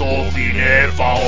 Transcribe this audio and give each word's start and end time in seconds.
holocausto 0.00 0.30
cinéfago. 0.32 1.20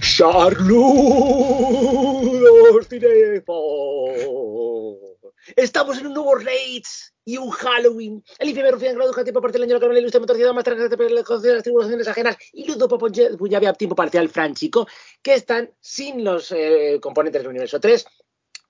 ¡Saludos, 0.00 0.56
cinéfagos! 2.88 3.46
Estamos 5.56 5.96
en 5.96 6.08
un 6.08 6.12
nuevo 6.12 6.34
Raids 6.34 7.14
y 7.24 7.38
un 7.38 7.48
Halloween. 7.48 8.22
El 8.38 8.48
infierno 8.48 8.72
rufián 8.72 8.94
grado 8.94 9.14
tiempo 9.24 9.40
parcial 9.40 9.64
el 9.64 9.72
año 9.72 9.88
la 9.88 9.98
ilustre 9.98 10.20
motorcidad 10.20 10.52
más 10.52 10.64
de 10.64 11.54
las 11.54 11.62
tribulaciones 11.62 12.06
ajenas 12.06 12.36
y 12.52 12.66
Ludo 12.66 12.86
Popo 12.86 13.08
ya 13.08 13.56
había 13.56 13.72
tiempo 13.72 13.96
parcial 13.96 14.28
Fran 14.28 14.54
Chico 14.54 14.86
que 15.22 15.32
están 15.32 15.70
sin 15.80 16.22
los 16.22 16.52
eh, 16.52 16.98
componentes 17.00 17.40
del 17.40 17.48
universo 17.48 17.80
3 17.80 18.06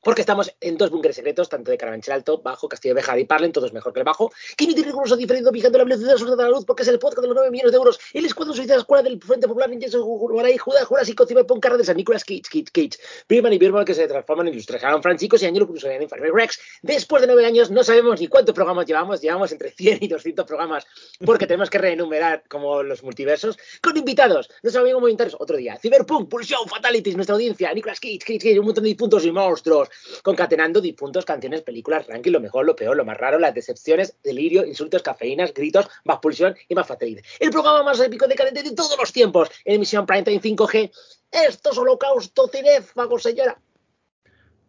porque 0.06 0.20
estamos 0.20 0.54
en 0.60 0.78
dos 0.78 0.90
búnkeres 0.90 1.16
secretos, 1.16 1.48
tanto 1.48 1.72
de 1.72 1.76
Carabanchel 1.76 2.14
Alto, 2.14 2.40
Bajo, 2.40 2.68
Castillo 2.68 2.94
de 2.94 3.00
Bejar 3.00 3.18
y 3.18 3.24
Parlen, 3.24 3.50
todos 3.50 3.72
mejor 3.72 3.92
que 3.92 3.98
el 3.98 4.04
Bajo, 4.04 4.30
que 4.56 4.62
emite 4.62 4.84
riguroso 4.84 5.16
diferido 5.16 5.50
vigente 5.50 5.78
la 5.78 5.82
velocidad 5.82 6.14
de 6.14 6.42
la 6.44 6.48
luz, 6.48 6.64
porque 6.64 6.84
es 6.84 6.88
el 6.88 7.00
podcast 7.00 7.22
de 7.22 7.26
los 7.26 7.34
9 7.34 7.50
millones 7.50 7.72
de 7.72 7.76
euros, 7.76 7.98
el 8.12 8.24
escuadrón 8.24 8.54
suicida 8.54 8.74
de 8.74 8.76
la 8.76 8.82
escuela 8.82 9.02
del 9.02 9.20
Frente 9.20 9.48
Popular 9.48 9.68
Ninja 9.68 9.88
Guray, 9.98 10.58
Judá, 10.58 10.84
Jurásico, 10.84 11.26
Cyberpunk, 11.26 11.60
Carra 11.60 11.76
de 11.76 11.82
San 11.82 11.96
Nicolás, 11.96 12.24
Cage, 12.24 12.42
Cage, 12.42 12.70
Cage, 12.72 13.02
Birman 13.28 13.54
y 13.54 13.58
Birman 13.58 13.84
que 13.84 13.94
se 13.94 14.06
transforman 14.06 14.46
en 14.46 14.52
ilustres. 14.52 14.84
Aaron 14.84 15.02
Francisco 15.02 15.38
y 15.40 15.44
Angelo 15.44 15.66
Cruz 15.66 15.82
en 15.82 16.00
Infernal 16.00 16.30
Rex. 16.32 16.60
Después 16.82 17.22
de 17.22 17.26
nueve 17.26 17.44
años 17.44 17.72
no 17.72 17.82
sabemos 17.82 18.20
ni 18.20 18.28
cuántos 18.28 18.54
programas 18.54 18.86
llevamos, 18.86 19.20
llevamos 19.20 19.50
entre 19.50 19.72
100 19.72 20.04
y 20.04 20.06
200 20.06 20.46
programas, 20.46 20.86
porque 21.24 21.48
tenemos 21.48 21.68
que 21.68 21.78
reenumerar 21.78 22.44
como 22.48 22.84
los 22.84 23.02
multiversos, 23.02 23.58
con 23.82 23.96
invitados, 23.96 24.50
nuestros 24.62 24.84
amigos 24.84 25.00
voluntarios, 25.00 25.36
otro 25.40 25.56
día, 25.56 25.76
Cyberpunk, 25.82 26.28
Pulsion, 26.28 26.68
Fatalities, 26.68 27.16
nuestra 27.16 27.34
audiencia, 27.34 27.74
Nicolas 27.74 27.98
Cage, 27.98 28.20
Cage, 28.20 28.38
Cage, 28.38 28.60
un 28.60 28.66
montón 28.66 28.84
de 28.84 28.94
puntos 28.94 29.24
y 29.24 29.32
monstruos, 29.32 29.88
concatenando 30.22 30.80
difuntos, 30.80 31.24
canciones, 31.24 31.62
películas, 31.62 32.06
ranking, 32.06 32.32
lo 32.32 32.40
mejor, 32.40 32.66
lo 32.66 32.76
peor, 32.76 32.96
lo 32.96 33.04
más 33.04 33.16
raro, 33.16 33.38
las 33.38 33.54
decepciones, 33.54 34.16
delirio, 34.22 34.64
insultos, 34.64 35.02
cafeínas, 35.02 35.52
gritos, 35.52 35.88
más 36.04 36.18
pulsión 36.18 36.56
y 36.68 36.74
más 36.74 36.86
fatalidad. 36.86 37.22
El 37.38 37.50
programa 37.50 37.82
más 37.82 38.00
épico 38.00 38.26
de 38.26 38.34
decadente 38.34 38.62
de 38.62 38.72
todos 38.72 38.96
los 38.98 39.12
tiempos, 39.12 39.50
en 39.64 39.76
emisión 39.76 40.06
Primetime 40.06 40.40
5G. 40.40 40.90
Esto 41.30 41.70
es 41.70 41.78
Holocausto 41.78 42.48
Cinéfago, 42.48 43.18
señora. 43.18 43.58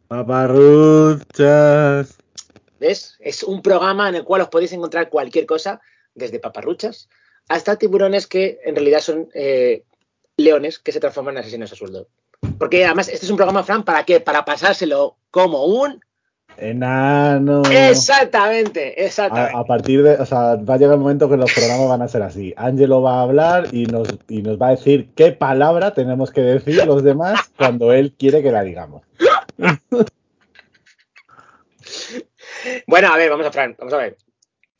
Paparruchas. 0.07 2.17
¿Ves? 2.79 3.15
Es 3.19 3.43
un 3.43 3.61
programa 3.61 4.09
en 4.09 4.15
el 4.15 4.23
cual 4.23 4.41
os 4.41 4.49
podéis 4.49 4.71
encontrar 4.71 5.09
cualquier 5.09 5.45
cosa, 5.45 5.81
desde 6.13 6.39
paparruchas 6.39 7.09
hasta 7.47 7.77
tiburones 7.77 8.27
que 8.27 8.59
en 8.63 8.75
realidad 8.75 8.99
son 8.99 9.29
eh, 9.33 9.83
leones 10.35 10.79
que 10.79 10.91
se 10.91 10.99
transforman 10.99 11.35
en 11.35 11.41
asesinos 11.41 11.71
a 11.71 11.75
sueldo. 11.75 12.07
Porque 12.57 12.85
además, 12.85 13.07
este 13.09 13.25
es 13.25 13.31
un 13.31 13.37
programa, 13.37 13.63
Fran, 13.63 13.83
¿para 13.83 14.03
qué? 14.03 14.19
Para 14.19 14.45
pasárselo 14.45 15.17
como 15.31 15.65
un 15.65 16.01
enano. 16.57 17.63
Exactamente, 17.71 19.03
exactamente. 19.05 19.57
A, 19.57 19.63
partir 19.63 20.03
de, 20.03 20.13
o 20.15 20.25
sea, 20.25 20.55
va 20.55 20.73
a 20.75 20.77
llegar 20.77 20.93
el 20.95 20.99
momento 20.99 21.29
que 21.29 21.37
los 21.37 21.53
programas 21.53 21.87
van 21.89 22.01
a 22.01 22.07
ser 22.07 22.23
así. 22.23 22.53
Ángelo 22.57 23.01
va 23.01 23.19
a 23.19 23.21
hablar 23.23 23.67
y 23.71 23.85
nos, 23.85 24.07
y 24.27 24.41
nos 24.41 24.59
va 24.59 24.67
a 24.67 24.71
decir 24.71 25.09
qué 25.15 25.31
palabra 25.31 25.93
tenemos 25.93 26.31
que 26.31 26.41
decir 26.41 26.85
los 26.85 27.03
demás 27.03 27.51
cuando 27.57 27.93
él 27.93 28.13
quiere 28.17 28.41
que 28.41 28.51
la 28.51 28.63
digamos. 28.63 29.03
bueno, 32.87 33.07
a 33.13 33.17
ver, 33.17 33.29
vamos 33.29 33.45
a 33.45 33.51
Fran, 33.51 33.75
vamos 33.77 33.93
a 33.93 33.97
ver 33.97 34.17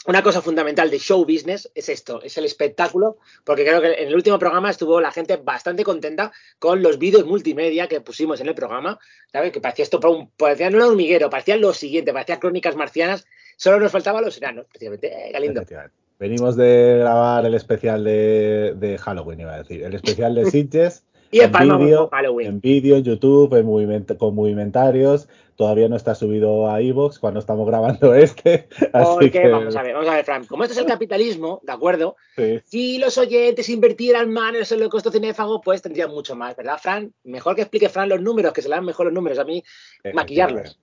una 0.08 0.24
cosa 0.24 0.42
fundamental 0.42 0.90
de 0.90 1.00
show 1.00 1.26
business 1.26 1.70
es 1.76 1.90
esto, 1.90 2.22
es 2.24 2.38
el 2.38 2.46
espectáculo, 2.46 3.18
porque 3.44 3.66
creo 3.66 3.82
que 3.82 3.92
en 3.92 4.08
el 4.08 4.16
último 4.16 4.40
programa 4.40 4.70
estuvo 4.70 5.02
la 5.02 5.12
gente 5.12 5.36
bastante 5.36 5.84
contenta 5.84 6.32
con 6.60 6.82
los 6.82 6.98
vídeos 6.98 7.26
multimedia 7.26 7.88
que 7.88 8.00
pusimos 8.00 8.40
en 8.40 8.48
el 8.48 8.56
programa, 8.56 8.98
¿sabes? 9.34 9.52
Que 9.52 9.60
parecía 9.60 9.84
esto, 9.84 10.00
parecía 10.38 10.70
no 10.70 10.78
un 10.78 10.84
hormiguero, 10.84 11.30
parecía 11.30 11.58
lo 11.58 11.74
siguiente, 11.74 12.14
parecía 12.14 12.40
crónicas 12.40 12.78
marcianas, 12.78 13.26
solo 13.58 13.82
nos 13.82 13.92
faltaban 13.92 14.24
los 14.24 14.38
enanos, 14.38 14.66
precisamente, 14.68 15.08
eh, 15.08 15.32
Venimos 16.20 16.56
de 16.56 16.98
grabar 17.00 17.46
el 17.46 17.54
especial 17.54 18.04
de, 18.04 18.74
de 18.76 18.98
Halloween, 18.98 19.42
iba 19.42 19.54
a 19.54 19.58
decir, 19.58 19.84
el 19.84 19.94
especial 19.94 20.34
de 20.34 20.46
Sitges. 20.52 21.04
Y 21.32 21.40
en, 21.42 21.52
vídeo, 21.52 22.10
en 22.40 22.62
vídeo, 22.62 22.98
en 22.98 23.04
YouTube, 23.04 23.54
en 23.56 24.18
con 24.18 24.36
movimentarios, 24.36 25.28
todavía 25.56 25.90
no 25.90 25.96
está 25.96 26.16
subido 26.16 26.70
a 26.70 26.80
Evox 26.82 27.20
cuando 27.20 27.40
estamos 27.40 27.68
grabando 27.68 28.14
este. 28.14 28.70
Así 28.94 29.30
que... 29.30 29.48
vamos 29.50 29.76
a 29.76 29.84
ver, 29.84 29.94
vamos 29.94 30.10
a 30.10 30.16
ver, 30.16 30.26
Fran. 30.26 30.46
Como 30.46 30.64
esto 30.64 30.74
es 30.74 30.80
el 30.80 30.86
capitalismo, 30.86 31.60
¿de 31.64 31.74
acuerdo? 31.74 32.16
Si 32.66 32.98
los 33.00 33.18
oyentes 33.18 33.68
invirtieran 33.70 34.32
más 34.32 34.72
en 34.72 34.82
el 34.82 34.90
costo 34.90 35.12
cinéfago, 35.12 35.62
pues 35.62 35.82
tendrían 35.82 36.12
mucho 36.12 36.36
más, 36.36 36.56
¿verdad, 36.56 36.78
Fran? 36.82 37.14
Mejor 37.24 37.56
que 37.56 37.64
explique 37.64 37.90
Fran 37.90 38.10
los 38.10 38.22
números, 38.22 38.54
que 38.54 38.62
se 38.62 38.70
le 38.70 38.76
dan 38.76 38.86
mejor 38.86 39.08
los 39.08 39.14
números 39.14 39.40
a 39.40 39.44
mí, 39.44 39.64
maquillarlos. 40.14 40.80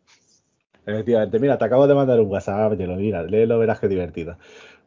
Efectivamente, 0.87 1.38
mira, 1.38 1.56
te 1.56 1.65
acabo 1.65 1.87
de 1.87 1.94
mandar 1.94 2.21
un 2.21 2.31
WhatsApp, 2.31 2.78
lo 2.78 2.97
mira, 2.97 3.22
léelo, 3.22 3.59
verás 3.59 3.81
qué 3.81 3.88
divertido. 3.88 4.37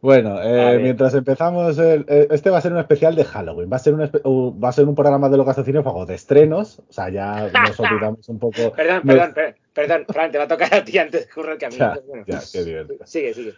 Bueno, 0.01 0.41
eh, 0.41 0.79
mientras 0.79 1.13
empezamos, 1.15 1.77
este 1.77 2.49
va 2.49 2.59
a 2.59 2.61
ser 2.61 2.71
un 2.71 2.79
especial 2.79 3.15
de 3.15 3.23
Halloween, 3.23 3.69
va 3.71 3.77
a 3.77 3.79
ser 3.79 3.95
un, 3.95 4.01
va 4.63 4.69
a 4.69 4.71
ser 4.71 4.85
un 4.85 4.93
programa 4.93 5.27
de 5.27 5.37
locación 5.37 5.65
cinéfago 5.65 6.05
de 6.05 6.15
estrenos, 6.15 6.79
o 6.87 6.93
sea, 6.93 7.09
ya 7.09 7.49
nos 7.51 7.79
olvidamos 7.79 8.29
un 8.29 8.37
poco. 8.37 8.71
Perdón, 8.75 9.01
perdón, 9.05 9.33
perdón, 9.73 10.05
Fran, 10.07 10.31
te 10.31 10.37
va 10.37 10.43
a 10.43 10.47
tocar 10.47 10.73
a 10.73 10.83
ti 10.83 10.97
antes 10.97 11.27
de 11.27 11.57
que 11.57 11.65
a 11.65 11.69
mí. 11.69 11.77
Ya, 11.77 11.99
ya, 12.27 12.39
qué 12.51 12.63
divertido. 12.63 13.05
Sigue, 13.05 13.33
sigue. 13.33 13.53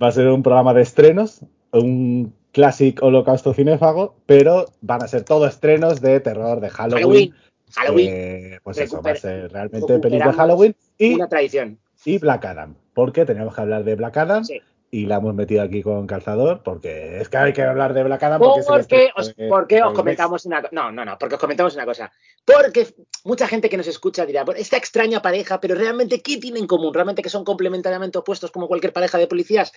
Va 0.00 0.08
a 0.08 0.12
ser 0.12 0.28
un 0.28 0.42
programa 0.42 0.74
de 0.74 0.82
estrenos, 0.82 1.40
un 1.72 2.32
clásico 2.52 3.06
holocausto 3.06 3.52
cinéfago, 3.52 4.14
pero 4.26 4.66
van 4.80 5.02
a 5.02 5.08
ser 5.08 5.24
todos 5.24 5.50
estrenos 5.50 6.00
de 6.00 6.20
terror, 6.20 6.60
de 6.60 6.70
Halloween. 6.70 7.34
Halloween. 7.74 8.08
Eh, 8.10 8.58
pues 8.62 8.78
eso, 8.78 9.02
va 9.02 9.10
a 9.10 9.16
ser 9.16 9.52
realmente 9.52 9.98
película 9.98 10.30
de 10.30 10.36
Halloween. 10.36 10.76
Y, 10.98 11.14
una 11.14 11.28
tradición. 11.28 11.78
Y 12.04 12.18
Black 12.18 12.44
Adam, 12.44 12.74
porque 12.94 13.24
teníamos 13.24 13.54
que 13.54 13.60
hablar 13.60 13.84
de 13.84 13.94
Black 13.96 14.16
Adam. 14.16 14.44
Sí 14.44 14.60
y 14.90 15.06
la 15.06 15.16
hemos 15.16 15.34
metido 15.34 15.62
aquí 15.62 15.82
con 15.82 16.06
calzador 16.06 16.62
porque 16.64 17.20
es 17.20 17.28
que 17.28 17.36
hay 17.36 17.52
que 17.52 17.62
hablar 17.62 17.94
de 17.94 18.02
Black 18.02 18.22
Adam 18.24 18.40
porque, 18.40 18.62
porque, 18.66 19.10
os, 19.14 19.34
porque 19.48 19.82
os 19.82 19.94
comentamos 19.94 20.44
una 20.46 20.62
no 20.72 20.90
no 20.90 21.04
no 21.04 21.16
porque 21.16 21.36
os 21.36 21.40
comentamos 21.40 21.74
una 21.74 21.84
cosa. 21.84 22.12
Porque 22.44 22.88
mucha 23.24 23.46
gente 23.46 23.68
que 23.68 23.76
nos 23.76 23.86
escucha 23.86 24.26
dirá 24.26 24.44
esta 24.56 24.76
extraña 24.76 25.22
pareja 25.22 25.60
pero 25.60 25.76
realmente 25.76 26.20
qué 26.22 26.38
tienen 26.38 26.62
en 26.62 26.66
común 26.66 26.92
realmente 26.92 27.22
que 27.22 27.30
son 27.30 27.44
complementariamente 27.44 28.18
opuestos 28.18 28.50
como 28.50 28.66
cualquier 28.66 28.92
pareja 28.92 29.18
de 29.18 29.28
policías 29.28 29.72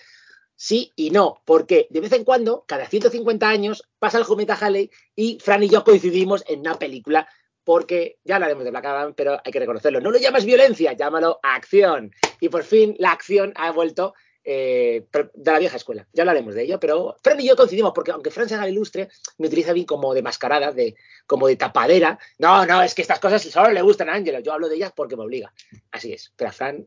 sí 0.56 0.92
y 0.96 1.10
no 1.10 1.42
porque 1.44 1.86
de 1.90 2.00
vez 2.00 2.12
en 2.12 2.24
cuando 2.24 2.64
cada 2.66 2.86
150 2.86 3.48
años 3.48 3.88
pasa 4.00 4.18
el 4.18 4.24
cometa 4.24 4.58
Halley 4.60 4.90
y 5.14 5.38
Fran 5.40 5.62
y 5.62 5.68
yo 5.68 5.84
coincidimos 5.84 6.44
en 6.48 6.60
una 6.60 6.74
película 6.74 7.28
porque 7.62 8.18
ya 8.24 8.34
hablaremos 8.34 8.64
de 8.64 8.70
Black 8.70 8.84
Adam, 8.84 9.14
pero 9.14 9.40
hay 9.42 9.50
que 9.50 9.58
reconocerlo. 9.58 9.98
No 9.98 10.10
lo 10.10 10.18
llamas 10.18 10.44
violencia, 10.44 10.92
llámalo 10.92 11.40
acción. 11.42 12.12
Y 12.38 12.50
por 12.50 12.62
fin 12.62 12.94
la 12.98 13.12
acción 13.12 13.54
ha 13.56 13.72
vuelto 13.72 14.12
eh, 14.44 15.06
de 15.12 15.52
la 15.52 15.58
vieja 15.58 15.76
escuela. 15.76 16.06
Ya 16.12 16.22
hablaremos 16.22 16.54
de 16.54 16.64
ello, 16.64 16.78
pero 16.78 17.16
Fran 17.22 17.40
y 17.40 17.48
yo 17.48 17.56
coincidimos, 17.56 17.92
porque 17.94 18.12
aunque 18.12 18.30
Fran 18.30 18.48
sea 18.48 18.68
ilustre, 18.68 19.08
me 19.38 19.46
utiliza 19.46 19.72
bien 19.72 19.86
como 19.86 20.12
de 20.14 20.22
mascarada, 20.22 20.72
de, 20.72 20.94
como 21.26 21.46
de 21.48 21.56
tapadera. 21.56 22.18
No, 22.38 22.66
no, 22.66 22.82
es 22.82 22.94
que 22.94 23.02
estas 23.02 23.20
cosas 23.20 23.42
solo 23.42 23.70
le 23.70 23.82
gustan 23.82 24.08
a 24.08 24.14
Ángelo. 24.14 24.40
Yo 24.40 24.52
hablo 24.52 24.68
de 24.68 24.76
ellas 24.76 24.92
porque 24.94 25.16
me 25.16 25.22
obliga. 25.22 25.52
Así 25.90 26.12
es. 26.12 26.32
Pero 26.36 26.50
a 26.50 26.52
Fran 26.52 26.86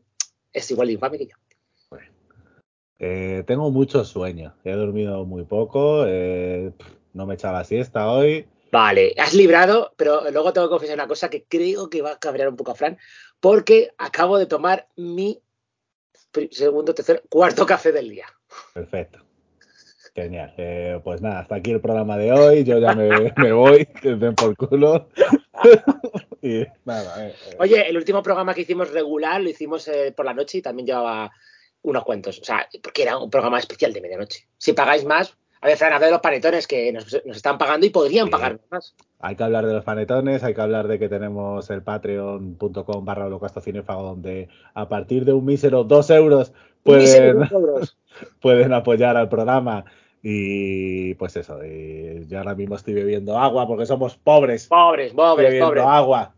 es 0.52 0.70
igual 0.70 0.88
de 0.88 0.94
infame 0.94 1.18
que 1.18 1.26
yo. 1.26 1.36
Eh, 3.00 3.44
tengo 3.46 3.70
mucho 3.70 4.04
sueño. 4.04 4.54
He 4.64 4.72
dormido 4.72 5.24
muy 5.24 5.44
poco. 5.44 6.04
Eh, 6.06 6.72
no 7.12 7.26
me 7.26 7.34
echaba 7.34 7.64
siesta 7.64 8.10
hoy. 8.10 8.46
Vale, 8.70 9.14
has 9.16 9.32
librado, 9.32 9.94
pero 9.96 10.30
luego 10.30 10.52
tengo 10.52 10.66
que 10.66 10.72
confesar 10.72 10.96
una 10.96 11.08
cosa 11.08 11.30
que 11.30 11.44
creo 11.44 11.88
que 11.88 12.02
va 12.02 12.12
a 12.12 12.18
cabrear 12.18 12.50
un 12.50 12.56
poco 12.56 12.72
a 12.72 12.74
Fran, 12.74 12.98
porque 13.40 13.92
acabo 13.96 14.38
de 14.38 14.44
tomar 14.44 14.88
mi 14.94 15.40
segundo, 16.50 16.94
tercer, 16.94 17.22
cuarto 17.28 17.66
café 17.66 17.92
del 17.92 18.10
día. 18.10 18.26
Perfecto. 18.74 19.20
Genial. 20.14 20.52
Eh, 20.56 21.00
pues 21.04 21.20
nada, 21.20 21.40
hasta 21.40 21.56
aquí 21.56 21.70
el 21.70 21.80
programa 21.80 22.16
de 22.16 22.32
hoy. 22.32 22.64
Yo 22.64 22.78
ya 22.78 22.94
me, 22.94 23.32
voy, 23.52 23.86
que 23.86 24.16
den 24.16 24.34
por 24.34 24.56
culo. 24.56 25.08
y 26.42 26.64
nada, 26.84 27.26
eh, 27.26 27.34
eh. 27.50 27.56
Oye, 27.58 27.88
el 27.88 27.96
último 27.96 28.22
programa 28.22 28.54
que 28.54 28.62
hicimos 28.62 28.90
regular 28.90 29.40
lo 29.40 29.48
hicimos 29.48 29.88
por 30.16 30.24
la 30.24 30.34
noche 30.34 30.58
y 30.58 30.62
también 30.62 30.86
llevaba 30.86 31.30
unos 31.82 32.04
cuentos. 32.04 32.40
O 32.40 32.44
sea, 32.44 32.68
porque 32.82 33.02
era 33.02 33.18
un 33.18 33.30
programa 33.30 33.58
especial 33.58 33.92
de 33.92 34.00
medianoche. 34.00 34.48
Si 34.56 34.72
pagáis 34.72 35.04
más, 35.04 35.36
a 35.60 35.66
ver, 35.66 35.76
Fran, 35.76 36.00
de 36.00 36.10
los 36.10 36.20
panetones 36.20 36.66
que 36.66 36.92
nos, 36.92 37.12
están 37.12 37.58
pagando 37.58 37.86
y 37.86 37.90
podrían 37.90 38.30
pagar 38.30 38.60
más. 38.70 38.94
Hay 39.18 39.34
que 39.34 39.42
hablar 39.42 39.66
de 39.66 39.74
los 39.74 39.84
panetones, 39.84 40.44
hay 40.44 40.54
que 40.54 40.60
hablar 40.60 40.86
de 40.86 40.98
que 40.98 41.08
tenemos 41.08 41.68
el 41.70 41.82
patreon.com 41.82 43.04
barra 43.04 43.26
holocausto 43.26 43.60
cinefago 43.60 44.02
donde 44.02 44.48
a 44.74 44.88
partir 44.88 45.24
de 45.24 45.32
un 45.32 45.44
mísero 45.44 45.82
dos 45.82 46.10
euros 46.10 46.52
pueden, 46.84 47.40
pueden 48.40 48.72
apoyar 48.72 49.16
al 49.16 49.28
programa. 49.28 49.84
Y 50.22 51.14
pues 51.14 51.36
eso, 51.36 51.64
y 51.64 52.26
yo 52.26 52.38
ahora 52.38 52.54
mismo 52.54 52.74
estoy 52.74 52.94
bebiendo 52.94 53.38
agua 53.38 53.66
porque 53.66 53.86
somos 53.86 54.16
pobres. 54.16 54.66
Pobres, 54.66 55.12
pobres, 55.12 55.60
pobres. 55.60 55.84
agua. 55.84 56.34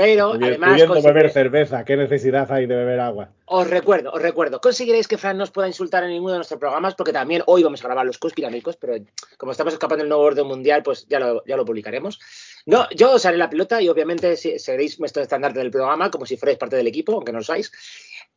Pero 0.00 0.32
además. 0.32 0.70
Pudiendo 0.70 1.02
beber 1.02 1.30
cerveza, 1.30 1.84
¿qué 1.84 1.94
necesidad 1.94 2.50
hay 2.50 2.64
de 2.64 2.74
beber 2.74 3.00
agua? 3.00 3.28
Os 3.44 3.68
recuerdo, 3.68 4.10
os 4.12 4.22
recuerdo. 4.22 4.58
Conseguiréis 4.58 5.06
que 5.06 5.18
Fran 5.18 5.36
no 5.36 5.44
os 5.44 5.50
pueda 5.50 5.68
insultar 5.68 6.04
en 6.04 6.10
ninguno 6.10 6.32
de 6.32 6.38
nuestros 6.38 6.58
programas, 6.58 6.94
porque 6.94 7.12
también 7.12 7.42
hoy 7.44 7.62
vamos 7.62 7.84
a 7.84 7.86
grabar 7.86 8.06
los 8.06 8.16
conspiranoicos, 8.16 8.76
pero 8.76 8.94
como 9.36 9.52
estamos 9.52 9.74
escapando 9.74 10.02
del 10.02 10.08
nuevo 10.08 10.24
orden 10.24 10.46
mundial, 10.46 10.82
pues 10.82 11.06
ya 11.06 11.20
lo, 11.20 11.44
ya 11.44 11.54
lo 11.54 11.66
publicaremos. 11.66 12.18
No, 12.64 12.88
yo 12.96 13.12
os 13.12 13.26
haré 13.26 13.36
la 13.36 13.50
pelota 13.50 13.82
y 13.82 13.90
obviamente 13.90 14.36
seréis 14.36 14.98
nuestro 14.98 15.22
estandarte 15.22 15.58
del 15.58 15.70
programa 15.70 16.10
como 16.10 16.24
si 16.24 16.38
fuerais 16.38 16.58
parte 16.58 16.76
del 16.76 16.86
equipo, 16.86 17.12
aunque 17.12 17.32
no 17.32 17.40
lo 17.40 17.44
sois. 17.44 17.70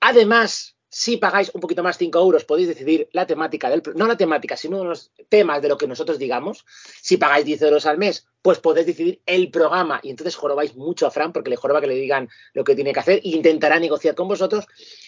Además, 0.01 0.72
si 0.95 1.17
pagáis 1.17 1.49
un 1.55 1.59
poquito 1.59 1.81
más 1.81 1.97
5 1.97 2.19
euros, 2.19 2.45
podéis 2.45 2.67
decidir 2.67 3.09
la 3.13 3.25
temática 3.25 3.67
del 3.67 3.81
no 3.95 4.05
la 4.05 4.15
temática, 4.15 4.55
sino 4.55 4.83
los 4.83 5.11
temas 5.27 5.59
de 5.59 5.67
lo 5.67 5.75
que 5.75 5.87
nosotros 5.87 6.19
digamos. 6.19 6.67
Si 7.01 7.17
pagáis 7.17 7.45
10 7.45 7.63
euros 7.63 7.87
al 7.87 7.97
mes, 7.97 8.27
pues 8.43 8.59
podéis 8.59 8.85
decidir 8.85 9.19
el 9.25 9.49
programa 9.49 9.99
y 10.03 10.11
entonces 10.11 10.35
jorobáis 10.35 10.75
mucho 10.75 11.07
a 11.07 11.11
Fran 11.11 11.33
porque 11.33 11.49
le 11.49 11.55
joroba 11.55 11.81
que 11.81 11.87
le 11.87 11.95
digan 11.95 12.29
lo 12.53 12.63
que 12.63 12.75
tiene 12.75 12.93
que 12.93 12.99
hacer 12.99 13.17
e 13.17 13.29
intentará 13.29 13.79
negociar 13.79 14.13
con 14.13 14.27
vosotros. 14.27 14.67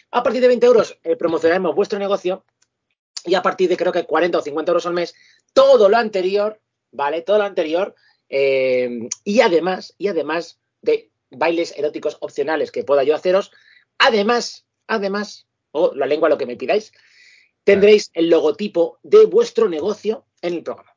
A 0.09 0.23
partir 0.23 0.41
de 0.41 0.47
20 0.47 0.65
euros 0.65 0.97
eh, 1.03 1.15
promocionaremos 1.15 1.75
vuestro 1.75 1.99
negocio 1.99 2.43
y 3.23 3.35
a 3.35 3.43
partir 3.43 3.69
de 3.69 3.77
creo 3.77 3.91
que 3.91 4.05
40 4.05 4.39
o 4.39 4.41
50 4.41 4.71
euros 4.71 4.87
al 4.87 4.93
mes, 4.93 5.13
todo 5.53 5.87
lo 5.87 5.97
anterior, 5.97 6.59
¿vale? 6.91 7.21
Todo 7.21 7.37
lo 7.37 7.43
anterior 7.43 7.93
eh, 8.29 9.07
y 9.23 9.41
además, 9.41 9.93
y 9.99 10.07
además 10.07 10.57
de 10.81 11.11
bailes 11.29 11.77
eróticos 11.77 12.17
opcionales 12.21 12.71
que 12.71 12.83
pueda 12.83 13.03
yo 13.03 13.13
haceros, 13.13 13.51
además, 13.99 14.65
además 14.87 15.45
o 15.75 15.93
la 15.93 16.05
lengua 16.05 16.29
lo 16.29 16.37
que 16.37 16.45
me 16.45 16.55
pidáis, 16.55 16.93
tendréis 17.63 18.11
el 18.13 18.29
logotipo 18.29 18.99
de 19.03 19.25
vuestro 19.25 19.67
negocio 19.67 20.25
en 20.41 20.53
el 20.53 20.63
programa. 20.63 20.91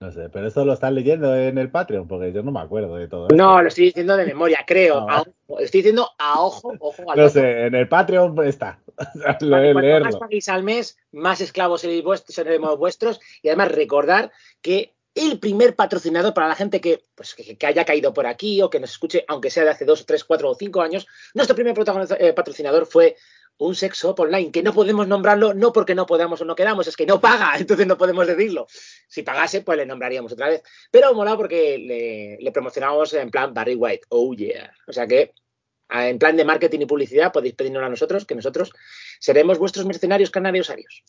No 0.00 0.12
sé, 0.12 0.28
pero 0.28 0.48
eso 0.48 0.64
lo 0.64 0.74
estás 0.74 0.92
leyendo 0.92 1.34
en 1.34 1.56
el 1.56 1.70
Patreon, 1.70 2.06
porque 2.06 2.32
yo 2.32 2.42
no 2.42 2.52
me 2.52 2.60
acuerdo 2.60 2.96
de 2.96 3.08
todo. 3.08 3.28
No, 3.28 3.62
lo 3.62 3.68
estoy 3.68 3.86
diciendo 3.86 4.16
de 4.16 4.26
memoria, 4.26 4.64
creo. 4.66 5.06
Ah, 5.08 5.24
estoy 5.60 5.80
diciendo 5.80 6.08
a 6.18 6.40
ojo, 6.40 6.72
ojo 6.78 7.10
al 7.10 7.18
No 7.18 7.28
sé, 7.28 7.66
en 7.66 7.74
el 7.74 7.88
Patreon 7.88 8.46
está. 8.46 8.80
Cuanto 9.22 10.00
más 10.00 10.16
paguéis 10.16 10.48
al 10.48 10.62
mes, 10.62 10.98
más 11.12 11.40
esclavos 11.40 11.82
seremos 12.26 12.78
vuestros. 12.78 13.20
Y 13.42 13.48
además 13.48 13.72
recordar 13.72 14.32
que 14.60 14.94
el 15.14 15.38
primer 15.38 15.76
patrocinador 15.76 16.34
para 16.34 16.48
la 16.48 16.54
gente 16.54 16.80
que, 16.80 17.04
pues, 17.14 17.34
que, 17.34 17.66
haya 17.66 17.84
caído 17.84 18.12
por 18.12 18.26
aquí 18.26 18.60
o 18.62 18.68
que 18.68 18.80
nos 18.80 18.90
escuche, 18.90 19.24
aunque 19.28 19.50
sea 19.50 19.64
de 19.64 19.70
hace 19.70 19.84
dos, 19.84 20.04
tres, 20.06 20.24
cuatro 20.24 20.50
o 20.50 20.54
cinco 20.54 20.82
años, 20.82 21.06
nuestro 21.34 21.54
primer 21.54 21.74
eh, 22.18 22.32
patrocinador 22.32 22.86
fue 22.86 23.16
un 23.58 23.74
sexo 23.74 24.14
online, 24.18 24.50
que 24.50 24.62
no 24.62 24.72
podemos 24.72 25.06
nombrarlo 25.06 25.54
no 25.54 25.72
porque 25.72 25.94
no 25.94 26.06
podamos 26.06 26.40
o 26.40 26.44
no 26.44 26.54
queramos, 26.54 26.86
es 26.86 26.96
que 26.96 27.06
no 27.06 27.20
paga, 27.20 27.54
entonces 27.58 27.86
no 27.86 27.96
podemos 27.96 28.26
decirlo. 28.26 28.66
Si 29.08 29.22
pagase, 29.22 29.62
pues 29.62 29.78
le 29.78 29.86
nombraríamos 29.86 30.32
otra 30.32 30.48
vez. 30.48 30.62
Pero 30.90 31.14
mola 31.14 31.36
porque 31.36 31.78
le, 31.78 32.38
le 32.40 32.52
promocionamos 32.52 33.14
en 33.14 33.30
plan 33.30 33.54
Barry 33.54 33.74
White, 33.74 34.06
oh 34.08 34.34
yeah. 34.34 34.72
O 34.86 34.92
sea 34.92 35.06
que 35.06 35.32
en 35.90 36.18
plan 36.18 36.36
de 36.36 36.44
marketing 36.44 36.80
y 36.80 36.86
publicidad 36.86 37.32
podéis 37.32 37.54
pedirnos 37.54 37.82
a 37.82 37.88
nosotros, 37.88 38.24
que 38.24 38.34
nosotros 38.34 38.72
seremos 39.20 39.58
vuestros 39.58 39.86
mercenarios 39.86 40.30
canarios 40.30 40.70
arios. 40.70 41.04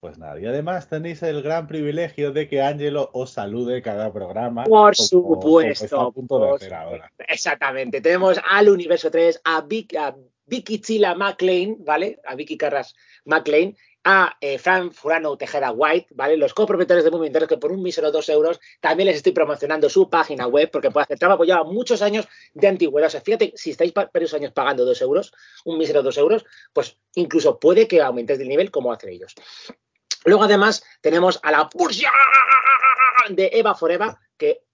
Pues 0.00 0.18
nada, 0.18 0.38
y 0.38 0.46
además 0.46 0.88
tenéis 0.88 1.22
el 1.22 1.42
gran 1.42 1.66
privilegio 1.66 2.30
de 2.30 2.48
que 2.48 2.60
Ángelo 2.60 3.10
os 3.14 3.30
salude 3.30 3.80
cada 3.80 4.12
programa. 4.12 4.64
Por 4.64 4.94
supuesto. 4.94 6.12
Exactamente. 7.26 8.00
Tenemos 8.02 8.38
al 8.48 8.68
Universo 8.68 9.10
3, 9.10 9.40
a 9.42 9.62
Vic, 9.62 9.96
a 9.96 10.14
Vicky 10.46 10.80
Chila 10.80 11.14
McLean, 11.14 11.76
¿vale? 11.80 12.20
A 12.24 12.34
Vicky 12.34 12.56
Carras 12.56 12.94
McLean, 13.24 13.76
a 14.04 14.36
eh, 14.40 14.58
Fran 14.58 14.92
Furano 14.92 15.36
Tejeda 15.36 15.72
White, 15.72 16.14
¿vale? 16.14 16.36
Los 16.36 16.54
copropietarios 16.54 17.04
de 17.04 17.10
Movimientos 17.10 17.48
que 17.48 17.58
por 17.58 17.72
un 17.72 17.82
mísero 17.82 18.12
dos 18.12 18.28
euros 18.28 18.60
también 18.80 19.08
les 19.08 19.16
estoy 19.16 19.32
promocionando 19.32 19.90
su 19.90 20.08
página 20.08 20.46
web 20.46 20.70
porque 20.70 20.92
puede 20.92 21.04
hacer 21.04 21.18
trabajo 21.18 21.44
ya 21.44 21.64
muchos 21.64 22.02
años 22.02 22.28
de 22.54 22.68
antigüedad. 22.68 23.08
O 23.08 23.10
sea, 23.10 23.20
fíjate, 23.20 23.52
si 23.56 23.70
estáis 23.70 23.92
varios 23.92 24.32
años 24.34 24.52
pagando 24.52 24.84
dos 24.84 25.02
euros, 25.02 25.32
un 25.64 25.76
mísero 25.76 26.04
dos 26.04 26.16
euros, 26.18 26.44
pues 26.72 26.96
incluso 27.16 27.58
puede 27.58 27.88
que 27.88 28.00
aumentéis 28.00 28.38
el 28.38 28.48
nivel 28.48 28.70
como 28.70 28.92
hacen 28.92 29.10
ellos. 29.10 29.34
Luego, 30.24 30.44
además, 30.44 30.84
tenemos 31.00 31.40
a 31.42 31.50
la 31.50 31.68
Pursia 31.68 32.12
de 33.30 33.50
Eva 33.52 33.74
Foreva, 33.74 34.20
que 34.36 34.65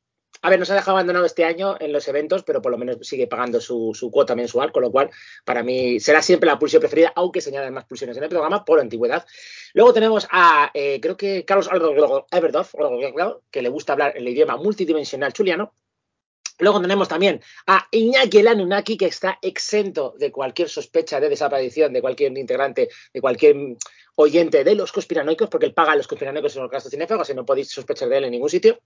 a 0.45 0.51
ver, 0.51 0.59
nos 0.59 0.71
ha 0.71 0.75
dejado 0.75 0.97
abandonado 0.97 1.25
este 1.25 1.45
año 1.45 1.77
en 1.79 1.93
los 1.93 2.09
eventos, 2.09 2.43
pero 2.43 2.61
por 2.61 2.73
lo 2.73 2.79
menos 2.79 2.97
sigue 3.07 3.29
pagando 3.29 3.61
su, 3.61 4.11
cuota 4.13 4.35
mensual, 4.35 4.73
con 4.73 4.83
lo 4.83 4.91
cual 4.91 5.09
para 5.45 5.63
mí 5.63 6.01
será 6.01 6.21
siempre 6.21 6.49
la 6.49 6.59
pulsión 6.59 6.81
preferida, 6.81 7.13
aunque 7.15 7.41
se 7.41 7.51
añaden 7.51 7.73
más 7.73 7.85
pulsiones 7.85 8.17
en 8.17 8.25
el 8.25 8.29
programa 8.29 8.65
por 8.65 8.81
antigüedad. 8.81 9.25
Luego 9.73 9.93
tenemos 9.93 10.27
a, 10.33 10.73
eh, 10.75 10.99
creo 11.01 11.17
que 11.17 11.45
Carlos 11.45 11.69
Everdorf, 12.33 12.75
que 13.53 13.63
le 13.63 13.69
gusta 13.69 13.93
hablar 13.93 14.17
el 14.17 14.29
idioma 14.29 14.57
multidimensional 14.57 15.33
chuliano. 15.33 15.75
Luego 16.59 16.81
tenemos 16.81 17.09
también 17.09 17.41
a 17.69 17.87
Iñaki 17.93 18.43
Lanunaki, 18.43 18.97
que 18.97 19.07
está 19.07 19.39
exento 19.43 20.15
de 20.19 20.33
cualquier 20.33 20.69
sospecha 20.69 21.21
de 21.21 21.29
desaparición 21.29 21.93
de 21.93 22.01
cualquier 22.01 22.37
integrante, 22.37 22.89
de 23.15 23.21
cualquier 23.21 23.77
oyente 24.17 24.65
de 24.65 24.75
los 24.75 24.91
conspiranoicos, 24.91 25.49
porque 25.49 25.67
él 25.67 25.75
paga 25.75 25.93
a 25.93 25.97
los 25.97 26.09
conspiranoicos 26.09 26.57
en 26.57 26.63
los 26.63 26.71
gastos 26.71 26.91
cinéfagos 26.91 27.31
y 27.31 27.35
no 27.35 27.47
podéis 27.47 27.71
sospechar 27.71 28.09
de 28.09 28.19
él 28.19 28.25
en 28.25 28.33
ningún 28.33 28.51
sitio. 28.51 28.81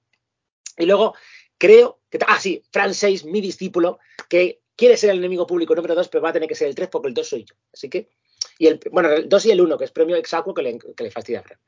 Y 0.78 0.84
luego 0.84 1.14
creo 1.58 2.00
que. 2.10 2.18
Ah, 2.26 2.38
sí, 2.40 2.62
Fran 2.70 2.94
6, 2.94 3.24
mi 3.24 3.40
discípulo, 3.40 3.98
que 4.28 4.60
quiere 4.76 4.96
ser 4.96 5.10
el 5.10 5.18
enemigo 5.18 5.46
público 5.46 5.74
número 5.74 5.94
2, 5.94 6.08
pero 6.08 6.22
va 6.22 6.30
a 6.30 6.32
tener 6.32 6.48
que 6.48 6.54
ser 6.54 6.68
el 6.68 6.74
3 6.74 6.88
porque 6.88 7.08
el 7.08 7.14
2 7.14 7.28
soy 7.28 7.44
yo. 7.44 7.54
Así 7.72 7.88
que. 7.88 8.08
Y 8.58 8.68
el, 8.68 8.80
bueno, 8.90 9.10
el 9.10 9.28
2 9.28 9.46
y 9.46 9.50
el 9.50 9.60
1, 9.60 9.76
que 9.76 9.84
es 9.84 9.90
premio 9.90 10.16
exacto 10.16 10.54
que 10.54 10.62
le, 10.62 10.78
que 10.78 11.04
le 11.04 11.10
fastidia 11.10 11.40
a 11.40 11.42
Fran. 11.42 11.58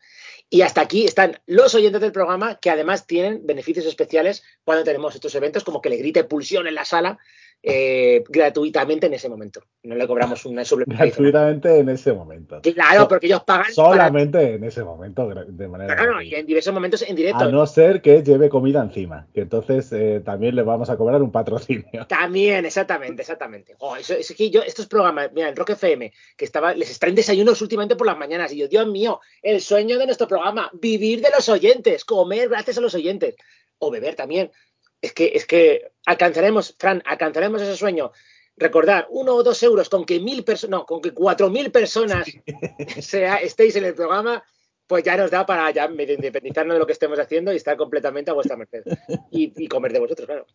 Y 0.48 0.62
hasta 0.62 0.80
aquí 0.80 1.04
están 1.04 1.38
los 1.46 1.74
oyentes 1.74 2.00
del 2.00 2.12
programa 2.12 2.58
que 2.58 2.70
además 2.70 3.06
tienen 3.06 3.46
beneficios 3.46 3.84
especiales 3.84 4.42
cuando 4.64 4.84
tenemos 4.84 5.14
estos 5.14 5.34
eventos, 5.34 5.64
como 5.64 5.82
que 5.82 5.90
le 5.90 5.96
grite 5.96 6.24
pulsión 6.24 6.66
en 6.66 6.74
la 6.74 6.86
sala 6.86 7.18
eh, 7.62 8.22
gratuitamente 8.28 9.06
en 9.06 9.14
ese 9.14 9.28
momento. 9.28 9.62
No 9.82 9.94
le 9.96 10.06
cobramos 10.06 10.44
una 10.46 10.64
suplementación. 10.64 11.30
Gratuitamente 11.30 11.78
en 11.78 11.88
ese 11.88 12.12
momento. 12.12 12.60
Claro, 12.62 13.08
porque 13.08 13.26
ellos 13.26 13.42
pagan. 13.44 13.72
Solamente 13.72 14.54
en 14.54 14.64
ese 14.64 14.84
momento, 14.84 15.28
de 15.28 15.68
manera. 15.68 15.96
Claro, 15.96 16.14
no, 16.14 16.22
y 16.22 16.34
en 16.34 16.46
diversos 16.46 16.72
momentos 16.72 17.02
en 17.02 17.16
directo. 17.16 17.44
A 17.44 17.50
no 17.50 17.66
ser 17.66 18.00
que 18.00 18.22
lleve 18.22 18.48
comida 18.48 18.80
encima, 18.80 19.26
que 19.34 19.40
entonces 19.40 19.92
eh, 19.92 20.22
también 20.24 20.54
le 20.54 20.62
vamos 20.62 20.88
a 20.90 20.96
cobrar 20.96 21.22
un 21.22 21.32
patrocinio. 21.32 22.06
También, 22.08 22.64
exactamente, 22.64 23.22
exactamente. 23.22 23.74
Oh, 23.78 23.96
eso, 23.96 24.14
es 24.14 24.32
que 24.36 24.50
yo, 24.50 24.62
estos 24.62 24.86
programas, 24.86 25.30
mira, 25.32 25.48
en 25.48 25.56
Rock 25.56 25.70
FM, 25.70 26.12
que 26.36 26.44
estaba, 26.44 26.74
les 26.74 26.90
extraen 26.90 27.14
desayunos 27.14 27.60
últimamente 27.60 27.96
por 27.96 28.06
las 28.06 28.18
mañanas, 28.18 28.52
y 28.52 28.58
yo, 28.58 28.68
Dios 28.68 28.86
mío, 28.86 29.20
el 29.42 29.60
sueño 29.60 29.98
de 29.98 30.06
nuestro 30.06 30.28
programa, 30.28 30.70
vivir 30.74 31.20
de 31.20 31.30
los 31.30 31.48
oyentes, 31.48 32.04
comer 32.04 32.48
gracias 32.48 32.78
a 32.78 32.80
los 32.80 32.94
oyentes, 32.94 33.36
o 33.78 33.90
beber 33.90 34.14
también 34.14 34.50
es 35.00 35.12
que, 35.12 35.32
es 35.34 35.46
que 35.46 35.92
alcanzaremos, 36.06 36.74
Fran, 36.78 37.02
alcanzaremos 37.06 37.62
ese 37.62 37.76
sueño. 37.76 38.12
Recordar, 38.56 39.06
uno 39.10 39.34
o 39.34 39.42
dos 39.42 39.62
euros 39.62 39.88
con 39.88 40.04
que 40.04 40.18
mil 40.18 40.42
personas, 40.42 40.80
no, 40.80 40.86
con 40.86 41.00
que 41.00 41.12
cuatro 41.12 41.48
mil 41.48 41.70
personas 41.70 42.26
sea, 43.00 43.36
estéis 43.36 43.76
en 43.76 43.84
el 43.84 43.94
programa, 43.94 44.42
pues 44.86 45.04
ya 45.04 45.16
nos 45.16 45.30
da 45.30 45.46
para 45.46 45.70
ya 45.70 45.84
independizarnos 45.86 46.74
de 46.74 46.80
lo 46.80 46.86
que 46.86 46.94
estemos 46.94 47.18
haciendo 47.20 47.52
y 47.52 47.56
estar 47.56 47.76
completamente 47.76 48.30
a 48.30 48.34
vuestra 48.34 48.56
merced. 48.56 48.82
Y, 49.30 49.68
comer 49.68 49.92
de 49.92 50.00
vosotros, 50.00 50.26
claro. 50.26 50.46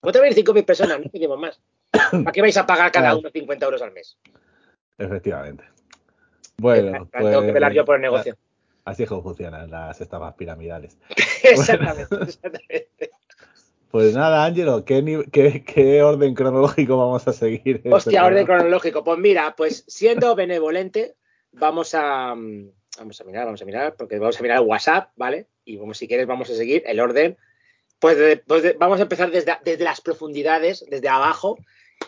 Cuatro 0.00 0.22
mil, 0.22 0.34
cinco 0.34 0.52
mil 0.52 0.64
personas, 0.64 1.00
no 1.00 1.10
pedimos 1.10 1.38
más. 1.38 1.60
¿Para 1.90 2.32
qué 2.32 2.40
vais 2.42 2.56
a 2.56 2.66
pagar 2.66 2.90
cada 2.90 3.16
uno 3.16 3.30
50 3.30 3.64
euros 3.64 3.82
al 3.82 3.92
mes? 3.92 4.18
Efectivamente. 4.98 5.64
Bueno, 6.58 7.08
pues, 7.10 7.24
tengo 7.24 7.42
que 7.42 7.52
velar 7.52 7.72
yo 7.72 7.84
por 7.84 7.96
el 7.96 8.02
negocio. 8.02 8.36
Así 8.84 9.04
es 9.04 9.08
como 9.08 9.22
funcionan 9.22 9.70
las 9.70 10.00
estafas 10.00 10.34
piramidales. 10.34 10.98
exactamente, 11.42 12.16
exactamente. 12.22 13.10
Pues 13.90 14.14
nada, 14.14 14.44
Ángelo, 14.44 14.84
¿qué, 14.84 16.02
orden 16.04 16.34
cronológico 16.34 16.96
vamos 16.96 17.26
a 17.26 17.32
seguir? 17.32 17.76
Este 17.76 17.92
Hostia, 17.92 18.24
orden 18.24 18.46
cronológico. 18.46 19.02
Pues 19.02 19.18
mira, 19.18 19.54
pues 19.56 19.84
siendo 19.88 20.36
benevolente, 20.36 21.16
vamos 21.50 21.92
a, 21.94 22.34
mm, 22.36 22.70
vamos 22.98 23.20
a 23.20 23.24
mirar, 23.24 23.46
vamos 23.46 23.62
a 23.62 23.64
mirar, 23.64 23.96
porque 23.96 24.20
vamos 24.20 24.38
a 24.38 24.42
mirar 24.42 24.58
el 24.58 24.68
WhatsApp, 24.68 25.10
¿vale? 25.16 25.48
Y 25.64 25.76
como 25.76 25.94
si 25.94 26.06
quieres 26.06 26.28
vamos 26.28 26.48
a 26.50 26.54
seguir 26.54 26.84
el 26.86 27.00
orden. 27.00 27.36
Pues, 27.98 28.40
pues 28.46 28.78
vamos 28.78 29.00
a 29.00 29.02
empezar 29.02 29.30
desde, 29.32 29.58
desde, 29.64 29.82
las 29.82 30.00
profundidades, 30.00 30.86
desde 30.88 31.08
abajo. 31.08 31.58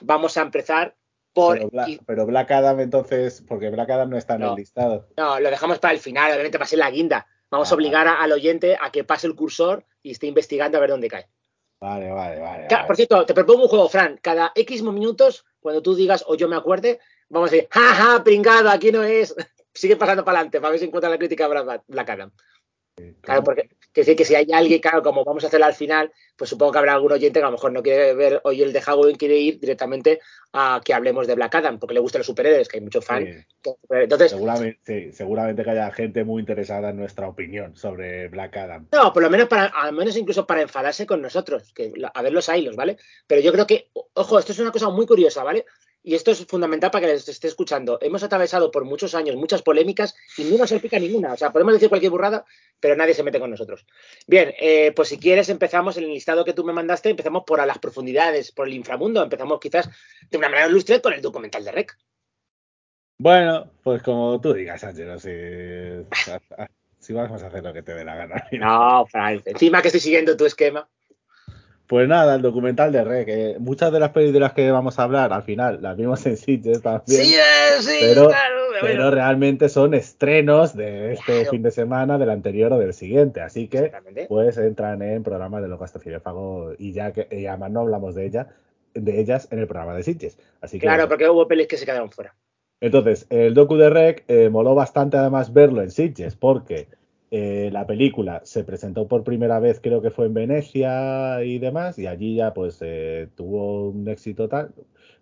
Vamos 0.01 0.37
a 0.37 0.43
empezar 0.43 0.95
por... 1.33 1.59
Pero 2.07 2.27
Black, 2.27 2.51
Adam 2.53 2.79
entonces, 2.79 3.45
porque 3.47 3.71
Black 3.71 3.91
Adam 3.91 4.09
no 4.09 4.17
está 4.17 4.37
en 4.37 4.43
el 4.43 4.55
listado. 4.55 5.09
No, 5.17 5.41
lo 5.41 5.51
dejamos 5.51 5.81
para 5.81 5.95
el 5.95 6.01
final, 6.01 6.31
obviamente 6.31 6.59
para 6.59 6.69
ser 6.69 6.79
la 6.79 6.91
guinda. 6.91 7.27
Vamos 7.51 7.71
a 7.71 7.75
obligar 7.75 8.07
al 8.07 8.33
oyente 8.33 8.79
a 8.81 8.91
que 8.91 9.05
pase 9.05 9.27
el 9.27 9.35
cursor 9.35 9.85
y 10.03 10.13
esté 10.13 10.29
investigando 10.29 10.79
a 10.79 10.81
ver 10.81 10.91
dónde 10.91 11.09
cae. 11.09 11.29
Vale, 11.83 12.13
vale, 12.13 12.39
vale. 12.39 12.69
Por 12.87 12.95
cierto, 12.95 13.27
te 13.27 13.35
propongo 13.35 13.65
un 13.65 13.69
juego, 13.69 13.89
Fran. 13.89 14.17
Cada 14.23 14.53
X 14.55 14.85
minutos, 14.85 15.45
cuando 15.59 15.83
tú 15.83 15.97
digas 15.97 16.25
o 16.29 16.37
yo 16.37 16.49
me 16.49 16.55
acuerde, 16.55 17.01
vamos 17.29 17.51
a 17.51 17.53
decir, 17.53 17.69
jaja, 17.73 18.23
pringado, 18.23 18.71
aquí 18.71 18.93
no 18.93 19.03
es. 19.03 19.35
Sigue 19.75 19.97
pasando 19.97 20.25
para 20.25 20.39
adelante 20.39 20.61
para 20.61 20.71
ver 20.71 20.79
si 20.79 20.85
encuentra 20.85 21.11
la 21.11 21.19
crítica 21.19 21.49
Black 21.49 22.11
Adam. 22.11 22.31
Claro, 23.21 23.43
porque 23.43 23.69
que 23.93 24.01
decir 24.03 24.17
que 24.17 24.25
si 24.25 24.35
hay 24.35 24.47
alguien, 24.53 24.81
claro, 24.81 25.03
como 25.03 25.25
vamos 25.25 25.45
a 25.45 25.49
hacerlo 25.49 25.67
al 25.67 25.75
final, 25.75 26.13
pues 26.37 26.51
supongo 26.51 26.73
que 26.73 26.79
habrá 26.79 26.95
algún 26.95 27.13
oyente 27.13 27.41
que 27.41 27.45
a 27.45 27.49
lo 27.49 27.53
mejor 27.53 27.73
no 27.73 27.83
quiere 27.83 28.15
ver 28.15 28.41
hoy 28.45 28.63
el 28.63 28.73
de 28.73 28.81
Halloween, 28.81 29.17
quiere 29.17 29.37
ir 29.37 29.61
directamente 29.61 30.21
a 30.53 30.81
que 30.85 30.95
hablemos 30.95 31.27
de 31.27 31.35
Black 31.35 31.55
Adam, 31.55 31.79
porque 31.79 31.95
le 31.95 32.01
gustan 32.01 32.21
los 32.21 32.27
superhéroes, 32.27 32.69
que 32.69 32.79
hay 32.79 32.83
muchos 32.83 33.05
fans. 33.05 33.47
Entonces, 33.91 34.31
seguramente, 34.31 35.13
seguramente 35.13 35.65
que 35.65 35.71
haya 35.71 35.91
gente 35.93 36.25
muy 36.25 36.41
interesada 36.41 36.91
en 36.91 36.97
nuestra 36.97 37.29
opinión 37.29 37.77
sobre 37.77 38.29
Black 38.29 38.57
Adam. 38.57 38.89
No, 38.93 39.13
por 39.13 39.23
lo 39.23 39.31
menos 39.31 39.49
para, 39.49 39.67
al 39.67 39.93
menos 39.93 40.17
incluso 40.17 40.47
para 40.47 40.63
enfadarse 40.63 41.07
con 41.07 41.23
nosotros, 41.23 41.73
que 41.73 41.93
a 42.13 42.23
ver 42.23 42.33
los 42.33 42.49
hilos, 42.49 42.77
¿vale? 42.77 42.97
Pero 43.27 43.41
yo 43.41 43.53
creo 43.53 43.67
que, 43.67 43.91
ojo, 44.15 44.39
esto 44.39 44.53
es 44.53 44.59
una 44.59 44.73
cosa 44.73 44.89
muy 44.91 45.07
curiosa, 45.07 45.43
¿vale? 45.43 45.65
Y 46.03 46.15
esto 46.15 46.31
es 46.33 46.45
fundamental 46.47 46.91
para 46.91 47.07
que 47.07 47.13
les 47.13 47.29
esté 47.29 47.49
escuchando, 47.49 47.99
hemos 48.01 48.23
atravesado 48.23 48.71
por 48.71 48.85
muchos 48.85 49.15
años 49.15 49.37
muchas 49.37 49.63
polémicas 49.63 50.17
y 50.37 50.45
no 50.45 50.59
nos 50.59 50.73
pica 50.73 50.99
ninguna. 50.99 51.33
O 51.33 51.37
sea, 51.37 51.53
podemos 51.53 51.75
decir 51.75 51.89
cualquier 51.89 52.11
burrada, 52.11 52.45
pero 52.81 52.97
nadie 52.97 53.15
se 53.15 53.23
mete 53.23 53.39
con 53.39 53.51
nosotros. 53.51 53.87
Bien, 54.27 54.53
eh, 54.59 54.93
pues 54.95 55.09
si 55.09 55.19
quieres 55.19 55.49
empezamos 55.49 55.97
en 55.97 56.05
el 56.05 56.11
listado 56.11 56.45
que 56.45 56.53
tú 56.53 56.65
me 56.65 56.73
mandaste, 56.73 57.11
empezamos 57.11 57.45
por 57.47 57.61
a 57.61 57.67
las 57.67 57.79
profundidades, 57.79 58.51
por 58.51 58.67
el 58.67 58.75
inframundo, 58.75 59.23
empezamos 59.23 59.61
quizás 59.61 59.89
de 60.31 60.39
una 60.39 60.49
manera 60.49 60.69
ilustre 60.69 61.01
con 61.01 61.13
el 61.13 61.23
documental 61.23 61.65
de 61.65 61.73
Rec. 61.73 61.97
Bueno, 63.19 63.71
pues 63.85 64.03
como 64.03 64.41
tú 64.41 64.53
digas, 64.53 64.83
Ángelo, 64.83 65.19
si, 65.21 65.31
si 66.99 67.13
vamos 67.13 67.41
a 67.43 67.47
hacer 67.47 67.63
lo 67.63 67.73
que 67.73 67.83
te 67.83 67.95
dé 67.95 68.05
la 68.05 68.17
gana. 68.17 68.49
No, 68.51 69.07
Frank, 69.07 69.43
encima 69.45 69.81
que 69.81 69.89
estoy 69.89 70.01
siguiendo 70.01 70.37
tu 70.37 70.47
esquema. 70.47 70.89
Pues 71.93 72.09
nada, 72.09 72.37
el 72.37 72.41
documental 72.41 72.91
de 72.91 73.05
Rec. 73.05 73.27
que 73.27 73.57
muchas 73.59 73.93
de 73.93 74.01
las 74.01 74.13
películas 74.13 74.33
de 74.33 74.41
las 74.41 74.53
que 74.55 74.71
vamos 74.71 74.99
a 74.99 75.03
hablar, 75.03 75.31
al 75.31 75.43
final, 75.43 75.83
las 75.83 75.95
vimos 75.95 76.25
en 76.25 76.39
Sitges 76.39 76.81
también. 76.81 77.23
Sí, 77.23 77.35
eh, 77.35 77.83
sí, 77.83 77.99
pero, 78.01 78.29
claro. 78.29 78.63
Pero 78.81 79.11
realmente 79.11 79.69
son 79.69 79.93
estrenos 79.93 80.75
de 80.75 81.13
este 81.13 81.45
fin 81.51 81.63
de 81.63 81.71
semana, 81.71 82.17
del 82.17 82.31
anterior 82.31 82.73
o 82.73 82.79
del 82.79 82.95
siguiente. 82.95 83.43
Así 83.43 83.69
que, 83.69 83.93
pues, 84.27 84.57
entran 84.57 85.03
en 85.03 85.23
programas 85.23 85.61
de 85.61 85.69
Locasto 85.69 85.99
Cinefago 85.99 86.73
y 86.79 86.95
ya 86.95 87.13
que 87.13 87.29
y 87.31 87.45
además 87.45 87.71
no 87.73 87.81
hablamos 87.81 88.15
de 88.15 88.25
ella, 88.25 88.47
de 88.95 89.21
ellas 89.21 89.49
en 89.51 89.59
el 89.59 89.67
programa 89.67 89.95
de 89.95 90.03
Sitges. 90.03 90.39
Así 90.63 90.79
que, 90.79 90.87
claro, 90.87 91.11
porque 91.11 91.29
hubo 91.29 91.47
pelis 91.47 91.67
que 91.67 91.77
se 91.77 91.85
quedaron 91.85 92.11
fuera. 92.11 92.35
Entonces, 92.81 93.27
el 93.29 93.53
docu 93.53 93.77
de 93.77 93.91
Rec 93.91 94.25
eh, 94.29 94.49
moló 94.49 94.75
bastante 94.75 95.19
además 95.19 95.53
verlo 95.53 95.83
en 95.83 95.91
Sitges, 95.91 96.37
porque 96.37 96.89
eh, 97.35 97.71
la 97.73 97.87
película 97.87 98.43
se 98.45 98.63
presentó 98.63 99.09
por 99.09 99.25
primera 99.25 99.59
vez, 99.59 99.81
creo 99.81 100.03
que 100.03 100.11
fue 100.11 100.27
en 100.27 100.35
Venecia 100.35 101.43
y 101.43 101.59
demás, 101.59 101.99
y 101.99 102.07
allí 102.07 102.37
ya 102.37 102.53
pues 102.53 102.77
eh, 102.83 103.27
tuvo 103.35 103.89
un 103.89 104.07
éxito 104.07 104.51
tal, 104.51 104.75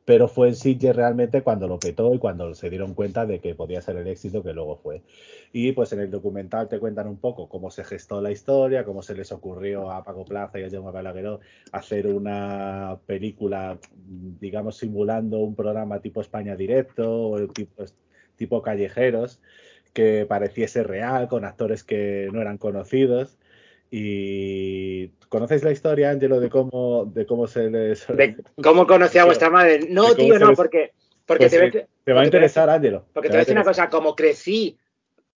pero 0.04 0.26
fue 0.26 0.48
en 0.48 0.56
Sitges 0.56 0.96
realmente 0.96 1.42
cuando 1.42 1.68
lo 1.68 1.78
petó 1.78 2.12
y 2.12 2.18
cuando 2.18 2.52
se 2.56 2.68
dieron 2.68 2.94
cuenta 2.94 3.26
de 3.26 3.38
que 3.38 3.54
podía 3.54 3.80
ser 3.80 3.96
el 3.96 4.08
éxito 4.08 4.42
que 4.42 4.52
luego 4.52 4.74
fue. 4.74 5.02
Y 5.52 5.70
pues 5.70 5.92
en 5.92 6.00
el 6.00 6.10
documental 6.10 6.68
te 6.68 6.80
cuentan 6.80 7.06
un 7.06 7.18
poco 7.18 7.48
cómo 7.48 7.70
se 7.70 7.84
gestó 7.84 8.20
la 8.20 8.32
historia, 8.32 8.84
cómo 8.84 9.02
se 9.02 9.14
les 9.14 9.30
ocurrió 9.30 9.92
a 9.92 10.02
Paco 10.02 10.24
Plaza 10.24 10.58
y 10.58 10.64
a 10.64 10.70
Jaume 10.70 10.90
Balagueró 10.90 11.38
hacer 11.70 12.08
una 12.08 12.98
película, 13.06 13.78
digamos, 14.40 14.78
simulando 14.78 15.38
un 15.38 15.54
programa 15.54 16.00
tipo 16.00 16.20
España 16.20 16.56
Directo 16.56 17.30
o 17.30 17.46
tipo, 17.46 17.84
tipo 18.34 18.62
callejeros 18.62 19.40
que 19.92 20.26
pareciese 20.26 20.82
real, 20.82 21.28
con 21.28 21.44
actores 21.44 21.84
que 21.84 22.28
no 22.32 22.40
eran 22.40 22.58
conocidos. 22.58 23.38
Y 23.90 25.08
¿conocéis 25.28 25.64
la 25.64 25.72
historia, 25.72 26.10
Angelo, 26.10 26.38
de 26.38 26.48
cómo, 26.48 27.06
de 27.06 27.26
cómo 27.26 27.46
se 27.46 27.70
les. 27.70 28.06
De 28.06 28.36
cómo 28.62 28.86
conocía 28.86 29.22
a 29.22 29.26
vuestra 29.26 29.50
madre? 29.50 29.80
No, 29.88 30.14
tío, 30.14 30.38
no, 30.38 30.52
porque. 30.54 30.92
porque 31.26 31.48
pues 31.48 31.72
te, 31.72 31.88
te, 32.04 32.12
va 32.12 32.20
a 32.20 32.24
interesar, 32.24 32.70
Angelo. 32.70 33.06
Porque 33.12 33.28
te, 33.28 33.32
voy 33.32 33.38
a 33.38 33.40
decir 33.40 33.56
una 33.56 33.64
cosa, 33.64 33.88
como 33.88 34.14
crecí, 34.14 34.78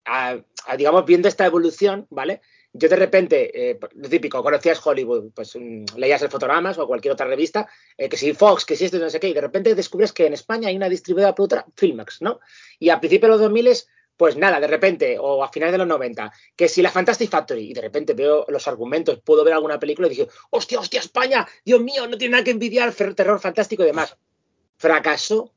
a, 0.05 0.37
digamos, 0.77 1.05
viendo 1.05 1.27
esta 1.27 1.45
evolución, 1.45 2.07
¿vale? 2.09 2.41
Yo 2.71 2.89
de 2.89 2.95
repente, 2.97 3.69
eh, 3.71 3.79
lo 3.95 4.09
típico, 4.09 4.43
conocías 4.43 4.85
Hollywood, 4.85 5.31
pues 5.33 5.55
um, 5.55 5.85
leías 5.95 6.21
el 6.21 6.29
Fotogramas 6.29 6.77
o 6.77 6.87
cualquier 6.87 7.13
otra 7.13 7.25
revista, 7.25 7.67
eh, 7.97 8.09
que 8.09 8.17
si 8.17 8.33
Fox, 8.33 8.65
que 8.65 8.75
si 8.75 8.85
esto, 8.85 8.99
no 8.99 9.09
sé 9.09 9.19
qué, 9.19 9.29
y 9.29 9.33
de 9.33 9.39
repente 9.39 9.75
descubres 9.75 10.11
que 10.11 10.27
en 10.27 10.33
España 10.33 10.67
hay 10.67 10.75
una 10.75 10.89
distribuidora 10.89 11.33
productora, 11.33 11.65
Filmax, 11.75 12.21
¿no? 12.21 12.41
Y 12.77 12.89
a 12.89 12.99
principios 12.99 13.29
de 13.29 13.31
los 13.37 13.41
2000 13.41 13.67
pues 14.17 14.37
nada, 14.37 14.59
de 14.59 14.67
repente, 14.67 15.17
o 15.19 15.43
a 15.43 15.51
finales 15.51 15.73
de 15.73 15.77
los 15.79 15.87
90, 15.87 16.31
que 16.55 16.69
si 16.69 16.81
la 16.81 16.91
Fantastic 16.91 17.29
Factory, 17.29 17.71
y 17.71 17.73
de 17.73 17.81
repente 17.81 18.13
veo 18.13 18.45
los 18.47 18.67
argumentos, 18.67 19.19
puedo 19.23 19.43
ver 19.43 19.53
alguna 19.53 19.79
película 19.79 20.07
y 20.07 20.11
dije, 20.11 20.27
hostia, 20.51 20.79
hostia, 20.79 20.99
España, 20.99 21.47
Dios 21.65 21.81
mío, 21.81 22.07
no 22.07 22.17
tiene 22.17 22.33
nada 22.33 22.43
que 22.43 22.51
envidiar, 22.51 22.93
terror 22.93 23.39
fantástico 23.39 23.83
y 23.83 23.87
demás. 23.87 24.15
Fracasó, 24.77 25.53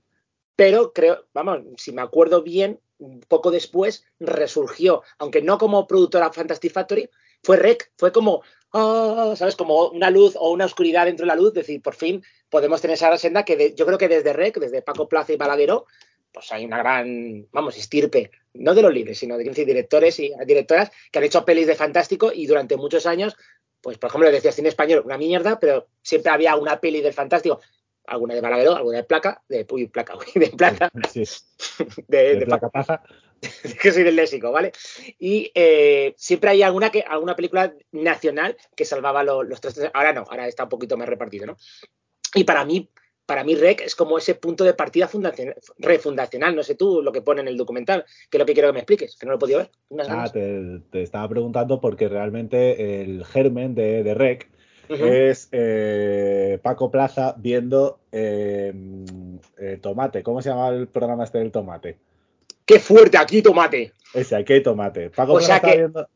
pero 0.56 0.92
creo, 0.92 1.26
vamos, 1.32 1.60
si 1.76 1.92
me 1.92 2.02
acuerdo 2.02 2.42
bien, 2.42 2.80
poco 3.28 3.50
después 3.50 4.04
resurgió, 4.18 5.02
aunque 5.18 5.42
no 5.42 5.58
como 5.58 5.86
productora 5.86 6.32
Fantastic 6.32 6.72
Factory, 6.72 7.08
fue 7.42 7.56
Rec, 7.56 7.92
fue 7.96 8.10
como, 8.10 8.42
ah, 8.72 9.34
¿sabes? 9.36 9.54
Como 9.54 9.88
una 9.88 10.10
luz 10.10 10.34
o 10.36 10.50
una 10.50 10.64
oscuridad 10.64 11.06
dentro 11.06 11.24
de 11.24 11.28
la 11.28 11.36
luz, 11.36 11.52
decir, 11.52 11.80
por 11.80 11.94
fin 11.94 12.24
podemos 12.50 12.80
tener 12.80 12.94
esa 12.94 13.16
senda 13.18 13.44
que 13.44 13.74
yo 13.74 13.86
creo 13.86 13.98
que 13.98 14.08
desde 14.08 14.32
Rec, 14.32 14.58
desde 14.58 14.82
Paco 14.82 15.08
Plaza 15.08 15.32
y 15.32 15.36
Balagueró, 15.36 15.86
pues 16.38 16.52
hay 16.52 16.64
una 16.64 16.78
gran, 16.78 17.48
vamos, 17.50 17.76
estirpe, 17.76 18.30
no 18.54 18.72
de 18.72 18.82
los 18.82 18.94
libres, 18.94 19.18
sino 19.18 19.36
de 19.36 19.42
directores 19.42 20.20
y 20.20 20.32
directoras 20.46 20.92
que 21.10 21.18
han 21.18 21.24
hecho 21.24 21.44
pelis 21.44 21.66
de 21.66 21.74
fantástico 21.74 22.30
y 22.32 22.46
durante 22.46 22.76
muchos 22.76 23.06
años, 23.06 23.36
pues 23.80 23.98
por 23.98 24.08
ejemplo, 24.08 24.30
decía 24.30 24.52
cine 24.52 24.68
español, 24.68 25.02
una 25.04 25.18
mierda, 25.18 25.58
pero 25.58 25.88
siempre 26.00 26.30
había 26.30 26.54
una 26.54 26.78
peli 26.78 27.00
del 27.00 27.12
fantástico, 27.12 27.60
alguna 28.06 28.36
de 28.36 28.40
Balagueró, 28.40 28.76
alguna 28.76 28.98
de 28.98 29.04
placa, 29.04 29.42
de 29.48 29.66
uy, 29.68 29.88
placa, 29.88 30.14
de 30.32 30.46
plata, 30.50 30.92
sí. 31.10 31.24
de, 32.06 32.36
de, 32.36 32.46
placa 32.46 32.68
paja. 32.68 33.02
que 33.82 33.90
soy 33.90 34.04
del 34.04 34.14
léxico, 34.14 34.52
¿vale? 34.52 34.70
Y 35.18 35.50
eh, 35.56 36.14
siempre 36.16 36.50
hay 36.50 36.62
alguna 36.62 36.90
que 36.90 37.00
alguna 37.00 37.34
película 37.34 37.74
nacional 37.90 38.56
que 38.76 38.84
salvaba 38.84 39.24
los, 39.24 39.44
los 39.44 39.60
tres. 39.60 39.90
Ahora 39.92 40.12
no, 40.12 40.24
ahora 40.28 40.46
está 40.46 40.62
un 40.62 40.68
poquito 40.68 40.96
más 40.96 41.08
repartido, 41.08 41.46
¿no? 41.46 41.56
Y 42.34 42.44
para 42.44 42.64
mí, 42.64 42.88
para 43.28 43.44
mí 43.44 43.54
REC 43.54 43.82
es 43.82 43.94
como 43.94 44.16
ese 44.16 44.34
punto 44.36 44.64
de 44.64 44.72
partida 44.72 45.06
refundacional. 45.76 46.56
No 46.56 46.62
sé 46.62 46.76
tú 46.76 47.02
lo 47.02 47.12
que 47.12 47.20
pone 47.20 47.42
en 47.42 47.48
el 47.48 47.58
documental, 47.58 48.06
que 48.30 48.38
es 48.38 48.40
lo 48.40 48.46
que 48.46 48.54
quiero 48.54 48.70
que 48.70 48.72
me 48.72 48.78
expliques, 48.78 49.18
que 49.18 49.26
no 49.26 49.32
lo 49.32 49.36
he 49.36 49.38
podido 49.38 49.58
ver. 49.58 49.70
Ah, 50.08 50.30
te, 50.32 51.02
estaba 51.02 51.28
preguntando 51.28 51.78
porque 51.78 52.08
realmente 52.08 53.02
el 53.02 53.26
germen 53.26 53.74
de, 53.74 54.14
REC 54.14 54.48
es 54.88 55.50
eh, 55.52 56.58
Paco 56.62 56.90
Plaza 56.90 57.34
viendo 57.36 58.00
eh, 58.12 58.72
eh, 59.58 59.78
Tomate. 59.82 60.22
¿Cómo 60.22 60.40
se 60.40 60.48
llama 60.48 60.70
el 60.70 60.88
programa 60.88 61.24
este 61.24 61.36
del 61.36 61.52
Tomate? 61.52 61.98
¡Qué 62.64 62.78
fuerte 62.80 63.18
aquí, 63.18 63.42
Tomate! 63.42 63.92
Ese, 64.14 64.36
aquí 64.36 64.54
hay 64.54 64.62
Tomate. 64.62 65.10
Paco 65.10 65.36
Plaza 65.36 65.60
viendo... 65.60 66.08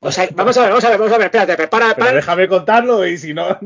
O 0.00 0.10
sea, 0.10 0.28
vamos 0.34 0.56
a 0.58 0.62
ver, 0.62 0.70
vamos 0.70 0.84
a 0.84 0.90
ver, 0.90 0.98
vamos 0.98 1.14
a 1.14 1.18
ver, 1.18 1.26
espérate, 1.26 1.68
para, 1.68 1.94
para. 1.94 2.12
déjame 2.12 2.48
contarlo 2.48 3.06
y 3.06 3.18
si 3.18 3.32
no... 3.32 3.56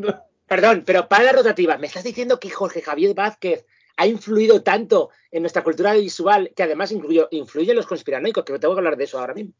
Perdón, 0.48 0.82
pero 0.86 1.08
para 1.08 1.24
la 1.24 1.32
rotativa, 1.32 1.76
¿me 1.76 1.86
estás 1.86 2.04
diciendo 2.04 2.40
que 2.40 2.50
Jorge 2.50 2.80
Javier 2.80 3.14
Vázquez 3.14 3.66
ha 3.96 4.06
influido 4.06 4.62
tanto 4.62 5.10
en 5.30 5.42
nuestra 5.42 5.62
cultura 5.62 5.92
visual 5.92 6.52
que 6.56 6.62
además 6.62 6.90
influye 6.90 7.70
en 7.70 7.76
los 7.76 7.86
conspiranoicos? 7.86 8.44
Que 8.44 8.54
me 8.54 8.58
tengo 8.58 8.74
que 8.74 8.80
hablar 8.80 8.96
de 8.96 9.04
eso 9.04 9.18
ahora 9.18 9.34
mismo. 9.34 9.52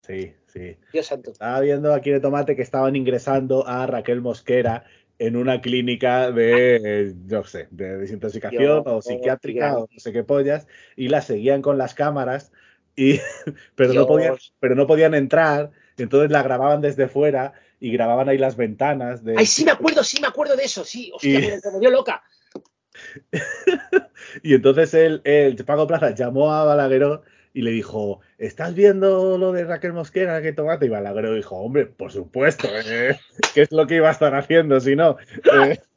Sí, 0.00 0.32
sí. 0.46 0.76
Dios 0.92 1.06
santo. 1.06 1.32
Estaba 1.32 1.60
viendo 1.60 1.92
aquí 1.92 2.10
de 2.10 2.20
Tomate 2.20 2.56
que 2.56 2.62
estaban 2.62 2.96
ingresando 2.96 3.66
a 3.66 3.86
Raquel 3.86 4.22
Mosquera 4.22 4.84
en 5.18 5.36
una 5.36 5.60
clínica 5.60 6.32
de, 6.32 7.14
no 7.28 7.44
sé, 7.44 7.68
de 7.70 7.98
desintoxicación 7.98 8.84
o 8.86 9.02
psiquiátrica 9.02 9.76
o 9.76 9.88
no 9.92 10.00
sé 10.00 10.12
qué 10.12 10.24
pollas, 10.24 10.66
y 10.96 11.08
la 11.08 11.20
seguían 11.20 11.60
con 11.60 11.76
las 11.76 11.92
cámaras, 11.92 12.52
y, 12.96 13.20
pero, 13.74 13.92
no 13.92 14.06
podían, 14.06 14.36
pero 14.58 14.74
no 14.74 14.86
podían 14.86 15.14
entrar, 15.14 15.72
entonces 15.98 16.30
la 16.30 16.42
grababan 16.42 16.80
desde 16.80 17.06
fuera 17.06 17.52
y 17.80 17.90
grababan 17.90 18.28
ahí 18.28 18.38
las 18.38 18.56
ventanas. 18.56 19.24
De... 19.24 19.34
Ay, 19.36 19.46
sí 19.46 19.64
me 19.64 19.72
acuerdo, 19.72 20.04
sí 20.04 20.20
me 20.20 20.28
acuerdo 20.28 20.54
de 20.54 20.64
eso, 20.64 20.84
sí, 20.84 21.10
hostia, 21.12 21.38
y... 21.38 21.72
me, 21.72 21.80
dio 21.80 21.90
loca. 21.90 22.22
y 24.42 24.54
entonces 24.54 24.92
él, 24.94 25.22
el 25.24 25.56
Paco 25.64 25.86
Plaza 25.86 26.14
llamó 26.14 26.52
a 26.52 26.64
Balagueró 26.64 27.22
y 27.52 27.62
le 27.62 27.70
dijo, 27.70 28.20
¿estás 28.38 28.74
viendo 28.74 29.38
lo 29.38 29.52
de 29.52 29.64
Raquel 29.64 29.92
Mosquera 29.92 30.40
que 30.42 30.52
tomate? 30.52 30.86
Y 30.86 30.90
Balagueró 30.90 31.34
dijo, 31.34 31.56
hombre, 31.56 31.86
por 31.86 32.12
supuesto, 32.12 32.68
¿eh? 32.68 33.18
¿qué 33.54 33.62
es 33.62 33.72
lo 33.72 33.86
que 33.86 33.96
iba 33.96 34.08
a 34.08 34.12
estar 34.12 34.34
haciendo 34.34 34.78
si 34.80 34.94
no? 34.94 35.16
Eh, 35.52 35.80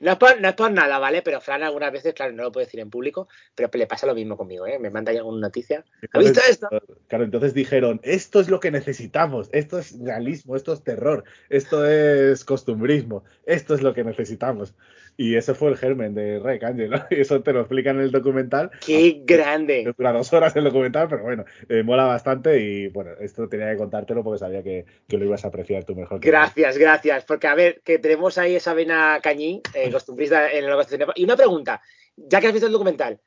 no, 0.00 0.12
es 0.12 0.16
por, 0.18 0.40
no, 0.40 0.48
es 0.48 0.54
por, 0.54 0.70
nada, 0.72 0.98
¿vale? 0.98 1.22
Pero 1.22 1.40
Fran 1.40 1.62
algunas 1.62 1.92
veces, 1.92 2.14
claro, 2.14 2.32
no 2.32 2.42
lo 2.42 2.52
puede 2.52 2.66
decir 2.66 2.80
en 2.80 2.90
público, 2.90 3.28
pero 3.54 3.70
le 3.72 3.86
pasa 3.86 4.06
lo 4.06 4.14
mismo 4.14 4.36
conmigo, 4.36 4.66
¿eh? 4.66 4.78
Me 4.78 4.90
manda 4.90 5.12
alguna 5.12 5.40
noticia. 5.40 5.84
¿Ha 6.12 6.18
visto 6.18 6.40
esto? 6.48 6.68
Claro, 7.08 7.24
entonces 7.24 7.54
dijeron, 7.54 8.00
esto 8.02 8.40
es 8.40 8.48
lo 8.48 8.60
que 8.60 8.70
necesitamos, 8.70 9.48
esto 9.52 9.78
es 9.78 9.98
realismo, 9.98 10.56
esto 10.56 10.72
es 10.72 10.82
terror, 10.82 11.24
esto 11.48 11.86
es 11.86 12.44
costumbrismo, 12.44 13.24
esto 13.46 13.74
es 13.74 13.82
lo 13.82 13.94
que 13.94 14.04
necesitamos. 14.04 14.74
Y 15.20 15.36
ese 15.36 15.52
fue 15.52 15.68
el 15.68 15.76
germen 15.76 16.14
de 16.14 16.38
Rey 16.38 16.58
Angelo. 16.62 17.04
Y 17.10 17.16
eso 17.20 17.42
te 17.42 17.52
lo 17.52 17.60
explican 17.60 17.96
en 17.96 18.04
el 18.04 18.10
documental. 18.10 18.70
¡Qué 18.80 19.20
grande! 19.22 19.92
Dura 19.94 20.14
dos 20.14 20.32
horas 20.32 20.56
el 20.56 20.64
documental, 20.64 21.08
pero 21.10 21.24
bueno, 21.24 21.44
eh, 21.68 21.82
mola 21.82 22.04
bastante. 22.04 22.58
Y 22.58 22.88
bueno, 22.88 23.10
esto 23.20 23.46
tenía 23.46 23.70
que 23.70 23.76
contártelo 23.76 24.24
porque 24.24 24.38
sabía 24.38 24.62
que, 24.62 24.86
que 25.06 25.18
lo 25.18 25.26
ibas 25.26 25.44
a 25.44 25.48
apreciar 25.48 25.84
tú 25.84 25.94
mejor. 25.94 26.20
gracias, 26.20 26.78
gracias. 26.78 27.26
Porque 27.26 27.48
a 27.48 27.54
ver, 27.54 27.82
que 27.84 27.98
tenemos 27.98 28.38
ahí 28.38 28.56
esa 28.56 28.72
vena 28.72 29.20
cañí, 29.22 29.60
eh, 29.74 29.92
costumbrista 29.92 30.50
en 30.52 30.64
el 30.64 30.74
Y 31.16 31.24
una 31.24 31.36
pregunta, 31.36 31.82
ya 32.16 32.40
que 32.40 32.46
has 32.46 32.54
visto 32.54 32.68
el 32.68 32.72
documental, 32.72 33.20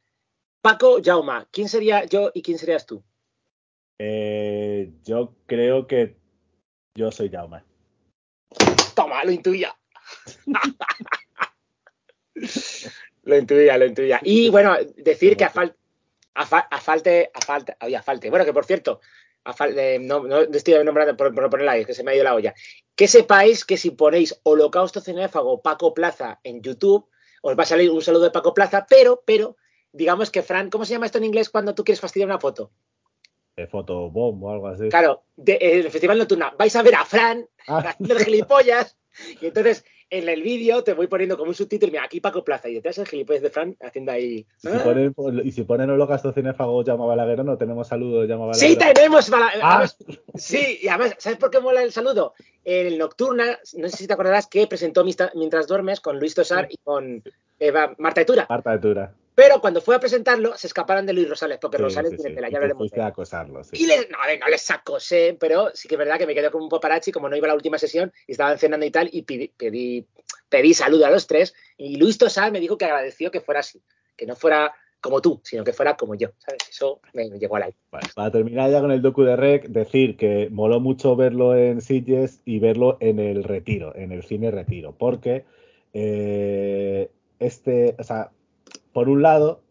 Paco 0.63 0.99
Jauma, 0.99 1.47
¿quién 1.51 1.69
sería 1.69 2.05
yo 2.05 2.31
y 2.33 2.41
quién 2.41 2.57
serías 2.57 2.87
tú? 2.87 3.03
Eh, 3.99 4.93
yo 5.03 5.35
creo 5.45 5.85
que 5.85 6.17
yo 6.95 7.11
soy 7.11 7.29
Jauma. 7.29 7.63
Toma, 8.95 9.23
lo 9.23 9.31
intuía. 9.31 9.75
lo 13.23 13.37
intuía, 13.37 13.77
lo 13.77 13.85
intuía. 13.85 14.19
Y 14.23 14.49
bueno, 14.49 14.75
decir 14.97 15.37
que 15.37 15.45
a, 15.45 15.49
falta 15.49 15.75
a, 16.33 16.45
falte, 16.79 17.31
a 17.33 17.41
falta, 17.41 17.77
a 17.79 18.01
falte. 18.01 18.29
Bueno, 18.29 18.45
que 18.45 18.53
por 18.53 18.65
cierto, 18.65 19.01
a 19.45 19.55
no, 19.99 20.23
no, 20.23 20.41
estoy 20.41 20.83
nombrando 20.83 21.15
por, 21.17 21.33
por 21.33 21.49
ponerla 21.49 21.73
ahí, 21.73 21.85
que 21.85 21.93
se 21.93 22.03
me 22.03 22.11
ha 22.11 22.15
ido 22.15 22.23
la 22.23 22.35
olla. 22.35 22.53
Que 22.95 23.07
sepáis 23.07 23.65
que 23.65 23.77
si 23.77 23.91
ponéis 23.91 24.39
Holocausto 24.43 25.01
Cinéfago 25.01 25.61
Paco 25.61 25.93
Plaza 25.93 26.39
en 26.43 26.61
YouTube, 26.61 27.07
os 27.41 27.57
va 27.57 27.63
a 27.63 27.67
salir 27.67 27.91
un 27.91 28.01
saludo 28.01 28.23
de 28.23 28.31
Paco 28.31 28.53
Plaza, 28.53 28.85
pero, 28.89 29.21
pero, 29.25 29.57
digamos 29.91 30.31
que 30.31 30.41
Fran, 30.41 30.69
¿cómo 30.69 30.85
se 30.85 30.93
llama 30.93 31.05
esto 31.05 31.17
en 31.17 31.25
inglés 31.25 31.49
cuando 31.49 31.75
tú 31.75 31.83
quieres 31.83 31.99
fastidiar 31.99 32.29
una 32.29 32.39
foto? 32.39 32.71
De 33.55 33.67
fotobomb 33.67 34.43
o 34.43 34.51
algo 34.51 34.67
así. 34.67 34.89
Claro, 34.89 35.23
de, 35.35 35.57
el 35.61 35.91
Festival 35.91 36.17
Nocturna, 36.17 36.53
vais 36.57 36.75
a 36.75 36.81
ver 36.81 36.95
a 36.95 37.05
Fran 37.05 37.47
Ah. 37.67 37.83
haciendo 37.85 38.15
el 38.17 38.25
gilipollas, 38.25 38.97
y 39.41 39.45
entonces 39.45 39.85
en 40.19 40.29
el 40.29 40.43
vídeo 40.43 40.83
te 40.83 40.93
voy 40.93 41.07
poniendo 41.07 41.37
como 41.37 41.49
un 41.49 41.55
subtítulo, 41.55 41.91
mira, 41.91 42.03
aquí 42.03 42.19
Paco 42.21 42.43
Plaza, 42.43 42.69
y 42.69 42.75
detrás 42.75 42.97
el 42.99 43.07
gilipollas 43.07 43.41
de 43.41 43.49
Fran 43.49 43.75
haciendo 43.81 44.11
ahí... 44.11 44.45
Y 44.63 44.67
si 44.69 44.77
ponen, 44.83 45.13
y 45.43 45.51
si 45.51 45.63
ponen 45.63 45.89
Holocausto 45.89 46.31
Cinefago 46.31 46.83
llama 46.83 47.05
Balagueró, 47.07 47.43
no 47.43 47.57
tenemos 47.57 47.87
saludo 47.87 48.23
llama 48.25 48.45
Balagueró. 48.45 48.69
Sí, 48.73 48.77
tenemos. 48.77 49.29
bala- 49.29 49.51
Ah. 49.61 49.87
sí, 50.35 50.79
y 50.81 50.87
además, 50.87 51.15
¿sabes 51.17 51.39
por 51.39 51.49
qué 51.49 51.59
mola 51.59 51.81
el 51.81 51.91
saludo? 51.91 52.33
En 52.63 52.87
el 52.87 52.97
Nocturna, 52.99 53.57
no 53.77 53.89
sé 53.89 53.97
si 53.97 54.07
te 54.07 54.13
acordarás 54.13 54.47
que 54.47 54.67
presentó 54.67 55.03
Mientras 55.03 55.67
Duermes 55.67 55.99
con 55.99 56.19
Luis 56.19 56.35
Tosar 56.35 56.67
y 56.69 56.77
con 56.77 57.23
Eva, 57.59 57.95
Marta 57.97 58.21
Etura. 58.21 58.45
Marta 58.49 58.71
de 58.71 58.79
Tura. 58.79 59.13
Pero 59.35 59.59
cuando 59.61 59.81
fue 59.81 59.95
a 59.95 59.99
presentarlo, 59.99 60.55
se 60.55 60.67
escaparon 60.67 61.05
de 61.05 61.13
Luis 61.13 61.27
Rosales, 61.27 61.57
porque 61.59 61.77
Sí, 61.77 61.83
Rosales 61.83 62.11
sí, 62.11 62.17
tiene 62.17 62.29
sí. 62.31 62.35
tela, 62.35 62.49
Y 62.49 62.51
ya 62.51 62.57
tú 62.57 62.61
veremos. 62.61 62.77
fuiste 62.79 63.01
a 63.01 63.07
acosarlo. 63.07 63.61
Y 63.71 63.87
les, 63.87 64.09
no, 64.09 64.17
a 64.19 64.49
les 64.49 64.71
acosé, 64.71 65.35
pero 65.39 65.71
sí 65.73 65.87
que 65.87 65.95
es 65.95 65.99
verdad 65.99 66.17
que 66.19 66.27
me 66.27 66.35
quedé 66.35 66.51
con 66.51 66.61
un 66.61 66.69
paparazzi, 66.69 67.11
como 67.11 67.29
no 67.29 67.35
iba 67.35 67.47
a 67.47 67.49
la 67.49 67.55
última 67.55 67.77
sesión, 67.77 68.11
y 68.27 68.33
estaban 68.33 68.57
cenando 68.59 68.85
y 68.85 68.91
tal, 68.91 69.09
y 69.11 69.23
pedí, 69.23 69.47
pedí, 69.57 70.05
pedí 70.49 70.73
saludo 70.73 71.05
a 71.05 71.09
los 71.09 71.25
tres, 71.25 71.53
y 71.77 71.97
Luis 71.97 72.17
Tosar 72.17 72.51
me 72.51 72.59
dijo 72.59 72.77
que 72.77 72.85
agradeció 72.85 73.31
que 73.31 73.41
fuera 73.41 73.61
así, 73.61 73.81
que 74.15 74.25
no 74.27 74.35
fuera 74.35 74.73
como 75.01 75.19
tú, 75.19 75.41
sino 75.43 75.63
que 75.65 75.73
fuera 75.73 75.97
como 75.97 76.15
yo, 76.15 76.29
¿sabes? 76.37 76.61
Eso 76.69 77.01
me, 77.13 77.29
me 77.29 77.37
llegó 77.37 77.57
al 77.57 77.63
aire. 77.63 77.77
Vale, 77.91 78.07
para 78.15 78.31
terminar 78.31 78.71
ya 78.71 78.79
con 78.79 78.91
el 78.91 79.01
docu 79.01 79.23
de 79.23 79.35
Rec, 79.35 79.65
decir 79.67 80.15
que 80.15 80.47
moló 80.51 80.79
mucho 80.79 81.15
verlo 81.17 81.57
en 81.57 81.81
Sitges 81.81 82.39
y 82.45 82.59
verlo 82.59 82.97
en 83.01 83.19
el 83.19 83.43
Retiro, 83.43 83.93
en 83.95 84.11
el 84.13 84.23
cine 84.23 84.49
Retiro, 84.51 84.95
porque 84.97 85.43
eh, 85.91 87.09
este, 87.39 87.95
o 87.99 88.03
sea, 88.03 88.31
por 88.93 89.09
un 89.09 89.21
lado, 89.21 89.61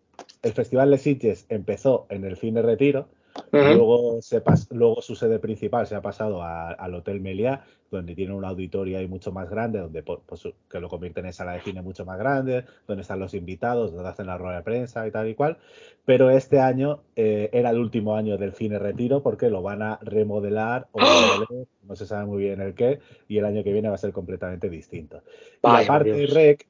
el 0.43 0.53
Festival 0.53 0.91
de 0.91 0.99
Sitges 0.99 1.47
empezó 1.49 2.07
en 2.11 2.25
el 2.25 2.37
cine 2.37 2.63
Retiro, 2.63 3.09
luego, 3.53 4.21
se 4.21 4.45
pas- 4.45 4.69
luego 4.71 5.01
su 5.01 5.15
sede 5.15 5.39
principal 5.39 5.87
se 5.87 5.95
ha 5.95 6.03
pasado 6.03 6.43
a- 6.43 6.73
al 6.73 6.95
Hotel 6.95 7.21
Meliá, 7.21 7.65
donde 7.91 8.15
tiene 8.15 8.35
un 8.35 8.45
auditorio 8.45 8.99
ahí 8.99 9.07
mucho 9.07 9.33
más 9.33 9.49
grande, 9.49 9.79
donde 9.79 10.03
po- 10.03 10.23
pues, 10.27 10.43
que 10.71 10.81
lo 10.81 10.89
convierten 10.89 11.27
en 11.27 11.33
sala 11.33 11.53
de 11.53 11.61
cine 11.61 11.81
mucho 11.83 12.05
más 12.05 12.19
grande, 12.19 12.65
donde 12.87 13.03
están 13.03 13.21
los 13.21 13.35
invitados, 13.35 13.93
donde 13.93 14.09
hacen 14.09 14.27
la 14.27 14.37
rueda 14.39 14.57
de 14.57 14.63
prensa 14.63 15.07
y 15.07 15.11
tal 15.11 15.29
y 15.29 15.35
cual. 15.35 15.59
Pero 16.05 16.31
este 16.31 16.61
año 16.61 17.01
eh, 17.17 17.49
era 17.53 17.71
el 17.71 17.79
último 17.79 18.17
año 18.17 18.37
del 18.39 18.53
cine 18.53 18.79
retiro 18.79 19.23
porque 19.23 19.49
lo 19.51 19.63
van 19.63 19.83
a 19.83 19.99
remodelar 20.03 20.89
o 20.93 21.01
demoler, 21.01 21.67
no 21.87 21.97
se 21.97 22.07
sabe 22.07 22.27
muy 22.27 22.43
bien 22.43 22.61
el 22.61 22.75
qué, 22.75 22.99
y 23.29 23.39
el 23.39 23.45
año 23.45 23.63
que 23.63 23.73
viene 23.73 23.89
va 23.89 23.95
a 23.95 23.99
ser 23.99 24.13
completamente 24.13 24.69
distinto. 24.69 25.23
Vaya, 25.63 25.81
y 25.81 25.85
aparte. 25.85 26.27
Rec 26.27 26.67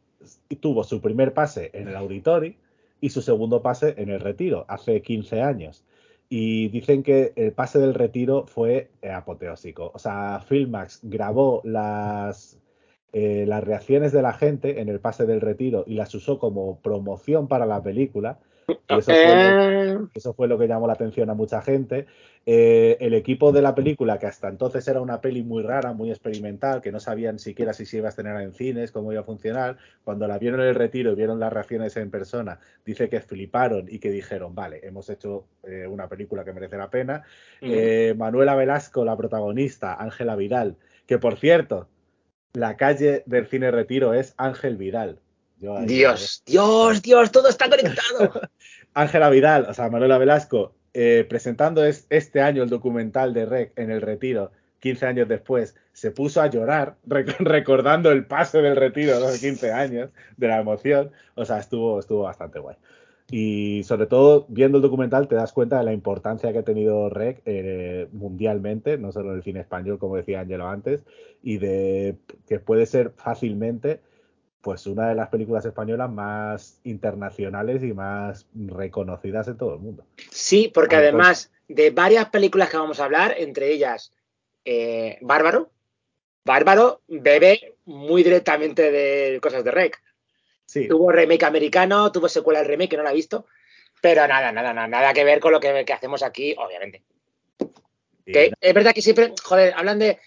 tuvo 0.60 0.84
su 0.84 1.00
primer 1.00 1.32
pase 1.34 1.70
en 1.74 1.88
el 1.88 1.96
auditorio 1.96 2.54
y 3.00 3.10
su 3.10 3.22
segundo 3.22 3.62
pase 3.62 3.94
en 3.98 4.10
el 4.10 4.20
retiro, 4.20 4.64
hace 4.68 5.02
15 5.02 5.42
años. 5.42 5.84
Y 6.28 6.68
dicen 6.68 7.02
que 7.02 7.32
el 7.36 7.52
pase 7.52 7.78
del 7.78 7.94
retiro 7.94 8.46
fue 8.46 8.88
eh, 9.02 9.10
apoteósico. 9.10 9.90
O 9.94 9.98
sea, 9.98 10.40
Filmax 10.46 11.00
grabó 11.02 11.60
las, 11.64 12.58
eh, 13.12 13.44
las 13.46 13.62
reacciones 13.62 14.12
de 14.12 14.22
la 14.22 14.32
gente 14.32 14.80
en 14.80 14.88
el 14.88 14.98
pase 15.00 15.26
del 15.26 15.40
retiro 15.42 15.84
y 15.86 15.94
las 15.94 16.14
usó 16.14 16.38
como 16.38 16.78
promoción 16.80 17.48
para 17.48 17.66
la 17.66 17.82
película. 17.82 18.38
Y 18.68 18.72
eso 18.98 19.12
fue 19.12 19.34
lo- 19.36 20.02
Eh, 20.02 20.08
eso 20.14 20.32
fue 20.32 20.48
lo 20.48 20.56
que 20.58 20.68
llamó 20.68 20.86
la 20.86 20.92
atención 20.94 21.28
a 21.28 21.34
mucha 21.34 21.60
gente. 21.60 22.06
Eh, 22.44 22.96
el 22.98 23.14
equipo 23.14 23.52
de 23.52 23.62
la 23.62 23.72
película, 23.72 24.18
que 24.18 24.26
hasta 24.26 24.48
entonces 24.48 24.86
era 24.88 25.00
una 25.00 25.20
peli 25.20 25.44
muy 25.44 25.62
rara, 25.62 25.92
muy 25.92 26.10
experimental, 26.10 26.82
que 26.82 26.90
no 26.90 26.98
sabían 26.98 27.38
siquiera 27.38 27.72
si 27.72 27.86
se 27.86 27.98
iba 27.98 28.08
a 28.08 28.10
estrenar 28.10 28.42
en 28.42 28.52
cines, 28.52 28.90
cómo 28.90 29.12
iba 29.12 29.20
a 29.20 29.24
funcionar, 29.24 29.76
cuando 30.02 30.26
la 30.26 30.38
vieron 30.38 30.60
en 30.60 30.66
el 30.66 30.74
retiro 30.74 31.12
y 31.12 31.14
vieron 31.14 31.38
las 31.38 31.52
reacciones 31.52 31.96
en 31.96 32.10
persona, 32.10 32.58
dice 32.84 33.08
que 33.08 33.20
fliparon 33.20 33.86
y 33.88 34.00
que 34.00 34.10
dijeron, 34.10 34.56
vale, 34.56 34.80
hemos 34.82 35.08
hecho 35.08 35.46
eh, 35.62 35.86
una 35.86 36.08
película 36.08 36.44
que 36.44 36.52
merece 36.52 36.76
la 36.76 36.90
pena. 36.90 37.22
Eh, 37.60 38.14
Manuela 38.18 38.56
Velasco, 38.56 39.04
la 39.04 39.16
protagonista, 39.16 39.94
Ángela 39.94 40.34
Vidal, 40.34 40.76
que 41.06 41.18
por 41.18 41.36
cierto, 41.36 41.88
la 42.54 42.76
calle 42.76 43.22
del 43.26 43.46
cine 43.46 43.70
retiro 43.70 44.14
es 44.14 44.34
Ángel 44.36 44.76
Vidal. 44.76 45.20
Yo 45.58 45.78
Dios, 45.82 46.42
Dios, 46.44 47.02
Dios, 47.02 47.30
todo 47.30 47.48
está 47.48 47.70
conectado. 47.70 48.32
Ángela 48.94 49.30
Vidal, 49.30 49.66
o 49.70 49.74
sea, 49.74 49.88
Manuela 49.90 50.18
Velasco, 50.18 50.74
eh, 50.94 51.26
presentando 51.28 51.84
es- 51.84 52.06
este 52.10 52.40
año 52.40 52.62
el 52.62 52.68
documental 52.70 53.32
de 53.34 53.46
Rec 53.46 53.72
en 53.78 53.90
el 53.90 54.00
retiro, 54.02 54.52
15 54.80 55.06
años 55.06 55.28
después, 55.28 55.76
se 55.92 56.10
puso 56.10 56.42
a 56.42 56.48
llorar 56.48 56.96
rec- 57.06 57.36
recordando 57.38 58.10
el 58.10 58.26
pase 58.26 58.60
del 58.62 58.76
retiro 58.76 59.14
de 59.14 59.20
los 59.20 59.38
15 59.38 59.72
años, 59.72 60.10
de 60.36 60.48
la 60.48 60.60
emoción. 60.60 61.10
O 61.34 61.44
sea, 61.44 61.58
estuvo, 61.58 62.00
estuvo 62.00 62.22
bastante 62.22 62.58
guay. 62.58 62.76
Y 63.30 63.82
sobre 63.84 64.06
todo, 64.06 64.44
viendo 64.48 64.76
el 64.78 64.82
documental, 64.82 65.26
te 65.28 65.36
das 65.36 65.52
cuenta 65.52 65.78
de 65.78 65.84
la 65.84 65.92
importancia 65.94 66.52
que 66.52 66.58
ha 66.58 66.64
tenido 66.64 67.08
Rec 67.08 67.40
eh, 67.46 68.08
mundialmente, 68.12 68.98
no 68.98 69.12
solo 69.12 69.30
en 69.30 69.36
el 69.36 69.42
cine 69.42 69.60
español, 69.60 69.98
como 69.98 70.16
decía 70.16 70.40
Angelo 70.40 70.68
antes, 70.68 71.04
y 71.42 71.56
de 71.58 72.16
que 72.46 72.58
puede 72.58 72.84
ser 72.84 73.10
fácilmente 73.16 74.00
pues 74.62 74.86
una 74.86 75.08
de 75.08 75.16
las 75.16 75.28
películas 75.28 75.64
españolas 75.64 76.10
más 76.10 76.80
internacionales 76.84 77.82
y 77.82 77.92
más 77.92 78.46
reconocidas 78.54 79.48
en 79.48 79.58
todo 79.58 79.74
el 79.74 79.80
mundo. 79.80 80.06
Sí, 80.30 80.70
porque 80.72 80.96
además 80.96 81.50
de 81.68 81.90
varias 81.90 82.28
películas 82.30 82.70
que 82.70 82.76
vamos 82.76 83.00
a 83.00 83.04
hablar, 83.04 83.34
entre 83.36 83.72
ellas 83.72 84.12
eh, 84.64 85.18
Bárbaro, 85.20 85.70
Bárbaro 86.44 87.02
bebe 87.08 87.74
muy 87.84 88.22
directamente 88.22 88.90
de 88.90 89.40
cosas 89.40 89.64
de 89.64 89.70
Rec. 89.72 90.00
Sí, 90.64 90.88
Tuvo 90.88 91.10
remake 91.10 91.44
americano, 91.44 92.10
tuvo 92.12 92.28
secuela 92.28 92.60
del 92.60 92.68
remake, 92.68 92.90
que 92.90 92.96
no 92.96 93.02
la 93.02 93.10
he 93.10 93.14
visto, 93.14 93.46
pero 94.00 94.26
nada, 94.26 94.52
nada, 94.52 94.72
nada, 94.72 94.88
nada 94.88 95.12
que 95.12 95.24
ver 95.24 95.40
con 95.40 95.52
lo 95.52 95.60
que, 95.60 95.84
que 95.84 95.92
hacemos 95.92 96.22
aquí, 96.22 96.54
obviamente. 96.56 97.02
Que 98.24 98.52
es 98.60 98.74
verdad 98.74 98.94
que 98.94 99.02
siempre, 99.02 99.34
joder, 99.42 99.74
hablan 99.76 99.98
de 99.98 100.18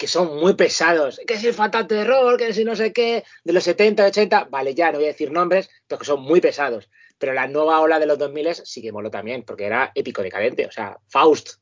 que 0.00 0.06
son 0.06 0.40
muy 0.40 0.54
pesados, 0.54 1.20
que 1.26 1.34
es 1.34 1.44
el 1.44 1.52
fatal 1.52 1.86
terror, 1.86 2.38
que 2.38 2.54
si 2.54 2.64
no 2.64 2.74
sé 2.74 2.90
qué, 2.90 3.22
de 3.44 3.52
los 3.52 3.62
70, 3.62 4.06
80, 4.06 4.44
vale, 4.44 4.74
ya 4.74 4.90
no 4.90 4.96
voy 4.96 5.04
a 5.04 5.08
decir 5.08 5.30
nombres, 5.30 5.68
pero 5.86 5.98
que 5.98 6.06
son 6.06 6.22
muy 6.22 6.40
pesados. 6.40 6.88
Pero 7.18 7.34
la 7.34 7.46
nueva 7.46 7.82
ola 7.82 7.98
de 7.98 8.06
los 8.06 8.16
2000 8.16 8.54
sí 8.64 8.80
que 8.80 8.92
moló 8.92 9.10
también, 9.10 9.42
porque 9.42 9.66
era 9.66 9.92
épico 9.94 10.22
decadente, 10.22 10.64
o 10.64 10.70
sea, 10.70 10.96
Faust. 11.08 11.60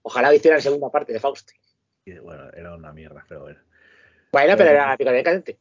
Ojalá 0.00 0.34
hicieran 0.34 0.62
segunda 0.62 0.88
parte 0.88 1.12
de 1.12 1.20
Faust. 1.20 1.50
y, 2.06 2.18
bueno, 2.18 2.50
era 2.54 2.74
una 2.74 2.94
mierda, 2.94 3.26
pero 3.28 3.42
bueno. 3.42 3.60
Bueno, 4.32 4.56
pero 4.56 4.70
Eh, 4.70 4.72
era 4.72 4.94
épico 4.94 5.10
decadente. 5.10 5.58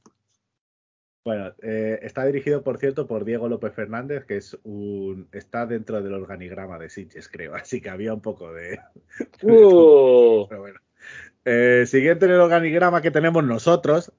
Bueno, 1.26 1.54
eh, 1.62 2.00
está 2.02 2.24
dirigido, 2.24 2.64
por 2.64 2.78
cierto, 2.78 3.08
por 3.08 3.26
Diego 3.26 3.50
López 3.50 3.74
Fernández, 3.74 4.24
que 4.24 4.38
es 4.38 4.58
un 4.64 5.28
está 5.34 5.66
dentro 5.66 6.02
del 6.02 6.14
organigrama 6.14 6.80
de 6.80 6.90
Sitges, 6.90 7.28
creo, 7.28 7.54
así 7.56 7.82
que 7.82 7.90
había 7.90 8.14
un 8.14 8.22
poco 8.22 8.54
de... 8.54 8.80
Uh, 9.44 10.48
Pero 10.48 10.62
bueno. 10.62 10.80
Eh, 11.46 11.86
siguiente 11.88 12.26
en 12.26 12.32
el 12.32 12.40
organigrama 12.40 13.02
que 13.02 13.12
tenemos 13.12 13.44
nosotros 13.44 14.12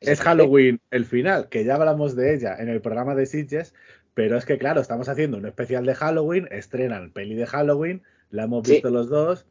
es 0.00 0.20
Halloween, 0.20 0.80
el 0.90 1.06
final, 1.06 1.48
que 1.48 1.64
ya 1.64 1.74
hablamos 1.76 2.14
de 2.16 2.34
ella 2.34 2.56
en 2.58 2.68
el 2.68 2.80
programa 2.80 3.14
de 3.14 3.26
Sitges, 3.26 3.74
pero 4.14 4.36
es 4.36 4.44
que, 4.44 4.58
claro, 4.58 4.80
estamos 4.80 5.08
haciendo 5.08 5.38
un 5.38 5.46
especial 5.46 5.86
de 5.86 5.94
Halloween, 5.94 6.48
estrenan 6.50 7.12
peli 7.12 7.34
de 7.34 7.46
Halloween, 7.46 8.02
la 8.30 8.44
hemos 8.44 8.66
Sí. 8.66 8.74
visto 8.74 8.90
los 8.90 9.08
dos, 9.08 9.46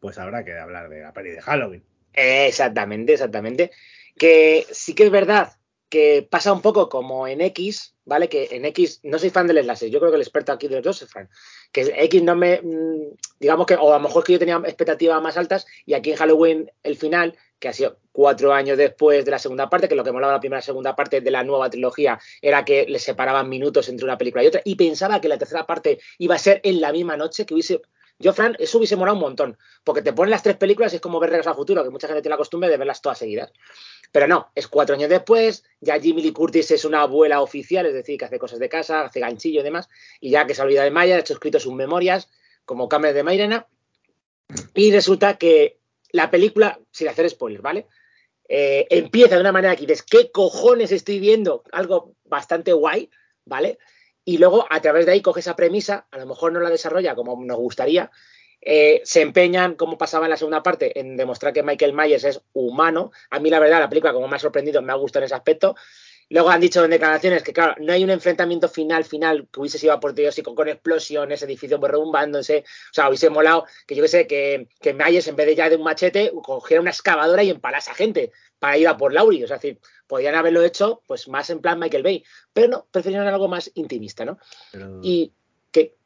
pues 0.00 0.18
habrá 0.18 0.44
que 0.44 0.56
hablar 0.58 0.88
de 0.88 1.02
la 1.02 1.12
peli 1.12 1.30
de 1.30 1.42
Halloween. 1.42 1.82
Exactamente, 2.14 3.12
exactamente. 3.12 3.70
Que 4.18 4.66
sí 4.70 4.94
que 4.94 5.04
es 5.04 5.10
verdad 5.10 5.52
que 5.90 6.26
pasa 6.30 6.52
un 6.52 6.62
poco 6.62 6.88
como 6.88 7.26
en 7.26 7.40
X, 7.40 7.96
¿vale? 8.04 8.28
Que 8.28 8.48
en 8.52 8.64
X 8.66 9.00
no 9.02 9.18
soy 9.18 9.30
fan 9.30 9.48
del 9.48 9.58
enlace, 9.58 9.90
yo 9.90 9.98
creo 9.98 10.12
que 10.12 10.16
el 10.16 10.22
experto 10.22 10.52
aquí 10.52 10.68
de 10.68 10.76
los 10.76 10.84
dos 10.84 11.02
es 11.02 11.10
fan. 11.10 11.28
Que 11.72 11.82
X 12.04 12.22
no 12.22 12.36
me, 12.36 12.60
mm, 12.62 13.16
digamos 13.40 13.66
que, 13.66 13.74
o 13.74 13.92
a 13.92 13.98
lo 13.98 14.02
mejor 14.02 14.22
que 14.24 14.32
yo 14.32 14.38
tenía 14.38 14.56
expectativas 14.64 15.20
más 15.20 15.36
altas 15.36 15.66
y 15.84 15.94
aquí 15.94 16.12
en 16.12 16.16
Halloween 16.16 16.70
el 16.84 16.96
final, 16.96 17.36
que 17.58 17.68
ha 17.68 17.72
sido 17.72 17.98
cuatro 18.12 18.54
años 18.54 18.78
después 18.78 19.24
de 19.24 19.32
la 19.32 19.38
segunda 19.40 19.68
parte, 19.68 19.88
que 19.88 19.96
lo 19.96 20.04
que 20.04 20.12
molaba 20.12 20.32
la 20.32 20.40
primera 20.40 20.60
y 20.60 20.62
segunda 20.62 20.94
parte 20.94 21.20
de 21.20 21.30
la 21.30 21.42
nueva 21.42 21.68
trilogía 21.68 22.18
era 22.40 22.64
que 22.64 22.86
le 22.88 23.00
separaban 23.00 23.48
minutos 23.48 23.88
entre 23.88 24.04
una 24.04 24.16
película 24.16 24.44
y 24.44 24.46
otra 24.46 24.62
y 24.64 24.76
pensaba 24.76 25.20
que 25.20 25.28
la 25.28 25.38
tercera 25.38 25.66
parte 25.66 25.98
iba 26.18 26.36
a 26.36 26.38
ser 26.38 26.60
en 26.62 26.80
la 26.80 26.92
misma 26.92 27.16
noche, 27.16 27.44
que 27.44 27.54
hubiese... 27.54 27.82
Yo, 28.20 28.34
Fran, 28.34 28.54
eso 28.58 28.76
hubiese 28.76 28.96
molado 28.96 29.16
un 29.16 29.22
montón, 29.22 29.58
porque 29.82 30.02
te 30.02 30.12
ponen 30.12 30.30
las 30.30 30.42
tres 30.42 30.56
películas 30.58 30.92
y 30.92 30.96
es 30.96 31.02
como 31.02 31.18
ver 31.18 31.30
Regreso 31.30 31.48
al 31.48 31.56
Futuro, 31.56 31.82
que 31.82 31.88
mucha 31.88 32.06
gente 32.06 32.20
tiene 32.20 32.34
la 32.34 32.36
costumbre 32.36 32.68
de 32.68 32.76
verlas 32.76 33.00
todas 33.00 33.16
seguidas. 33.16 33.50
Pero 34.12 34.28
no, 34.28 34.52
es 34.54 34.68
cuatro 34.68 34.94
años 34.94 35.08
después, 35.08 35.64
ya 35.80 35.98
Jimmy 35.98 36.20
Lee 36.20 36.32
Curtis 36.32 36.70
es 36.70 36.84
una 36.84 37.00
abuela 37.00 37.40
oficial, 37.40 37.86
es 37.86 37.94
decir, 37.94 38.18
que 38.18 38.26
hace 38.26 38.38
cosas 38.38 38.58
de 38.58 38.68
casa, 38.68 39.00
hace 39.00 39.20
ganchillo 39.20 39.60
y 39.60 39.64
demás, 39.64 39.88
y 40.20 40.30
ya 40.30 40.46
que 40.46 40.54
se 40.54 40.60
olvida 40.60 40.84
de 40.84 40.90
Maya, 40.90 41.16
ha 41.16 41.20
hecho 41.20 41.32
escrito 41.32 41.58
sus 41.58 41.72
memorias, 41.72 42.28
como 42.66 42.90
Cámara 42.90 43.14
de 43.14 43.22
Mairena, 43.22 43.66
y 44.74 44.92
resulta 44.92 45.38
que 45.38 45.78
la 46.12 46.30
película, 46.30 46.78
sin 46.90 47.08
hacer 47.08 47.30
spoilers, 47.30 47.62
¿vale? 47.62 47.86
Eh, 48.46 48.86
empieza 48.90 49.36
de 49.36 49.40
una 49.40 49.52
manera 49.52 49.76
que 49.76 49.86
dices, 49.86 50.02
¿qué 50.02 50.30
cojones 50.30 50.92
estoy 50.92 51.20
viendo? 51.20 51.62
Algo 51.72 52.16
bastante 52.24 52.74
guay, 52.74 53.08
¿vale? 53.46 53.78
Y 54.30 54.38
luego 54.38 54.64
a 54.70 54.80
través 54.80 55.06
de 55.06 55.12
ahí 55.12 55.22
coge 55.22 55.40
esa 55.40 55.56
premisa, 55.56 56.06
a 56.08 56.18
lo 56.18 56.24
mejor 56.24 56.52
no 56.52 56.60
la 56.60 56.70
desarrolla 56.70 57.16
como 57.16 57.44
nos 57.44 57.56
gustaría, 57.56 58.12
eh, 58.60 59.00
se 59.04 59.22
empeñan, 59.22 59.74
como 59.74 59.98
pasaba 59.98 60.26
en 60.26 60.30
la 60.30 60.36
segunda 60.36 60.62
parte, 60.62 61.00
en 61.00 61.16
demostrar 61.16 61.52
que 61.52 61.64
Michael 61.64 61.94
Myers 61.94 62.22
es 62.22 62.40
humano. 62.52 63.10
A 63.30 63.40
mí, 63.40 63.50
la 63.50 63.58
verdad, 63.58 63.80
la 63.80 63.88
película, 63.88 64.12
como 64.12 64.28
me 64.28 64.36
ha 64.36 64.38
sorprendido, 64.38 64.82
me 64.82 64.92
ha 64.92 64.94
gustado 64.94 65.24
en 65.24 65.26
ese 65.26 65.34
aspecto. 65.34 65.74
Luego 66.28 66.48
han 66.50 66.60
dicho 66.60 66.84
en 66.84 66.92
declaraciones 66.92 67.42
que, 67.42 67.52
claro, 67.52 67.74
no 67.80 67.92
hay 67.92 68.04
un 68.04 68.10
enfrentamiento 68.10 68.68
final, 68.68 69.02
final, 69.04 69.48
que 69.52 69.58
hubiese 69.58 69.78
sido 69.78 69.94
apoteósico 69.94 70.54
con 70.54 70.68
explosiones, 70.68 71.42
edificios 71.42 71.80
rebumbándose. 71.80 72.58
O 72.58 72.94
sea, 72.94 73.08
hubiese 73.08 73.30
molado 73.30 73.64
que 73.84 73.96
yo 73.96 74.02
que 74.02 74.08
sé, 74.08 74.28
que, 74.28 74.68
que 74.80 74.94
Myers, 74.94 75.26
en 75.26 75.34
vez 75.34 75.46
de 75.46 75.56
ya 75.56 75.68
de 75.68 75.74
un 75.74 75.82
machete, 75.82 76.30
cogiera 76.40 76.80
una 76.80 76.90
excavadora 76.90 77.42
y 77.42 77.50
empalase 77.50 77.90
a 77.90 77.94
gente 77.94 78.30
para 78.60 78.78
ir 78.78 78.86
a 78.86 78.96
por 78.96 79.12
Lauri. 79.12 79.42
O 79.42 79.48
sea, 79.48 79.56
es 79.56 79.62
decir, 79.62 79.80
podrían 80.06 80.36
haberlo 80.36 80.62
hecho 80.62 81.02
pues 81.08 81.26
más 81.26 81.50
en 81.50 81.60
plan 81.60 81.80
Michael 81.80 82.04
Bay. 82.04 82.24
Pero 82.52 82.68
no, 82.68 82.86
preferieron 82.88 83.26
algo 83.26 83.48
más 83.48 83.72
intimista, 83.74 84.24
¿no? 84.24 84.38
Y 85.02 85.32
que 85.72 85.96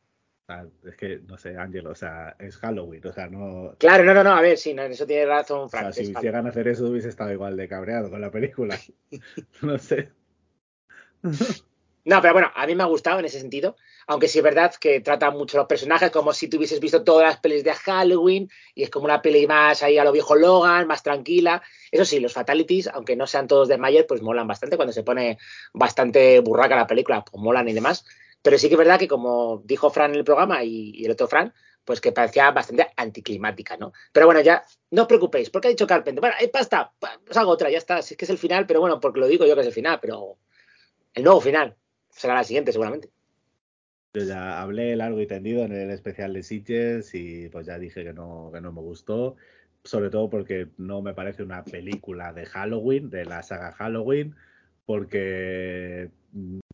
es 0.84 0.96
que, 0.96 1.20
no 1.26 1.38
sé, 1.38 1.56
Ángel, 1.56 1.86
o 1.86 1.94
sea, 1.94 2.36
es 2.38 2.58
Halloween, 2.58 3.06
o 3.06 3.12
sea, 3.12 3.28
no... 3.28 3.74
Claro, 3.78 4.04
no, 4.04 4.12
no, 4.12 4.22
no, 4.22 4.32
a 4.32 4.42
ver, 4.42 4.58
sí, 4.58 4.70
en 4.70 4.78
eso 4.78 5.06
tiene 5.06 5.24
razón 5.24 5.70
Frank. 5.70 5.88
O 5.88 5.92
sea, 5.92 6.04
si 6.04 6.12
quisieran 6.12 6.46
hacer 6.46 6.68
eso 6.68 6.86
hubiese 6.86 7.08
estado 7.08 7.32
igual 7.32 7.56
de 7.56 7.66
cabreado 7.66 8.10
con 8.10 8.20
la 8.20 8.30
película. 8.30 8.78
no 9.62 9.78
sé. 9.78 10.10
No, 12.06 12.20
pero 12.20 12.34
bueno, 12.34 12.50
a 12.54 12.66
mí 12.66 12.74
me 12.74 12.82
ha 12.82 12.86
gustado 12.86 13.18
en 13.18 13.24
ese 13.24 13.40
sentido, 13.40 13.76
aunque 14.06 14.28
sí 14.28 14.38
es 14.38 14.44
verdad 14.44 14.74
que 14.74 15.00
trata 15.00 15.30
mucho 15.30 15.56
los 15.56 15.66
personajes 15.66 16.10
como 16.10 16.34
si 16.34 16.48
tuvieses 16.48 16.78
visto 16.78 17.02
todas 17.02 17.26
las 17.26 17.40
pelis 17.40 17.64
de 17.64 17.72
Halloween 17.72 18.50
y 18.74 18.82
es 18.82 18.90
como 18.90 19.06
una 19.06 19.22
peli 19.22 19.46
más 19.46 19.82
ahí 19.82 19.96
a 19.96 20.04
lo 20.04 20.12
viejo 20.12 20.34
Logan, 20.34 20.86
más 20.86 21.02
tranquila. 21.02 21.62
Eso 21.90 22.04
sí, 22.04 22.20
los 22.20 22.34
fatalities, 22.34 22.88
aunque 22.88 23.16
no 23.16 23.26
sean 23.26 23.46
todos 23.46 23.68
de 23.68 23.78
Mayer, 23.78 24.06
pues 24.06 24.20
molan 24.20 24.46
bastante 24.46 24.76
cuando 24.76 24.92
se 24.92 25.02
pone 25.02 25.38
bastante 25.72 26.40
burraca 26.40 26.76
la 26.76 26.86
película, 26.86 27.24
pues 27.24 27.42
molan 27.42 27.68
y 27.68 27.72
demás. 27.72 28.04
Pero 28.42 28.58
sí 28.58 28.68
que 28.68 28.74
es 28.74 28.78
verdad 28.78 28.98
que, 28.98 29.08
como 29.08 29.62
dijo 29.64 29.88
Fran 29.88 30.10
en 30.10 30.18
el 30.18 30.24
programa 30.24 30.62
y, 30.62 31.02
el 31.02 31.10
otro 31.10 31.26
Fran, 31.26 31.54
pues 31.86 32.02
que 32.02 32.12
parecía 32.12 32.50
bastante 32.50 32.86
anticlimática, 32.96 33.78
¿no? 33.78 33.92
Pero 34.12 34.26
bueno, 34.26 34.42
ya 34.42 34.62
no 34.90 35.02
os 35.02 35.08
preocupéis, 35.08 35.48
porque 35.48 35.68
ha 35.68 35.70
dicho 35.70 35.86
Carpenter, 35.86 36.20
bueno, 36.20 36.36
hay 36.38 36.48
pasta, 36.48 36.92
pues 36.98 37.36
hago 37.38 37.50
otra, 37.50 37.70
ya 37.70 37.78
está, 37.78 38.00
es 38.00 38.14
que 38.16 38.24
es 38.26 38.30
el 38.30 38.38
final, 38.38 38.66
pero 38.66 38.80
bueno, 38.80 39.00
porque 39.00 39.20
lo 39.20 39.26
digo 39.26 39.46
yo 39.46 39.54
que 39.54 39.62
es 39.62 39.66
el 39.66 39.72
final, 39.72 39.98
pero 40.00 40.36
el 41.14 41.24
nuevo 41.24 41.40
final 41.40 41.76
será 42.14 42.34
la 42.34 42.44
siguiente 42.44 42.72
seguramente. 42.72 43.10
Yo 44.14 44.22
ya 44.22 44.60
hablé 44.60 44.94
largo 44.94 45.20
y 45.20 45.26
tendido 45.26 45.64
en 45.64 45.72
el 45.72 45.90
especial 45.90 46.32
de 46.32 46.42
Sitges 46.42 47.14
y 47.14 47.48
pues 47.48 47.66
ya 47.66 47.78
dije 47.78 48.04
que 48.04 48.12
no, 48.12 48.50
que 48.54 48.60
no 48.60 48.72
me 48.72 48.80
gustó, 48.80 49.36
sobre 49.82 50.10
todo 50.10 50.30
porque 50.30 50.68
no 50.78 51.02
me 51.02 51.14
parece 51.14 51.42
una 51.42 51.64
película 51.64 52.32
de 52.32 52.46
Halloween, 52.46 53.10
de 53.10 53.24
la 53.24 53.42
saga 53.42 53.72
Halloween, 53.72 54.36
porque 54.86 56.10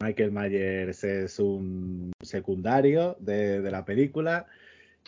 Michael 0.02 0.32
Myers 0.32 1.04
es 1.04 1.38
un 1.38 2.12
secundario 2.22 3.16
de, 3.20 3.60
la 3.70 3.84
película 3.84 4.46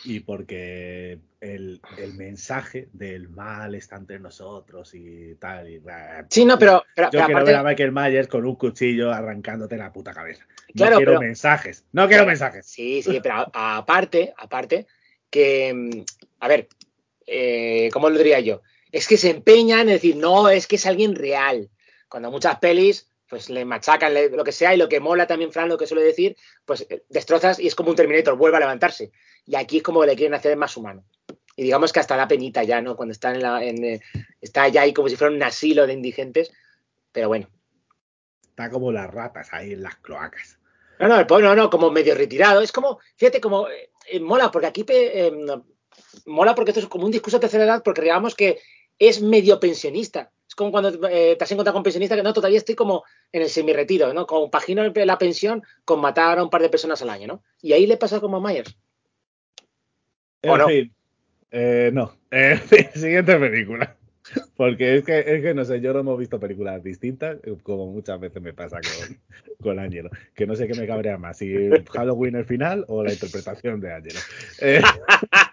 y 0.03 0.19
porque 0.21 1.19
el, 1.39 1.81
mensaje 2.15 2.89
del 2.93 3.29
mal 3.29 3.75
está 3.75 3.95
entre 3.95 4.19
nosotros 4.19 4.93
y 4.93 5.35
tal. 5.35 5.69
Y, 5.69 5.81
sí, 6.29 6.45
no, 6.45 6.57
pero. 6.57 6.83
yo 7.11 7.25
quiero 7.25 7.45
ver 7.45 7.55
a 7.55 7.63
Michael 7.63 7.91
Myers 7.91 8.27
con 8.27 8.45
un 8.45 8.55
cuchillo 8.55 9.11
arrancándote 9.11 9.77
la 9.77 9.91
puta 9.93 10.13
cabeza. 10.13 10.45
No 10.73 10.89
quiero 10.97 11.19
mensajes. 11.19 11.85
No 11.91 12.07
quiero 12.07 12.25
mensajes. 12.25 12.65
Sí, 12.65 13.01
sí, 13.01 13.19
pero 13.21 13.49
aparte, 13.53 14.33
aparte, 14.37 14.87
que. 15.29 16.03
A 16.39 16.47
ver, 16.47 16.67
eh, 17.25 17.89
¿cómo 17.93 18.09
lo 18.09 18.17
diría 18.17 18.39
yo? 18.39 18.61
Es 18.91 19.07
que 19.07 19.17
se 19.17 19.31
empeñan 19.31 19.81
en 19.81 19.87
decir, 19.95 20.15
no, 20.15 20.49
es 20.49 20.67
que 20.67 20.75
es 20.75 20.85
alguien 20.85 21.15
real. 21.15 21.69
Cuando 22.09 22.29
muchas 22.29 22.59
pelis 22.59 23.07
pues 23.33 23.49
le 23.49 23.65
machacan 23.65 24.13
lo 24.13 24.43
que 24.43 24.51
sea 24.51 24.75
y 24.75 24.77
lo 24.77 24.87
que 24.87 24.99
mola 24.99 25.25
también, 25.25 25.51
Fran, 25.51 25.67
lo 25.67 25.75
que 25.75 25.87
suele 25.87 26.03
decir, 26.03 26.37
pues 26.65 26.85
eh, 26.87 27.03
destrozas 27.09 27.59
y 27.59 27.65
es 27.65 27.73
como 27.73 27.89
un 27.89 27.95
Terminator, 27.95 28.37
vuelve 28.37 28.57
a 28.57 28.59
levantarse. 28.59 29.11
Y 29.47 29.55
aquí 29.55 29.77
es 29.77 29.83
como 29.83 30.01
que 30.01 30.05
le 30.05 30.15
quieren 30.15 30.35
hacer 30.35 30.55
más 30.55 30.77
humano. 30.77 31.03
Y 31.55 31.63
digamos 31.63 31.91
que 31.91 31.99
hasta 31.99 32.15
da 32.15 32.27
penita 32.27 32.61
ya, 32.61 32.79
¿no? 32.79 32.95
Cuando 32.95 33.11
está, 33.11 33.31
en 33.31 33.41
la, 33.41 33.63
en, 33.63 33.83
eh, 33.83 34.01
está 34.39 34.67
ya 34.67 34.81
ahí 34.81 34.93
como 34.93 35.09
si 35.09 35.15
fuera 35.15 35.33
un 35.33 35.41
asilo 35.41 35.87
de 35.87 35.93
indigentes, 35.93 36.51
pero 37.11 37.27
bueno. 37.27 37.49
Está 38.43 38.69
como 38.69 38.91
las 38.91 39.11
ratas 39.11 39.51
ahí 39.51 39.73
en 39.73 39.81
las 39.81 39.95
cloacas. 39.95 40.59
No, 40.99 41.07
no, 41.07 41.39
no, 41.39 41.55
no, 41.55 41.69
como 41.71 41.89
medio 41.89 42.13
retirado. 42.13 42.61
Es 42.61 42.71
como, 42.71 42.99
fíjate, 43.15 43.41
como 43.41 43.67
eh, 43.67 44.19
mola, 44.19 44.51
porque 44.51 44.67
aquí 44.67 44.85
mola 46.27 46.53
porque 46.53 46.69
esto 46.69 46.81
es 46.81 46.87
como 46.87 47.05
un 47.05 47.11
discurso 47.11 47.37
de 47.37 47.41
tercera 47.41 47.63
edad, 47.63 47.81
porque 47.83 48.03
digamos 48.03 48.35
que 48.35 48.59
es 48.99 49.23
medio 49.23 49.59
pensionista. 49.59 50.31
Es 50.53 50.55
como 50.55 50.69
cuando 50.69 51.09
eh, 51.09 51.35
te 51.35 51.43
has 51.43 51.51
encontrado 51.51 51.73
con 51.73 51.81
pensionista 51.81 52.15
que 52.15 52.21
no, 52.21 52.31
todavía 52.31 52.59
estoy 52.59 52.75
como 52.75 53.03
en 53.31 53.41
el 53.41 53.49
semi-retiro, 53.49 54.13
¿no? 54.13 54.27
Como 54.27 54.51
pagino 54.51 54.83
la 54.83 55.17
pensión 55.17 55.63
con 55.83 55.99
matar 55.99 56.37
a 56.37 56.43
un 56.43 56.51
par 56.51 56.61
de 56.61 56.69
personas 56.69 57.01
al 57.01 57.09
año, 57.09 57.25
¿no? 57.25 57.43
Y 57.59 57.73
ahí 57.73 57.87
le 57.87 57.97
pasa 57.97 58.19
como 58.19 58.37
a 58.37 58.39
Myers. 58.39 58.77
En 60.43 60.57
no? 60.59 60.67
fin, 60.67 60.93
eh, 61.49 61.89
no. 61.91 62.15
Eh, 62.29 62.59
siguiente 62.93 63.35
película. 63.35 63.97
Porque 64.55 64.97
es 64.97 65.03
que, 65.03 65.19
es 65.19 65.41
que, 65.41 65.53
no 65.55 65.65
sé, 65.65 65.81
yo 65.81 65.91
no 65.91 65.99
hemos 66.01 66.19
visto 66.19 66.39
películas 66.39 66.83
distintas, 66.83 67.37
como 67.63 67.91
muchas 67.91 68.19
veces 68.19 68.41
me 68.41 68.53
pasa 68.53 68.79
con, 68.79 69.17
con 69.61 69.79
Ángelo, 69.79 70.11
que 70.35 70.45
no 70.45 70.55
sé 70.55 70.67
qué 70.67 70.79
me 70.79 70.85
cabrea 70.85 71.17
más, 71.17 71.37
si 71.37 71.69
Halloween 71.91 72.35
el 72.35 72.45
final 72.45 72.85
o 72.87 73.03
la 73.03 73.11
interpretación 73.11 73.81
de 73.81 73.91
Ángelo. 73.91 74.19
Eh, 74.61 74.81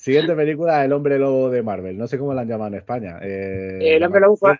Siguiente 0.00 0.34
película, 0.34 0.82
El 0.82 0.94
hombre 0.94 1.18
lobo 1.18 1.50
de 1.50 1.62
Marvel. 1.62 1.98
No 1.98 2.06
sé 2.06 2.18
cómo 2.18 2.32
la 2.32 2.40
han 2.40 2.48
llamado 2.48 2.68
en 2.68 2.78
España. 2.78 3.18
Eh, 3.22 3.96
el 3.96 4.02
hombre 4.02 4.22
lobo 4.22 4.36
fue, 4.36 4.58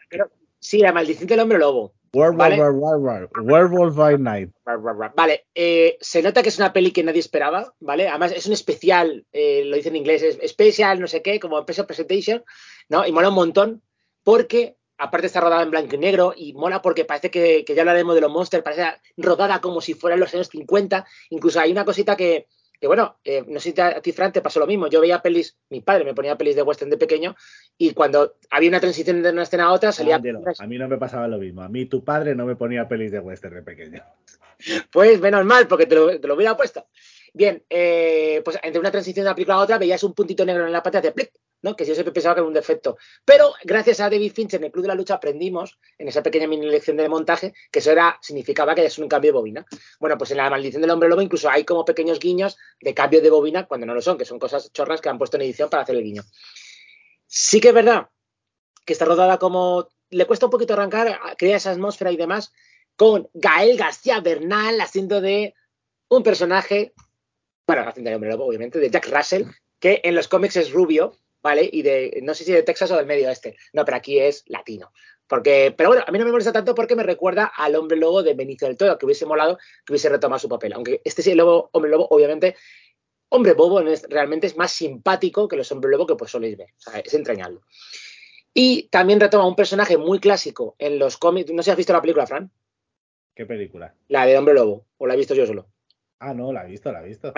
Sí, 0.59 0.81
la 0.81 0.93
maldición 0.93 1.27
del 1.27 1.41
hombre 1.41 1.59
lobo. 1.59 1.95
Werewolf 3.43 3.97
by 3.97 4.19
Night. 4.19 4.51
Vale, 5.17 5.47
eh, 5.55 5.97
se 5.99 6.21
nota 6.21 6.43
que 6.43 6.51
es 6.51 6.59
una 6.59 6.75
peli 6.75 6.91
que 6.91 7.03
nadie 7.03 7.21
esperaba, 7.21 7.73
¿vale? 7.81 8.07
Además 8.07 8.33
es 8.33 8.47
un 8.47 8.53
especial, 8.53 9.25
eh, 9.33 9.63
lo 9.65 9.77
dice 9.77 9.89
en 9.89 9.97
inglés, 9.97 10.23
es 10.23 10.39
especial, 10.43 11.01
no 11.01 11.07
sé 11.07 11.23
qué, 11.23 11.41
como 11.41 11.63
special 11.63 11.87
presentation, 11.87 12.45
¿no? 12.91 13.07
Y 13.07 13.13
mola 13.13 13.31
un 13.31 13.37
montón 13.37 13.83
porque 14.23 14.77
aparte 14.99 15.29
está 15.29 15.41
rodada 15.41 15.63
en 15.63 15.71
blanco 15.71 15.95
y 15.95 15.99
negro 15.99 16.35
y 16.37 16.53
mola 16.53 16.83
porque 16.83 17.07
parece 17.07 17.31
que, 17.31 17.65
que 17.65 17.75
ya 17.75 17.81
hablaremos 17.81 18.15
de 18.15 18.21
los 18.21 18.31
monsters, 18.31 18.63
parece 18.63 18.85
rodada 19.17 19.63
como 19.63 19.81
si 19.81 19.95
fuera 19.95 20.15
en 20.15 20.21
los 20.21 20.35
años 20.35 20.49
50, 20.49 21.07
incluso 21.31 21.61
hay 21.61 21.73
una 21.73 21.87
cosita 21.87 22.15
que, 22.15 22.47
que 22.81 22.87
bueno, 22.87 23.19
eh, 23.25 23.45
no 23.47 23.61
sé 23.61 23.73
si 23.73 23.81
a 23.81 24.01
ti, 24.01 24.13
Fran, 24.13 24.33
te 24.33 24.41
pasó 24.41 24.59
lo 24.59 24.67
mismo. 24.67 24.89
Yo 24.89 25.03
veía 25.03 25.21
pelis, 25.21 25.59
mi 25.69 25.83
padre 25.83 26.05
me 26.05 26.15
ponía 26.15 26.39
pelis 26.39 26.57
de 26.57 26.63
western 26.63 26.91
de 26.91 26.97
pequeño 26.97 27.37
y 27.77 27.93
cuando 27.93 28.37
había 28.51 28.71
una 28.71 28.81
transición 28.81 29.23
de 29.23 29.31
una 29.31 29.43
escena 29.43 29.65
a 29.65 29.73
otra 29.73 29.93
salía. 29.93 30.17
a 30.17 30.67
mí 30.67 30.79
no 30.79 30.89
me 30.89 30.97
pasaba 30.97 31.29
lo 31.29 31.39
mismo. 31.39 31.61
A 31.63 31.69
mí 31.69 31.85
tu 31.85 32.03
padre 32.03 32.35
no 32.35 32.47
me 32.47 32.57
ponía 32.57 32.89
pelis 32.89 33.13
de 33.13 33.21
western 33.21 33.57
de 33.57 33.63
pequeño. 33.63 34.03
Pues 34.91 35.21
menos 35.21 35.45
mal, 35.45 35.67
porque 35.69 35.87
te 35.87 35.95
lo, 35.95 36.19
te 36.19 36.27
lo 36.27 36.35
hubiera 36.35 36.57
puesto. 36.57 36.87
Bien, 37.35 37.63
eh, 37.69 38.41
pues 38.45 38.59
entre 38.63 38.81
una 38.81 38.91
transición 38.91 39.25
de 39.25 39.29
una 39.31 39.35
película 39.35 39.57
a 39.57 39.61
otra 39.61 39.79
veías 39.79 40.03
un 40.03 40.15
puntito 40.15 40.45
negro 40.45 40.67
en 40.67 40.73
la 40.73 40.83
pantalla 40.83 41.11
de 41.11 41.13
plic, 41.13 41.33
¿no? 41.63 41.77
Que 41.77 41.85
yo 41.85 41.95
siempre 41.95 42.13
pensaba 42.13 42.35
que 42.35 42.41
era 42.41 42.49
un 42.49 42.55
defecto. 42.55 42.97
Pero 43.25 43.53
gracias 43.65 44.01
a 44.01 44.11
David 44.11 44.33
Fincher 44.33 44.61
en 44.61 44.65
el 44.65 44.73
Club 44.73 44.83
de 44.83 44.89
la 44.89 44.95
Lucha 44.95 45.15
aprendimos, 45.15 45.79
en 45.99 46.09
esa 46.09 46.23
pequeña 46.23 46.47
mini 46.47 46.67
lección 46.67 46.97
de 46.97 47.09
montaje, 47.09 47.53
que 47.71 47.79
eso 47.81 47.91
era, 47.93 48.19
significaba 48.21 48.75
que 48.75 48.85
es 48.85 48.99
un 48.99 49.09
cambio 49.09 49.33
de 49.33 49.39
bobina. 49.39 49.67
Bueno, 49.99 50.17
pues 50.19 50.31
en 50.31 50.39
la 50.39 50.51
maldición 50.51 50.83
del 50.83 50.91
hombre 50.91 51.09
lobo 51.09 51.23
incluso 51.23 51.51
hay 51.51 51.65
como 51.65 51.85
pequeños 51.85 52.19
guiños 52.19 52.57
de 52.81 52.95
cambio 52.95 53.21
de 53.21 53.31
bobina 53.31 53.67
cuando 53.67 53.87
no 53.87 53.95
lo 53.95 54.03
son, 54.03 54.19
que 54.19 54.25
son 54.25 54.39
cosas 54.39 54.73
chorras 54.73 55.01
que 55.01 55.09
han 55.09 55.19
puesto 55.19 55.37
en 55.37 55.43
edición 55.43 55.69
para 55.71 55.83
hacer 55.83 55.97
el 55.97 56.03
guiño. 56.03 56.23
Sí 57.27 57.61
que 57.61 57.69
es 57.69 57.75
verdad 57.75 58.09
que 58.85 58.93
está 58.93 59.05
rodada 59.05 59.39
como... 59.39 59.89
Le 60.13 60.27
cuesta 60.27 60.47
un 60.47 60.51
poquito 60.51 60.73
arrancar, 60.73 61.21
crea 61.39 61.57
esa 61.57 61.71
atmósfera 61.71 62.11
y 62.11 62.17
demás, 62.17 62.53
con 62.97 63.29
Gael 63.33 63.77
García 63.77 64.19
Bernal 64.21 64.81
haciendo 64.81 65.21
de 65.21 65.55
un 66.09 66.25
personaje 66.25 66.93
bueno, 67.71 67.89
haciendo 67.89 68.11
el 68.11 68.17
hombre 68.17 68.31
lobo, 68.31 68.47
obviamente, 68.47 68.81
de 68.81 68.91
Jack 68.91 69.09
Russell, 69.17 69.45
que 69.79 70.01
en 70.03 70.17
los 70.17 70.27
cómics 70.27 70.57
es 70.57 70.73
rubio, 70.73 71.13
¿vale? 71.43 71.69
Y 71.71 71.83
de, 71.83 72.21
no 72.23 72.35
sé 72.35 72.45
si 72.45 72.53
de 72.53 72.63
Texas 72.63 72.91
o 72.91 72.97
del 72.97 73.07
medio 73.07 73.29
oeste. 73.29 73.57
No, 73.73 73.85
pero 73.85 73.97
aquí 73.97 74.19
es 74.19 74.45
latino. 74.47 74.93
Porque, 75.27 75.73
pero 75.77 75.91
bueno, 75.91 76.05
a 76.07 76.11
mí 76.11 76.19
no 76.19 76.25
me 76.25 76.33
molesta 76.33 76.53
tanto 76.53 76.75
porque 76.75 76.97
me 76.97 77.05
recuerda 77.05 77.53
al 77.57 77.77
hombre 77.77 77.97
lobo 77.97 78.23
de 78.23 78.35
Benicio 78.35 78.67
del 78.67 78.77
Toro, 78.77 78.99
que 78.99 79.07
hubiese 79.07 79.27
molado 79.27 79.59
que 79.87 79.93
hubiese 79.93 80.09
retomado 80.09 80.41
su 80.41 80.49
papel. 80.49 80.73
Aunque 80.73 81.01
este 81.05 81.23
sí, 81.23 81.31
el 81.31 81.39
lobo, 81.39 81.71
hombre 81.73 81.91
lobo, 81.91 82.09
obviamente, 82.11 82.57
hombre 83.29 83.53
bobo 83.53 83.81
realmente 84.09 84.49
es 84.49 84.57
más 84.57 84.73
simpático 84.73 85.47
que 85.47 85.57
los 85.57 85.71
hombres 85.71 85.93
lobo 85.93 86.07
que 86.07 86.17
pues 86.17 86.33
soléis 86.33 86.57
ver. 86.57 86.71
O 86.77 86.81
sea, 86.81 86.99
es 86.99 87.15
entrañable. 87.15 87.61
Y 88.53 88.89
también 88.89 89.21
retoma 89.21 89.47
un 89.47 89.55
personaje 89.55 89.97
muy 89.97 90.19
clásico 90.19 90.75
en 90.79 90.99
los 90.99 91.17
cómics. 91.17 91.53
No 91.53 91.63
sé 91.63 91.67
si 91.67 91.71
has 91.71 91.77
visto 91.77 91.93
la 91.93 92.01
película, 92.01 92.27
Fran. 92.27 92.51
¿Qué 93.35 93.47
película? 93.47 93.95
La 94.09 94.27
de 94.27 94.37
Hombre 94.37 94.55
Lobo, 94.55 94.87
o 94.99 95.07
la 95.07 95.15
he 95.15 95.17
visto 95.17 95.35
yo 95.35 95.47
solo. 95.47 95.69
Ah, 96.23 96.35
no, 96.35 96.53
la 96.53 96.67
he 96.67 96.69
visto, 96.69 96.93
la 96.93 97.01
he 97.01 97.09
visto. 97.09 97.33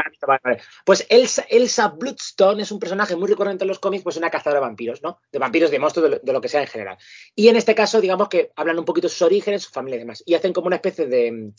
Pues 0.84 1.06
Elsa, 1.08 1.46
Elsa, 1.48 1.86
Bloodstone 1.86 2.62
es 2.62 2.72
un 2.72 2.80
personaje 2.80 3.14
muy 3.14 3.28
recurrente 3.28 3.62
en 3.62 3.68
los 3.68 3.78
cómics, 3.78 4.02
pues 4.02 4.16
una 4.16 4.28
cazadora 4.28 4.58
de 4.58 4.66
vampiros, 4.66 5.00
¿no? 5.02 5.20
De 5.30 5.38
vampiros, 5.38 5.70
de 5.70 5.78
monstruos, 5.78 6.20
de 6.20 6.32
lo, 6.32 6.40
que 6.40 6.48
sea 6.48 6.62
en 6.62 6.66
general. 6.66 6.98
Y 7.36 7.46
en 7.46 7.54
este 7.54 7.76
caso, 7.76 8.00
digamos 8.00 8.28
que 8.28 8.50
hablan 8.56 8.80
un 8.80 8.84
poquito 8.84 9.06
de 9.06 9.12
sus 9.12 9.22
orígenes, 9.22 9.62
su 9.62 9.70
familia 9.70 9.98
y 9.98 10.00
demás. 10.00 10.24
Y 10.26 10.34
hacen 10.34 10.52
como 10.52 10.66
una 10.66 10.76
especie 10.76 11.06
de, 11.06 11.52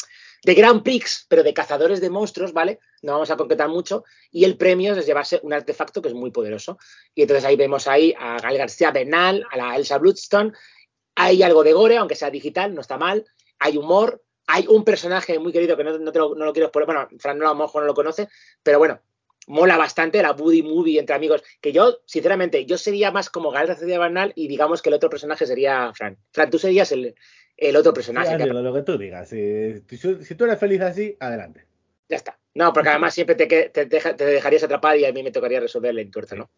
de 0.44 0.54
Grand 0.54 0.84
Prix, 0.84 1.26
pero 1.30 1.44
de 1.44 1.54
cazadores 1.54 2.02
de 2.02 2.10
monstruos, 2.10 2.52
¿vale? 2.52 2.80
No 3.02 3.14
vamos 3.14 3.32
a 3.32 3.38
concretar 3.38 3.70
mucho. 3.70 4.04
Y 4.30 4.44
el 4.44 4.58
premio 4.58 4.94
es 4.94 5.06
llevarse 5.06 5.40
un 5.44 5.54
artefacto 5.54 6.02
que 6.02 6.10
es 6.10 6.14
muy 6.14 6.32
poderoso. 6.32 6.78
Y 7.16 7.22
entonces 7.22 7.46
ahí 7.46 7.56
vemos 7.56 7.88
ahí 7.88 8.14
a 8.20 8.38
Gal 8.38 8.58
García 8.58 8.92
Bernal, 8.92 9.46
a 9.50 9.56
la 9.56 9.78
Elsa 9.78 9.98
Bloodstone. 9.98 10.52
Hay 11.16 11.42
algo 11.42 11.64
de 11.64 11.72
gore, 11.72 11.96
aunque 11.96 12.16
sea 12.16 12.30
digital, 12.30 12.76
no 12.76 12.82
está 12.82 12.98
mal. 12.98 13.26
Hay 13.60 13.78
humor, 13.78 14.22
hay 14.48 14.66
un 14.68 14.84
personaje 14.84 15.40
muy 15.40 15.52
querido 15.52 15.78
que 15.78 15.84
no, 15.84 15.98
no, 15.98 16.12
lo, 16.12 16.54
quiero 16.54 16.68
exponer, 16.68 16.86
bueno, 16.86 17.08
Fran 17.20 17.38
no, 17.38 17.48
a 17.48 17.54
lo 17.54 17.60
mejor 17.60 17.84
no 17.84 17.88
lo 17.88 17.94
conoce, 17.94 18.28
pero 18.62 18.80
bueno, 18.80 19.00
mola 19.48 19.78
bastante 19.78 20.22
la 20.22 20.34
Buddy 20.34 20.64
Movie 20.64 21.00
entre 21.00 21.16
amigos, 21.16 21.44
que 21.62 21.72
yo, 21.72 22.00
sinceramente, 22.06 22.66
yo 22.66 22.78
sería 22.78 23.12
más 23.12 23.30
como 23.30 23.52
García 23.52 23.88
de 23.88 23.98
Bernal 23.98 24.34
y 24.36 24.48
digamos 24.48 24.82
que 24.82 24.90
el 24.90 24.96
otro 24.96 25.10
personaje 25.10 25.46
sería 25.46 25.92
Fran. 25.94 26.18
Fran, 26.32 26.50
tú 26.50 26.60
serías 26.60 26.92
el, 26.92 27.16
el 27.58 27.76
otro 27.76 27.94
personaje. 27.94 28.38
Sí, 28.38 28.50
lo 28.50 28.74
que 28.74 28.82
tú 28.84 28.98
digas. 28.98 29.30
Si, 29.30 29.82
si, 29.98 30.36
tú 30.36 30.46
eres 30.46 30.60
feliz 30.60 30.82
así, 30.82 31.16
adelante. 31.20 31.66
Ya 32.10 32.18
está. 32.18 32.38
No, 32.56 32.72
porque 32.72 32.90
además 32.90 33.14
siempre 33.14 33.36
te, 33.36 33.48
te, 33.70 33.86
te, 33.88 34.26
dejarías 34.26 34.64
atrapar 34.64 34.98
y 34.98 35.06
a 35.06 35.12
mí 35.12 35.24
me 35.24 35.32
tocaría 35.32 35.60
resolver 35.60 35.92
el 35.92 36.00
entuerzo, 36.00 36.36
¿no? 36.36 36.52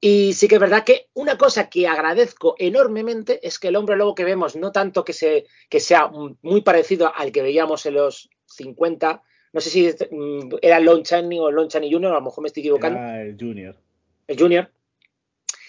Y 0.00 0.32
sí 0.32 0.48
que 0.48 0.54
es 0.54 0.60
verdad 0.60 0.84
que 0.84 1.08
una 1.12 1.36
cosa 1.36 1.68
que 1.68 1.86
agradezco 1.86 2.54
enormemente 2.58 3.46
es 3.46 3.58
que 3.58 3.68
el 3.68 3.76
hombre 3.76 3.96
lobo 3.96 4.14
que 4.14 4.24
vemos, 4.24 4.56
no 4.56 4.72
tanto 4.72 5.04
que, 5.04 5.12
se, 5.12 5.46
que 5.68 5.78
sea 5.78 6.10
muy 6.42 6.62
parecido 6.62 7.14
al 7.14 7.30
que 7.32 7.42
veíamos 7.42 7.84
en 7.84 7.94
los 7.94 8.30
50, 8.46 9.22
no 9.52 9.60
sé 9.60 9.68
si 9.68 9.86
mm, 10.10 10.56
era 10.62 10.80
Lon 10.80 11.02
Chaney 11.02 11.38
o 11.38 11.50
Lon 11.50 11.68
Chaney 11.68 11.92
Jr., 11.92 12.12
a 12.12 12.14
lo 12.14 12.22
mejor 12.22 12.42
me 12.42 12.48
estoy 12.48 12.62
equivocando. 12.62 12.98
Era 12.98 13.22
el 13.22 13.36
Junior. 13.38 13.76
El 14.26 14.38
Junior. 14.38 14.70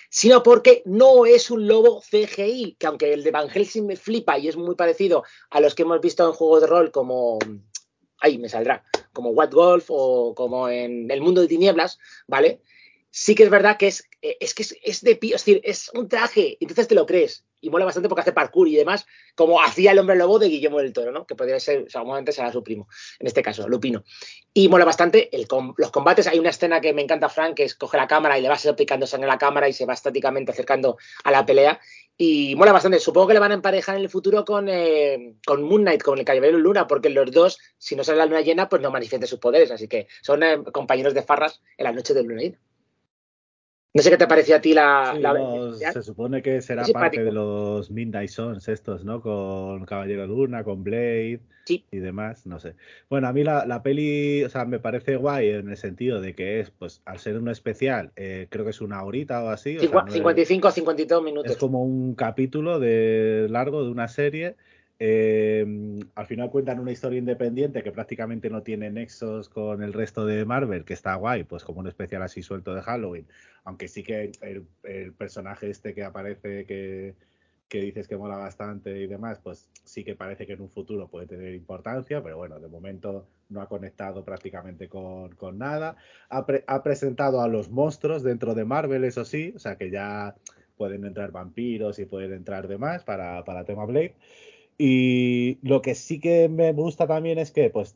Sino 0.10 0.44
porque 0.44 0.82
no 0.86 1.26
es 1.26 1.52
un 1.52 1.68
lobo 1.68 2.02
CGI, 2.02 2.76
que 2.80 2.88
aunque 2.88 3.14
el 3.14 3.24
de 3.24 3.32
Van 3.32 3.50
Helsing 3.50 3.86
me 3.86 3.96
flipa 3.96 4.38
y 4.38 4.48
es 4.48 4.56
muy 4.56 4.76
parecido 4.76 5.24
a 5.50 5.60
los 5.60 5.76
que 5.76 5.84
hemos 5.84 6.00
visto 6.00 6.26
en 6.26 6.34
juegos 6.34 6.62
de 6.62 6.68
rol 6.68 6.92
como. 6.92 7.40
Ahí 8.24 8.38
me 8.38 8.50
saldrá 8.50 8.84
como 9.14 9.32
What 9.32 9.52
Golf 9.52 9.86
o 9.90 10.36
como 10.36 10.70
en 10.70 11.10
El 11.10 11.22
Mundo 11.22 11.42
de 11.42 11.48
Tinieblas, 11.48 11.98
¿vale? 12.28 12.62
Sí 13.14 13.36
que 13.36 13.44
es 13.44 13.50
verdad 13.50 13.78
que 13.78 13.88
es, 13.88 14.08
eh, 14.22 14.38
es 14.40 14.54
que 14.54 14.64
es, 14.64 15.02
de 15.02 15.20
es 15.22 15.32
decir, 15.32 15.60
es 15.66 15.92
un 15.94 16.08
traje, 16.08 16.58
entonces 16.62 16.88
te 16.88 16.96
lo 16.96 17.06
crees. 17.06 17.44
Y 17.60 17.70
mola 17.70 17.86
bastante 17.86 18.08
porque 18.08 18.22
hace 18.22 18.32
parkour 18.32 18.70
y 18.70 18.76
demás, 18.76 19.06
como 19.36 19.62
hacía 19.62 19.92
el 19.92 20.00
hombre 20.00 20.16
lobo 20.16 20.40
de 20.40 20.48
Guillermo 20.48 20.80
del 20.80 20.94
Toro, 20.94 21.12
¿no? 21.12 21.28
Que 21.28 21.36
podría 21.36 21.60
ser, 21.60 21.84
o 21.84 21.90
sea, 21.90 22.04
momento 22.04 22.32
será 22.32 22.52
su 22.52 22.64
primo, 22.64 22.88
en 23.20 23.28
este 23.28 23.44
caso, 23.44 23.68
Lupino. 23.68 24.04
Y 24.54 24.70
mola 24.70 24.86
bastante 24.86 25.30
el, 25.36 25.46
los 25.78 25.92
combates. 25.92 26.26
Hay 26.28 26.40
una 26.40 26.50
escena 26.50 26.80
que 26.80 26.94
me 26.94 27.02
encanta, 27.02 27.28
Frank, 27.28 27.56
que 27.56 27.66
es 27.66 27.76
coge 27.76 27.98
la 27.98 28.08
cámara 28.08 28.40
y 28.40 28.42
le 28.42 28.50
va 28.50 28.56
aplicando 28.56 29.06
sangre 29.06 29.30
a 29.30 29.34
la 29.34 29.38
cámara 29.38 29.68
y 29.68 29.74
se 29.74 29.86
va 29.86 29.94
estáticamente 29.94 30.54
acercando 30.54 30.98
a 31.24 31.32
la 31.32 31.46
pelea. 31.46 31.80
Y 32.18 32.56
mola 32.56 32.72
bastante. 32.72 33.00
Supongo 33.00 33.28
que 33.28 33.34
le 33.34 33.40
van 33.40 33.52
a 33.52 33.56
emparejar 33.56 33.98
en 33.98 34.04
el 34.04 34.10
futuro 34.10 34.46
con, 34.46 34.70
eh, 34.70 35.36
con 35.46 35.62
Moon 35.64 35.82
Knight, 35.82 36.02
con 36.02 36.18
el 36.18 36.26
Caballero 36.26 36.58
Luna, 36.58 36.88
porque 36.88 37.10
los 37.10 37.30
dos, 37.32 37.60
si 37.78 37.96
no 37.96 38.04
sale 38.04 38.20
la 38.20 38.26
luna 38.26 38.42
llena, 38.42 38.70
pues 38.70 38.82
no 38.82 38.90
manifiestan 38.90 39.28
sus 39.28 39.40
poderes. 39.40 39.70
Así 39.70 39.88
que 39.88 40.08
son 40.22 40.42
eh, 40.44 40.64
compañeros 40.72 41.14
de 41.14 41.24
farras 41.24 41.62
en 41.78 41.84
la 41.84 41.92
noche 41.92 42.14
de 42.14 42.24
luna 42.24 42.42
llena. 42.42 42.60
No 43.94 44.02
sé 44.02 44.10
qué 44.10 44.18
te 44.18 44.28
pareció 44.28 44.56
a 44.56 44.62
ti 44.62 44.74
la. 44.74 45.14
se 45.92 46.02
supone 46.02 46.42
que 46.42 46.62
será 46.62 46.84
parte 46.94 47.24
de 47.24 47.32
los 47.32 47.92
Midnight 47.92 48.30
Sons 48.30 48.70
estos, 48.70 49.04
¿no? 49.04 49.22
Con 49.22 49.86
Caballero 49.86 50.28
Luna, 50.28 50.64
con 50.64 50.84
Blade 50.84 51.42
y 51.68 52.00
demás, 52.00 52.46
no 52.46 52.60
sé. 52.60 52.76
Bueno, 53.10 53.28
a 53.28 53.34
mí 53.34 53.44
la, 53.44 53.84
peli, 53.84 54.44
o 54.44 54.50
sea, 54.50 54.66
me 54.66 54.80
parece 54.80 55.16
guay 55.16 55.50
en 55.50 55.70
el 55.70 55.78
sentido 55.78 56.22
de 56.22 56.36
que 56.36 56.60
es, 56.60 56.72
pues, 56.72 57.02
al 57.06 57.20
ser 57.20 57.38
un 57.38 57.50
especial, 57.50 58.12
eh, 58.16 58.48
creo 58.50 58.66
que 58.66 58.72
es 58.72 58.82
una 58.82 59.04
horita 59.04 59.44
o 59.44 59.50
así. 59.50 59.78
55 59.80 60.68
a 60.68 60.72
52 60.72 61.24
minutos. 61.24 61.52
Es 61.52 61.58
como 61.58 61.84
un 61.84 62.16
capítulo 62.16 62.80
de 62.80 63.48
largo 63.50 63.84
de 63.84 63.92
una 63.92 64.08
serie 64.08 64.56
eh, 65.04 65.66
al 66.14 66.28
final 66.28 66.52
cuentan 66.52 66.80
una 66.80 66.92
historia 66.92 67.18
independiente 67.18 67.82
que 67.82 67.92
prácticamente 67.92 68.52
no 68.52 68.62
tiene 68.62 68.92
nexos 68.92 69.50
con 69.50 69.82
el 69.82 69.94
resto 69.94 70.28
de 70.28 70.46
Marvel, 70.46 70.86
que 70.86 70.94
está 70.94 71.16
guay, 71.16 71.44
pues 71.44 71.64
como 71.64 71.80
un 71.80 71.88
especial 71.88 72.22
así 72.22 72.44
suelto 72.44 72.76
de 72.76 72.84
Halloween. 72.84 73.26
Aunque 73.64 73.88
sí 73.88 74.04
que 74.04 74.32
el, 74.42 75.14
personaje 75.14 75.72
este 75.72 75.96
que 75.96 76.04
aparece, 76.04 76.68
que, 76.68 77.16
dices 77.68 78.08
que 78.08 78.16
mola 78.16 78.38
bastante 78.38 78.96
y 79.00 79.08
demás, 79.08 79.40
pues 79.40 79.72
sí 79.84 80.04
que 80.04 80.14
parece 80.14 80.46
que 80.46 80.54
en 80.54 80.62
un 80.62 80.70
futuro 80.70 81.08
puede 81.08 81.26
tener 81.26 81.56
importancia, 81.56 82.22
pero 82.22 82.38
bueno, 82.38 82.60
de 82.60 82.68
momento 82.68 83.26
no 83.50 83.60
ha 83.60 83.68
conectado 83.68 84.24
prácticamente 84.24 84.88
con, 84.88 85.36
nada. 85.58 85.96
Ha, 86.30 86.84
presentado 86.84 87.42
a 87.42 87.48
los 87.48 87.72
monstruos 87.72 88.22
dentro 88.22 88.54
de 88.54 88.66
Marvel, 88.66 89.04
eso 89.06 89.26
sí, 89.26 89.52
o 89.56 89.60
sea 89.60 89.78
que 89.78 89.90
ya 89.90 90.36
pueden 90.78 91.06
entrar 91.06 91.32
vampiros 91.32 91.98
y 91.98 92.06
pueden 92.06 92.34
entrar 92.34 92.68
demás 92.68 93.04
para, 93.04 93.44
para 93.44 93.66
tema 93.66 93.86
Blade. 93.86 94.16
Y 94.84 95.60
lo 95.62 95.84
que 95.84 95.94
sí 95.94 96.20
que 96.20 96.50
me 96.50 96.74
gusta 96.74 97.06
también 97.06 97.38
es 97.38 97.52
que, 97.52 97.70
pues, 97.70 97.96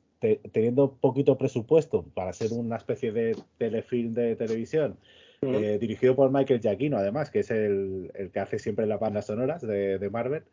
teniendo 0.52 0.94
poquito 1.02 1.36
presupuesto 1.36 2.06
para 2.14 2.32
ser 2.32 2.54
una 2.54 2.76
especie 2.76 3.12
de 3.12 3.36
telefilm 3.58 4.14
de 4.14 4.36
televisión, 4.36 4.96
eh, 5.42 5.80
dirigido 5.82 6.16
por 6.16 6.32
Michael 6.32 6.62
Giacchino, 6.62 6.98
además, 6.98 7.32
que 7.32 7.40
es 7.40 7.50
el, 7.50 8.12
que 8.32 8.40
hace 8.40 8.60
siempre 8.60 8.86
las 8.86 9.00
bandas 9.00 9.26
sonoras 9.26 9.64
de, 9.64 10.10
Marvel, 10.12 10.44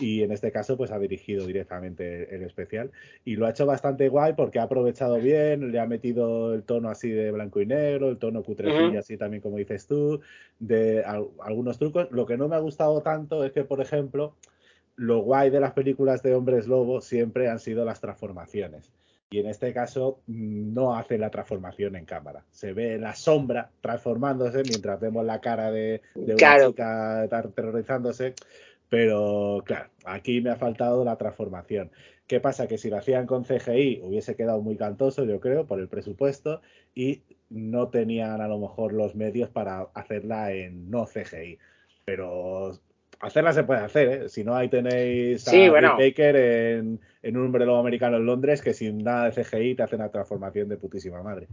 y 0.00 0.24
en 0.24 0.32
este 0.32 0.50
caso, 0.50 0.76
pues 0.76 0.90
ha 0.90 0.98
dirigido 0.98 1.46
directamente 1.46 2.34
el 2.34 2.42
especial. 2.42 2.90
Y 3.24 3.36
lo 3.36 3.46
ha 3.46 3.50
hecho 3.50 3.64
bastante 3.64 4.08
guay 4.08 4.32
porque 4.32 4.58
ha 4.58 4.64
aprovechado 4.64 5.20
bien, 5.20 5.70
le 5.70 5.78
ha 5.78 5.86
metido 5.86 6.54
el 6.54 6.64
tono 6.64 6.90
así 6.90 7.08
de 7.08 7.30
blanco 7.30 7.60
y 7.60 7.66
negro, 7.66 8.10
el 8.10 8.18
tono 8.18 8.42
cutrecilla, 8.42 8.98
así 8.98 9.16
también 9.16 9.42
como 9.42 9.58
dices 9.58 9.86
tú, 9.86 10.22
de 10.58 11.04
algunos 11.04 11.78
trucos. 11.78 12.08
Lo 12.10 12.26
que 12.26 12.36
no 12.36 12.48
me 12.48 12.56
ha 12.56 12.58
gustado 12.58 13.00
tanto 13.00 13.44
es 13.44 13.52
que, 13.52 13.62
por 13.62 13.80
ejemplo, 13.80 14.34
lo 14.98 15.20
guay 15.20 15.48
de 15.50 15.60
las 15.60 15.72
películas 15.72 16.22
de 16.22 16.34
hombres 16.34 16.66
lobo 16.66 17.00
siempre 17.00 17.48
han 17.48 17.60
sido 17.60 17.84
las 17.84 18.00
transformaciones. 18.00 18.92
Y 19.30 19.38
en 19.38 19.46
este 19.46 19.72
caso 19.72 20.20
mm, 20.26 20.74
no 20.74 20.96
hace 20.96 21.18
la 21.18 21.30
transformación 21.30 21.96
en 21.96 22.04
cámara. 22.04 22.44
Se 22.50 22.72
ve 22.72 22.98
la 22.98 23.14
sombra 23.14 23.70
transformándose 23.80 24.62
mientras 24.64 25.00
vemos 25.00 25.24
la 25.24 25.40
cara 25.40 25.70
de, 25.70 26.02
una 26.14 26.66
chica 26.66 27.28
terrorizándose. 27.54 28.34
Pero 28.88 29.62
claro, 29.64 29.90
aquí 30.04 30.40
me 30.40 30.50
ha 30.50 30.56
faltado 30.56 31.04
la 31.04 31.16
transformación. 31.16 31.90
¿Qué 32.26 32.40
pasa? 32.40 32.66
Que 32.66 32.78
si 32.78 32.90
lo 32.90 32.96
hacían 32.96 33.26
con 33.26 33.44
CGI 33.44 34.00
hubiese 34.02 34.34
quedado 34.34 34.60
muy 34.62 34.76
cantoso, 34.76 35.24
yo 35.24 35.40
creo, 35.40 35.66
por 35.66 35.78
el 35.78 35.88
presupuesto 35.88 36.60
y 36.94 37.22
no 37.50 37.88
tenían 37.88 38.40
a 38.40 38.48
lo 38.48 38.58
mejor 38.58 38.92
los 38.92 39.14
medios 39.14 39.48
para 39.50 39.82
hacerla 39.94 40.52
en 40.52 40.90
no 40.90 41.06
CGI. 41.06 41.58
Pero 42.04 42.80
hacerla 43.20 43.52
se 43.52 43.64
puede 43.64 43.80
hacer, 43.80 44.08
¿eh? 44.08 44.28
Si 44.28 44.44
no, 44.44 44.54
ahí 44.54 44.68
tenéis 44.68 45.46
a 45.48 45.50
sí, 45.50 45.68
Baker 45.68 46.36
en, 46.36 47.00
un 47.24 47.46
hombre 47.46 47.66
lobo 47.66 47.78
americano 47.78 48.16
en 48.16 48.26
Londres 48.26 48.62
que 48.62 48.74
sin 48.74 48.98
nada 48.98 49.30
de 49.30 49.42
CGI 49.42 49.74
te 49.74 49.82
hace 49.82 49.96
una 49.96 50.10
transformación 50.10 50.68
de 50.68 50.76
putísima 50.76 51.22
madre. 51.22 51.48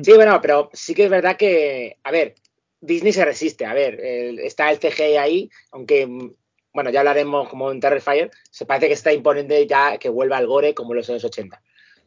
Sí, 0.00 0.12
bueno, 0.14 0.40
pero 0.40 0.70
sí 0.72 0.94
que 0.94 1.04
es 1.04 1.10
verdad 1.10 1.36
que, 1.36 1.98
a 2.02 2.10
ver, 2.10 2.34
Disney 2.80 3.12
se 3.12 3.24
resiste. 3.24 3.64
A 3.66 3.74
ver, 3.74 4.00
está 4.00 4.70
el 4.70 4.78
CGI 4.78 5.16
ahí, 5.16 5.50
aunque, 5.72 6.06
bueno, 6.72 6.90
ya 6.90 7.00
hablaremos 7.00 7.48
como 7.48 7.70
en 7.70 7.80
Terrifier, 7.80 8.30
se 8.50 8.66
parece 8.66 8.88
que 8.88 8.94
está 8.94 9.12
imponente 9.12 9.66
ya 9.66 9.98
que 9.98 10.08
vuelva 10.08 10.36
al 10.36 10.46
gore 10.46 10.74
como 10.74 10.94
los 10.94 11.08
años 11.10 11.24
80. 11.24 11.60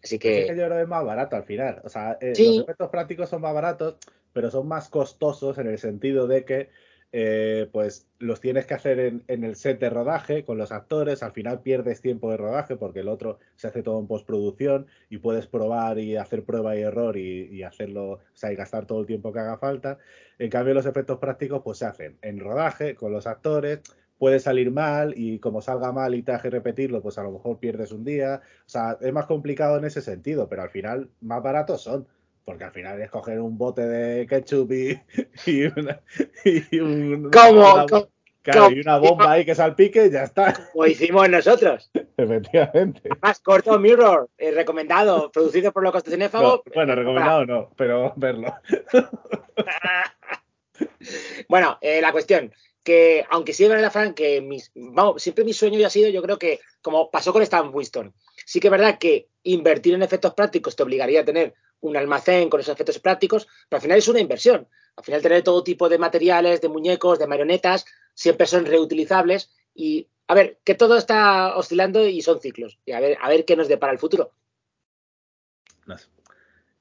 Así 0.04 0.20
que... 0.20 0.42
Es 0.42 0.52
que 0.52 0.58
yo 0.58 0.66
creo 0.66 0.78
que 0.78 0.84
es 0.84 0.88
más 0.88 1.04
barato 1.04 1.36
al 1.36 1.44
final. 1.44 1.82
O 1.84 1.90
sea, 1.90 2.18
eh, 2.22 2.34
los 2.38 2.64
efectos 2.64 2.90
prácticos 2.90 3.30
son 3.30 3.42
más 3.42 3.54
baratos, 3.54 3.96
pero 4.34 4.52
son 4.52 4.68
más 4.68 4.90
costosos 4.90 5.58
en 5.58 5.68
el 5.68 5.80
sentido 5.80 6.28
de 6.28 6.46
que 6.46 6.70
eh, 7.14 7.70
pues 7.72 8.08
los 8.20 8.42
tienes 8.42 8.66
que 8.66 8.74
hacer 8.74 9.00
en, 9.00 9.24
el 9.28 9.56
set 9.56 9.80
de 9.80 9.90
rodaje 9.90 10.44
con 10.44 10.58
los 10.58 10.72
actores, 10.72 11.24
al 11.24 11.32
final 11.32 11.62
pierdes 11.62 12.02
tiempo 12.02 12.30
de 12.32 12.38
rodaje 12.38 12.76
porque 12.76 13.00
el 13.00 13.08
otro 13.08 13.40
se 13.56 13.68
hace 13.68 13.82
todo 13.82 14.00
en 14.00 14.08
postproducción 14.08 14.88
y 15.10 15.20
puedes 15.20 15.48
probar 15.48 16.00
y 16.00 16.18
hacer 16.18 16.44
prueba 16.44 16.76
y 16.76 16.82
error 16.82 17.18
y, 17.18 17.64
hacerlo, 17.64 18.12
o 18.12 18.20
sea, 18.34 18.52
y 18.52 18.56
gastar 18.56 18.86
todo 18.86 19.00
el 19.00 19.08
tiempo 19.08 19.32
que 19.32 19.40
haga 19.40 19.58
falta. 19.58 20.00
En 20.38 20.50
cambio, 20.50 20.74
los 20.74 20.86
efectos 20.86 21.20
prácticos 21.20 21.62
pues 21.64 21.78
se 21.78 21.86
hacen 21.86 22.18
en 22.22 22.40
rodaje 22.40 22.96
con 22.96 23.14
los 23.14 23.26
actores, 23.26 23.82
puede 24.18 24.40
salir 24.40 24.72
mal 24.72 25.14
y 25.16 25.40
como 25.40 25.62
salga 25.62 25.92
mal 25.92 26.16
y 26.16 26.24
te 26.24 26.34
hace 26.34 26.50
repetirlo, 26.50 27.02
pues 27.02 27.18
a 27.18 27.24
lo 27.24 27.32
mejor 27.32 27.60
pierdes 27.60 27.92
un 27.92 28.04
día. 28.04 28.42
O 28.66 28.70
sea, 28.70 28.98
es 29.00 29.14
más 29.14 29.28
complicado 29.28 29.78
en 29.78 29.86
ese 29.86 30.02
sentido, 30.02 30.50
pero 30.50 30.64
al 30.64 30.70
final 30.72 31.10
más 31.22 31.42
baratos 31.42 31.82
son 31.82 32.08
porque 32.48 32.64
al 32.64 32.72
final 32.72 33.02
es 33.02 33.10
coger 33.10 33.42
un 33.42 33.58
bote 33.58 33.82
de 33.82 34.26
ketchup 34.26 34.72
y, 34.72 34.98
y, 35.46 35.66
una, 35.66 36.00
y 36.46 36.80
un, 36.80 37.30
¿Cómo? 37.30 37.74
Una, 37.74 38.72
y 38.72 38.80
una 38.80 38.98
bomba 39.00 39.34
ahí 39.34 39.44
que 39.44 39.54
salpique 39.54 40.06
y 40.06 40.12
ya 40.12 40.24
está. 40.24 40.54
Como 40.72 40.86
hicimos 40.86 41.28
nosotros. 41.28 41.92
Efectivamente. 42.16 43.10
Más 43.22 43.42
corto 43.42 43.78
Mirror, 43.78 44.30
eh, 44.38 44.52
recomendado, 44.52 45.30
producido 45.30 45.74
por 45.74 45.84
Locos 45.84 46.04
Cinéfago. 46.04 46.64
No, 46.66 46.72
bueno, 46.74 46.96
recomendado 46.96 47.46
no, 47.46 47.70
pero 47.76 48.14
verlo. 48.16 48.56
bueno, 51.50 51.78
eh, 51.82 52.00
la 52.00 52.14
cuestión, 52.14 52.54
que 52.82 53.26
aunque 53.30 53.52
sí 53.52 53.66
es 53.66 53.70
verdad, 53.70 53.92
Frank, 53.92 54.16
que 54.16 54.40
mis, 54.40 54.72
vamos, 54.74 55.22
siempre 55.22 55.44
mi 55.44 55.52
sueño 55.52 55.78
ya 55.78 55.88
ha 55.88 55.90
sido, 55.90 56.08
yo 56.08 56.22
creo 56.22 56.40
que, 56.40 56.62
como 56.82 57.12
pasó 57.12 57.34
con 57.34 57.42
Stan 57.42 57.70
Winston, 57.74 58.14
sí 58.46 58.62
que 58.62 58.68
es 58.68 58.72
verdad 58.72 58.98
que 58.98 59.28
invertir 59.44 59.96
en 59.96 60.04
efectos 60.04 60.34
prácticos 60.34 60.78
te 60.78 60.84
obligaría 60.84 61.20
a 61.20 61.26
tener 61.26 61.54
un 61.82 61.98
almacén 61.98 62.50
con 62.50 62.60
esos 62.60 62.74
efectos 62.74 63.00
prácticos, 63.00 63.48
pero 63.70 63.78
al 63.78 63.82
final 63.82 63.98
es 63.98 64.08
una 64.08 64.20
inversión. 64.20 64.68
Al 64.96 65.04
final 65.04 65.22
tener 65.22 65.44
todo 65.44 65.64
tipo 65.64 65.90
de 65.90 65.98
materiales, 65.98 66.62
de 66.62 66.70
muñecos, 66.70 67.20
de 67.20 67.28
marionetas, 67.28 67.86
siempre 68.14 68.48
son 68.48 68.66
reutilizables 68.66 69.52
y 69.74 70.10
a 70.28 70.34
ver, 70.34 70.60
que 70.64 70.76
todo 70.76 70.98
está 70.98 71.56
oscilando 71.56 72.06
y 72.06 72.22
son 72.22 72.42
ciclos. 72.42 72.80
Y 72.86 72.92
a 72.92 73.00
ver, 73.00 73.18
a 73.22 73.30
ver 73.30 73.46
qué 73.46 73.56
nos 73.56 73.68
depara 73.68 73.94
el 73.94 74.00
futuro. 74.00 74.34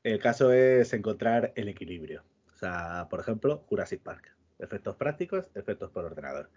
El 0.02 0.18
caso 0.18 0.52
es 0.52 0.92
encontrar 0.92 1.52
el 1.54 1.68
equilibrio. 1.68 2.24
O 2.52 2.58
sea, 2.58 3.06
por 3.08 3.20
ejemplo, 3.20 3.64
Jurassic 3.68 4.00
Park. 4.02 4.34
Efectos 4.58 4.96
prácticos, 4.96 5.46
efectos 5.54 5.90
por 5.90 6.04
ordenador. 6.04 6.50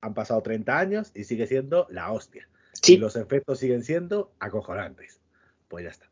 Han 0.00 0.14
pasado 0.14 0.40
30 0.42 0.78
años 0.78 1.10
y 1.14 1.24
sigue 1.24 1.46
siendo 1.46 1.88
la 1.90 2.12
hostia. 2.12 2.48
Y 2.86 2.98
los 2.98 3.16
efectos 3.16 3.58
siguen 3.58 3.82
siendo 3.82 4.32
acojonantes. 4.38 5.20
Pues 5.66 5.84
ya 5.84 5.90
está. 5.90 6.08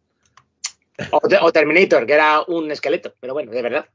O, 1.11 1.53
Terminator, 1.53 2.07
que 2.07 2.15
era 2.15 2.43
un 2.43 2.71
esqueleto, 2.71 3.15
pero 3.21 3.35
bueno, 3.35 3.53
de 3.53 3.63
verdad. 3.63 3.87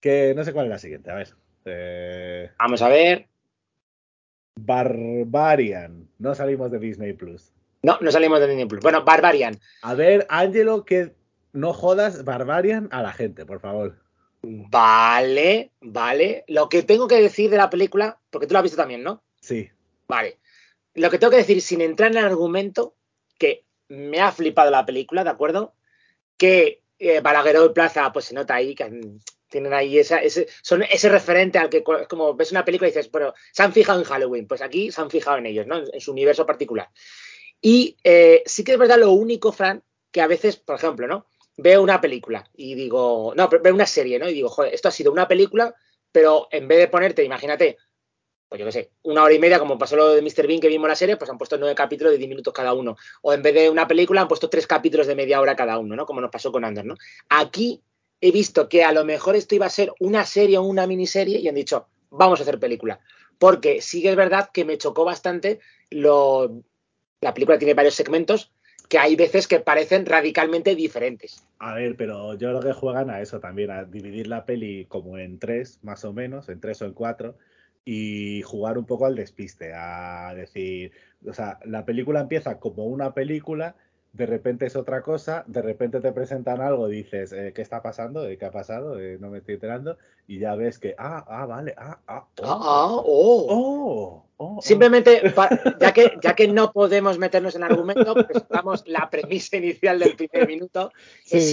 Que 0.00 0.34
no 0.36 0.44
sé 0.44 0.52
cuál 0.52 0.66
es 0.66 0.70
la 0.70 0.78
siguiente, 0.78 1.10
a 1.10 1.14
ver. 1.14 1.34
Eh, 1.64 2.50
Vamos 2.58 2.82
a 2.82 2.88
ver. 2.88 3.28
Barbarian. 4.56 6.08
No 6.18 6.34
salimos 6.34 6.70
de 6.70 6.78
Disney 6.78 7.12
Plus. 7.14 7.52
No, 7.82 7.98
no 8.00 8.10
salimos 8.10 8.40
de 8.40 8.48
Disney 8.48 8.66
Plus. 8.66 8.82
Bueno, 8.82 9.04
Barbarian. 9.04 9.58
A 9.82 9.94
ver, 9.94 10.26
Ángelo, 10.28 10.84
que 10.84 11.14
no 11.52 11.72
jodas 11.72 12.24
Barbarian 12.24 12.88
a 12.92 13.02
la 13.02 13.12
gente, 13.12 13.46
por 13.46 13.60
favor. 13.60 13.98
Vale, 14.42 15.72
vale. 15.80 16.44
Lo 16.48 16.68
que 16.68 16.82
tengo 16.82 17.08
que 17.08 17.20
decir 17.20 17.50
de 17.50 17.56
la 17.56 17.70
película, 17.70 18.18
porque 18.30 18.46
tú 18.46 18.52
la 18.52 18.60
has 18.60 18.64
visto 18.64 18.76
también, 18.76 19.02
¿no? 19.02 19.22
Sí. 19.40 19.70
Vale. 20.06 20.38
Lo 20.94 21.10
que 21.10 21.18
tengo 21.18 21.30
que 21.30 21.38
decir, 21.38 21.60
sin 21.62 21.80
entrar 21.80 22.10
en 22.10 22.18
el 22.18 22.24
argumento, 22.26 22.94
que 23.38 23.64
me 23.88 24.20
ha 24.20 24.32
flipado 24.32 24.70
la 24.70 24.86
película, 24.86 25.24
¿de 25.24 25.30
acuerdo? 25.30 25.74
Que 26.36 26.82
eh, 26.98 27.20
Balagueró 27.20 27.66
y 27.66 27.72
Plaza, 27.72 28.12
pues 28.12 28.26
se 28.26 28.34
nota 28.34 28.54
ahí 28.54 28.74
que 28.74 29.18
tienen 29.48 29.72
ahí 29.72 29.98
esa, 29.98 30.18
ese, 30.18 30.48
son 30.62 30.82
ese 30.82 31.08
referente 31.08 31.58
al 31.58 31.68
que 31.68 31.84
como 31.84 32.34
ves 32.34 32.50
una 32.50 32.64
película 32.64 32.88
y 32.88 32.90
dices, 32.90 33.10
bueno, 33.10 33.34
se 33.52 33.62
han 33.62 33.72
fijado 33.72 34.00
en 34.00 34.04
Halloween, 34.04 34.48
pues 34.48 34.62
aquí 34.62 34.90
se 34.90 35.00
han 35.00 35.10
fijado 35.10 35.38
en 35.38 35.46
ellos, 35.46 35.66
¿no? 35.66 35.78
En 35.78 36.00
su 36.00 36.10
universo 36.10 36.44
particular. 36.44 36.90
Y 37.60 37.96
eh, 38.02 38.42
sí 38.46 38.64
que 38.64 38.72
es 38.72 38.78
verdad 38.78 38.98
lo 38.98 39.12
único, 39.12 39.52
Fran, 39.52 39.82
que 40.10 40.20
a 40.20 40.26
veces, 40.26 40.56
por 40.56 40.76
ejemplo, 40.76 41.06
¿no? 41.06 41.26
Veo 41.56 41.82
una 41.82 42.00
película 42.00 42.50
y 42.56 42.74
digo, 42.74 43.32
no, 43.36 43.48
veo 43.48 43.74
una 43.74 43.86
serie, 43.86 44.18
¿no? 44.18 44.28
Y 44.28 44.34
digo, 44.34 44.48
joder, 44.48 44.74
esto 44.74 44.88
ha 44.88 44.90
sido 44.90 45.12
una 45.12 45.28
película, 45.28 45.72
pero 46.10 46.48
en 46.50 46.66
vez 46.66 46.78
de 46.78 46.88
ponerte, 46.88 47.22
imagínate, 47.22 47.78
pues 48.54 48.60
yo 48.60 48.66
qué 48.66 48.72
sé, 48.72 48.90
una 49.02 49.24
hora 49.24 49.34
y 49.34 49.40
media, 49.40 49.58
como 49.58 49.76
pasó 49.76 49.96
lo 49.96 50.14
de 50.14 50.22
Mr. 50.22 50.46
Bean 50.46 50.60
que 50.60 50.68
vimos 50.68 50.88
la 50.88 50.94
serie, 50.94 51.16
pues 51.16 51.28
han 51.28 51.38
puesto 51.38 51.58
nueve 51.58 51.74
capítulos 51.74 52.12
de 52.12 52.18
diez 52.18 52.28
minutos 52.28 52.54
cada 52.54 52.72
uno. 52.72 52.96
O 53.22 53.32
en 53.32 53.42
vez 53.42 53.52
de 53.52 53.68
una 53.68 53.88
película, 53.88 54.20
han 54.20 54.28
puesto 54.28 54.48
tres 54.48 54.64
capítulos 54.64 55.08
de 55.08 55.16
media 55.16 55.40
hora 55.40 55.56
cada 55.56 55.76
uno, 55.76 55.96
¿no? 55.96 56.06
Como 56.06 56.20
nos 56.20 56.30
pasó 56.30 56.52
con 56.52 56.64
Anders, 56.64 56.86
¿no? 56.86 56.94
Aquí 57.28 57.82
he 58.20 58.30
visto 58.30 58.68
que 58.68 58.84
a 58.84 58.92
lo 58.92 59.04
mejor 59.04 59.34
esto 59.34 59.56
iba 59.56 59.66
a 59.66 59.70
ser 59.70 59.92
una 59.98 60.24
serie 60.24 60.56
o 60.58 60.62
una 60.62 60.86
miniserie 60.86 61.40
y 61.40 61.48
han 61.48 61.56
dicho, 61.56 61.88
vamos 62.10 62.38
a 62.38 62.44
hacer 62.44 62.60
película. 62.60 63.00
Porque 63.40 63.80
sí 63.80 64.02
que 64.02 64.10
es 64.10 64.16
verdad 64.16 64.50
que 64.54 64.64
me 64.64 64.78
chocó 64.78 65.04
bastante 65.04 65.58
lo. 65.90 66.62
La 67.22 67.34
película 67.34 67.58
tiene 67.58 67.74
varios 67.74 67.96
segmentos 67.96 68.52
que 68.88 68.98
hay 68.98 69.16
veces 69.16 69.48
que 69.48 69.58
parecen 69.58 70.06
radicalmente 70.06 70.76
diferentes. 70.76 71.44
A 71.58 71.74
ver, 71.74 71.96
pero 71.96 72.34
yo 72.34 72.50
creo 72.50 72.60
que 72.60 72.72
juegan 72.72 73.10
a 73.10 73.20
eso 73.20 73.40
también, 73.40 73.72
a 73.72 73.82
dividir 73.82 74.28
la 74.28 74.44
peli 74.44 74.84
como 74.84 75.18
en 75.18 75.40
tres, 75.40 75.80
más 75.82 76.04
o 76.04 76.12
menos, 76.12 76.48
en 76.48 76.60
tres 76.60 76.80
o 76.82 76.84
en 76.84 76.92
cuatro, 76.92 77.36
y 77.84 78.42
jugar 78.42 78.78
un 78.78 78.86
poco 78.86 79.06
al 79.06 79.14
despiste, 79.14 79.72
a 79.74 80.32
decir, 80.34 80.92
o 81.26 81.32
sea, 81.32 81.58
la 81.64 81.84
película 81.84 82.20
empieza 82.20 82.58
como 82.58 82.84
una 82.84 83.14
película 83.14 83.76
de 84.14 84.26
repente 84.26 84.66
es 84.66 84.76
otra 84.76 85.02
cosa, 85.02 85.42
de 85.48 85.60
repente 85.60 86.00
te 86.00 86.12
presentan 86.12 86.60
algo, 86.60 86.86
dices, 86.86 87.32
eh, 87.32 87.52
¿qué 87.52 87.62
está 87.62 87.82
pasando? 87.82 88.24
¿Qué 88.38 88.44
ha 88.44 88.52
pasado? 88.52 89.00
Eh, 89.00 89.18
no 89.20 89.28
me 89.28 89.38
estoy 89.38 89.54
enterando. 89.54 89.98
Y 90.28 90.38
ya 90.38 90.54
ves 90.54 90.78
que, 90.78 90.94
ah, 90.96 91.24
ah, 91.26 91.46
vale, 91.46 91.74
ah, 91.76 91.98
ah, 92.06 92.24
oh, 92.40 92.44
ah, 92.44 92.58
ah 92.62 92.90
oh. 92.92 93.46
oh, 93.48 94.26
oh 94.36 94.62
Simplemente, 94.62 95.20
ya, 95.80 95.92
que, 95.92 96.12
ya 96.22 96.36
que 96.36 96.46
no 96.46 96.70
podemos 96.70 97.18
meternos 97.18 97.56
en 97.56 97.64
argumento, 97.64 98.14
presentamos 98.14 98.84
la 98.86 99.10
premisa 99.10 99.56
inicial 99.56 99.98
del 99.98 100.14
primer 100.14 100.46
minuto. 100.46 100.92
es 101.28 101.50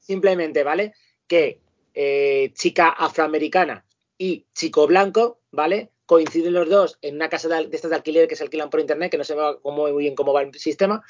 simplemente, 0.00 0.62
¿vale? 0.62 0.92
Que 1.26 1.58
eh, 1.94 2.52
chica 2.54 2.90
afroamericana 2.90 3.84
y 4.24 4.46
chico 4.54 4.86
blanco, 4.86 5.40
¿vale? 5.50 5.90
Coinciden 6.06 6.52
los 6.52 6.68
dos 6.68 6.98
en 7.02 7.16
una 7.16 7.28
casa 7.28 7.48
de, 7.48 7.66
de 7.66 7.76
estas 7.76 7.90
de 7.90 7.96
alquiler 7.96 8.28
que 8.28 8.36
se 8.36 8.44
alquilan 8.44 8.70
por 8.70 8.80
internet, 8.80 9.10
que 9.10 9.18
no 9.18 9.24
se 9.24 9.34
ve 9.34 9.42
muy 9.64 9.92
bien 10.02 10.14
cómo 10.14 10.32
va 10.32 10.42
el 10.42 10.54
sistema 10.54 11.02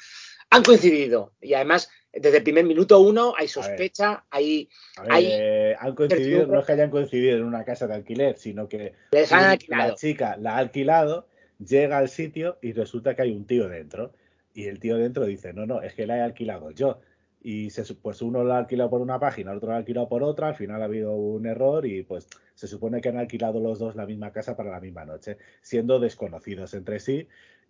han 0.49 0.63
coincidido. 0.63 1.33
Y 1.41 1.53
además, 1.53 1.89
desde 2.13 2.37
el 2.37 2.43
primer 2.43 2.65
minuto 2.65 2.99
uno 2.99 3.33
hay 3.37 3.47
sospecha, 3.47 4.25
hay... 4.29 4.69
hay 5.09 5.27
eh, 5.31 5.75
han 5.79 5.95
coincidido, 5.95 6.47
no 6.47 6.59
es 6.59 6.65
que 6.65 6.71
hayan 6.73 6.89
coincidido 6.89 7.37
en 7.37 7.43
una 7.43 7.65
casa 7.65 7.87
de 7.87 7.95
alquiler, 7.95 8.37
sino 8.37 8.67
que 8.67 8.93
Les 9.11 9.31
han 9.31 9.57
la 9.67 9.95
chica 9.95 10.37
la 10.37 10.55
ha 10.55 10.57
alquilado, 10.57 11.27
llega 11.59 11.97
al 11.97 12.09
sitio 12.09 12.57
y 12.61 12.73
resulta 12.73 13.15
que 13.15 13.23
hay 13.23 13.31
un 13.31 13.45
tío 13.45 13.67
dentro. 13.67 14.13
Y 14.53 14.67
el 14.67 14.79
tío 14.79 14.95
dentro 14.97 15.25
dice, 15.25 15.51
no, 15.51 15.65
no, 15.65 15.81
es 15.81 15.93
que 15.93 16.07
la 16.07 16.17
he 16.17 16.21
alquilado 16.21 16.71
yo. 16.71 17.01
Y 17.47 17.69
se, 17.69 17.93
pues 17.93 18.23
uno 18.23 18.43
lo 18.43 18.53
ha 18.53 18.57
alquilado 18.57 18.89
por 18.89 19.01
una 19.01 19.19
página, 19.19 19.51
el 19.51 19.57
otro 19.57 19.69
lo 19.69 19.75
ha 19.75 19.77
alquilado 19.77 20.09
por 20.09 20.23
otra, 20.23 20.47
al 20.47 20.55
final 20.55 20.81
ha 20.81 20.85
habido 20.85 21.13
un 21.13 21.45
error 21.45 21.85
y 21.85 22.01
pues 22.01 22.27
se 22.55 22.67
supone 22.67 23.01
que 23.01 23.09
han 23.09 23.19
alquilado 23.19 23.59
los 23.59 23.77
dos 23.77 23.95
la 23.95 24.07
misma 24.07 24.31
casa 24.31 24.57
para 24.57 24.71
la 24.71 24.79
misma 24.79 25.05
noche, 25.05 25.37
siendo 25.61 25.99
desconocidos 25.99 26.73
entre 26.73 26.99
sí 26.99 27.27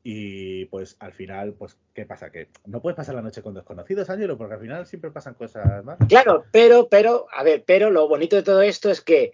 y 0.07 0.65
pues 0.65 0.95
al 0.99 1.13
final, 1.13 1.55
pues, 1.55 1.77
¿qué 1.95 2.05
pasa? 2.05 2.29
Que 2.31 2.49
no 2.67 2.79
puedes 2.79 2.95
pasar 2.95 3.15
la 3.15 3.23
noche 3.23 3.41
con 3.41 3.55
desconocidos, 3.55 4.07
Ángelo, 4.07 4.37
porque 4.37 4.53
al 4.53 4.59
final 4.61 4.85
siempre 4.85 5.09
pasan 5.09 5.33
cosas 5.33 5.83
más. 5.83 5.97
Claro, 6.07 6.45
pero, 6.51 6.87
pero, 6.87 7.25
a 7.33 7.43
ver, 7.43 7.63
pero 7.65 7.89
lo 7.89 8.07
bonito 8.07 8.35
de 8.35 8.43
todo 8.43 8.61
esto 8.61 8.91
es 8.91 9.01
que, 9.01 9.33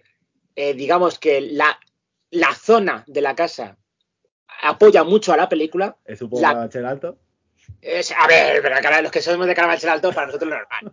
eh, 0.56 0.72
digamos 0.72 1.18
que 1.18 1.42
la, 1.42 1.78
la 2.30 2.54
zona 2.54 3.04
de 3.06 3.20
la 3.20 3.34
casa 3.34 3.76
apoya 4.62 5.04
mucho 5.04 5.34
a 5.34 5.36
la 5.36 5.50
película. 5.50 5.98
¿Es 6.06 6.22
un 6.22 6.30
poco 6.30 6.40
Carabanchel 6.42 6.86
alto? 6.86 7.18
A 8.16 8.26
ver, 8.26 8.62
pero 8.62 9.02
los 9.02 9.10
que 9.10 9.22
somos 9.22 9.46
de 9.46 9.54
Carabanchel 9.54 9.90
alto, 9.90 10.12
para 10.12 10.26
nosotros 10.26 10.52
es 10.52 10.58
normal. 10.58 10.92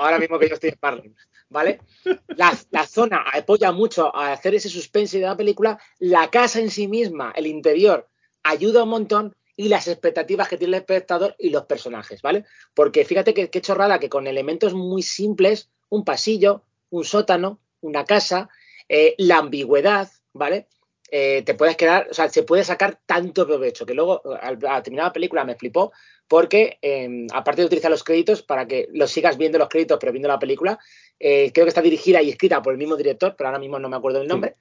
Ahora 0.00 0.18
mismo 0.18 0.38
que 0.38 0.48
yo 0.48 0.54
estoy 0.54 0.70
en 0.70 0.78
Parlin, 0.78 1.16
¿vale? 1.48 1.80
La, 2.28 2.56
la, 2.70 2.86
zona 2.86 3.24
apoya 3.32 3.72
mucho 3.72 4.14
a 4.14 4.32
hacer 4.32 4.54
ese 4.54 4.68
suspense 4.68 5.18
de 5.18 5.26
la 5.26 5.36
película. 5.36 5.78
La 5.98 6.30
casa 6.30 6.60
en 6.60 6.70
sí 6.70 6.88
misma, 6.88 7.32
el 7.34 7.46
interior, 7.46 8.08
ayuda 8.42 8.84
un 8.84 8.90
montón 8.90 9.36
y 9.56 9.68
las 9.68 9.88
expectativas 9.88 10.48
que 10.48 10.56
tiene 10.56 10.76
el 10.76 10.82
espectador 10.82 11.34
y 11.38 11.50
los 11.50 11.64
personajes, 11.64 12.22
¿vale? 12.22 12.44
Porque 12.74 13.04
fíjate 13.04 13.34
que 13.34 13.60
chorrada 13.60 13.98
que 13.98 14.08
con 14.08 14.26
elementos 14.26 14.74
muy 14.74 15.02
simples, 15.02 15.70
un 15.88 16.04
pasillo, 16.04 16.62
un 16.90 17.04
sótano, 17.04 17.58
una 17.80 18.04
casa, 18.04 18.48
eh, 18.88 19.14
la 19.18 19.38
ambigüedad, 19.38 20.10
¿vale? 20.32 20.68
Eh, 21.10 21.42
te 21.42 21.54
puedes 21.54 21.76
quedar, 21.76 22.08
o 22.10 22.14
sea, 22.14 22.28
se 22.28 22.42
puede 22.42 22.64
sacar 22.64 22.98
tanto 23.06 23.46
provecho, 23.46 23.86
que 23.86 23.94
luego 23.94 24.22
al, 24.40 24.58
terminar 24.82 25.06
la 25.06 25.12
película 25.12 25.44
me 25.44 25.54
flipó, 25.54 25.92
porque 26.26 26.78
em, 26.82 27.28
aparte 27.32 27.62
de 27.62 27.66
utilizar 27.66 27.90
los 27.90 28.02
créditos 28.02 28.42
para 28.42 28.66
que 28.66 28.88
los 28.92 29.10
sigas 29.10 29.38
viendo 29.38 29.58
los 29.58 29.68
créditos, 29.68 29.98
pero 30.00 30.12
viendo 30.12 30.28
la 30.28 30.38
película, 30.38 30.78
eh, 31.20 31.52
creo 31.52 31.64
que 31.64 31.68
está 31.70 31.82
dirigida 31.82 32.20
y 32.22 32.30
escrita 32.30 32.60
por 32.60 32.72
el 32.72 32.78
mismo 32.78 32.96
director, 32.96 33.36
pero 33.38 33.48
ahora 33.48 33.60
mismo 33.60 33.78
no 33.78 33.88
me 33.88 33.96
acuerdo 33.96 34.20
el 34.20 34.26
nombre 34.26 34.56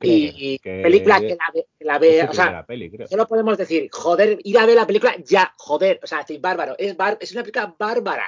y, 0.00 0.58
película 0.58 1.20
que 1.20 1.36
la, 1.80 1.98
ve, 1.98 2.22
o 2.28 2.32
sea, 2.32 2.66
solo 3.08 3.26
podemos 3.26 3.56
decir, 3.56 3.88
joder, 3.90 4.38
ir 4.44 4.58
a 4.58 4.66
ver 4.66 4.76
la 4.76 4.86
película 4.86 5.16
ya, 5.24 5.54
joder, 5.56 6.00
o 6.02 6.06
sea, 6.06 6.18
decir, 6.18 6.40
bárbaro, 6.40 6.76
es, 6.78 6.94
es 7.20 7.32
una 7.32 7.42
película 7.42 7.74
bárbara, 7.78 8.26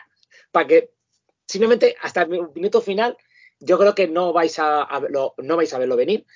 para 0.51 0.67
que 0.67 0.91
simplemente 1.47 1.97
hasta 2.03 2.23
el 2.23 2.49
minuto 2.55 2.81
final 2.81 3.17
yo 3.61 3.79
creo 3.79 3.95
que 3.95 4.09
no 4.09 4.33
vais 4.33 4.59
a, 4.59 4.89
no 5.39 5.57
vais 5.57 5.73
a 5.73 5.79
verlo 5.79 5.97
venir. 5.97 6.27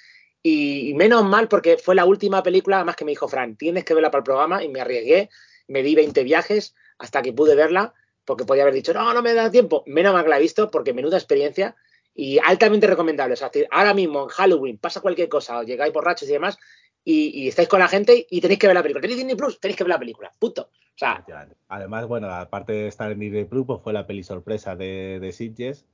Y, 0.43 0.95
menos 0.95 1.25
mal 1.25 1.49
porque 1.49 1.77
fue 1.77 1.95
la 1.95 2.05
última 2.05 2.43
película, 2.43 2.85
más 2.85 2.97
que 2.97 3.05
me 3.05 3.13
dijo 3.13 3.29
Fran, 3.29 3.57
tienes 3.57 3.85
que 3.85 3.95
verla 3.95 4.11
para 4.11 4.21
el 4.21 4.25
programa 4.25 4.65
y 4.65 4.69
me 4.69 4.81
arriesgué, 4.81 5.29
me 5.69 5.83
di 5.83 5.95
20 5.95 6.25
viajes 6.25 6.75
hasta 6.99 7.23
que 7.23 7.33
pude 7.33 7.55
verla, 7.55 7.95
porque 8.25 8.45
podía 8.45 8.63
haber 8.63 8.75
dicho, 8.75 8.95
no, 8.95 9.13
no 9.13 9.23
me 9.23 9.35
da 9.35 9.51
tiempo. 9.51 9.83
Menos 9.87 10.13
mal 10.13 10.25
que 10.25 10.31
la 10.31 10.39
he 10.39 10.43
visto 10.43 10.71
porque 10.71 10.93
menuda 10.93 11.17
experiencia 11.17 11.77
y 12.15 12.39
altamente 12.39 12.87
recomendable. 12.87 13.35
O 13.35 13.37
sea, 13.37 13.51
ahora 13.71 13.95
mismo 13.95 14.23
en 14.23 14.29
Halloween 14.29 14.79
pasa 14.79 15.01
cualquier 15.01 15.29
cosa, 15.29 15.59
os 15.59 15.67
llegáis 15.67 15.93
borrachos 15.93 16.29
y 16.29 16.33
demás, 16.33 16.59
y, 17.05 17.49
estáis 17.49 17.69
con 17.69 17.81
la 17.81 17.89
gente 17.89 18.27
y 18.29 18.41
tenéis 18.41 18.61
que 18.61 18.67
ver 18.67 18.77
la 18.77 18.83
película. 18.83 19.01
¿Tenéis 19.01 19.19
Disney 19.19 19.37
Plus? 19.37 19.59
Tenéis 19.59 19.77
que 19.77 19.85
ver 19.85 19.91
la 19.91 19.99
película. 19.99 20.33
Punto. 20.39 20.63
O 20.63 20.99
sea, 21.01 21.25
Además, 21.69 22.07
bueno, 22.07 22.29
aparte 22.31 22.73
de 22.73 22.89
estar 22.89 23.11
en 23.11 23.21
Disney 23.21 23.45
Plus, 23.45 23.65
pues 23.67 23.81
fue 23.83 23.93
la 23.93 24.07
peli 24.07 24.23
sorpresa 24.23 24.77
de, 24.77 25.19
de 25.19 25.33
Sitges. 25.33 25.87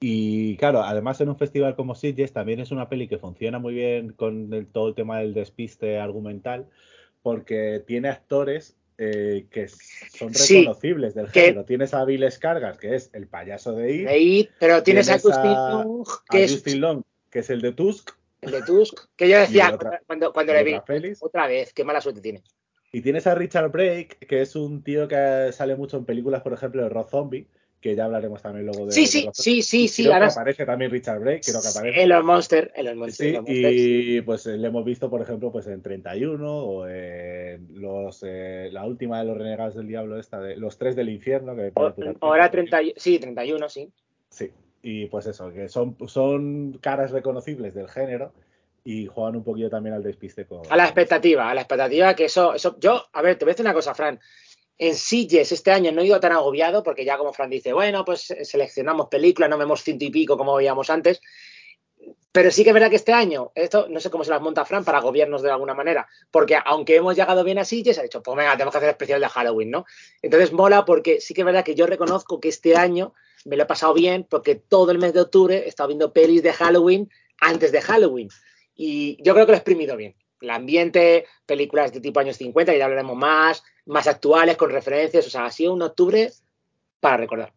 Y 0.00 0.56
claro, 0.56 0.82
además 0.82 1.20
en 1.20 1.28
un 1.28 1.36
festival 1.36 1.76
como 1.76 1.94
Sitges 1.94 2.32
también 2.32 2.60
es 2.60 2.70
una 2.70 2.88
peli 2.88 3.08
que 3.08 3.18
funciona 3.18 3.58
muy 3.58 3.74
bien 3.74 4.12
con 4.12 4.68
todo 4.72 4.88
el 4.88 4.94
tema 4.94 5.18
del 5.18 5.34
despiste 5.34 5.98
argumental, 5.98 6.66
porque 7.22 7.82
tiene 7.86 8.08
actores 8.08 8.76
eh, 8.98 9.46
que 9.50 9.68
son 9.68 10.32
reconocibles 10.32 11.14
del 11.14 11.28
género. 11.28 11.64
Tienes 11.64 11.94
a 11.94 12.04
Bill 12.04 12.30
Scargas, 12.30 12.78
que 12.78 12.94
es 12.94 13.10
el 13.12 13.26
payaso 13.26 13.72
de 13.72 14.16
It. 14.16 14.50
pero 14.58 14.82
tienes, 14.82 15.08
a 15.08 15.18
Justin 15.18 15.52
Long, 15.52 16.04
que 16.30 16.44
es... 16.44 16.62
que 17.30 17.38
es 17.40 17.50
el 17.50 17.60
de 17.60 17.72
Tusk. 17.72 18.10
El 18.40 18.52
de 18.52 18.62
Tusk, 18.62 19.08
que 19.16 19.28
yo 19.28 19.38
decía 19.38 19.76
cuando, 20.06 20.32
cuando 20.32 20.52
le 20.52 20.62
vi, 20.62 20.74
otra 21.20 21.46
vez, 21.46 21.72
qué 21.72 21.82
mala 21.82 22.00
suerte 22.00 22.20
tiene. 22.20 22.42
Y 22.92 23.00
tienes 23.00 23.26
a 23.26 23.34
Richard 23.34 23.72
Brake, 23.72 24.18
que 24.28 24.42
es 24.42 24.54
un 24.54 24.84
tío 24.84 25.08
que 25.08 25.50
sale 25.52 25.74
mucho 25.74 25.96
en 25.96 26.04
películas, 26.04 26.42
por 26.42 26.52
ejemplo, 26.52 26.82
de 26.82 26.88
Rob 26.88 27.08
Zombie, 27.08 27.48
que 27.84 27.94
ya 27.94 28.06
hablaremos 28.06 28.40
también 28.40 28.64
luego 28.64 28.86
de. 28.86 28.92
Sí, 28.92 29.06
sí, 29.06 29.28
sí, 29.34 29.60
sí, 29.60 29.88
sí. 29.88 30.10
aparece 30.10 30.64
también 30.64 30.90
Richard 30.90 31.20
Brake, 31.20 31.42
creo 31.44 31.60
que 31.60 31.68
aparece. 31.68 32.02
En 32.02 32.08
los 32.08 32.24
Monster, 32.24 32.72
en 32.74 32.86
los 32.86 32.96
Monster. 32.96 33.42
Sí, 33.46 33.52
y 34.16 34.20
pues 34.22 34.46
le 34.46 34.66
hemos 34.66 34.86
visto, 34.86 35.10
por 35.10 35.20
ejemplo, 35.20 35.52
pues 35.52 35.66
en 35.66 35.82
31 35.82 36.50
o 36.50 36.88
en 36.88 37.82
los, 37.82 38.24
eh, 38.26 38.70
la 38.72 38.86
última 38.86 39.18
de 39.18 39.26
los 39.26 39.36
Renegados 39.36 39.74
del 39.74 39.86
Diablo, 39.86 40.18
esta 40.18 40.40
de 40.40 40.56
los 40.56 40.78
tres 40.78 40.96
del 40.96 41.10
infierno. 41.10 41.54
Que 41.54 41.72
ahora 42.22 42.50
30, 42.50 42.78
sí, 42.96 43.18
31, 43.18 43.68
sí. 43.68 43.90
Sí, 44.30 44.50
y 44.82 45.04
pues 45.08 45.26
eso, 45.26 45.52
que 45.52 45.68
son, 45.68 45.98
son 46.06 46.78
caras 46.80 47.10
reconocibles 47.10 47.74
del 47.74 47.90
género 47.90 48.32
y 48.82 49.08
juegan 49.08 49.36
un 49.36 49.44
poquito 49.44 49.68
también 49.68 49.94
al 49.94 50.02
despiste 50.02 50.46
con... 50.46 50.62
A 50.70 50.76
la 50.76 50.84
expectativa, 50.84 51.50
a 51.50 51.54
la 51.54 51.60
expectativa 51.60 52.14
que 52.14 52.24
eso, 52.26 52.54
eso... 52.54 52.78
Yo, 52.80 53.02
a 53.12 53.20
ver, 53.20 53.36
te 53.36 53.44
voy 53.44 53.50
a 53.50 53.52
decir 53.52 53.66
una 53.66 53.74
cosa, 53.74 53.94
Fran 53.94 54.18
en 54.78 54.94
Sitges 54.94 55.52
este 55.52 55.70
año 55.70 55.92
no 55.92 56.02
he 56.02 56.06
ido 56.06 56.20
tan 56.20 56.32
agobiado 56.32 56.82
porque 56.82 57.04
ya 57.04 57.16
como 57.16 57.32
Fran 57.32 57.50
dice, 57.50 57.72
bueno, 57.72 58.04
pues 58.04 58.34
seleccionamos 58.42 59.08
películas, 59.08 59.50
no 59.50 59.58
vemos 59.58 59.82
ciento 59.82 60.04
y 60.04 60.10
pico 60.10 60.36
como 60.36 60.54
veíamos 60.56 60.90
antes. 60.90 61.20
Pero 62.32 62.50
sí 62.50 62.64
que 62.64 62.70
es 62.70 62.74
verdad 62.74 62.90
que 62.90 62.96
este 62.96 63.12
año, 63.12 63.52
esto 63.54 63.86
no 63.88 64.00
sé 64.00 64.10
cómo 64.10 64.24
se 64.24 64.30
las 64.30 64.40
monta 64.40 64.64
Fran 64.64 64.84
para 64.84 65.00
gobiernos 65.00 65.42
de 65.42 65.52
alguna 65.52 65.72
manera, 65.72 66.08
porque 66.32 66.58
aunque 66.64 66.96
hemos 66.96 67.14
llegado 67.14 67.44
bien 67.44 67.58
a 67.58 67.64
Sitges, 67.64 67.98
ha 67.98 68.02
dicho, 68.02 68.22
pues 68.22 68.36
venga, 68.36 68.52
tenemos 68.52 68.72
que 68.72 68.78
hacer 68.78 68.90
especial 68.90 69.20
de 69.20 69.28
Halloween, 69.28 69.70
¿no? 69.70 69.86
Entonces 70.20 70.52
mola 70.52 70.84
porque 70.84 71.20
sí 71.20 71.32
que 71.32 71.42
es 71.42 71.44
verdad 71.44 71.64
que 71.64 71.76
yo 71.76 71.86
reconozco 71.86 72.40
que 72.40 72.48
este 72.48 72.76
año 72.76 73.14
me 73.44 73.56
lo 73.56 73.62
he 73.62 73.66
pasado 73.66 73.94
bien 73.94 74.26
porque 74.28 74.56
todo 74.56 74.90
el 74.90 74.98
mes 74.98 75.12
de 75.12 75.20
octubre 75.20 75.58
he 75.58 75.68
estado 75.68 75.88
viendo 75.88 76.12
pelis 76.12 76.42
de 76.42 76.52
Halloween 76.52 77.08
antes 77.38 77.70
de 77.70 77.80
Halloween. 77.80 78.28
Y 78.74 79.22
yo 79.22 79.34
creo 79.34 79.46
que 79.46 79.52
lo 79.52 79.56
he 79.56 79.60
exprimido 79.60 79.96
bien. 79.96 80.16
El 80.40 80.50
ambiente, 80.50 81.26
películas 81.46 81.92
de 81.92 82.00
tipo 82.00 82.18
años 82.18 82.36
50, 82.36 82.72
que 82.72 82.78
ya 82.78 82.84
hablaremos 82.84 83.16
más, 83.16 83.62
más 83.86 84.06
actuales, 84.06 84.56
con 84.56 84.70
referencias. 84.70 85.26
O 85.26 85.30
sea, 85.30 85.46
ha 85.46 85.50
sido 85.50 85.72
un 85.72 85.82
octubre 85.82 86.30
para 87.00 87.16
recordar. 87.16 87.52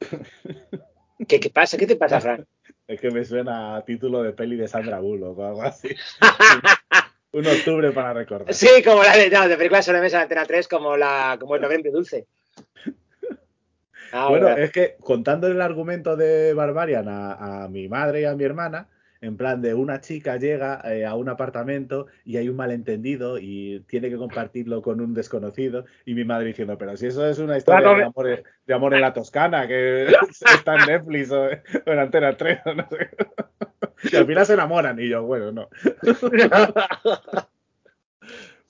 ¿Qué, 1.28 1.40
qué 1.40 1.50
pasa? 1.50 1.76
¿Qué 1.76 1.86
te 1.86 1.96
pasa, 1.96 2.20
Fran? 2.20 2.46
Es 2.86 3.00
que 3.00 3.10
me 3.10 3.24
suena 3.24 3.76
a 3.76 3.84
título 3.84 4.22
de 4.22 4.32
peli 4.32 4.56
de 4.56 4.68
Sandra 4.68 5.00
Bullock 5.00 5.38
o 5.38 5.44
algo 5.46 5.62
así. 5.62 5.88
un 7.32 7.46
octubre 7.46 7.90
para 7.92 8.12
recordar. 8.12 8.52
Sí, 8.52 8.68
como 8.84 9.02
la 9.02 9.16
de, 9.16 9.30
no, 9.30 9.48
de 9.48 9.56
películas 9.56 9.84
sobre 9.84 10.00
mesa 10.00 10.18
de 10.18 10.24
Antena 10.24 10.44
3, 10.44 10.68
como, 10.68 10.96
la, 10.96 11.36
como 11.40 11.56
el 11.56 11.62
noviembre 11.62 11.90
dulce. 11.90 12.26
Ah, 14.12 14.28
bueno, 14.28 14.48
es 14.50 14.70
que 14.70 14.96
contando 15.00 15.48
el 15.48 15.60
argumento 15.60 16.14
de 16.16 16.54
Barbarian 16.54 17.08
a, 17.08 17.64
a, 17.64 17.68
mi 17.68 17.88
madre 17.88 18.20
y 18.20 18.24
a 18.24 18.34
mi 18.36 18.44
hermana, 18.44 18.86
en 19.24 19.38
plan 19.38 19.62
de 19.62 19.72
una 19.74 20.00
chica 20.02 20.36
llega 20.36 20.82
eh, 20.84 21.06
a 21.06 21.14
un 21.14 21.30
apartamento 21.30 22.06
y 22.24 22.36
hay 22.36 22.48
un 22.50 22.56
malentendido 22.56 23.38
y 23.38 23.80
tiene 23.88 24.10
que 24.10 24.18
compartirlo 24.18 24.82
con 24.82 25.00
un 25.00 25.14
desconocido 25.14 25.86
y 26.04 26.14
mi 26.14 26.24
madre 26.24 26.48
diciendo, 26.48 26.76
pero 26.76 26.94
si 26.96 27.06
eso 27.06 27.26
es 27.26 27.38
una 27.38 27.56
historia 27.56 27.94
de 27.94 28.04
amor, 28.04 28.44
de 28.66 28.74
amor 28.74 28.94
en 28.94 29.00
la 29.00 29.14
Toscana, 29.14 29.66
que 29.66 30.06
está 30.54 30.74
en 30.76 30.86
Netflix 30.86 31.30
o, 31.30 31.48
en 31.50 31.98
Antena 31.98 32.36
3 32.36 32.60
o 32.66 32.74
no 32.74 32.88
sé. 32.88 33.08
Y 34.12 34.16
al 34.16 34.26
final 34.26 34.44
se 34.44 34.52
enamoran 34.52 35.00
y 35.00 35.08
yo, 35.08 35.22
bueno, 35.22 35.50
no. 35.50 35.68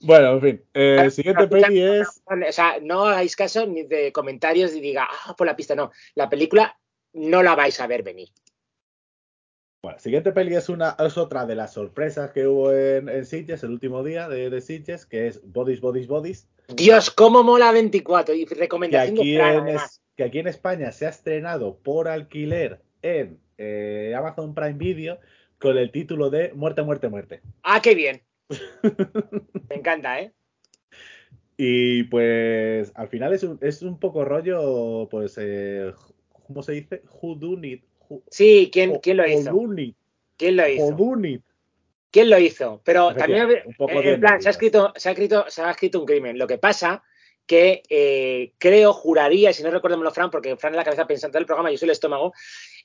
Bueno, 0.01 0.33
en 0.35 0.41
fin. 0.43 0.63
Eh, 0.75 1.11
siguiente 1.11 1.49
peli 1.49 1.81
es. 1.81 2.23
O 2.27 2.53
sea, 2.53 2.75
no 2.83 3.07
hagáis 3.07 3.35
caso 3.35 3.67
ni 3.67 3.85
de 3.85 4.13
comentarios 4.13 4.75
y 4.75 4.81
diga, 4.81 5.09
ah, 5.11 5.35
por 5.35 5.47
la 5.47 5.57
pista, 5.57 5.75
no. 5.75 5.93
La 6.15 6.29
película 6.29 6.79
no 7.15 7.43
la 7.43 7.55
vais 7.55 7.81
a 7.81 7.87
ver 7.87 8.03
venir. 8.03 8.29
Bueno, 9.85 9.99
siguiente 9.99 10.33
peli 10.33 10.55
es, 10.55 10.71
una, 10.71 10.97
es 10.99 11.19
otra 11.19 11.45
de 11.45 11.55
las 11.55 11.75
sorpresas 11.75 12.31
que 12.31 12.47
hubo 12.47 12.73
en, 12.73 13.07
en 13.11 13.27
Sitges, 13.27 13.65
el 13.65 13.71
último 13.73 14.03
día 14.03 14.31
de, 14.31 14.49
de 14.49 14.63
Sitges, 14.63 15.05
que 15.05 15.27
es 15.27 15.43
Bodies, 15.45 15.83
Bodies, 15.83 16.07
Bodies. 16.07 16.49
Dios, 16.69 17.11
cómo 17.11 17.43
mola 17.43 17.71
24 17.71 18.35
y 18.35 18.47
recomendación 18.47 19.15
que 19.15 19.21
aquí, 19.21 19.37
en, 19.37 19.69
es, 19.69 20.01
que 20.17 20.25
aquí 20.25 20.39
en 20.39 20.47
España 20.47 20.91
se 20.91 21.05
ha 21.05 21.11
estrenado 21.11 21.77
por 21.77 22.09
alquiler 22.09 22.81
en 23.03 23.39
eh, 23.59 24.15
Amazon 24.17 24.55
Prime 24.55 24.79
Video 24.79 25.19
con 25.59 25.77
el 25.77 25.93
título 25.93 26.31
de 26.31 26.55
Muerte, 26.55 26.81
Muerte, 26.81 27.11
Muerte. 27.11 27.43
Ah, 27.63 27.83
qué 27.83 27.95
bien. 27.95 28.23
Me 29.69 29.77
encanta, 29.77 30.19
¿eh? 30.19 30.33
Y 31.59 32.05
pues 32.05 32.91
al 32.95 33.09
final 33.09 33.35
es 33.35 33.43
un, 33.43 33.59
es 33.61 33.83
un 33.83 33.99
poco 33.99 34.25
rollo, 34.25 35.11
pues, 35.11 35.37
eh, 35.39 35.93
¿cómo 36.47 36.63
se 36.63 36.73
dice? 36.73 37.03
Who 37.21 37.35
do 37.35 37.59
need. 37.59 37.81
Sí, 38.31 38.71
¿quién, 38.73 38.99
¿quién 39.01 39.17
lo 39.17 39.27
hizo? 39.27 39.53
¿Quién 40.37 40.57
lo 40.57 40.69
hizo? 40.69 40.97
¿Quién 42.11 42.31
lo 42.31 42.39
hizo? 42.39 42.81
Pero 42.85 43.15
también, 43.15 43.49
en 43.79 44.21
plan, 44.21 44.41
se 44.41 44.49
ha, 44.49 44.51
escrito, 44.53 44.93
se, 44.97 45.09
ha 45.09 45.13
escrito, 45.13 45.45
se 45.49 45.63
ha 45.63 45.71
escrito 45.71 46.01
un 46.01 46.07
crimen. 46.07 46.39
Lo 46.39 46.47
que 46.47 46.59
pasa 46.59 47.03
que 47.47 47.83
eh, 47.89 48.53
creo, 48.59 48.93
juraría, 48.93 49.51
y 49.51 49.55
si 49.55 49.63
no 49.63 49.71
recuerdo 49.71 50.11
Fran, 50.11 50.31
porque 50.31 50.57
Fran 50.57 50.73
en 50.73 50.79
la 50.79 50.85
cabeza 50.85 51.07
pensando 51.07 51.39
en 51.39 51.43
el 51.43 51.47
programa, 51.47 51.71
yo 51.71 51.79
soy 51.79 51.87
el 51.87 51.93
estómago, 51.93 52.33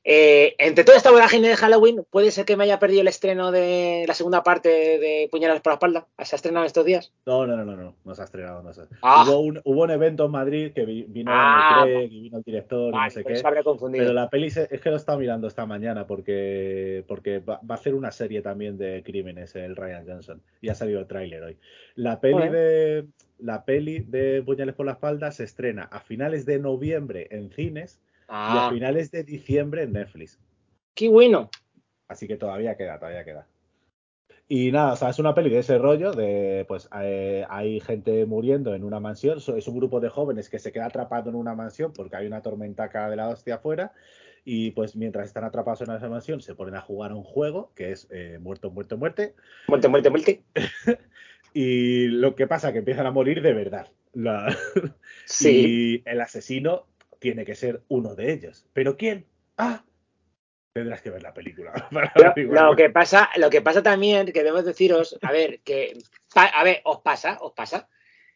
eh, 0.03 0.55
entre 0.59 0.85
toda 0.85 0.97
esta 0.97 1.11
vorágine 1.11 1.49
de 1.49 1.55
Halloween, 1.57 2.05
puede 2.09 2.31
ser 2.31 2.45
que 2.45 2.55
me 2.55 2.63
haya 2.63 2.79
perdido 2.79 3.01
el 3.01 3.09
estreno 3.09 3.51
de 3.51 4.05
la 4.07 4.13
segunda 4.13 4.43
parte 4.43 4.69
de 4.69 5.27
Puñales 5.29 5.61
por 5.61 5.71
la 5.71 5.75
espalda. 5.75 6.07
¿Se 6.23 6.35
ha 6.35 6.37
estrenado 6.37 6.65
estos 6.65 6.85
días? 6.85 7.11
No, 7.25 7.45
no, 7.45 7.57
no, 7.57 7.65
no, 7.65 7.75
no, 7.75 7.95
no 8.03 8.15
se 8.15 8.21
ha 8.21 8.25
estrenado. 8.25 8.63
No 8.63 8.73
sé. 8.73 8.83
Ah. 9.01 9.25
Hubo, 9.27 9.39
un, 9.39 9.61
hubo, 9.65 9.83
un, 9.83 9.91
evento 9.91 10.25
en 10.25 10.31
Madrid 10.31 10.71
que 10.73 10.85
vino, 10.85 11.31
ah, 11.33 11.81
Craig, 11.83 12.09
vino 12.09 12.37
el 12.37 12.43
director, 12.43 12.93
vale, 12.93 13.05
no 13.05 13.11
sé 13.11 13.23
pues 13.23 13.43
qué. 13.43 13.63
Confundido. 13.63 14.03
Pero 14.05 14.13
la 14.13 14.29
peli 14.29 14.49
se, 14.49 14.67
es 14.71 14.79
que 14.79 14.89
lo 14.89 14.95
he 14.95 14.99
estado 14.99 15.19
mirando 15.19 15.47
esta 15.47 15.65
mañana 15.65 16.07
porque, 16.07 17.03
porque 17.07 17.39
va, 17.39 17.59
va, 17.69 17.75
a 17.75 17.77
hacer 17.77 17.93
una 17.93 18.11
serie 18.11 18.41
también 18.41 18.77
de 18.77 19.03
crímenes, 19.03 19.53
el 19.55 19.75
Ryan 19.75 20.07
Johnson. 20.07 20.41
Y 20.61 20.69
ha 20.69 20.75
salido 20.75 21.01
el 21.01 21.07
tráiler 21.07 21.43
hoy. 21.43 21.57
La 21.95 22.21
peli 22.21 22.33
bueno. 22.33 22.51
de 22.53 23.05
la 23.39 23.65
peli 23.65 23.99
de 23.99 24.43
Puñales 24.43 24.75
por 24.75 24.85
la 24.85 24.93
espalda 24.93 25.31
se 25.31 25.43
estrena 25.43 25.83
a 25.83 25.99
finales 25.99 26.45
de 26.45 26.59
noviembre 26.59 27.27
en 27.31 27.51
cines 27.51 27.99
ah. 28.27 28.53
y 28.53 28.67
a 28.67 28.69
finales 28.73 29.11
de 29.11 29.23
diciembre 29.23 29.83
en 29.83 29.93
Netflix. 29.93 30.39
¡Qué 30.93 31.09
bueno! 31.09 31.49
Así 32.07 32.27
que 32.27 32.37
todavía 32.37 32.75
queda, 32.75 32.97
todavía 32.99 33.23
queda. 33.23 33.47
Y 34.51 34.71
nada, 34.71 34.93
o 34.93 34.95
sea, 34.95 35.09
es 35.09 35.19
una 35.19 35.35
peli 35.35 35.51
de 35.51 35.59
ese 35.59 35.77
rollo, 35.77 36.11
de 36.11 36.65
pues 36.67 36.89
eh, 36.99 37.45
hay 37.49 37.79
gente 37.81 38.25
muriendo 38.25 38.73
en 38.73 38.83
una 38.83 38.99
mansión, 38.99 39.37
es 39.37 39.67
un 39.67 39.77
grupo 39.77 39.99
de 39.99 40.09
jóvenes 40.09 40.49
que 40.49 40.57
se 40.57 40.71
queda 40.71 40.87
atrapado 40.87 41.29
en 41.29 41.35
una 41.35 41.53
mansión 41.53 41.93
porque 41.93 42.15
hay 42.15 42.25
una 42.25 42.41
tormentaca 42.41 43.11
de 43.11 43.15
la 43.15 43.29
hostia 43.29 43.55
afuera 43.55 43.93
y 44.43 44.71
pues 44.71 44.95
mientras 44.95 45.27
están 45.27 45.43
atrapados 45.43 45.81
en 45.81 45.91
esa 45.91 46.09
mansión 46.09 46.41
se 46.41 46.55
ponen 46.55 46.73
a 46.73 46.81
jugar 46.81 47.11
a 47.11 47.15
un 47.15 47.23
juego 47.23 47.71
que 47.75 47.91
es 47.91 48.07
eh, 48.09 48.39
muerto, 48.41 48.71
muerto, 48.71 48.97
muerte. 48.97 49.35
Muerte, 49.67 49.87
muerte, 49.87 50.09
muerte. 50.09 50.43
Y 51.53 52.07
lo 52.07 52.35
que 52.35 52.47
pasa 52.47 52.67
es 52.67 52.73
que 52.73 52.79
empiezan 52.79 53.05
a 53.05 53.11
morir 53.11 53.41
de 53.41 53.53
verdad. 53.53 53.87
La... 54.13 54.55
Sí. 55.25 56.01
Y 56.05 56.09
el 56.09 56.21
asesino 56.21 56.87
tiene 57.19 57.45
que 57.45 57.55
ser 57.55 57.81
uno 57.87 58.15
de 58.15 58.33
ellos. 58.33 58.65
¿Pero 58.73 58.97
quién? 58.97 59.25
Ah, 59.57 59.83
tendrás 60.73 61.01
que 61.01 61.09
ver 61.09 61.21
la 61.21 61.33
película. 61.33 61.71
Pero, 62.35 62.69
lo 62.69 62.75
que 62.75 62.89
pasa, 62.89 63.29
lo 63.37 63.49
que 63.49 63.61
pasa 63.61 63.83
también, 63.83 64.27
que 64.27 64.39
debemos 64.39 64.65
deciros, 64.65 65.17
a 65.21 65.31
ver, 65.31 65.59
que 65.61 65.97
a 66.33 66.63
ver, 66.63 66.81
os 66.85 67.01
pasa, 67.01 67.37
os 67.41 67.53
pasa. 67.53 67.87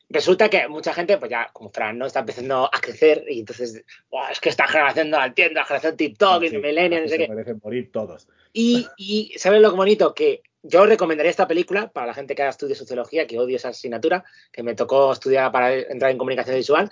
Resulta 0.10 0.50
que 0.50 0.68
mucha 0.68 0.94
gente, 0.94 1.18
pues 1.18 1.32
ya 1.32 1.50
como 1.54 1.72
Fran, 1.72 1.98
¿no? 1.98 2.06
Está 2.06 2.20
empezando 2.20 2.70
a 2.72 2.80
crecer 2.82 3.24
y 3.28 3.40
entonces, 3.40 3.84
wow, 4.12 4.26
es 4.32 4.40
que 4.40 4.50
esta 4.50 4.68
generación 4.68 5.10
no 5.10 5.18
la 5.18 5.28
entiendo, 5.28 5.60
la 5.60 5.66
generación 5.66 5.98
TikTok 5.98 6.42
no, 6.42 6.46
y 6.46 6.50
sí, 6.50 6.58
Millennium, 6.58 7.02
no 7.04 7.08
sé 7.08 7.16
se 7.16 7.18
qué. 7.18 7.28
merecen 7.30 7.62
morir 7.64 7.92
todos. 7.92 8.28
Y, 8.52 8.86
y 8.98 9.34
¿sabes 9.38 9.62
lo 9.62 9.76
bonito? 9.76 10.14
Que 10.14 10.44
yo 10.64 10.86
recomendaría 10.86 11.30
esta 11.30 11.48
película 11.48 11.90
para 11.90 12.08
la 12.08 12.14
gente 12.14 12.36
que 12.36 12.44
de 12.44 12.76
sociología, 12.76 13.28
que 13.28 13.38
odio 13.38 13.58
esa 13.58 13.70
asignatura, 13.70 14.24
que 14.52 14.64
me 14.64 14.76
tocó 14.76 15.12
estudiar 15.12 15.52
para 15.52 15.74
entrar 15.74 16.10
en 16.10 16.18
comunicación 16.18 16.56
visual, 16.56 16.92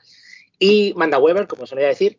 y 0.59 0.93
Manda 0.95 1.17
Weber, 1.17 1.47
como 1.47 1.65
solía 1.65 1.87
decir. 1.87 2.17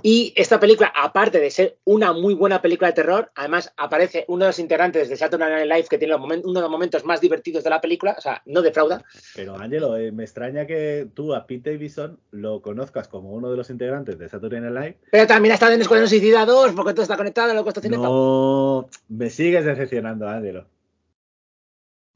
Y 0.00 0.32
esta 0.36 0.58
película, 0.58 0.90
aparte 0.96 1.38
de 1.38 1.50
ser 1.50 1.76
una 1.84 2.14
muy 2.14 2.32
buena 2.32 2.62
película 2.62 2.88
de 2.88 2.94
terror, 2.94 3.30
además 3.34 3.72
aparece 3.76 4.24
uno 4.28 4.46
de 4.46 4.48
los 4.48 4.58
integrantes 4.58 5.10
de 5.10 5.16
Saturday 5.16 5.50
Night 5.50 5.70
Live 5.70 5.88
que 5.90 5.98
tiene 5.98 6.12
los 6.12 6.20
momentos, 6.20 6.50
uno 6.50 6.60
de 6.60 6.62
los 6.62 6.70
momentos 6.70 7.04
más 7.04 7.20
divertidos 7.20 7.62
de 7.62 7.70
la 7.70 7.80
película, 7.80 8.14
o 8.16 8.20
sea, 8.20 8.40
no 8.46 8.62
defrauda. 8.62 9.04
Pero 9.34 9.58
Ángelo, 9.58 9.98
eh, 9.98 10.10
me 10.10 10.24
extraña 10.24 10.66
que 10.66 11.08
tú 11.12 11.34
a 11.34 11.46
Pete 11.46 11.72
Davidson 11.72 12.18
lo 12.30 12.62
conozcas 12.62 13.06
como 13.08 13.32
uno 13.32 13.50
de 13.50 13.56
los 13.58 13.68
integrantes 13.68 14.18
de 14.18 14.30
Saturday 14.30 14.62
Night 14.62 14.74
Live. 14.74 14.98
Pero 15.10 15.26
también 15.26 15.52
ha 15.52 15.54
estado 15.54 15.72
en 15.72 15.82
Escuadrón 15.82 16.08
Suicida 16.08 16.46
2, 16.46 16.72
porque 16.72 16.94
todo 16.94 17.02
está 17.02 17.18
conectado 17.18 17.52
lo 17.52 17.62
que 17.62 17.68
está 17.68 17.80
haciendo. 17.80 18.02
No, 18.02 18.88
me 19.08 19.28
sigues 19.28 19.66
decepcionando, 19.66 20.26
Ángelo. 20.26 20.66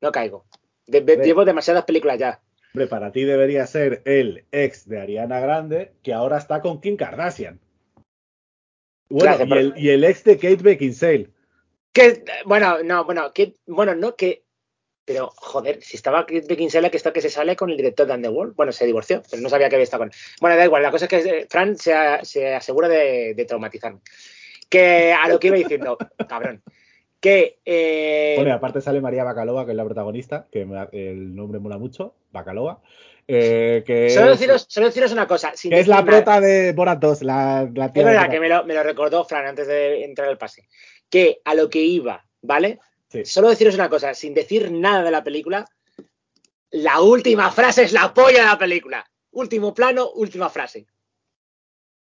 No 0.01 0.13
caigo. 0.13 0.47
De, 0.87 1.01
llevo 1.17 1.45
demasiadas 1.45 1.85
películas 1.85 2.19
ya. 2.19 2.41
Hombre, 2.73 2.87
para 2.87 3.11
ti 3.11 3.25
debería 3.25 3.67
ser 3.67 4.03
el 4.05 4.45
ex 4.53 4.89
de 4.89 5.01
Ariana 5.01 5.41
Grande, 5.41 5.93
que 6.03 6.13
ahora 6.13 6.39
está 6.39 6.61
con 6.61 6.81
Kim 6.81 6.97
Kardashian. 6.97 7.59
Bueno, 9.09 9.39
Gracias, 9.39 9.49
y, 9.49 9.53
el, 9.53 9.75
y, 9.77 9.89
el, 9.91 10.05
ex 10.05 10.25
de 10.25 10.37
Kate 10.37 10.63
Beckinsale. 10.63 11.31
Que, 11.93 12.25
bueno, 12.45 12.83
no, 12.83 13.05
bueno, 13.05 13.33
que, 13.33 13.55
bueno, 13.67 13.95
no, 13.95 14.15
que. 14.15 14.45
Pero, 15.05 15.31
joder, 15.37 15.83
si 15.83 15.97
estaba 15.97 16.27
Kate 16.27 16.47
Beckinsale, 16.49 16.91
que 16.91 16.97
está 16.97 17.13
que 17.13 17.23
se 17.23 17.31
sale 17.31 17.57
con 17.57 17.71
el 17.71 17.77
director 17.77 18.07
de 18.07 18.15
Underworld. 18.15 18.55
Bueno, 18.57 18.73
se 18.73 18.85
divorció, 18.85 19.23
pero 19.31 19.41
no 19.41 19.49
sabía 19.49 19.69
que 19.69 19.77
había 19.77 19.85
estado 19.85 20.03
con. 20.03 20.13
Bueno, 20.41 20.57
da 20.57 20.65
igual, 20.65 20.83
la 20.83 20.91
cosa 20.91 21.07
es 21.07 21.09
que 21.09 21.19
eh, 21.19 21.47
Fran 21.49 21.77
se, 21.77 21.95
se 22.23 22.55
asegura 22.55 22.89
de, 22.89 23.35
de 23.35 23.45
traumatizarme. 23.45 24.01
Que 24.69 25.13
a 25.13 25.29
lo 25.29 25.39
que 25.39 25.47
iba 25.47 25.57
diciendo, 25.57 25.97
cabrón 26.29 26.63
que... 27.27 27.59
Eh... 27.65 28.35
Bueno, 28.37 28.55
aparte 28.55 28.81
sale 28.81 29.01
María 29.01 29.25
Bacalova, 29.25 29.65
que 29.65 29.73
es 29.73 29.77
la 29.77 29.85
protagonista, 29.85 30.47
que 30.53 30.65
me, 30.65 30.89
el 30.93 31.35
nombre 31.35 31.59
mola 31.59 31.77
mucho, 31.77 32.15
Bacalova. 32.31 32.81
Eh, 33.27 33.83
que 33.85 34.11
solo, 34.11 34.31
deciros, 34.31 34.67
solo, 34.69 34.87
deciros, 34.87 35.11
una 35.11 35.27
cosa. 35.27 35.57
Sin 35.57 35.73
que 35.73 35.81
es 35.81 35.89
la 35.89 36.05
prota 36.05 36.41
de 36.41 36.73
Borat 36.73 37.01
2, 37.01 37.23
la, 37.23 37.69
la 37.75 37.93
tía 37.93 38.03
Es 38.03 38.07
verdad 38.07 38.31
que 38.31 38.39
me 38.39 38.49
lo, 38.49 38.65
me 38.65 38.75
lo, 38.75 38.85
recordó 38.85 39.25
Fran 39.25 39.47
antes 39.47 39.67
de 39.67 40.05
entrar 40.05 40.29
al 40.29 40.39
pase. 40.39 40.69
Que 41.11 41.41
a 41.45 41.57
lo 41.57 41.69
que 41.69 41.81
iba, 41.81 42.25
¿vale? 42.43 42.79
Sí. 43.09 43.25
Solo 43.25 43.49
deciros 43.49 43.75
una 43.75 43.89
cosa, 43.89 44.15
sin 44.15 44.33
decir 44.33 44.71
nada 44.71 45.03
de 45.03 45.11
la 45.11 45.25
película, 45.25 45.65
la 46.71 47.01
última 47.01 47.51
frase 47.51 47.83
es 47.83 47.93
la 47.93 48.15
polla 48.15 48.43
de 48.43 48.47
la 48.47 48.59
película. 48.59 49.05
Último 49.33 49.75
plano, 49.75 50.11
última 50.13 50.49
frase. 50.49 50.87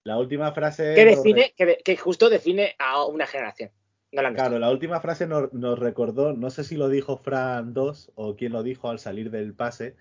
La 0.04 0.16
última 0.16 0.52
frase. 0.52 0.94
Que 0.94 1.04
define, 1.04 1.52
que, 1.54 1.78
que 1.84 1.96
justo 1.98 2.30
define 2.30 2.74
a 2.78 3.04
una 3.04 3.26
generación. 3.26 3.70
No 4.12 4.22
la 4.22 4.32
claro, 4.34 4.58
la 4.58 4.70
última 4.70 5.00
frase 5.00 5.26
nos, 5.26 5.52
nos, 5.52 5.78
recordó, 5.78 6.32
no 6.32 6.50
sé 6.50 6.64
si 6.64 6.76
lo 6.76 6.88
dijo 6.88 7.16
Fran 7.16 7.72
2 7.72 8.12
o 8.16 8.34
quién 8.34 8.52
lo 8.52 8.64
dijo 8.64 8.90
al 8.90 8.98
salir 8.98 9.30
del 9.30 9.54
pase, 9.54 9.94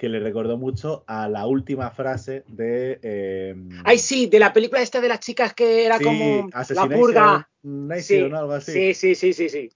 que 0.00 0.08
le 0.08 0.18
recordó 0.18 0.56
mucho 0.56 1.04
a 1.06 1.28
la 1.28 1.46
última 1.46 1.90
frase 1.90 2.42
de. 2.48 2.98
Eh, 3.02 3.54
Ay, 3.84 3.98
sí, 3.98 4.28
de 4.28 4.38
la 4.38 4.50
película 4.50 4.80
esta 4.80 4.98
de 4.98 5.08
las 5.08 5.20
chicas 5.20 5.52
que 5.52 5.84
era 5.84 5.98
como 5.98 6.48
la 6.70 6.88
purga. 6.88 7.50
Sí, 8.00 8.18
algo 8.18 8.52
así. 8.52 8.94
sí, 8.94 9.14
sí, 9.14 9.32
sí, 9.34 9.48
sí. 9.50 9.70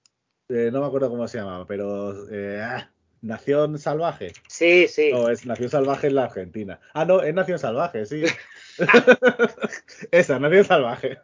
Eh, 0.49 0.71
no 0.73 0.81
me 0.81 0.87
acuerdo 0.87 1.11
cómo 1.11 1.29
se 1.29 1.37
llamaba, 1.37 1.67
pero. 1.67 2.27
Eh, 2.31 2.59
ah, 2.63 2.91
Nación 3.21 3.79
Salvaje. 3.79 4.33
Sí, 4.49 4.87
sí. 4.89 5.11
No, 5.13 5.29
es 5.29 5.45
Nación 5.45 5.69
Salvaje 5.69 6.07
en 6.07 6.15
la 6.15 6.25
Argentina. 6.25 6.81
Ah, 6.95 7.05
no, 7.05 7.23
es 7.23 7.35
Nación 7.35 7.59
Salvaje, 7.59 8.07
sí. 8.07 8.23
Esa, 10.11 10.39
Nación 10.39 10.65
Salvaje. 10.65 11.19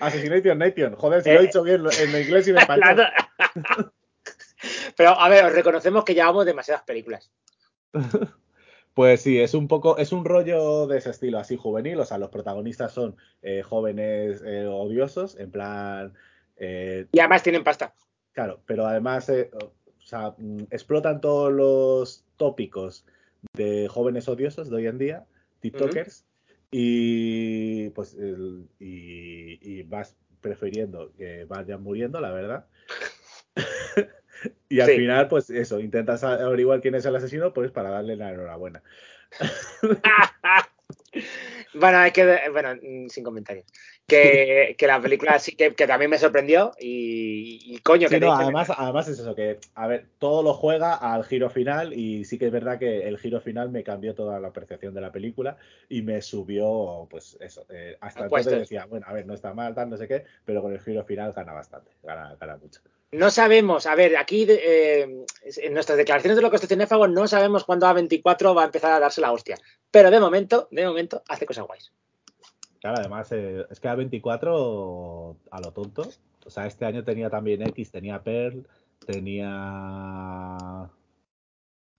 Assassination 0.00 0.58
Nation. 0.58 0.94
Joder, 0.94 1.22
si 1.22 1.30
lo 1.30 1.40
he 1.40 1.42
dicho 1.42 1.62
bien 1.62 1.82
en 2.00 2.22
inglés 2.22 2.46
y 2.48 2.50
en 2.50 2.58
español. 2.58 3.06
Pero, 4.96 5.10
a 5.18 5.28
ver, 5.28 5.44
os 5.44 5.52
reconocemos 5.52 6.04
que 6.04 6.14
llevamos 6.14 6.46
demasiadas 6.46 6.82
películas. 6.82 7.30
Pues 8.94 9.22
sí, 9.22 9.40
es 9.40 9.54
un 9.54 9.66
poco, 9.66 9.98
es 9.98 10.12
un 10.12 10.24
rollo 10.24 10.86
de 10.86 10.98
ese 10.98 11.10
estilo 11.10 11.40
así 11.40 11.56
juvenil, 11.56 11.98
o 11.98 12.04
sea, 12.04 12.16
los 12.16 12.30
protagonistas 12.30 12.92
son 12.92 13.16
eh, 13.42 13.62
jóvenes 13.62 14.40
eh, 14.46 14.66
odiosos, 14.66 15.36
en 15.36 15.50
plan... 15.50 16.14
Eh, 16.56 17.08
y 17.10 17.18
además 17.18 17.42
tienen 17.42 17.64
pasta. 17.64 17.92
Claro, 18.30 18.60
pero 18.66 18.86
además, 18.86 19.28
o 19.28 19.98
sea, 19.98 20.36
mm, 20.38 20.66
explotan 20.70 21.20
todos 21.20 21.52
los 21.52 22.24
tópicos 22.36 23.04
de 23.54 23.88
jóvenes 23.88 24.28
odiosos 24.28 24.70
de 24.70 24.76
hoy 24.76 24.86
en 24.86 24.98
día, 24.98 25.26
TikTokers, 25.58 26.24
y 26.76 27.90
pues 27.90 28.16
y, 28.80 29.82
vas 29.84 30.16
prefiriendo 30.40 31.12
que 31.16 31.44
vayan 31.44 31.80
muriendo, 31.80 32.20
la 32.20 32.32
verdad. 32.32 32.66
y 34.68 34.80
al 34.80 34.90
final, 34.90 35.28
pues 35.28 35.50
eso, 35.50 35.78
intentas 35.78 36.24
averiguar 36.24 36.80
quién 36.80 36.96
es 36.96 37.06
el 37.06 37.14
asesino, 37.14 37.54
pues 37.54 37.70
para 37.70 37.90
darle 37.90 38.16
la 38.16 38.32
enhorabuena. 38.32 38.82
bueno, 41.74 41.98
hay 41.98 42.10
que, 42.10 42.40
bueno, 42.52 42.74
mm, 42.74 43.08
sin 43.08 43.24
comentarios. 43.24 43.66
Que, 44.06 44.76
la 44.86 45.00
película 45.00 45.38
sí 45.38 45.56
que, 45.56 45.70
también 45.72 46.10
me 46.10 46.18
sorprendió 46.18 46.72
y, 46.78 47.78
coño 47.80 48.08
que 48.08 48.20
no, 48.20 48.32
además, 48.32 48.70
además 48.76 49.08
es 49.08 49.18
eso, 49.18 49.34
que 49.34 49.58
a 49.74 49.86
ver, 49.86 50.06
todo 50.18 50.42
lo 50.42 50.54
juega 50.54 50.94
al 50.94 51.24
giro 51.24 51.50
final 51.50 51.92
y 51.92 52.24
sí 52.24 52.38
que 52.38 52.46
es 52.46 52.52
verdad 52.52 52.78
que 52.78 53.08
el 53.08 53.18
giro 53.18 53.40
final 53.40 53.70
me 53.70 53.82
cambió 53.82 54.14
toda 54.14 54.40
la 54.40 54.52
percepción 54.52 54.94
de 54.94 55.00
la 55.00 55.12
película 55.12 55.56
y 55.88 56.02
me 56.02 56.20
subió, 56.22 57.06
pues 57.10 57.36
eso, 57.40 57.66
eh, 57.70 57.96
hasta 58.00 58.24
entonces 58.24 58.58
decía, 58.60 58.86
bueno, 58.86 59.06
a 59.08 59.12
ver, 59.12 59.26
no 59.26 59.34
está 59.34 59.54
mal, 59.54 59.74
tal, 59.74 59.90
no 59.90 59.96
sé 59.96 60.06
qué, 60.06 60.24
pero 60.44 60.62
con 60.62 60.72
el 60.72 60.80
giro 60.80 61.04
final 61.04 61.32
gana 61.32 61.52
bastante, 61.52 61.90
gana, 62.02 62.36
gana 62.38 62.56
mucho. 62.56 62.80
No 63.14 63.30
sabemos, 63.30 63.86
a 63.86 63.94
ver, 63.94 64.16
aquí 64.16 64.44
eh, 64.48 65.24
en 65.56 65.72
nuestras 65.72 65.96
declaraciones 65.96 66.36
de 66.36 66.42
lo 66.42 66.50
que 66.50 66.56
es 66.56 66.66
cinéfago 66.66 67.06
no 67.06 67.28
sabemos 67.28 67.64
cuándo 67.64 67.86
A24 67.86 68.56
va 68.56 68.62
a 68.62 68.66
empezar 68.66 68.90
a 68.90 68.98
darse 68.98 69.20
la 69.20 69.30
hostia. 69.30 69.56
Pero 69.94 70.10
de 70.10 70.18
momento, 70.18 70.66
de 70.72 70.84
momento, 70.84 71.22
hace 71.28 71.46
cosas 71.46 71.68
guays. 71.68 71.92
Claro, 72.80 72.96
además, 72.98 73.30
eh, 73.30 73.64
es 73.70 73.78
que 73.78 73.88
A24 73.88 75.36
a 75.52 75.60
lo 75.60 75.72
tonto. 75.72 76.02
O 76.44 76.50
sea, 76.50 76.66
este 76.66 76.84
año 76.84 77.04
tenía 77.04 77.30
también 77.30 77.62
X, 77.62 77.92
tenía 77.92 78.20
Pearl, 78.20 78.66
tenía. 79.06 80.90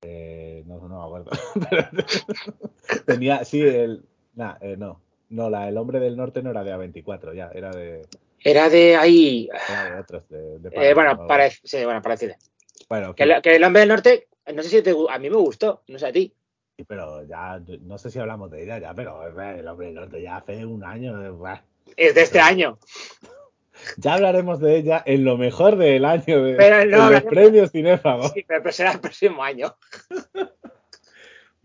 Eh, 0.01 0.61
no, 0.65 0.85
no 0.89 0.99
me 0.99 1.05
acuerdo. 1.05 1.31
tenía, 3.05 3.45
sí, 3.45 3.61
el. 3.61 4.03
Nah, 4.33 4.57
no. 4.77 4.99
No, 5.29 5.49
la, 5.49 5.69
el 5.69 5.77
hombre 5.77 6.01
del 6.01 6.17
norte 6.17 6.43
no 6.43 6.51
era 6.51 6.65
de 6.65 6.75
A24, 6.75 7.33
ya, 7.33 7.49
era 7.53 7.71
de. 7.71 8.01
Era 8.41 8.67
de 8.67 8.97
ahí. 8.97 9.47
Era 9.69 9.95
de 9.95 10.01
otros, 10.01 10.27
de, 10.27 10.69
eh, 10.73 10.93
bueno, 10.93 11.25
sí, 11.63 11.85
bueno, 11.85 12.01
parecido. 12.01 12.35
Bueno, 12.89 13.15
que, 13.15 13.23
el 13.23 13.63
hombre 13.63 13.79
del 13.79 13.89
norte, 13.89 14.27
no 14.53 14.61
sé 14.63 14.69
si 14.69 14.81
te, 14.81 14.93
a 15.09 15.17
mí 15.17 15.29
me 15.29 15.37
gustó, 15.37 15.83
no 15.87 15.97
sé 15.97 16.07
a 16.07 16.11
ti. 16.11 16.33
Sí, 16.77 16.83
pero 16.83 17.23
ya, 17.23 17.61
no 17.81 17.97
sé 17.97 18.11
si 18.11 18.19
hablamos 18.19 18.51
de 18.51 18.63
ella 18.63 18.79
ya, 18.79 18.93
pero 18.93 19.25
el 19.25 19.67
hombre 19.67 19.87
del 19.87 19.95
norte 19.95 20.21
ya 20.21 20.37
hace 20.37 20.65
un 20.65 20.83
año. 20.83 21.23
Eh, 21.23 21.61
es 21.95 22.15
de 22.15 22.21
este 22.21 22.39
año. 22.39 22.77
Ya 23.97 24.15
hablaremos 24.15 24.59
de 24.59 24.77
ella 24.77 25.03
en 25.05 25.23
lo 25.23 25.37
mejor 25.37 25.77
del 25.77 26.05
año 26.05 26.43
de, 26.43 26.55
pero 26.55 26.83
los 26.85 27.23
premios 27.23 27.71
cinéfagos. 27.71 28.31
Sí, 28.33 28.45
pero 28.47 28.71
será 28.71 28.93
el 28.93 28.99
próximo 28.99 29.43
año. 29.43 29.75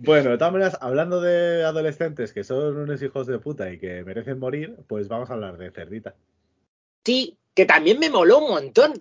Bueno, 0.02 0.30
de 0.30 0.38
todas 0.38 0.52
maneras, 0.52 0.78
hablando 0.80 1.20
de 1.20 1.62
adolescentes 1.62 2.32
que 2.32 2.42
son 2.42 2.76
unos 2.76 3.02
hijos 3.02 3.26
de 3.26 3.38
puta 3.38 3.70
y 3.70 3.78
que 3.78 4.02
merecen 4.02 4.38
morir, 4.38 4.76
pues 4.86 5.08
vamos 5.08 5.28
a 5.28 5.34
hablar 5.34 5.58
de 5.58 5.70
Cerdita. 5.72 6.14
Sí, 7.04 7.36
que 7.54 7.66
también 7.66 7.98
me 7.98 8.08
moló 8.08 8.38
un 8.38 8.50
montón. 8.50 8.94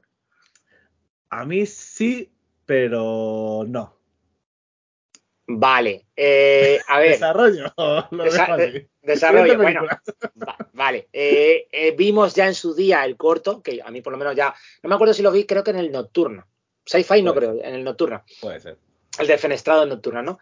A 1.29 1.45
mí 1.45 1.65
sí, 1.65 2.29
pero 2.65 3.63
no. 3.67 3.98
Vale, 5.51 6.05
eh, 6.15 6.79
a 6.87 6.99
ver. 6.99 7.13
Desarrollo. 7.13 7.73
desarrollo, 9.01 9.57
bueno. 9.57 9.81
vale. 10.73 11.07
Eh, 11.11 11.67
eh, 11.71 11.95
vimos 11.97 12.35
ya 12.35 12.45
en 12.45 12.53
su 12.53 12.75
día 12.75 13.03
el 13.03 13.17
corto, 13.17 13.63
que 13.63 13.81
a 13.83 13.89
mí 13.89 14.01
por 14.01 14.13
lo 14.13 14.19
menos 14.19 14.35
ya. 14.35 14.53
No 14.83 14.89
me 14.89 14.95
acuerdo 14.95 15.15
si 15.15 15.23
lo 15.23 15.31
vi, 15.31 15.45
creo 15.45 15.63
que 15.63 15.71
en 15.71 15.77
el 15.77 15.91
nocturno. 15.91 16.45
Sci-fi 16.85 17.23
no 17.23 17.33
creo, 17.33 17.53
en 17.63 17.73
el 17.73 17.83
nocturno. 17.83 18.23
Puede 18.39 18.59
ser. 18.59 18.77
El 19.17 19.25
de 19.25 19.37
Fenestrado 19.39 19.87
nocturno, 19.87 20.21
¿no? 20.21 20.37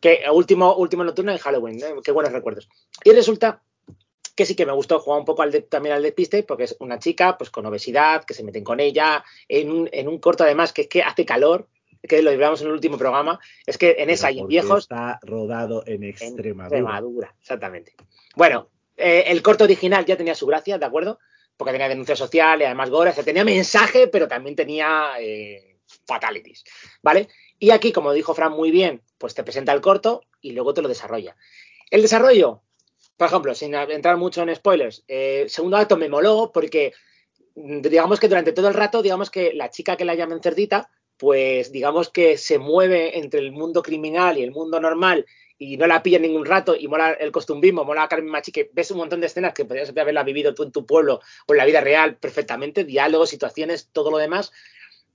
Que 0.00 0.22
último, 0.32 0.76
último 0.76 1.02
nocturno 1.02 1.32
en 1.32 1.38
Halloween, 1.38 1.80
qué 2.04 2.12
buenos 2.12 2.32
recuerdos. 2.32 2.68
Y 3.02 3.10
resulta 3.10 3.60
que 4.36 4.46
sí 4.46 4.54
que 4.54 4.66
me 4.66 4.72
gustó 4.72 5.00
jugar 5.00 5.18
un 5.18 5.26
poco 5.26 5.42
al 5.42 5.64
también 5.64 5.96
al 5.96 6.02
despiste, 6.02 6.44
porque 6.44 6.64
es 6.64 6.76
una 6.78 7.00
chica 7.00 7.36
pues 7.36 7.50
con 7.50 7.66
obesidad, 7.66 8.24
que 8.24 8.34
se 8.34 8.44
meten 8.44 8.62
con 8.62 8.78
ella, 8.78 9.24
en 9.48 9.72
un, 9.72 9.88
en 9.90 10.06
un 10.06 10.18
corto 10.18 10.44
además 10.44 10.72
que 10.72 10.82
es 10.82 10.88
que 10.88 11.02
hace 11.02 11.24
calor, 11.24 11.66
que 12.08 12.22
lo 12.22 12.30
llevamos 12.30 12.60
en 12.60 12.68
el 12.68 12.74
último 12.74 12.98
programa, 12.98 13.40
es 13.66 13.78
que 13.78 13.96
en 13.98 14.10
esa 14.10 14.30
y 14.30 14.40
en 14.40 14.48
viejos... 14.48 14.84
Está 14.84 15.18
rodado 15.22 15.84
en 15.86 16.04
Extremadura. 16.04 16.66
Extremadura, 16.66 17.34
exactamente. 17.40 17.94
Bueno, 18.36 18.68
eh, 18.96 19.24
el 19.28 19.42
corto 19.42 19.64
original 19.64 20.04
ya 20.04 20.16
tenía 20.16 20.34
su 20.34 20.46
gracia, 20.46 20.78
¿de 20.78 20.86
acuerdo? 20.86 21.18
Porque 21.56 21.72
tenía 21.72 21.88
denuncia 21.88 22.16
social 22.16 22.60
y 22.60 22.64
además 22.64 22.90
gore, 22.90 23.10
o 23.10 23.12
sea, 23.14 23.24
tenía 23.24 23.44
mensaje, 23.44 24.08
pero 24.08 24.28
también 24.28 24.56
tenía 24.56 25.12
eh, 25.20 25.78
fatalities, 26.06 26.64
¿vale? 27.02 27.28
Y 27.58 27.70
aquí, 27.70 27.92
como 27.92 28.12
dijo 28.12 28.34
Fran 28.34 28.52
muy 28.52 28.70
bien, 28.70 29.02
pues 29.18 29.34
te 29.34 29.44
presenta 29.44 29.72
el 29.72 29.80
corto 29.80 30.22
y 30.40 30.52
luego 30.52 30.74
te 30.74 30.82
lo 30.82 30.88
desarrolla. 30.88 31.36
El 31.90 32.02
desarrollo, 32.02 32.62
por 33.16 33.28
ejemplo, 33.28 33.54
sin 33.54 33.74
entrar 33.74 34.16
mucho 34.16 34.42
en 34.42 34.54
spoilers, 34.54 35.04
eh, 35.08 35.46
segundo 35.48 35.76
acto 35.76 35.96
me 35.96 36.08
moló 36.08 36.50
porque 36.52 36.92
digamos 37.54 38.18
que 38.18 38.28
durante 38.28 38.52
todo 38.52 38.68
el 38.68 38.74
rato, 38.74 39.02
digamos 39.02 39.30
que 39.30 39.52
la 39.54 39.70
chica 39.70 39.96
que 39.96 40.04
la 40.04 40.14
llaman 40.14 40.42
cerdita, 40.42 40.90
pues 41.16 41.72
digamos 41.72 42.10
que 42.10 42.36
se 42.36 42.58
mueve 42.58 43.18
entre 43.18 43.40
el 43.40 43.52
mundo 43.52 43.82
criminal 43.82 44.38
y 44.38 44.42
el 44.42 44.50
mundo 44.50 44.80
normal 44.80 45.26
y 45.56 45.76
no 45.76 45.86
la 45.86 46.02
pilla 46.02 46.18
ningún 46.18 46.44
rato 46.44 46.74
y 46.76 46.88
mola 46.88 47.12
el 47.12 47.30
costumbrismo, 47.30 47.84
mola 47.84 48.02
a 48.02 48.08
Carmen 48.08 48.30
Machi, 48.30 48.50
que 48.50 48.70
ves 48.72 48.90
un 48.90 48.98
montón 48.98 49.20
de 49.20 49.26
escenas 49.26 49.54
que 49.54 49.64
podrías 49.64 49.90
haberla 49.90 50.24
vivido 50.24 50.54
tú 50.54 50.64
en 50.64 50.72
tu 50.72 50.84
pueblo 50.84 51.20
o 51.46 51.52
en 51.52 51.58
la 51.58 51.64
vida 51.64 51.80
real 51.80 52.16
perfectamente, 52.16 52.84
diálogos, 52.84 53.30
situaciones, 53.30 53.88
todo 53.92 54.10
lo 54.10 54.18
demás. 54.18 54.52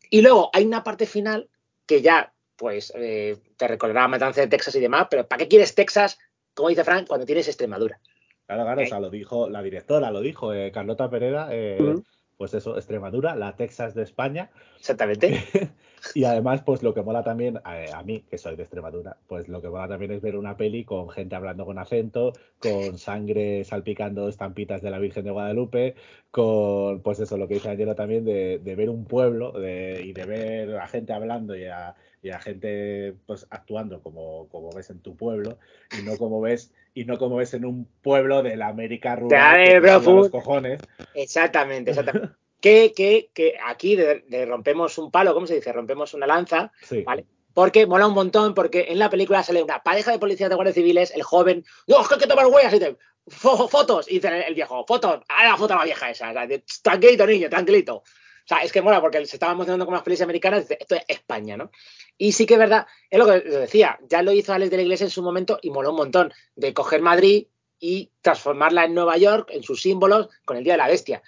Y 0.09 0.21
luego 0.21 0.49
hay 0.53 0.65
una 0.65 0.83
parte 0.83 1.05
final 1.05 1.49
que 1.85 2.01
ya, 2.01 2.33
pues, 2.55 2.93
eh, 2.95 3.37
te 3.57 3.67
recordará 3.67 4.07
Matanza 4.07 4.41
de 4.41 4.47
Texas 4.47 4.75
y 4.75 4.79
demás, 4.79 5.07
pero 5.09 5.27
¿para 5.27 5.43
qué 5.43 5.47
quieres 5.49 5.75
Texas 5.75 6.17
como 6.59 6.69
dice 6.69 6.83
Frank, 6.83 7.07
cuando 7.07 7.25
tienes 7.25 7.47
Extremadura. 7.47 7.99
Claro, 8.45 8.63
claro, 8.63 8.81
o 8.81 8.85
sea, 8.85 8.99
lo 8.99 9.09
dijo 9.09 9.49
la 9.49 9.61
directora, 9.61 10.11
lo 10.11 10.19
dijo 10.19 10.53
eh, 10.53 10.71
Carlota 10.73 11.09
Pereda, 11.09 11.47
eh, 11.51 11.95
pues 12.35 12.53
eso, 12.53 12.75
Extremadura, 12.75 13.35
la 13.35 13.55
Texas 13.55 13.95
de 13.95 14.03
España. 14.03 14.49
Exactamente. 14.77 15.41
y 16.13 16.23
además, 16.23 16.61
pues 16.63 16.83
lo 16.83 16.93
que 16.93 17.01
mola 17.01 17.23
también, 17.23 17.59
a, 17.63 18.03
mí, 18.03 18.21
que 18.29 18.37
soy 18.37 18.55
de 18.55 18.63
Extremadura, 18.63 19.17
pues 19.27 19.47
lo 19.47 19.61
que 19.61 19.69
mola 19.69 19.87
también 19.87 20.11
es 20.11 20.21
ver 20.21 20.35
una 20.35 20.57
peli 20.57 20.83
con 20.83 21.09
gente 21.09 21.35
hablando 21.35 21.65
con 21.65 21.77
acento, 21.77 22.33
con 22.59 22.97
sangre 22.97 23.63
salpicando 23.63 24.27
estampitas 24.27 24.81
de 24.81 24.91
la 24.91 24.99
Virgen 24.99 25.25
de 25.25 25.31
Guadalupe, 25.31 25.95
con, 26.31 27.01
pues 27.01 27.19
eso, 27.19 27.37
lo 27.37 27.47
que 27.47 27.55
dice 27.55 27.69
Angelo 27.69 27.95
también, 27.95 28.25
de, 28.25 28.59
ver 28.63 28.89
un 28.89 29.05
pueblo 29.05 29.53
y 29.57 30.13
de 30.13 30.25
ver 30.25 30.77
a 30.77 30.87
gente 30.87 31.13
hablando 31.13 31.55
y 31.55 31.65
a 31.65 31.95
y 32.21 32.29
a 32.31 32.39
gente 32.39 33.15
pues 33.25 33.47
actuando 33.49 34.01
como, 34.01 34.47
como 34.49 34.71
ves 34.71 34.89
en 34.89 34.99
tu 34.99 35.15
pueblo 35.15 35.57
y 35.97 36.03
no 36.03 36.17
como 36.17 36.41
ves 36.41 36.73
y 36.93 37.05
no 37.05 37.17
como 37.17 37.37
ves 37.37 37.53
en 37.53 37.65
un 37.65 37.87
pueblo 38.01 38.43
de 38.43 38.57
la 38.57 38.67
América 38.67 39.15
rural 39.15 39.81
los 39.81 40.29
cojones. 40.29 40.81
Exactamente, 41.13 41.91
exactamente. 41.91 42.35
que, 42.61 42.93
que, 42.95 43.29
que 43.33 43.55
aquí 43.65 43.95
de, 43.95 44.45
rompemos 44.45 44.97
un 44.97 45.11
palo, 45.11 45.33
¿cómo 45.33 45.47
se 45.47 45.55
dice? 45.55 45.71
Rompemos 45.71 46.13
una 46.13 46.27
lanza, 46.27 46.71
¿vale? 47.05 47.25
Porque 47.53 47.85
mola 47.85 48.07
un 48.07 48.13
montón, 48.13 48.53
porque 48.53 48.87
en 48.89 48.99
la 48.99 49.09
película 49.09 49.43
sale 49.43 49.63
una 49.63 49.81
pareja 49.81 50.11
de 50.11 50.19
policías 50.19 50.49
de 50.49 50.55
guardias 50.55 50.75
civiles, 50.75 51.11
el 51.15 51.23
joven, 51.23 51.65
no, 51.87 52.01
es 52.01 52.07
que 52.07 52.15
hay 52.15 52.19
que 52.19 52.27
tomar 52.27 52.47
huellas 52.47 52.73
y 52.73 52.79
te, 52.79 52.97
fotos, 53.29 54.09
y 54.09 54.15
dice 54.15 54.45
el 54.47 54.55
viejo, 54.55 54.85
fotos, 54.87 55.21
a 55.27 55.43
la 55.45 55.57
foto 55.57 55.73
a 55.73 55.77
la 55.77 55.85
vieja 55.85 56.09
esa, 56.09 56.33
tranquilito 56.81 57.25
niño, 57.25 57.49
tranquilito. 57.49 57.95
O 57.97 58.03
sea, 58.49 58.59
es 58.59 58.71
que 58.71 58.81
mola 58.81 58.99
porque 58.99 59.23
se 59.25 59.35
estaba 59.35 59.51
emocionando 59.51 59.85
con 59.85 59.93
las 59.93 60.03
pelis 60.03 60.21
americanas, 60.21 60.61
dice, 60.61 60.77
esto 60.79 60.95
es 60.95 61.03
España, 61.07 61.55
¿no? 61.55 61.71
Y 62.17 62.31
sí 62.31 62.45
que 62.45 62.55
es 62.55 62.59
verdad, 62.59 62.87
es 63.09 63.19
lo 63.19 63.25
que 63.25 63.41
decía, 63.41 63.99
ya 64.09 64.21
lo 64.21 64.31
hizo 64.31 64.53
Alex 64.53 64.71
de 64.71 64.77
la 64.77 64.83
Iglesia 64.83 65.05
en 65.05 65.11
su 65.11 65.21
momento 65.21 65.59
y 65.61 65.69
moló 65.69 65.91
un 65.91 65.97
montón 65.97 66.33
de 66.55 66.73
coger 66.73 67.01
Madrid 67.01 67.47
y 67.79 68.11
transformarla 68.21 68.85
en 68.85 68.93
Nueva 68.93 69.17
York, 69.17 69.49
en 69.51 69.63
sus 69.63 69.81
símbolos, 69.81 70.29
con 70.45 70.57
el 70.57 70.63
Día 70.63 70.73
de 70.73 70.79
la 70.79 70.87
Bestia. 70.87 71.21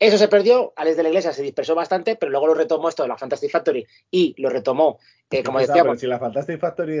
Eso 0.00 0.16
se 0.16 0.28
perdió, 0.28 0.72
Alex 0.76 0.96
de 0.96 1.02
la 1.02 1.10
Iglesia 1.10 1.30
se 1.34 1.42
dispersó 1.42 1.74
bastante, 1.74 2.16
pero 2.16 2.32
luego 2.32 2.46
lo 2.46 2.54
retomó 2.54 2.88
esto 2.88 3.02
de 3.02 3.10
la 3.10 3.18
Fantastic 3.18 3.50
Factory 3.50 3.86
y 4.10 4.34
lo 4.40 4.48
retomó, 4.48 4.98
eh, 5.30 5.42
como 5.42 5.58
decía. 5.58 5.82
Pero 5.82 5.94
si 5.94 6.06
la 6.06 6.18
Fantastic 6.18 6.58
Factory 6.58 7.00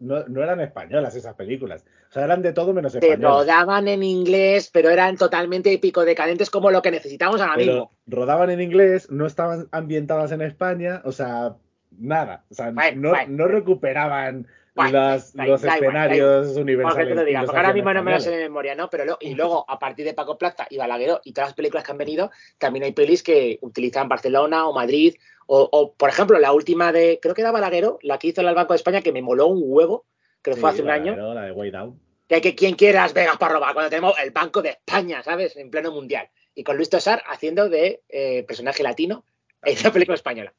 no, 0.00 0.26
no, 0.26 0.42
eran 0.42 0.60
españolas 0.60 1.14
esas 1.14 1.36
películas, 1.36 1.84
o 2.08 2.12
sea, 2.12 2.24
eran 2.24 2.42
de 2.42 2.52
todo 2.52 2.74
menos 2.74 2.92
españolas. 2.92 3.20
Se 3.20 3.24
rodaban 3.24 3.86
en 3.86 4.02
inglés, 4.02 4.68
pero 4.72 4.90
eran 4.90 5.16
totalmente 5.16 5.72
épico 5.72 6.04
decadentes 6.04 6.50
como 6.50 6.72
lo 6.72 6.82
que 6.82 6.90
necesitamos 6.90 7.40
ahora 7.40 7.54
pero 7.54 7.72
mismo. 7.72 7.92
Rodaban 8.08 8.50
en 8.50 8.60
inglés, 8.60 9.08
no 9.12 9.26
estaban 9.26 9.68
ambientadas 9.70 10.32
en 10.32 10.42
España, 10.42 11.02
o 11.04 11.12
sea, 11.12 11.54
nada, 11.96 12.46
o 12.50 12.54
sea, 12.54 12.72
no, 12.72 13.12
no 13.28 13.46
recuperaban 13.46 14.48
los 14.74 15.64
escenarios 15.64 16.56
universales. 16.56 17.16
Porque 17.44 17.56
ahora 17.56 17.72
mismo 17.72 17.92
no 17.92 18.02
me 18.02 18.12
lo 18.12 18.20
sé 18.20 18.30
de 18.30 18.38
memoria, 18.38 18.74
¿no? 18.74 18.88
Pero 18.88 19.16
y 19.20 19.34
luego, 19.34 19.64
a 19.68 19.78
partir 19.78 20.04
de 20.04 20.14
Paco 20.14 20.38
Plaza 20.38 20.66
y 20.70 20.78
Balagueró 20.78 21.20
y 21.24 21.32
todas 21.32 21.48
las 21.48 21.54
películas 21.54 21.84
que 21.84 21.92
han 21.92 21.98
venido, 21.98 22.30
también 22.58 22.84
hay 22.84 22.92
pelis 22.92 23.22
que 23.22 23.58
utilizan 23.62 24.08
Barcelona 24.08 24.66
o 24.66 24.72
Madrid. 24.72 25.14
O, 25.52 25.94
por 25.96 26.08
ejemplo, 26.08 26.38
la 26.38 26.52
última 26.52 26.92
de, 26.92 27.18
creo 27.20 27.34
que 27.34 27.40
era 27.40 27.50
Balagueró, 27.50 27.98
la 28.02 28.18
que 28.18 28.28
hizo 28.28 28.40
el 28.40 28.54
Banco 28.54 28.72
de 28.72 28.76
España, 28.76 29.02
que 29.02 29.12
me 29.12 29.20
moló 29.20 29.48
un 29.48 29.62
huevo, 29.64 30.04
que 30.42 30.54
fue 30.54 30.70
hace 30.70 30.82
un 30.82 30.90
año. 30.90 31.16
La 31.34 31.42
de 31.42 31.52
Way 31.52 31.70
Down. 31.72 32.00
Que 32.28 32.36
hay 32.36 32.40
que 32.40 32.54
quien 32.54 32.76
quiera 32.76 33.02
Las 33.02 33.14
Vegas 33.14 33.36
para 33.36 33.54
robar, 33.54 33.74
cuando 33.74 33.90
tenemos 33.90 34.14
el 34.22 34.30
Banco 34.30 34.62
de 34.62 34.68
España, 34.70 35.22
¿sabes? 35.24 35.56
En 35.56 35.68
pleno 35.68 35.90
mundial. 35.90 36.28
Y 36.54 36.62
con 36.62 36.76
Luis 36.76 36.88
Tosar 36.88 37.24
haciendo 37.26 37.68
de 37.68 38.02
eh, 38.08 38.44
personaje 38.44 38.84
latino 38.84 39.24
en 39.64 39.78
una 39.80 39.92
película 39.92 40.14
española. 40.14 40.54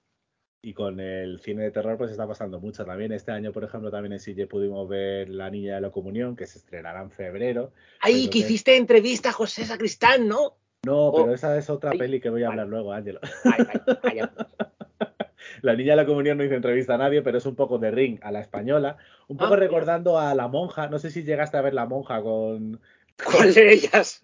Y 0.64 0.74
con 0.74 1.00
el 1.00 1.40
cine 1.40 1.64
de 1.64 1.72
terror 1.72 1.98
pues 1.98 2.12
está 2.12 2.28
pasando 2.28 2.60
mucho 2.60 2.86
también. 2.86 3.12
Este 3.12 3.32
año, 3.32 3.52
por 3.52 3.64
ejemplo, 3.64 3.90
también 3.90 4.14
en 4.14 4.20
Sille 4.20 4.46
pudimos 4.46 4.88
ver 4.88 5.28
La 5.30 5.50
Niña 5.50 5.76
de 5.76 5.82
la 5.82 5.90
Comunión, 5.90 6.36
que 6.36 6.46
se 6.46 6.60
estrenará 6.60 7.02
en 7.02 7.10
febrero. 7.10 7.72
Ay, 8.00 8.30
que 8.30 8.40
hiciste 8.40 8.78
entrevista 8.78 9.30
a 9.30 9.34
José 9.34 9.66
Sacristán, 9.66 10.28
¿no? 10.28 10.58
No, 10.86 11.08
oh. 11.08 11.16
pero 11.16 11.34
esa 11.34 11.58
es 11.58 11.70
otra 11.70 11.92
peli 11.92 12.20
que 12.20 12.30
voy 12.30 12.44
a 12.44 12.50
hablar 12.50 12.68
luego, 12.68 12.94
Ángelo. 12.94 13.20
la 15.62 15.76
Niña 15.76 15.94
de 15.94 15.98
la 15.98 16.06
Comunión 16.06 16.38
no 16.38 16.44
hizo 16.44 16.56
entrevista 16.56 16.96
a 16.96 17.00
nadie, 17.00 17.24
pero 17.24 17.40
es 17.40 17.46
un 17.46 17.56
poco 17.56 17.80
de 17.80 17.90
ring 17.90 18.20
a 18.22 18.32
la 18.32 18.42
española. 18.42 18.98
Un 19.28 19.38
poco 19.38 19.56
ah, 19.56 19.58
recordando 19.58 20.20
a 20.20 20.36
La 20.36 20.48
Monja. 20.48 20.90
No 20.90 21.00
sé 21.00 21.10
si 21.10 21.24
llegaste 21.24 21.58
a 21.58 21.62
ver 21.62 21.74
La 21.74 21.88
Monja 21.88 22.22
con... 22.22 22.80
¿Cuál 23.24 23.54
de 23.54 23.74
ellas? 23.74 24.22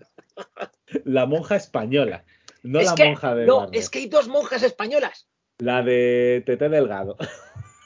la 1.04 1.26
monja 1.26 1.56
española, 1.56 2.24
no 2.64 2.82
la 2.82 2.96
monja 2.96 3.36
de... 3.36 3.46
No, 3.46 3.70
es 3.72 3.90
que 3.90 4.00
hay 4.00 4.08
dos 4.08 4.28
monjas 4.28 4.64
españolas. 4.64 5.28
La 5.60 5.82
de 5.82 6.44
Tete 6.46 6.70
Delgado. 6.70 7.18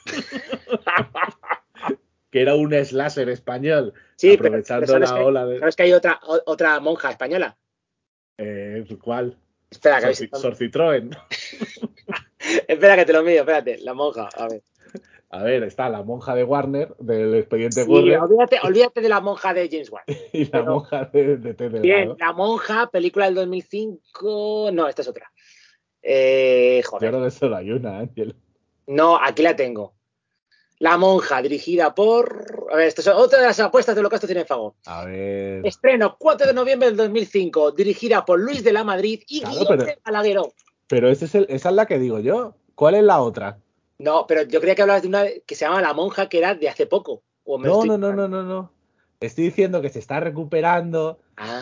que 2.30 2.42
era 2.42 2.54
un 2.54 2.72
slasher 2.72 3.30
español. 3.30 3.94
Sí, 4.16 4.34
aprovechando 4.34 4.98
la 4.98 5.24
ola 5.24 5.46
de. 5.46 5.58
¿Sabes 5.58 5.76
que 5.76 5.84
hay 5.84 5.94
otra, 5.94 6.20
otra 6.46 6.78
monja 6.80 7.10
española? 7.10 7.56
Eh, 8.36 8.84
¿Cuál? 9.00 9.38
Espera, 9.70 10.00
que 10.00 10.14
Sor, 10.14 10.54
Citroën. 10.54 11.16
espera 12.68 12.96
que 12.96 13.06
te 13.06 13.12
lo 13.14 13.22
mido, 13.22 13.40
espérate. 13.40 13.78
La 13.78 13.94
monja, 13.94 14.28
a 14.36 14.48
ver. 14.48 14.62
A 15.30 15.42
ver, 15.42 15.62
está 15.62 15.88
la 15.88 16.02
monja 16.02 16.34
de 16.34 16.44
Warner, 16.44 16.94
del 16.98 17.34
expediente 17.36 17.84
sí, 17.84 17.90
Olvídate, 17.90 18.58
olvídate 18.62 19.00
de 19.00 19.08
la 19.08 19.22
monja 19.22 19.54
de 19.54 19.70
James 19.70 19.90
Wan. 19.90 20.04
y 20.34 20.44
la 20.44 20.62
monja 20.62 21.06
de, 21.06 21.38
de 21.38 21.54
Delgado. 21.54 21.80
Bien, 21.80 22.14
la 22.18 22.34
monja, 22.34 22.90
película 22.90 23.24
del 23.24 23.36
2005. 23.36 24.68
No, 24.74 24.88
esta 24.88 25.00
es 25.00 25.08
otra. 25.08 25.32
Eh, 26.02 26.82
joder. 26.84 27.12
Yo 27.12 27.30
solo 27.30 27.56
hay 27.56 27.70
una. 27.70 28.08
No, 28.86 29.16
aquí 29.16 29.42
la 29.42 29.54
tengo. 29.56 29.94
La 30.78 30.98
monja, 30.98 31.40
dirigida 31.40 31.94
por. 31.94 32.66
A 32.72 32.76
ver, 32.76 32.88
esto 32.88 33.02
es 33.02 33.06
otra 33.06 33.38
de 33.38 33.46
las 33.46 33.60
apuestas 33.60 33.94
de 33.94 34.00
Holocausto 34.00 34.26
Cinefago. 34.26 34.74
A 34.86 35.04
ver. 35.04 35.64
Estreno 35.64 36.16
4 36.18 36.48
de 36.48 36.54
noviembre 36.54 36.88
del 36.88 36.96
2005, 36.96 37.70
dirigida 37.70 38.24
por 38.24 38.40
Luis 38.40 38.64
de 38.64 38.72
la 38.72 38.82
Madrid 38.82 39.22
y 39.28 39.40
claro, 39.40 39.60
Guillermo 39.60 39.84
pero, 39.84 39.98
Balagueró. 40.04 40.52
Pero 40.88 41.08
ese 41.08 41.26
es 41.26 41.34
el, 41.36 41.46
esa 41.48 41.68
es 41.68 41.74
la 41.76 41.86
que 41.86 42.00
digo 42.00 42.18
yo. 42.18 42.56
¿Cuál 42.74 42.96
es 42.96 43.04
la 43.04 43.20
otra? 43.20 43.58
No, 43.98 44.26
pero 44.26 44.42
yo 44.42 44.58
creía 44.58 44.74
que 44.74 44.82
hablabas 44.82 45.02
de 45.02 45.08
una 45.08 45.24
que 45.46 45.54
se 45.54 45.64
llama 45.64 45.80
La 45.80 45.94
monja, 45.94 46.28
que 46.28 46.38
era 46.38 46.56
de 46.56 46.68
hace 46.68 46.86
poco. 46.86 47.22
no, 47.46 47.84
no, 47.84 47.96
no, 47.96 48.12
no, 48.12 48.26
no, 48.26 48.42
no. 48.42 48.72
Estoy 49.20 49.44
diciendo 49.44 49.80
que 49.80 49.88
se 49.88 50.00
está 50.00 50.18
recuperando. 50.18 51.20
Ah. 51.36 51.60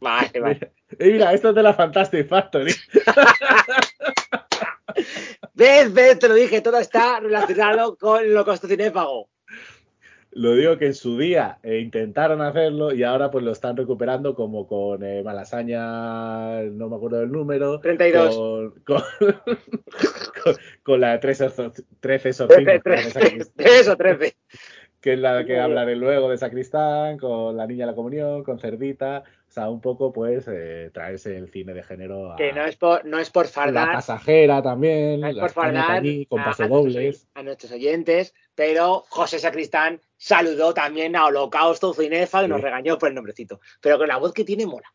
Vale, 0.00 0.40
vale. 0.40 0.72
Mira, 0.98 1.32
esto 1.32 1.50
es 1.50 1.54
de 1.54 1.62
la 1.62 1.74
Fantastic 1.74 2.28
Factory. 2.28 2.72
¿Ves? 5.54 5.92
¿Ves? 5.92 6.18
Te 6.18 6.28
lo 6.28 6.34
dije, 6.34 6.60
todo 6.60 6.78
está 6.78 7.20
relacionado 7.20 7.96
con 7.96 8.32
lo 8.32 8.56
cinéfago. 8.56 9.28
Lo 10.32 10.54
digo 10.54 10.78
que 10.78 10.86
en 10.86 10.94
su 10.94 11.18
día 11.18 11.58
eh, 11.62 11.78
intentaron 11.78 12.40
hacerlo 12.40 12.92
y 12.92 13.02
ahora 13.02 13.32
pues 13.32 13.44
lo 13.44 13.50
están 13.50 13.76
recuperando 13.76 14.36
como 14.36 14.68
con 14.68 15.02
eh, 15.02 15.22
Malasaña, 15.24 16.62
no 16.62 16.88
me 16.88 16.96
acuerdo 16.96 17.18
del 17.18 17.32
número. 17.32 17.80
32. 17.80 18.72
Con, 18.84 19.02
con, 20.82 21.00
la 21.00 21.12
de 21.12 21.18
13 21.18 21.44
o 21.44 21.50
13 21.50 21.84
3 22.00 22.40
o 23.88 23.96
13 23.96 24.36
que 25.00 25.14
es 25.14 25.18
la 25.18 25.44
que 25.44 25.58
hablaré 25.58 25.96
luego 25.96 26.28
de 26.28 26.36
Sacristán, 26.36 27.18
con 27.18 27.56
La 27.56 27.66
Niña 27.66 27.86
de 27.86 27.92
la 27.92 27.96
Comunión, 27.96 28.44
con 28.44 28.58
Cerdita, 28.58 29.24
o 29.50 29.52
sea, 29.52 29.68
un 29.68 29.80
poco 29.80 30.12
pues 30.12 30.46
eh, 30.46 30.92
traerse 30.94 31.36
el 31.36 31.50
cine 31.50 31.74
de 31.74 31.82
género 31.82 32.32
a... 32.32 32.36
Que 32.36 32.52
no 32.52 32.64
es 32.64 32.76
por, 32.76 33.04
no 33.04 33.18
es 33.18 33.30
por 33.30 33.48
fardar... 33.48 33.88
La 33.88 33.94
pasajera 33.94 34.62
también, 34.62 35.20
no 35.20 35.26
es 35.26 35.36
por 35.36 35.50
fardar 35.50 36.04
con 36.28 36.38
a, 36.38 36.54
dobles. 36.68 37.26
A 37.34 37.42
nuestros 37.42 37.72
oyentes, 37.72 38.32
pero 38.54 39.04
José 39.08 39.40
Sacristán 39.40 40.00
saludó 40.16 40.72
también 40.72 41.16
a 41.16 41.26
Holocausto 41.26 41.92
Cinefa, 41.92 42.42
que 42.42 42.48
nos 42.48 42.60
regañó 42.60 42.96
por 42.96 43.08
el 43.08 43.16
nombrecito, 43.16 43.58
pero 43.80 43.98
con 43.98 44.06
la 44.06 44.18
voz 44.18 44.32
que 44.32 44.44
tiene 44.44 44.66
mola. 44.66 44.86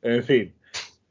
En 0.00 0.24
fin, 0.24 0.54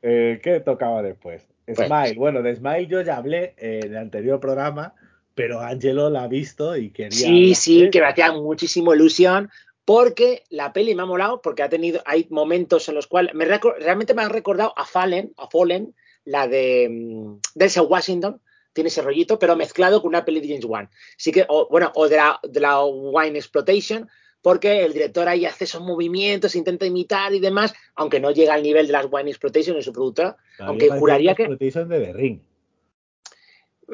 eh, 0.01 0.39
¿qué 0.41 0.61
tocaba 0.61 1.03
después? 1.03 1.47
Pues 1.63 1.77
Smile, 1.77 2.15
bueno, 2.15 2.41
de 2.41 2.55
Smile 2.55 2.87
yo 2.87 3.01
ya 3.01 3.17
hablé 3.17 3.53
en 3.57 3.83
el 3.83 3.97
anterior 3.97 4.39
programa, 4.39 4.95
pero 5.35 5.61
Angelo 5.61 6.09
la 6.09 6.23
ha 6.23 6.27
visto 6.27 6.75
y 6.75 6.89
quería. 6.89 7.11
Sí, 7.11 7.53
sí, 7.53 7.89
que 7.91 8.01
me 8.01 8.07
hacía 8.07 8.31
muchísimo 8.31 8.95
ilusión 8.95 9.51
porque 9.85 10.43
la 10.49 10.73
peli 10.73 10.95
me 10.95 11.03
ha 11.03 11.05
molado, 11.05 11.41
porque 11.41 11.63
ha 11.63 11.69
tenido, 11.69 12.01
hay 12.05 12.27
momentos 12.29 12.87
en 12.89 12.95
los 12.95 13.07
cuales 13.07 13.33
me 13.33 13.45
realmente 13.45 14.13
me 14.13 14.21
han 14.21 14.29
recordado 14.29 14.73
a 14.77 14.85
Fallen, 14.85 15.33
a 15.37 15.47
Fallen, 15.47 15.95
la 16.23 16.47
de 16.47 16.87
um, 16.89 17.39
Denzel 17.55 17.87
Washington, 17.89 18.41
tiene 18.73 18.89
ese 18.89 19.01
rollito, 19.01 19.39
pero 19.39 19.55
mezclado 19.55 20.01
con 20.01 20.09
una 20.09 20.23
peli 20.23 20.39
de 20.39 20.47
James 20.47 20.65
Wan. 20.65 20.89
Sí 21.17 21.31
que, 21.31 21.45
bueno, 21.69 21.91
o 21.95 22.07
de 22.07 22.17
la, 22.17 22.39
de 22.43 22.59
la 22.59 22.85
Wine 22.85 23.37
Exploitation, 23.37 24.07
porque 24.41 24.85
el 24.85 24.93
director 24.93 25.27
ahí 25.27 25.45
hace 25.45 25.65
esos 25.65 25.81
movimientos, 25.81 26.55
intenta 26.55 26.85
imitar 26.85 27.33
y 27.33 27.39
demás, 27.39 27.73
aunque 27.95 28.19
no 28.19 28.31
llega 28.31 28.53
al 28.53 28.63
nivel 28.63 28.87
de 28.87 28.93
las 28.93 29.07
Wine 29.11 29.29
Exploitation 29.29 29.75
en 29.75 29.83
su 29.83 29.91
productora, 29.91 30.37
aunque 30.59 30.89
juraría 30.89 31.35
que... 31.35 31.43
Exploitation 31.43 31.89
de 31.89 31.99
The 31.99 32.13
Ring. 32.13 32.39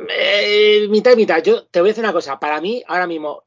Eh, 0.10 0.88
mitad 0.90 1.14
y 1.14 1.16
mitad. 1.16 1.42
Yo 1.42 1.66
te 1.66 1.80
voy 1.80 1.90
a 1.90 1.92
decir 1.92 2.04
una 2.04 2.14
cosa. 2.14 2.40
Para 2.40 2.62
mí, 2.62 2.84
ahora 2.88 3.08
mismo, 3.08 3.44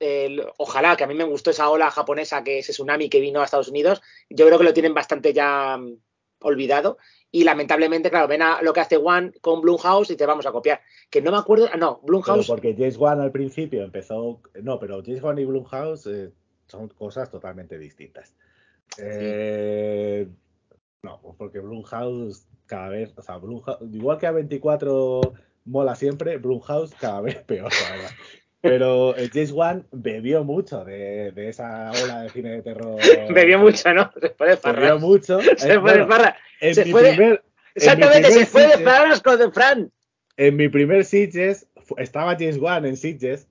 ojalá 0.57 0.97
que 0.97 1.05
a 1.05 1.07
mí 1.07 1.15
me 1.15 1.25
gustó 1.25 1.51
esa 1.51 1.71
ola 1.71 1.91
japonesa 1.91 2.43
que 2.43 2.59
ese 2.59 2.73
tsunami 2.73 3.09
que 3.09 3.21
vino 3.21 3.41
a 3.41 3.45
Estados 3.45 3.69
Unidos. 3.69 4.03
Yo 4.29 4.47
creo 4.47 4.59
que 4.59 4.65
lo 4.65 4.75
tienen 4.75 4.95
bastante 4.95 5.33
ya 5.33 5.77
mm, 5.77 5.97
olvidado. 6.41 6.99
Y 7.31 7.45
lamentablemente, 7.45 8.11
claro, 8.11 8.27
ven 8.27 8.43
a 8.43 8.61
lo 8.63 8.73
que 8.73 8.81
hace 8.81 8.97
One 8.97 9.33
con 9.41 9.61
Blumhouse 9.61 10.11
y 10.11 10.17
te 10.17 10.27
vamos 10.27 10.47
a 10.47 10.53
copiar. 10.53 10.81
Que 11.09 11.23
no 11.23 11.31
me 11.31 11.39
acuerdo. 11.39 11.69
Ah, 11.73 11.77
no, 11.77 12.01
Blumhouse. 12.03 12.49
porque 12.49 12.75
James 12.77 12.97
One 12.99 13.23
al 13.23 13.31
principio 13.31 13.85
empezó. 13.85 14.41
No, 14.61 14.81
pero 14.81 15.03
James 15.05 15.23
One 15.23 15.43
y 15.43 15.45
Blumhouse 15.45 16.07
eh, 16.07 16.33
son 16.67 16.89
cosas 16.89 17.31
totalmente 17.31 17.79
distintas. 17.79 18.35
Eh, 18.99 20.27
no, 21.05 21.21
porque 21.39 21.61
Blumhouse 21.61 22.49
cada 22.67 22.89
vez. 22.89 23.13
O 23.17 23.23
sea, 23.23 23.37
Blumhouse, 23.37 23.83
igual 23.93 24.19
que 24.19 24.27
a 24.27 24.33
24 24.33 25.21
mola 25.65 25.95
siempre, 25.95 26.39
Blumhouse 26.39 26.95
cada 26.95 27.21
vez 27.21 27.37
peor, 27.47 27.73
la 27.73 27.97
verdad. 27.97 28.11
Pero 28.63 29.17
el 29.17 29.31
James 29.31 29.53
Wan 29.53 29.87
bebió 29.91 30.45
mucho 30.45 30.85
de, 30.85 31.33
de, 31.33 31.49
esa 31.49 31.91
ola 32.05 32.23
de 32.23 32.29
cine 32.29 32.51
de 32.51 32.63
terror. 32.63 33.01
bebió 33.33 33.59
mucho, 33.59 33.93
¿no? 33.95 34.13
Se 34.21 34.31
fue 34.31 34.49
de 34.51 34.57
farra. 34.59 34.81
Bebió 34.81 34.99
mucho. 34.99 35.41
Se 35.57 35.81
fue 35.81 35.99
de 35.99 36.07
farra. 36.07 36.37
se 36.61 36.85
fue 36.87 37.03
de... 37.03 37.41
Exactamente, 37.75 38.31
se 38.33 38.47
fue 38.47 38.67
de 38.67 38.79
farras 38.85 39.23
con 39.23 39.39
de 39.39 39.51
Fran. 39.51 39.93
En 40.37 40.57
mi 40.57 40.69
primer 40.69 41.05
Sitges, 41.05 41.69
estaba 41.97 42.33
James 42.33 42.59
Wan 42.59 42.85
en 42.85 42.97
Sitges, 42.97 43.47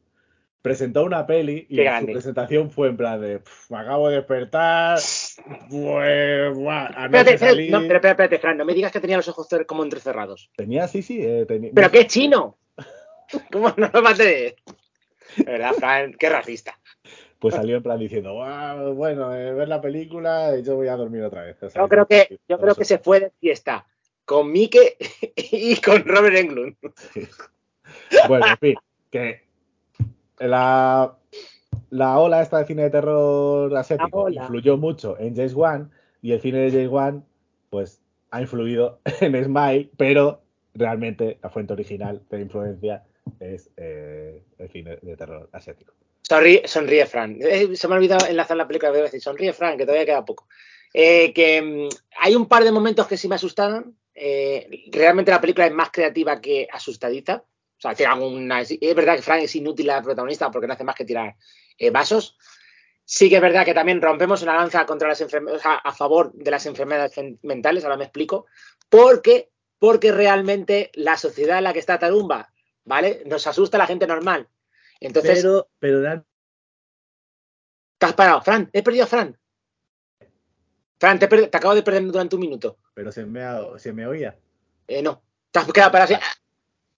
presentó 0.61 1.05
una 1.05 1.25
peli 1.25 1.65
y 1.69 1.77
su 1.77 2.05
presentación 2.05 2.69
fue 2.69 2.89
en 2.89 2.97
plan 2.97 3.21
de 3.21 3.41
me 3.69 3.77
acabo 3.77 4.09
de 4.09 4.17
despertar 4.17 4.95
pues 4.95 6.57
espérate, 6.57 7.33
espérate, 7.33 7.69
no, 7.69 7.79
pero 7.81 7.95
espérate, 7.95 8.39
Fran, 8.39 8.57
no 8.57 8.65
me 8.65 8.73
digas 8.73 8.91
que 8.91 8.99
tenía 8.99 9.17
los 9.17 9.27
ojos 9.27 9.47
como 9.65 9.83
entrecerrados. 9.83 10.51
Tenía 10.55 10.87
sí 10.87 11.01
sí 11.01 11.19
eh, 11.21 11.45
tenía... 11.47 11.71
pero 11.73 11.89
qué 11.91 12.07
chino 12.07 12.57
¿cómo 13.51 13.73
no 13.77 13.89
lo 13.93 14.01
maté? 14.01 14.57
de 15.37 15.43
verdad 15.43 15.73
Fran 15.73 16.13
qué 16.13 16.29
racista. 16.29 16.77
Pues 17.39 17.55
salió 17.55 17.77
en 17.77 17.83
plan 17.83 17.99
diciendo 17.99 18.33
bueno 18.95 19.33
eh, 19.33 19.53
ver 19.53 19.69
la 19.69 19.79
película 19.79 20.57
y 20.57 20.63
yo 20.63 20.75
voy 20.75 20.89
a 20.89 20.97
dormir 20.97 21.23
otra 21.23 21.43
vez 21.43 21.57
yo 21.73 21.87
creo 21.87 22.05
que 22.05 22.39
yo 22.49 22.59
creo 22.59 22.75
que 22.75 22.85
se 22.85 22.97
fue 22.97 23.21
de 23.21 23.31
fiesta 23.39 23.87
con 24.25 24.51
Mike 24.51 24.97
y 25.35 25.77
con 25.77 26.03
Robert 26.03 26.35
Englund. 26.35 26.75
Bueno 28.27 28.45
en 28.47 28.57
fin 28.57 28.75
que 29.09 29.48
la, 30.39 31.15
la 31.89 32.19
ola 32.19 32.41
esta 32.41 32.59
de 32.59 32.65
cine 32.65 32.83
de 32.83 32.89
terror 32.89 33.75
asiático 33.75 34.29
influyó 34.29 34.77
mucho 34.77 35.17
en 35.19 35.35
James 35.35 35.53
Wan 35.53 35.91
y 36.21 36.31
el 36.31 36.41
cine 36.41 36.59
de 36.59 36.71
James 36.71 36.89
Wan 36.89 37.25
pues 37.69 38.01
ha 38.31 38.41
influido 38.41 38.99
en 39.21 39.43
Smile, 39.43 39.89
pero 39.97 40.41
realmente 40.73 41.39
la 41.41 41.49
fuente 41.49 41.73
original 41.73 42.21
de 42.29 42.41
influencia 42.41 43.03
es 43.39 43.69
eh, 43.77 44.43
el 44.57 44.69
cine 44.69 44.97
de 45.01 45.17
terror 45.17 45.49
asiático. 45.51 45.93
Sonríe, 46.21 46.67
sonríe 46.67 47.05
Fran. 47.05 47.37
Eh, 47.41 47.75
se 47.75 47.87
me 47.87 47.95
ha 47.95 47.97
olvidado 47.97 48.27
enlazar 48.27 48.57
la 48.57 48.67
película 48.67 48.91
de 48.91 49.01
decir, 49.01 49.21
sonríe 49.21 49.53
Fran, 49.53 49.77
que 49.77 49.85
todavía 49.85 50.05
queda 50.05 50.25
poco. 50.25 50.47
Eh, 50.93 51.33
que 51.33 51.61
mm, 51.61 51.89
hay 52.19 52.35
un 52.35 52.47
par 52.47 52.63
de 52.63 52.71
momentos 52.71 53.07
que 53.07 53.17
sí 53.17 53.27
me 53.27 53.35
asustaron. 53.35 53.95
realmente 54.91 55.31
la 55.31 55.41
película 55.41 55.65
es 55.65 55.73
más 55.73 55.91
creativa 55.91 56.39
que 56.39 56.67
asustadiza. 56.71 57.43
O 57.79 57.81
sea, 57.81 57.95
tiene 57.95 58.11
alguna, 58.11 58.61
es 58.61 58.95
verdad 58.95 59.15
que 59.15 59.21
Fran 59.21 59.39
es 59.39 59.55
inútil 59.55 59.87
la 59.87 60.01
protagonista 60.01 60.51
porque 60.51 60.67
no 60.67 60.73
hace 60.73 60.83
más 60.83 60.95
que 60.95 61.05
tirar 61.05 61.35
vasos. 61.91 62.37
Sí 63.05 63.29
que 63.29 63.37
es 63.37 63.41
verdad 63.41 63.65
que 63.65 63.73
también 63.73 64.01
rompemos 64.01 64.43
una 64.43 64.53
lanza 64.53 64.85
contra 64.85 65.07
las 65.07 65.21
enfermedades, 65.21 65.63
a 65.65 65.91
favor 65.93 66.31
de 66.33 66.51
las 66.51 66.65
enfermedades 66.65 67.13
mentales, 67.41 67.83
ahora 67.83 67.97
me 67.97 68.03
explico, 68.03 68.45
porque, 68.89 69.49
porque 69.79 70.11
realmente 70.11 70.91
la 70.93 71.17
sociedad 71.17 71.59
en 71.59 71.63
la 71.63 71.73
que 71.73 71.79
está 71.79 71.97
Tarumba, 71.97 72.51
¿vale? 72.83 73.23
Nos 73.25 73.47
asusta 73.47 73.77
a 73.77 73.79
la 73.79 73.87
gente 73.87 74.05
normal. 74.07 74.47
Entonces. 74.99 75.41
Pero, 75.41 75.69
pero. 75.79 76.25
¿Te 77.97 78.05
has 78.05 78.13
parado, 78.13 78.41
Fran? 78.41 78.69
He 78.73 78.83
perdido 78.83 79.05
a 79.05 79.07
Fran. 79.07 79.37
Fran, 80.99 81.19
te, 81.19 81.27
te, 81.27 81.57
acabo 81.57 81.75
de 81.75 81.83
perder 81.83 82.05
durante 82.05 82.35
un 82.35 82.41
minuto. 82.41 82.77
Pero 82.93 83.11
se 83.11 83.25
me, 83.25 83.41
se 83.77 83.93
me 83.93 84.07
oía. 84.07 84.37
Eh, 84.87 85.01
no. 85.01 85.21
Te 85.51 85.59
has 85.59 85.71
quedado 85.71 85.91
parado 85.91 86.15
así. 86.15 86.23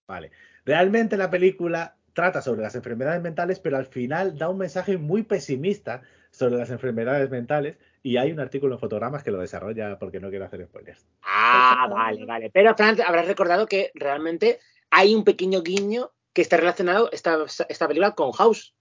Vale. 0.07 0.31
Realmente 0.65 1.17
la 1.17 1.29
película 1.29 1.95
trata 2.13 2.41
sobre 2.41 2.61
las 2.61 2.75
enfermedades 2.75 3.21
mentales, 3.21 3.59
pero 3.59 3.77
al 3.77 3.85
final 3.85 4.37
da 4.37 4.49
un 4.49 4.57
mensaje 4.57 4.97
muy 4.97 5.23
pesimista 5.23 6.01
sobre 6.29 6.57
las 6.57 6.69
enfermedades 6.69 7.29
mentales 7.29 7.77
y 8.03 8.17
hay 8.17 8.31
un 8.31 8.39
artículo 8.39 8.75
en 8.75 8.79
fotogramas 8.79 9.23
que 9.23 9.31
lo 9.31 9.39
desarrolla 9.39 9.97
porque 9.99 10.19
no 10.19 10.29
quiero 10.29 10.45
hacer 10.45 10.65
spoilers. 10.65 11.05
Ah, 11.23 11.87
vale, 11.89 12.25
vale. 12.25 12.49
Pero 12.49 12.75
Fran, 12.75 12.99
habrás 13.01 13.27
recordado 13.27 13.67
que 13.67 13.91
realmente 13.93 14.59
hay 14.89 15.15
un 15.15 15.23
pequeño 15.23 15.61
guiño 15.61 16.11
que 16.33 16.41
está 16.41 16.57
relacionado 16.57 17.11
esta, 17.11 17.37
esta 17.67 17.87
película 17.87 18.15
con 18.15 18.31
House. 18.31 18.75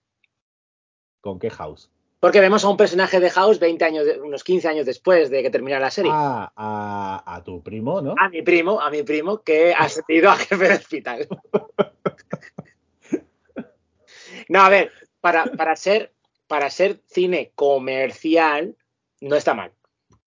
¿Con 1.20 1.38
qué 1.38 1.50
House? 1.50 1.90
Porque 2.20 2.40
vemos 2.40 2.62
a 2.64 2.68
un 2.68 2.76
personaje 2.76 3.18
de 3.18 3.30
House 3.30 3.58
20 3.58 3.84
años, 3.84 4.06
unos 4.22 4.44
15 4.44 4.68
años 4.68 4.86
después 4.86 5.30
de 5.30 5.42
que 5.42 5.50
terminara 5.50 5.80
la 5.80 5.90
serie. 5.90 6.12
Ah, 6.14 6.52
a, 6.54 7.34
a, 7.34 7.42
tu 7.42 7.62
primo, 7.62 8.02
¿no? 8.02 8.14
A 8.18 8.28
mi 8.28 8.42
primo, 8.42 8.78
a 8.80 8.90
mi 8.90 9.02
primo, 9.02 9.42
que 9.42 9.72
ha 9.72 9.88
sido 9.88 10.30
a 10.30 10.36
jefe 10.36 10.68
de 10.68 10.74
hospital. 10.74 11.28
No, 14.50 14.62
a 14.62 14.68
ver, 14.68 14.90
para, 15.20 15.44
para, 15.44 15.76
ser, 15.76 16.12
para 16.48 16.70
ser 16.70 17.00
cine 17.06 17.52
comercial, 17.54 18.76
no 19.20 19.36
está 19.36 19.54
mal. 19.54 19.72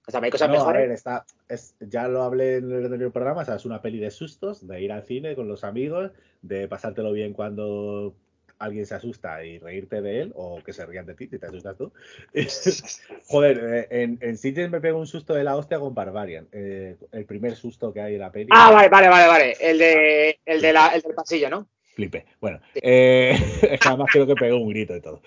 O 0.07 0.11
sea, 0.11 0.21
hay 0.23 0.31
cosas 0.31 0.47
no, 0.47 0.55
mejores. 0.55 0.79
A 0.79 0.81
ver, 0.81 0.91
está, 0.91 1.25
es, 1.49 1.75
ya 1.79 2.07
lo 2.07 2.23
hablé 2.23 2.55
en 2.57 2.71
el 2.71 2.85
anterior 2.85 3.11
programa, 3.11 3.41
o 3.41 3.45
sea, 3.45 3.55
es 3.55 3.65
una 3.65 3.81
peli 3.81 3.99
de 3.99 4.11
sustos, 4.11 4.65
de 4.65 4.81
ir 4.81 4.93
al 4.93 5.03
cine 5.03 5.35
con 5.35 5.49
los 5.49 5.65
amigos, 5.65 6.11
de 6.41 6.69
pasártelo 6.69 7.11
bien 7.11 7.33
cuando 7.33 8.15
alguien 8.59 8.85
se 8.85 8.95
asusta 8.95 9.43
y 9.43 9.59
reírte 9.59 10.01
de 10.01 10.21
él, 10.21 10.31
o 10.35 10.61
que 10.63 10.73
se 10.73 10.85
rían 10.85 11.05
de 11.05 11.15
ti 11.15 11.27
si 11.27 11.39
te 11.39 11.45
asustas 11.45 11.77
tú. 11.77 11.91
Joder, 13.27 13.59
eh, 13.63 14.03
en, 14.03 14.17
en 14.21 14.37
Sitges 14.37 14.69
me 14.69 14.81
pego 14.81 14.99
un 14.99 15.07
susto 15.07 15.33
de 15.33 15.43
la 15.43 15.55
hostia 15.55 15.79
con 15.79 15.93
Barbarian. 15.93 16.47
Eh, 16.51 16.95
el 17.11 17.25
primer 17.25 17.55
susto 17.55 17.93
que 17.93 18.01
hay 18.01 18.13
en 18.15 18.19
la 18.19 18.31
peli. 18.31 18.49
Ah, 18.51 18.71
vale, 18.71 18.89
vale, 18.89 19.09
vale, 19.09 19.27
vale. 19.27 19.57
El, 19.59 19.77
de, 19.77 20.39
el, 20.45 20.61
de 20.61 20.73
la, 20.73 20.89
el 20.89 21.01
del 21.01 21.13
pasillo, 21.13 21.49
¿no? 21.49 21.67
Flipe. 21.93 22.25
Bueno, 22.41 22.59
eh, 22.75 23.35
además 23.85 24.09
creo 24.11 24.25
que 24.25 24.35
pegó 24.35 24.57
un 24.57 24.69
grito 24.69 24.95
y 24.95 25.01
todo. 25.01 25.21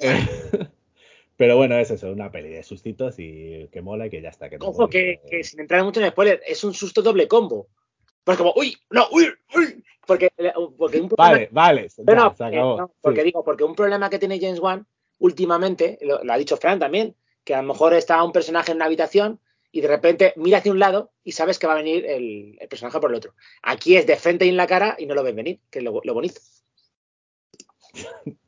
Eh, 0.00 0.26
pero 1.36 1.56
bueno, 1.56 1.78
es 1.78 1.90
eso, 1.90 2.10
una 2.12 2.30
peli 2.30 2.50
de 2.50 2.62
sustitos 2.62 3.14
y 3.18 3.68
que 3.72 3.80
mola 3.80 4.06
y 4.06 4.10
que 4.10 4.20
ya 4.20 4.28
está. 4.28 4.50
Que 4.50 4.58
Ojo, 4.60 4.88
que, 4.88 5.20
que, 5.28 5.42
sin 5.42 5.60
entrar 5.60 5.82
mucho 5.82 6.00
en 6.00 6.10
spoiler, 6.10 6.42
es 6.46 6.62
un 6.64 6.74
susto 6.74 7.00
doble 7.00 7.26
combo. 7.26 7.68
Pues 8.30 8.38
como, 8.38 8.54
uy, 8.54 8.76
no, 8.90 9.08
uy, 9.10 9.26
uy. 9.56 9.82
Porque, 10.06 10.30
porque 10.78 11.00
un 11.00 11.08
problema, 11.08 11.48
vale, 11.50 11.50
vale, 11.50 11.88
ya, 11.88 12.14
no, 12.14 12.36
se 12.36 12.44
acabó. 12.44 12.78
No, 12.78 12.94
porque 13.00 13.22
sí. 13.22 13.24
digo, 13.24 13.42
porque 13.42 13.64
un 13.64 13.74
problema 13.74 14.08
que 14.08 14.20
tiene 14.20 14.38
James 14.38 14.60
Wan 14.60 14.86
últimamente, 15.18 15.98
lo, 16.00 16.22
lo, 16.22 16.32
ha 16.32 16.38
dicho 16.38 16.56
Fran 16.56 16.78
también, 16.78 17.16
que 17.42 17.56
a 17.56 17.60
lo 17.60 17.66
mejor 17.66 17.92
está 17.92 18.22
un 18.22 18.30
personaje 18.30 18.70
en 18.70 18.76
una 18.76 18.84
habitación 18.84 19.40
y 19.72 19.80
de 19.80 19.88
repente 19.88 20.32
mira 20.36 20.58
hacia 20.58 20.70
un 20.70 20.78
lado 20.78 21.10
y 21.24 21.32
sabes 21.32 21.58
que 21.58 21.66
va 21.66 21.72
a 21.72 21.82
venir 21.82 22.06
el, 22.06 22.56
el, 22.60 22.68
personaje 22.68 23.00
por 23.00 23.10
el 23.10 23.16
otro. 23.16 23.34
Aquí 23.62 23.96
es 23.96 24.06
de 24.06 24.14
frente 24.14 24.46
y 24.46 24.50
en 24.50 24.56
la 24.56 24.68
cara 24.68 24.94
y 24.96 25.06
no 25.06 25.16
lo 25.16 25.24
ves 25.24 25.34
venir, 25.34 25.58
que 25.68 25.80
es 25.80 25.84
lo, 25.84 26.00
lo 26.04 26.14
bonito. 26.14 26.40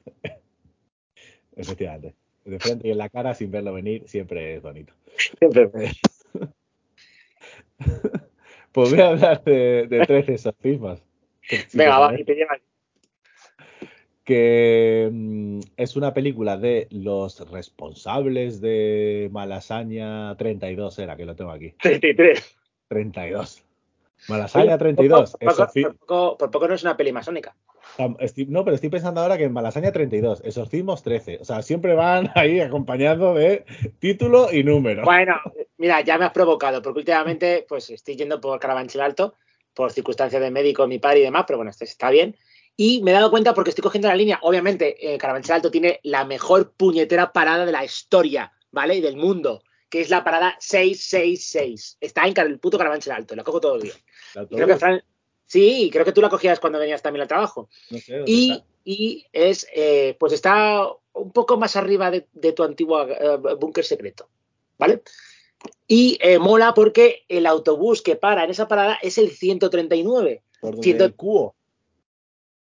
Efectivamente. 1.56 2.14
De 2.44 2.60
frente 2.60 2.86
y 2.86 2.92
en 2.92 2.98
la 2.98 3.08
cara 3.08 3.34
sin 3.34 3.50
verlo 3.50 3.72
venir 3.72 4.04
siempre 4.06 4.54
es 4.54 4.62
bonito. 4.62 4.92
Siempre. 5.40 5.90
pues 8.72 8.90
voy 8.90 9.00
a 9.00 9.08
hablar 9.08 9.44
de, 9.44 9.86
de 9.86 10.06
13 10.06 10.34
exorcismos. 10.34 11.02
Venga, 11.72 11.98
va, 11.98 12.18
y 12.18 12.24
te 12.24 12.34
llevas 12.34 12.60
que 14.24 15.10
mm, 15.12 15.60
es 15.76 15.96
una 15.96 16.14
película 16.14 16.56
de 16.56 16.86
los 16.90 17.50
responsables 17.50 18.60
de 18.60 19.28
Malasaña 19.32 20.36
32, 20.36 20.98
era 20.98 21.16
que 21.16 21.24
lo 21.24 21.34
tengo 21.34 21.50
aquí. 21.50 21.74
33. 21.80 22.56
32. 22.88 23.64
Malasaña 24.28 24.78
32. 24.78 25.32
Por, 25.32 25.40
por, 25.40 25.56
por, 25.56 25.96
poco, 25.96 26.36
por, 26.38 26.50
poco, 26.50 26.68
no 26.68 26.74
es 26.74 26.82
una 26.82 26.96
peli 26.96 27.12
masónica. 27.12 27.56
No, 27.98 28.64
pero 28.64 28.74
estoy 28.74 28.88
pensando 28.88 29.20
ahora 29.20 29.36
que 29.36 29.44
en 29.44 29.52
Malasaña 29.52 29.92
32, 29.92 30.42
Exorcismos 30.44 31.02
13. 31.02 31.38
O 31.40 31.44
sea, 31.44 31.62
siempre 31.62 31.94
van 31.94 32.30
ahí 32.34 32.60
acompañando 32.60 33.34
de 33.34 33.64
título 33.98 34.52
y 34.52 34.62
número. 34.62 35.02
Bueno, 35.04 35.34
mira, 35.82 36.00
ya 36.00 36.16
me 36.16 36.24
has 36.24 36.30
provocado, 36.30 36.80
porque 36.80 37.00
últimamente 37.00 37.66
pues 37.68 37.90
estoy 37.90 38.14
yendo 38.14 38.40
por 38.40 38.60
Carabanchel 38.60 39.00
Alto, 39.00 39.34
por 39.74 39.90
circunstancias 39.90 40.40
de 40.40 40.48
médico, 40.52 40.86
mi 40.86 41.00
padre 41.00 41.18
y 41.18 41.22
demás, 41.24 41.42
pero 41.44 41.56
bueno, 41.56 41.72
esto 41.72 41.82
está 41.82 42.08
bien. 42.08 42.36
Y 42.76 43.02
me 43.02 43.10
he 43.10 43.14
dado 43.14 43.32
cuenta 43.32 43.52
porque 43.52 43.70
estoy 43.70 43.82
cogiendo 43.82 44.06
la 44.06 44.14
línea. 44.14 44.38
Obviamente, 44.42 45.12
eh, 45.12 45.18
Carabanchel 45.18 45.56
Alto 45.56 45.72
tiene 45.72 45.98
la 46.04 46.24
mejor 46.24 46.72
puñetera 46.74 47.32
parada 47.32 47.66
de 47.66 47.72
la 47.72 47.84
historia, 47.84 48.52
¿vale? 48.70 48.94
Y 48.94 49.00
del 49.00 49.16
mundo, 49.16 49.64
que 49.90 50.00
es 50.00 50.08
la 50.08 50.22
parada 50.22 50.56
666. 50.60 51.98
Está 52.00 52.28
en 52.28 52.38
el 52.38 52.60
puto 52.60 52.78
Carabanchel 52.78 53.14
Alto, 53.14 53.34
la 53.34 53.42
cojo 53.42 53.60
todos 53.60 53.74
los 53.74 53.82
días. 53.82 54.00
Creo 54.48 54.68
que 54.68 54.76
Fran... 54.76 55.02
Sí, 55.46 55.90
creo 55.92 56.04
que 56.04 56.12
tú 56.12 56.20
la 56.20 56.28
cogías 56.28 56.60
cuando 56.60 56.78
venías 56.78 57.02
también 57.02 57.22
al 57.22 57.28
trabajo. 57.28 57.68
No 57.90 57.98
sé, 57.98 58.22
y, 58.24 58.62
y, 58.84 59.26
es, 59.32 59.66
eh, 59.74 60.16
pues 60.18 60.32
está 60.32 60.86
un 61.12 61.32
poco 61.32 61.56
más 61.56 61.74
arriba 61.74 62.12
de, 62.12 62.28
de 62.32 62.52
tu 62.52 62.62
antiguo 62.62 63.02
uh, 63.02 63.56
búnker 63.58 63.84
secreto, 63.84 64.28
¿vale? 64.78 65.02
Y 65.95 66.16
eh, 66.22 66.38
mola 66.38 66.72
porque 66.72 67.26
el 67.28 67.45
autobús 67.45 68.01
que 68.01 68.16
para 68.16 68.45
en 68.45 68.51
esa 68.51 68.66
parada 68.66 68.99
es 69.03 69.18
el 69.18 69.30
139. 69.30 70.43
¿Por 70.59 70.70
donde 70.70 70.84
100... 70.84 71.03
el 71.03 71.14
cubo? 71.14 71.55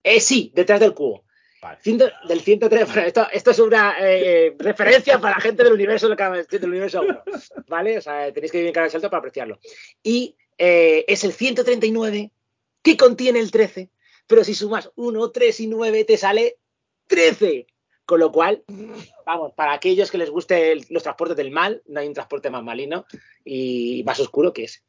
Eh, 0.03 0.19
sí, 0.19 0.51
detrás 0.53 0.81
del 0.81 0.95
cubo. 0.95 1.23
Vale. 1.63 1.79
Ciento, 1.81 2.11
del 2.27 2.41
103. 2.41 2.89
Esto, 3.07 3.29
esto 3.33 3.53
es 3.53 3.59
una 3.61 3.95
eh, 4.01 4.57
referencia 4.59 5.21
para 5.21 5.37
la 5.37 5.41
gente 5.41 5.63
del 5.63 5.75
universo 5.75 6.09
del, 6.09 6.65
universo 6.65 7.03
1. 7.03 7.23
¿Vale? 7.69 7.99
O 7.99 8.01
sea, 8.01 8.33
tenéis 8.33 8.51
que 8.51 8.59
vivir 8.59 8.71
en 8.71 8.75
cada 8.75 8.91
salto 8.91 9.09
para 9.09 9.21
apreciarlo. 9.21 9.61
Y 10.03 10.35
eh, 10.59 11.05
es 11.07 11.23
el 11.23 11.33
139 11.33 12.33
que 12.83 12.97
contiene 12.97 13.39
el 13.39 13.53
13. 13.53 13.91
Pero 14.27 14.43
si 14.43 14.57
sumas 14.57 14.91
1, 14.97 15.31
3 15.31 15.61
y 15.61 15.67
9, 15.69 16.03
te 16.03 16.17
sale 16.17 16.57
13. 17.07 17.69
Con 18.11 18.19
lo 18.19 18.33
cual, 18.33 18.65
vamos, 19.25 19.53
para 19.53 19.73
aquellos 19.73 20.11
que 20.11 20.19
les 20.19 20.31
guste 20.31 20.73
el, 20.73 20.85
los 20.91 21.05
transportes 21.05 21.37
del 21.37 21.53
mal, 21.53 21.81
no 21.87 22.01
hay 22.01 22.09
un 22.09 22.13
transporte 22.13 22.51
más 22.51 22.65
malino 22.65 23.07
y 23.45 24.03
más 24.05 24.19
oscuro 24.19 24.53
que 24.53 24.65
ese. 24.65 24.81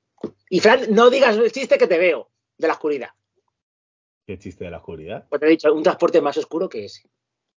Y 0.49 0.59
Fran, 0.59 0.87
no 0.89 1.11
digas 1.11 1.37
el 1.37 1.51
chiste 1.51 1.77
que 1.77 1.85
te 1.85 1.99
veo 1.99 2.31
de 2.57 2.67
la 2.67 2.73
oscuridad. 2.73 3.09
¿Qué 4.25 4.39
chiste 4.39 4.63
de 4.63 4.71
la 4.71 4.77
oscuridad? 4.77 5.27
Pues 5.29 5.39
te 5.39 5.45
he 5.45 5.51
dicho, 5.51 5.71
un 5.71 5.83
transporte 5.83 6.19
más 6.19 6.35
oscuro 6.37 6.67
que 6.67 6.85
ese. 6.85 7.11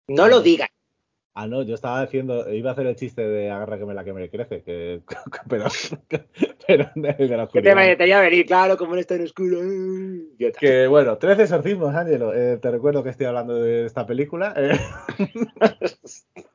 No 0.08 0.26
lo 0.26 0.40
digas. 0.40 0.68
Ah, 1.34 1.46
no, 1.46 1.62
yo 1.62 1.74
estaba 1.74 2.02
haciendo, 2.02 2.52
iba 2.52 2.70
a 2.70 2.72
hacer 2.74 2.86
el 2.86 2.96
chiste 2.96 3.26
de 3.26 3.50
agarra 3.50 3.78
que 3.78 3.86
me 3.86 3.94
la 3.94 4.04
que 4.04 4.12
me 4.12 4.28
crece, 4.28 4.62
que, 4.62 5.00
pero, 5.48 5.64
pero 6.66 6.90
el 6.94 7.02
de 7.02 7.36
la 7.36 7.44
oscuridad. 7.44 7.74
Que 7.74 7.86
te, 7.88 7.96
te 7.96 8.08
iba 8.08 8.18
a 8.18 8.22
venir, 8.22 8.44
claro, 8.44 8.76
como 8.76 8.94
no 8.94 9.00
está 9.00 9.14
en 9.14 9.22
oscuro. 9.22 9.58
Que 10.58 10.86
bueno, 10.88 11.16
13 11.16 11.42
exorcismos, 11.44 11.94
Ángelo. 11.94 12.34
Eh, 12.34 12.58
te 12.58 12.70
recuerdo 12.70 13.02
que 13.02 13.08
estoy 13.08 13.26
hablando 13.26 13.54
de 13.54 13.86
esta 13.86 14.04
película. 14.04 14.52
Eh, 14.56 14.78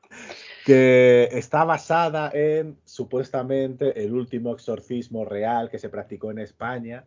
que 0.64 1.28
está 1.32 1.64
basada 1.64 2.30
en 2.32 2.76
supuestamente 2.84 4.04
el 4.04 4.12
último 4.12 4.52
exorcismo 4.52 5.24
real 5.24 5.70
que 5.70 5.78
se 5.80 5.88
practicó 5.88 6.30
en 6.30 6.38
España 6.38 7.04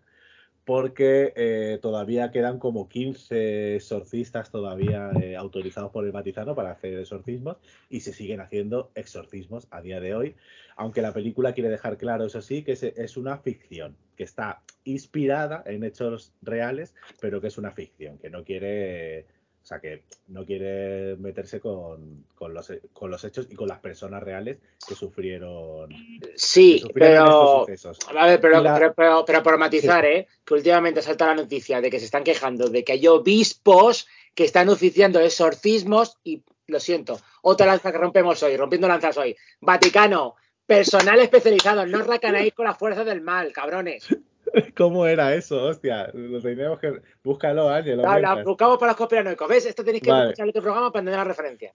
porque 0.66 1.34
eh, 1.36 1.80
todavía 1.82 2.32
quedan 2.32 2.60
como 2.60 2.88
15 2.88 3.76
exorcistas 3.76 4.52
todavía 4.52 5.12
eh, 5.22 5.36
autorizados 5.36 5.92
por 5.92 6.06
el 6.06 6.12
Vaticano 6.12 6.56
para 6.56 6.72
hacer 6.72 7.00
exorcismos 7.00 7.58
y 7.90 8.02
se 8.02 8.14
siguen 8.14 8.42
haciendo 8.42 8.92
exorcismos 8.96 9.68
a 9.72 9.82
día 9.82 10.00
de 10.00 10.14
hoy, 10.14 10.36
aunque 10.76 11.02
la 11.02 11.14
película 11.14 11.54
quiere 11.54 11.70
dejar 11.70 11.98
claro, 11.98 12.26
eso 12.26 12.42
sí, 12.42 12.64
que 12.64 12.74
es, 12.74 12.84
es 12.84 13.18
una 13.18 13.38
ficción, 13.38 13.96
que 14.16 14.24
está 14.24 14.62
inspirada 14.84 15.64
en 15.66 15.84
hechos 15.84 16.34
reales, 16.42 16.94
pero 17.20 17.42
que 17.42 17.48
es 17.48 17.58
una 17.58 17.72
ficción, 17.72 18.18
que 18.20 18.30
no 18.30 18.44
quiere 18.44 19.26
O 19.62 19.66
sea 19.66 19.80
que 19.80 20.04
no 20.30 20.44
quiere 20.46 21.16
meterse 21.18 21.60
con, 21.60 22.26
los, 22.40 22.74
con 22.94 23.12
los 23.12 23.24
hechos 23.24 23.48
y 23.50 23.56
con 23.56 23.68
las 23.68 23.80
personas 23.80 24.24
reales 24.24 24.58
que 24.88 24.96
sufrieron. 24.96 25.90
Sí, 26.36 26.84
pero, 26.94 27.62
a 27.62 28.26
ver, 28.26 28.42
pero, 28.42 28.64
pero, 28.96 29.26
pero, 29.26 29.44
por 29.44 29.58
matizar, 29.60 30.04
¿eh? 30.06 30.28
que 30.44 30.54
últimamente 30.56 31.02
salta 31.02 31.28
la 31.28 31.36
noticia 31.36 31.80
de 31.80 31.92
que 31.92 32.00
se 32.00 32.06
están 32.06 32.24
quejando 32.24 32.70
de 32.70 32.84
que 32.84 32.94
hay 32.94 33.08
obispos 33.08 34.08
que 34.34 34.46
están 34.46 34.70
oficiando 34.70 35.20
exorcismos 35.20 36.18
y 36.24 36.44
lo 36.68 36.80
siento, 36.80 37.20
otra 37.42 37.68
lanza 37.68 37.92
que 37.92 37.98
rompemos 37.98 38.42
hoy, 38.44 38.58
rompiendo 38.58 38.88
lanzas 38.88 39.18
hoy. 39.18 39.36
Vaticano, 39.60 40.36
personal 40.66 41.20
especializado, 41.20 41.86
no 41.86 42.00
os 42.00 42.08
racanáis 42.08 42.54
con 42.54 42.66
la 42.66 42.76
fuerza 42.76 43.04
del 43.04 43.22
mal, 43.22 43.52
cabrones. 43.52 44.08
¿Cómo 44.78 45.06
era 45.06 45.34
eso? 45.34 45.64
Hostia, 45.64 46.10
lo 46.14 46.42
teníamos 46.42 46.80
que. 46.80 47.02
Búscalo, 47.24 47.70
Ángel. 47.70 48.02
No, 48.02 48.20
la 48.20 48.44
buscamos 48.44 48.78
para 48.78 48.92
los 48.92 48.98
conspiranoicos. 48.98 49.48
¿Ves? 49.48 49.66
Esto 49.66 49.84
tenéis 49.84 50.04
que 50.04 50.10
escuchar 50.10 50.48
otro 50.48 50.62
programa 50.62 50.92
para 50.92 51.02
entender 51.02 51.20
la 51.20 51.24
referencia. 51.26 51.72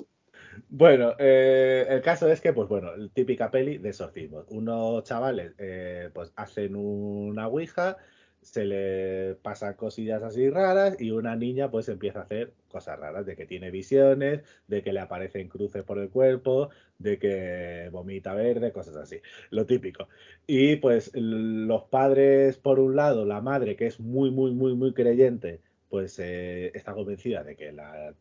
Bueno, 0.68 1.14
eh, 1.18 1.86
el 1.88 2.02
caso 2.02 2.28
es 2.28 2.40
que, 2.40 2.52
pues 2.52 2.68
bueno, 2.68 2.90
típica 3.12 3.50
peli 3.50 3.78
de 3.78 3.90
exorcismo. 3.90 4.44
Unos 4.48 5.04
chavales, 5.04 5.52
eh, 5.58 6.10
pues 6.12 6.32
hacen 6.36 6.74
una 6.76 7.48
ouija, 7.48 7.96
se 8.46 8.64
le 8.64 9.34
pasan 9.42 9.74
cosillas 9.74 10.22
así 10.22 10.48
raras 10.48 10.96
y 11.00 11.10
una 11.10 11.34
niña 11.34 11.68
pues 11.68 11.88
empieza 11.88 12.20
a 12.20 12.22
hacer 12.22 12.52
cosas 12.68 12.96
raras, 12.96 13.26
de 13.26 13.34
que 13.34 13.44
tiene 13.44 13.72
visiones, 13.72 14.42
de 14.68 14.84
que 14.84 14.92
le 14.92 15.00
aparecen 15.00 15.48
cruces 15.48 15.82
por 15.82 15.98
el 15.98 16.10
cuerpo, 16.10 16.70
de 17.00 17.18
que 17.18 17.88
vomita 17.90 18.34
verde, 18.34 18.70
cosas 18.70 18.96
así, 18.96 19.16
lo 19.50 19.66
típico. 19.66 20.08
Y 20.46 20.76
pues 20.76 21.10
los 21.14 21.84
padres, 21.84 22.56
por 22.56 22.78
un 22.78 22.94
lado, 22.94 23.24
la 23.24 23.40
madre 23.40 23.74
que 23.74 23.88
es 23.88 23.98
muy, 23.98 24.30
muy, 24.30 24.52
muy, 24.52 24.74
muy 24.74 24.94
creyente, 24.94 25.60
pues 25.88 26.16
eh, 26.20 26.70
está 26.72 26.94
convencida 26.94 27.42
de 27.42 27.56
que 27.56 27.70
el 27.70 27.80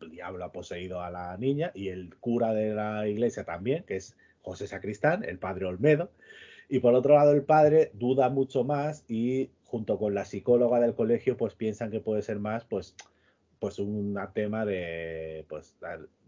diablo 0.09 0.43
ha 0.43 0.51
poseído 0.51 1.01
a 1.01 1.11
la 1.11 1.37
niña 1.37 1.71
y 1.75 1.89
el 1.89 2.15
cura 2.15 2.51
de 2.51 2.73
la 2.73 3.07
iglesia 3.07 3.43
también, 3.43 3.83
que 3.83 3.97
es 3.97 4.17
José 4.41 4.65
Sacristán, 4.65 5.23
el 5.23 5.37
padre 5.37 5.65
Olmedo. 5.65 6.09
Y 6.67 6.79
por 6.79 6.95
otro 6.95 7.13
lado, 7.13 7.31
el 7.31 7.43
padre 7.43 7.91
duda 7.93 8.29
mucho 8.29 8.63
más 8.63 9.05
y 9.07 9.51
junto 9.65 9.97
con 9.97 10.13
la 10.13 10.25
psicóloga 10.25 10.79
del 10.79 10.95
colegio, 10.95 11.37
pues 11.37 11.53
piensan 11.53 11.91
que 11.91 11.99
puede 11.99 12.21
ser 12.21 12.39
más, 12.39 12.63
pues, 12.65 12.95
pues 13.59 13.79
un 13.79 14.17
tema 14.33 14.65
de 14.65 15.45
pues 15.49 15.75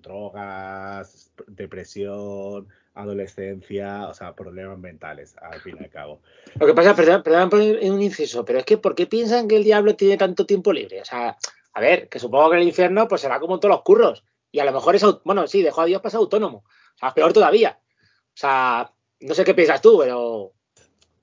drogas, 0.01 1.31
depresión, 1.47 2.67
adolescencia, 2.93 4.07
o 4.07 4.13
sea, 4.13 4.35
problemas 4.35 4.79
mentales, 4.79 5.35
al 5.41 5.61
fin 5.61 5.77
y 5.79 5.83
al 5.83 5.89
cabo. 5.89 6.21
Lo 6.59 6.65
que 6.65 6.73
pasa, 6.73 6.95
perdón, 6.95 7.23
perdón 7.23 7.49
por 7.49 7.59
un 7.59 8.01
inciso, 8.01 8.43
pero 8.43 8.59
es 8.59 8.65
que 8.65 8.77
¿por 8.77 8.95
qué 8.95 9.05
piensan 9.05 9.47
que 9.47 9.57
el 9.57 9.63
diablo 9.63 9.95
tiene 9.95 10.17
tanto 10.17 10.45
tiempo 10.45 10.73
libre? 10.73 11.01
O 11.01 11.05
sea, 11.05 11.37
a 11.73 11.79
ver, 11.79 12.09
que 12.09 12.19
supongo 12.19 12.51
que 12.51 12.57
el 12.57 12.67
infierno 12.67 13.07
pues 13.07 13.21
será 13.21 13.39
como 13.39 13.59
todos 13.59 13.75
los 13.75 13.83
curros. 13.83 14.23
Y 14.51 14.59
a 14.59 14.65
lo 14.65 14.71
mejor 14.71 14.95
es, 14.95 15.03
bueno, 15.23 15.45
sí, 15.45 15.61
dejó 15.61 15.81
a 15.81 15.85
Dios 15.85 16.01
pasar 16.01 16.19
autónomo. 16.19 16.63
O 16.95 16.97
sea, 16.97 17.13
peor 17.13 17.33
todavía. 17.33 17.79
O 17.83 18.39
sea, 18.39 18.91
no 19.19 19.33
sé 19.33 19.43
qué 19.43 19.53
piensas 19.53 19.81
tú, 19.81 19.99
pero 19.99 20.53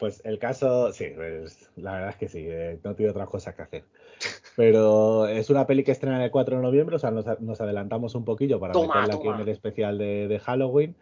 pues 0.05 0.21
el 0.27 0.39
caso, 0.39 0.93
sí, 0.93 1.07
pues, 1.17 1.71
la 1.77 1.95
verdad 1.95 2.11
es 2.11 2.17
que 2.17 2.29
sí, 2.29 2.45
eh, 2.47 2.79
no 2.85 2.95
tiene 2.95 3.11
otras 3.11 3.27
cosas 3.27 3.55
que 3.55 3.63
hacer. 3.63 3.85
Pero 4.55 5.27
es 5.27 5.49
una 5.49 5.67
peli 5.67 5.83
que 5.83 5.93
estrena 5.93 6.23
el 6.23 6.31
4 6.31 6.59
de 6.59 6.63
noviembre, 6.63 6.97
o 6.97 6.99
sea, 6.99 7.11
nos, 7.11 7.27
adelantamos 7.63 8.15
un 8.15 8.27
poquillo 8.27 8.61
para 8.61 8.75
meterla 8.75 9.15
aquí 9.15 9.29
en 9.29 9.41
el 9.41 9.49
especial 9.49 9.97
de, 9.97 10.39
Halloween. 10.45 10.95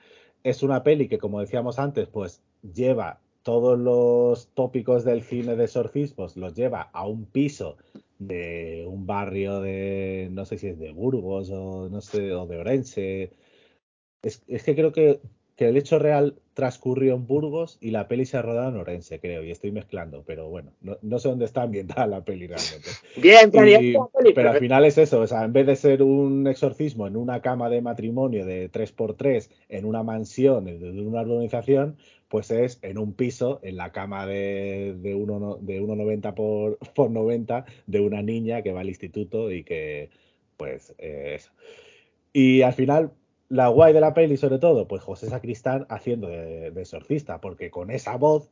Es 0.44 0.62
una 0.62 0.84
peli 0.84 1.08
que, 1.08 1.18
como 1.18 1.40
decíamos 1.40 1.80
antes, 1.80 2.06
pues 2.06 2.44
lleva 2.62 3.18
todos 3.42 3.76
los 3.76 4.46
tópicos 4.54 5.02
del 5.02 5.22
cine 5.22 5.56
de 5.56 5.64
exorcismos, 5.64 6.36
los 6.36 6.54
lleva 6.54 6.82
a 6.92 7.04
un 7.04 7.24
piso 7.24 7.78
de 8.20 8.86
un 8.86 9.04
barrio 9.04 9.60
de, 9.62 10.28
no 10.30 10.44
sé 10.44 10.58
si 10.58 10.68
es 10.68 10.78
de 10.78 10.92
Burgos 10.92 11.50
o 11.50 11.88
no 11.88 12.00
sé, 12.02 12.32
o 12.34 12.46
de 12.46 12.56
Orense. 12.56 13.32
Es, 14.22 14.44
es 14.46 14.62
que 14.62 14.76
creo 14.76 14.92
que 14.92 15.20
que 15.56 15.68
el 15.68 15.76
hecho 15.76 15.98
real 15.98 16.36
transcurrió 16.54 17.14
en 17.14 17.26
Burgos 17.26 17.78
y 17.80 17.90
la 17.90 18.08
peli 18.08 18.26
se 18.26 18.36
ha 18.36 18.42
rodado 18.42 18.70
en 18.70 18.76
Orense, 18.76 19.20
creo, 19.20 19.42
y 19.42 19.50
estoy 19.50 19.72
mezclando, 19.72 20.22
pero 20.26 20.48
bueno, 20.48 20.72
no, 20.80 21.18
sé 21.18 21.28
dónde 21.28 21.44
está 21.44 21.62
ambientada 21.62 22.06
la 22.06 22.24
peli 22.24 22.46
realmente. 22.46 22.88
Bien, 23.16 23.50
pero 24.34 24.50
al 24.50 24.58
final 24.58 24.84
es 24.84 24.98
eso, 24.98 25.20
o 25.20 25.26
sea, 25.26 25.44
en 25.44 25.52
vez 25.52 25.66
de 25.66 25.76
ser 25.76 26.02
un 26.02 26.46
exorcismo 26.46 27.06
en 27.06 27.16
una 27.16 27.40
cama 27.40 27.68
de 27.70 27.80
matrimonio 27.80 28.44
de 28.44 28.70
3x3, 28.70 29.48
en 29.68 29.84
una 29.84 30.02
mansión, 30.02 30.64
de 30.64 30.90
una 30.90 31.22
urbanización, 31.22 31.96
pues 32.32 32.50
es 32.50 32.78
en 32.80 32.96
un 32.96 33.12
piso, 33.12 33.60
en 33.62 33.76
la 33.76 33.92
cama 33.92 34.26
de, 34.26 34.96
de 35.02 35.14
1,90 35.14 36.34
por, 36.34 36.78
por 36.94 37.10
90 37.10 37.66
de 37.86 38.00
una 38.00 38.22
niña 38.22 38.62
que 38.62 38.72
va 38.72 38.80
al 38.80 38.88
instituto 38.88 39.52
y 39.52 39.64
que, 39.64 40.08
pues, 40.56 40.94
eh, 40.96 41.34
eso. 41.36 41.50
Y 42.32 42.62
al 42.62 42.72
final, 42.72 43.12
la 43.52 43.68
guay 43.68 43.92
de 43.92 44.00
la 44.00 44.14
peli, 44.14 44.38
sobre 44.38 44.58
todo, 44.58 44.88
pues 44.88 45.02
José 45.02 45.28
Sacristán 45.28 45.84
haciendo 45.90 46.28
de, 46.28 46.68
exorcista, 46.68 47.38
porque 47.38 47.70
con 47.70 47.90
esa 47.90 48.16
voz, 48.16 48.50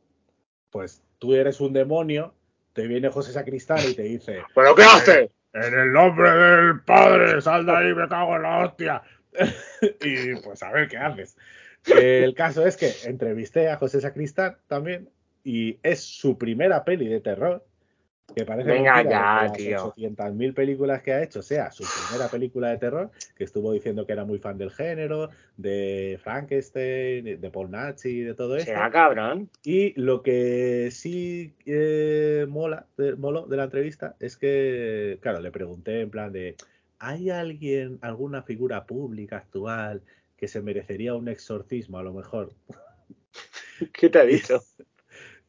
pues 0.69 1.01
tú 1.17 1.33
eres 1.33 1.59
un 1.59 1.73
demonio, 1.73 2.35
te 2.73 2.85
viene 2.85 3.09
José 3.09 3.33
Sacristán 3.33 3.79
y 3.89 3.95
te 3.95 4.03
dice: 4.03 4.43
¿Pero 4.55 4.75
qué 4.75 4.83
hace? 4.83 5.31
En 5.53 5.73
el 5.73 5.91
nombre 5.91 6.29
del 6.29 6.81
Padre, 6.81 7.41
sal 7.41 7.65
de 7.65 7.71
ahí, 7.71 7.95
me 7.95 8.07
cago 8.07 8.35
en 8.35 8.43
la 8.43 8.59
hostia. 8.59 9.01
y 10.01 10.35
pues 10.35 10.61
a 10.61 10.71
ver 10.71 10.87
qué 10.87 10.97
haces. 10.97 11.35
El 11.87 12.35
caso 12.35 12.63
es 12.63 12.77
que 12.77 12.93
entrevisté 13.05 13.69
a 13.69 13.77
José 13.77 14.01
Sacristán 14.01 14.57
también 14.67 15.09
y 15.43 15.79
es 15.81 16.01
su 16.03 16.37
primera 16.37 16.85
peli 16.85 17.07
de 17.07 17.21
terror 17.21 17.65
que 18.35 18.45
parece 18.45 18.69
Venga 18.69 19.03
ya, 19.03 19.51
que 19.51 19.71
las 19.71 19.83
800.000 19.83 20.53
películas 20.53 21.01
que 21.01 21.13
ha 21.13 21.23
hecho 21.23 21.41
sea 21.41 21.71
su 21.71 21.83
primera 21.83 22.29
película 22.29 22.69
de 22.69 22.77
terror, 22.77 23.11
que 23.35 23.43
estuvo 23.43 23.71
diciendo 23.73 24.05
que 24.05 24.13
era 24.13 24.25
muy 24.25 24.39
fan 24.39 24.57
del 24.57 24.71
género, 24.71 25.29
de 25.57 26.19
Frankenstein, 26.23 27.39
de 27.39 27.51
Paul 27.51 27.71
Nazi, 27.71 28.21
de 28.21 28.33
todo 28.33 28.55
eso. 28.55 28.65
Será 28.65 28.89
cabrón. 28.89 29.49
Y 29.63 29.99
lo 29.99 30.21
que 30.21 30.89
sí 30.91 31.53
eh, 31.65 32.45
mola, 32.49 32.85
de, 32.97 33.15
de 33.15 33.57
la 33.57 33.63
entrevista 33.63 34.15
es 34.19 34.37
que, 34.37 35.19
claro, 35.21 35.39
le 35.39 35.51
pregunté 35.51 36.01
en 36.01 36.09
plan 36.09 36.31
de, 36.31 36.55
¿hay 36.99 37.29
alguien, 37.29 37.99
alguna 38.01 38.43
figura 38.43 38.85
pública 38.85 39.37
actual 39.37 40.01
que 40.37 40.47
se 40.47 40.61
merecería 40.61 41.13
un 41.13 41.27
exorcismo 41.27 41.97
a 41.97 42.03
lo 42.03 42.13
mejor? 42.13 42.53
¿Qué 43.93 44.09
te 44.09 44.19
ha 44.19 44.25
dicho? 44.25 44.61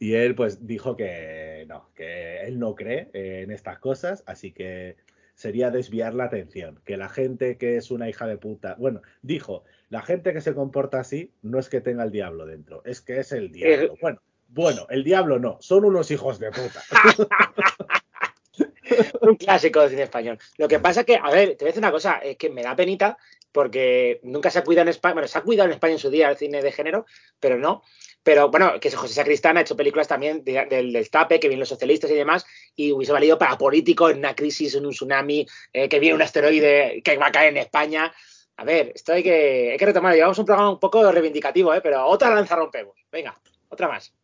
Y 0.02 0.16
él 0.16 0.34
pues 0.34 0.66
dijo 0.66 0.96
que 0.96 1.64
no, 1.68 1.88
que 1.94 2.40
él 2.40 2.58
no 2.58 2.74
cree 2.74 3.08
en 3.12 3.52
estas 3.52 3.78
cosas, 3.78 4.24
así 4.26 4.50
que 4.50 4.96
sería 5.36 5.70
desviar 5.70 6.12
la 6.12 6.24
atención, 6.24 6.80
que 6.84 6.96
la 6.96 7.08
gente 7.08 7.56
que 7.56 7.76
es 7.76 7.92
una 7.92 8.08
hija 8.08 8.26
de 8.26 8.36
puta, 8.36 8.74
bueno, 8.80 9.00
dijo, 9.22 9.62
la 9.90 10.02
gente 10.02 10.32
que 10.32 10.40
se 10.40 10.56
comporta 10.56 10.98
así 10.98 11.30
no 11.42 11.60
es 11.60 11.68
que 11.68 11.80
tenga 11.80 12.02
el 12.02 12.10
diablo 12.10 12.46
dentro, 12.46 12.82
es 12.84 13.00
que 13.00 13.20
es 13.20 13.30
el 13.30 13.52
diablo. 13.52 13.94
Bueno, 14.00 14.20
bueno, 14.48 14.88
el 14.90 15.04
diablo 15.04 15.38
no, 15.38 15.58
son 15.60 15.84
unos 15.84 16.10
hijos 16.10 16.40
de 16.40 16.50
puta. 16.50 16.82
Un 19.20 19.36
clásico 19.36 19.82
de 19.82 19.90
cine 19.90 20.02
español. 20.02 20.36
Lo 20.58 20.66
que 20.66 20.80
pasa 20.80 21.04
que, 21.04 21.14
a 21.14 21.30
ver, 21.30 21.50
te 21.50 21.64
voy 21.64 21.68
a 21.68 21.70
decir 21.70 21.78
una 21.78 21.92
cosa, 21.92 22.16
es 22.16 22.36
que 22.36 22.50
me 22.50 22.64
da 22.64 22.74
penita 22.74 23.16
porque 23.52 24.18
nunca 24.24 24.50
se 24.50 24.58
ha 24.58 24.64
cuidado 24.64 24.82
en 24.82 24.88
España, 24.88 25.14
bueno, 25.14 25.28
se 25.28 25.38
ha 25.38 25.42
cuidado 25.42 25.68
en 25.68 25.74
España 25.74 25.92
en 25.92 25.98
su 25.98 26.10
día 26.10 26.30
el 26.30 26.36
cine 26.36 26.62
de 26.62 26.72
género, 26.72 27.06
pero 27.38 27.58
no. 27.58 27.82
Pero 28.22 28.50
bueno, 28.50 28.78
que 28.80 28.90
José 28.90 29.14
Sacristán 29.14 29.56
ha 29.56 29.62
hecho 29.62 29.76
películas 29.76 30.06
también 30.06 30.44
del, 30.44 30.92
del 30.92 31.10
tape, 31.10 31.40
que 31.40 31.48
vienen 31.48 31.60
los 31.60 31.68
socialistas 31.68 32.10
y 32.10 32.14
demás, 32.14 32.46
y 32.76 32.92
hubiese 32.92 33.12
valido 33.12 33.38
para 33.38 33.58
político 33.58 34.08
en 34.08 34.18
una 34.18 34.34
crisis, 34.34 34.74
en 34.74 34.86
un 34.86 34.92
tsunami, 34.92 35.46
eh, 35.72 35.88
que 35.88 35.98
viene 35.98 36.14
un 36.14 36.22
asteroide 36.22 37.02
que 37.04 37.16
va 37.16 37.26
a 37.26 37.32
caer 37.32 37.50
en 37.50 37.56
España. 37.58 38.12
A 38.56 38.64
ver, 38.64 38.92
esto 38.94 39.12
hay 39.12 39.22
que, 39.22 39.72
hay 39.72 39.78
que 39.78 39.86
retomar. 39.86 40.14
Llevamos 40.14 40.38
un 40.38 40.46
programa 40.46 40.70
un 40.70 40.78
poco 40.78 41.10
reivindicativo, 41.10 41.74
¿eh? 41.74 41.80
pero 41.80 42.06
otra 42.06 42.32
lanza 42.34 42.54
rompemos. 42.54 42.94
Venga, 43.10 43.36
otra 43.68 43.88
más. 43.88 44.14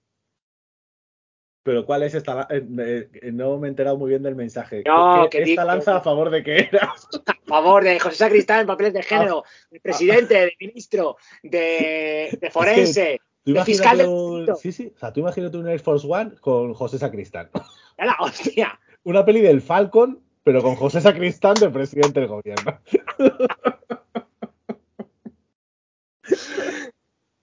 Pero 1.64 1.84
¿cuál 1.84 2.02
es 2.04 2.14
esta? 2.14 2.46
Eh, 2.50 2.64
eh, 3.12 3.30
no 3.32 3.58
me 3.58 3.68
he 3.68 3.70
enterado 3.70 3.98
muy 3.98 4.10
bien 4.10 4.22
del 4.22 4.34
mensaje. 4.34 4.84
¿Esta 5.32 5.64
lanza 5.64 5.96
a 5.96 6.00
favor 6.00 6.30
de 6.30 6.42
qué 6.42 6.68
era? 6.72 6.94
A 7.26 7.48
favor 7.48 7.82
de 7.82 7.98
José 7.98 8.16
Sacristán 8.16 8.60
en 8.60 8.66
papeles 8.66 8.92
de 8.92 9.02
género, 9.02 9.42
ah. 9.44 9.68
de 9.70 9.80
presidente, 9.80 10.34
de 10.34 10.56
ministro, 10.60 11.16
de, 11.42 12.38
de 12.40 12.50
forense. 12.52 13.20
Tú 13.54 13.64
fiscal 13.64 14.46
Sí, 14.60 14.72
sí. 14.72 14.92
O 14.94 14.98
sea, 14.98 15.12
tú 15.12 15.20
imagínate 15.20 15.56
un 15.56 15.68
Air 15.68 15.80
Force 15.80 16.06
One 16.08 16.32
con 16.40 16.74
José 16.74 16.98
Sacristán. 16.98 17.48
¡La 17.96 18.16
hostia! 18.20 18.78
Una 19.04 19.24
peli 19.24 19.40
del 19.40 19.62
Falcon, 19.62 20.20
pero 20.42 20.62
con 20.62 20.76
José 20.76 21.00
Sacristán 21.00 21.54
de 21.54 21.70
presidente 21.70 22.20
del 22.20 22.28
gobierno. 22.28 22.78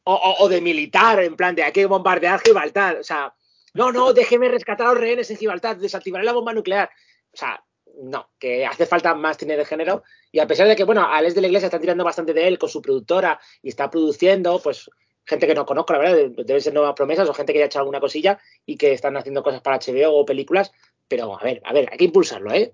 o, 0.03 0.47
de 0.47 0.61
militar, 0.61 1.23
en 1.23 1.35
plan 1.35 1.55
de 1.55 1.63
hay 1.63 1.71
que 1.71 1.87
bombardear 1.87 2.39
Gibraltar. 2.39 2.97
O 2.97 3.03
sea, 3.03 3.33
no, 3.73 3.91
no, 3.91 4.13
déjeme 4.13 4.49
rescatar 4.49 4.85
a 4.87 4.91
los 4.91 4.99
rehenes 4.99 5.31
en 5.31 5.37
Gibraltar, 5.37 5.79
desactivaré 5.79 6.23
la 6.23 6.33
bomba 6.33 6.53
nuclear. 6.53 6.91
O 7.33 7.37
sea, 7.37 7.63
no, 8.03 8.29
que 8.37 8.63
hace 8.65 8.85
falta 8.85 9.15
más 9.15 9.37
cine 9.37 9.57
de 9.57 9.65
género. 9.65 10.03
Y 10.31 10.37
a 10.39 10.45
pesar 10.45 10.67
de 10.67 10.75
que, 10.75 10.83
bueno, 10.83 11.03
Alex 11.07 11.33
de 11.33 11.41
la 11.41 11.47
Iglesia 11.47 11.65
está 11.67 11.79
tirando 11.79 12.03
bastante 12.03 12.33
de 12.33 12.47
él 12.47 12.59
con 12.59 12.69
su 12.69 12.79
productora 12.81 13.39
y 13.63 13.69
está 13.69 13.89
produciendo, 13.89 14.59
pues 14.59 14.87
gente 15.25 15.47
que 15.47 15.55
no 15.55 15.65
conozco, 15.65 15.93
la 15.93 15.99
verdad, 15.99 16.31
deben 16.45 16.61
ser 16.61 16.73
nuevas 16.73 16.93
promesas 16.93 17.27
o 17.27 17.33
gente 17.33 17.51
que 17.51 17.59
ya 17.59 17.65
ha 17.65 17.67
hecho 17.67 17.79
alguna 17.79 17.99
cosilla 17.99 18.39
y 18.65 18.77
que 18.77 18.93
están 18.93 19.17
haciendo 19.17 19.43
cosas 19.43 19.61
para 19.61 19.79
HBO 19.79 20.13
o 20.13 20.25
películas, 20.25 20.71
pero 21.07 21.37
a 21.39 21.43
ver, 21.43 21.61
a 21.65 21.73
ver, 21.73 21.89
hay 21.91 21.97
que 21.97 22.05
impulsarlo, 22.05 22.51
¿eh? 22.53 22.73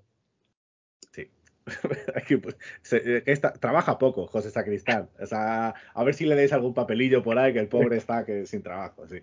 Sí. 1.12 1.30
Pues, 2.42 2.56
eh, 2.92 3.40
trabaja 3.60 3.98
poco, 3.98 4.26
José 4.26 4.50
Sacristán. 4.50 5.08
O 5.20 5.26
sea, 5.26 5.74
a 5.94 6.04
ver 6.04 6.14
si 6.14 6.24
le 6.24 6.34
dais 6.34 6.52
algún 6.52 6.74
papelillo 6.74 7.22
por 7.22 7.38
ahí, 7.38 7.52
que 7.52 7.58
el 7.58 7.68
pobre 7.68 7.96
está 7.96 8.24
que, 8.24 8.46
sin 8.46 8.62
trabajo, 8.62 9.06
sí. 9.08 9.20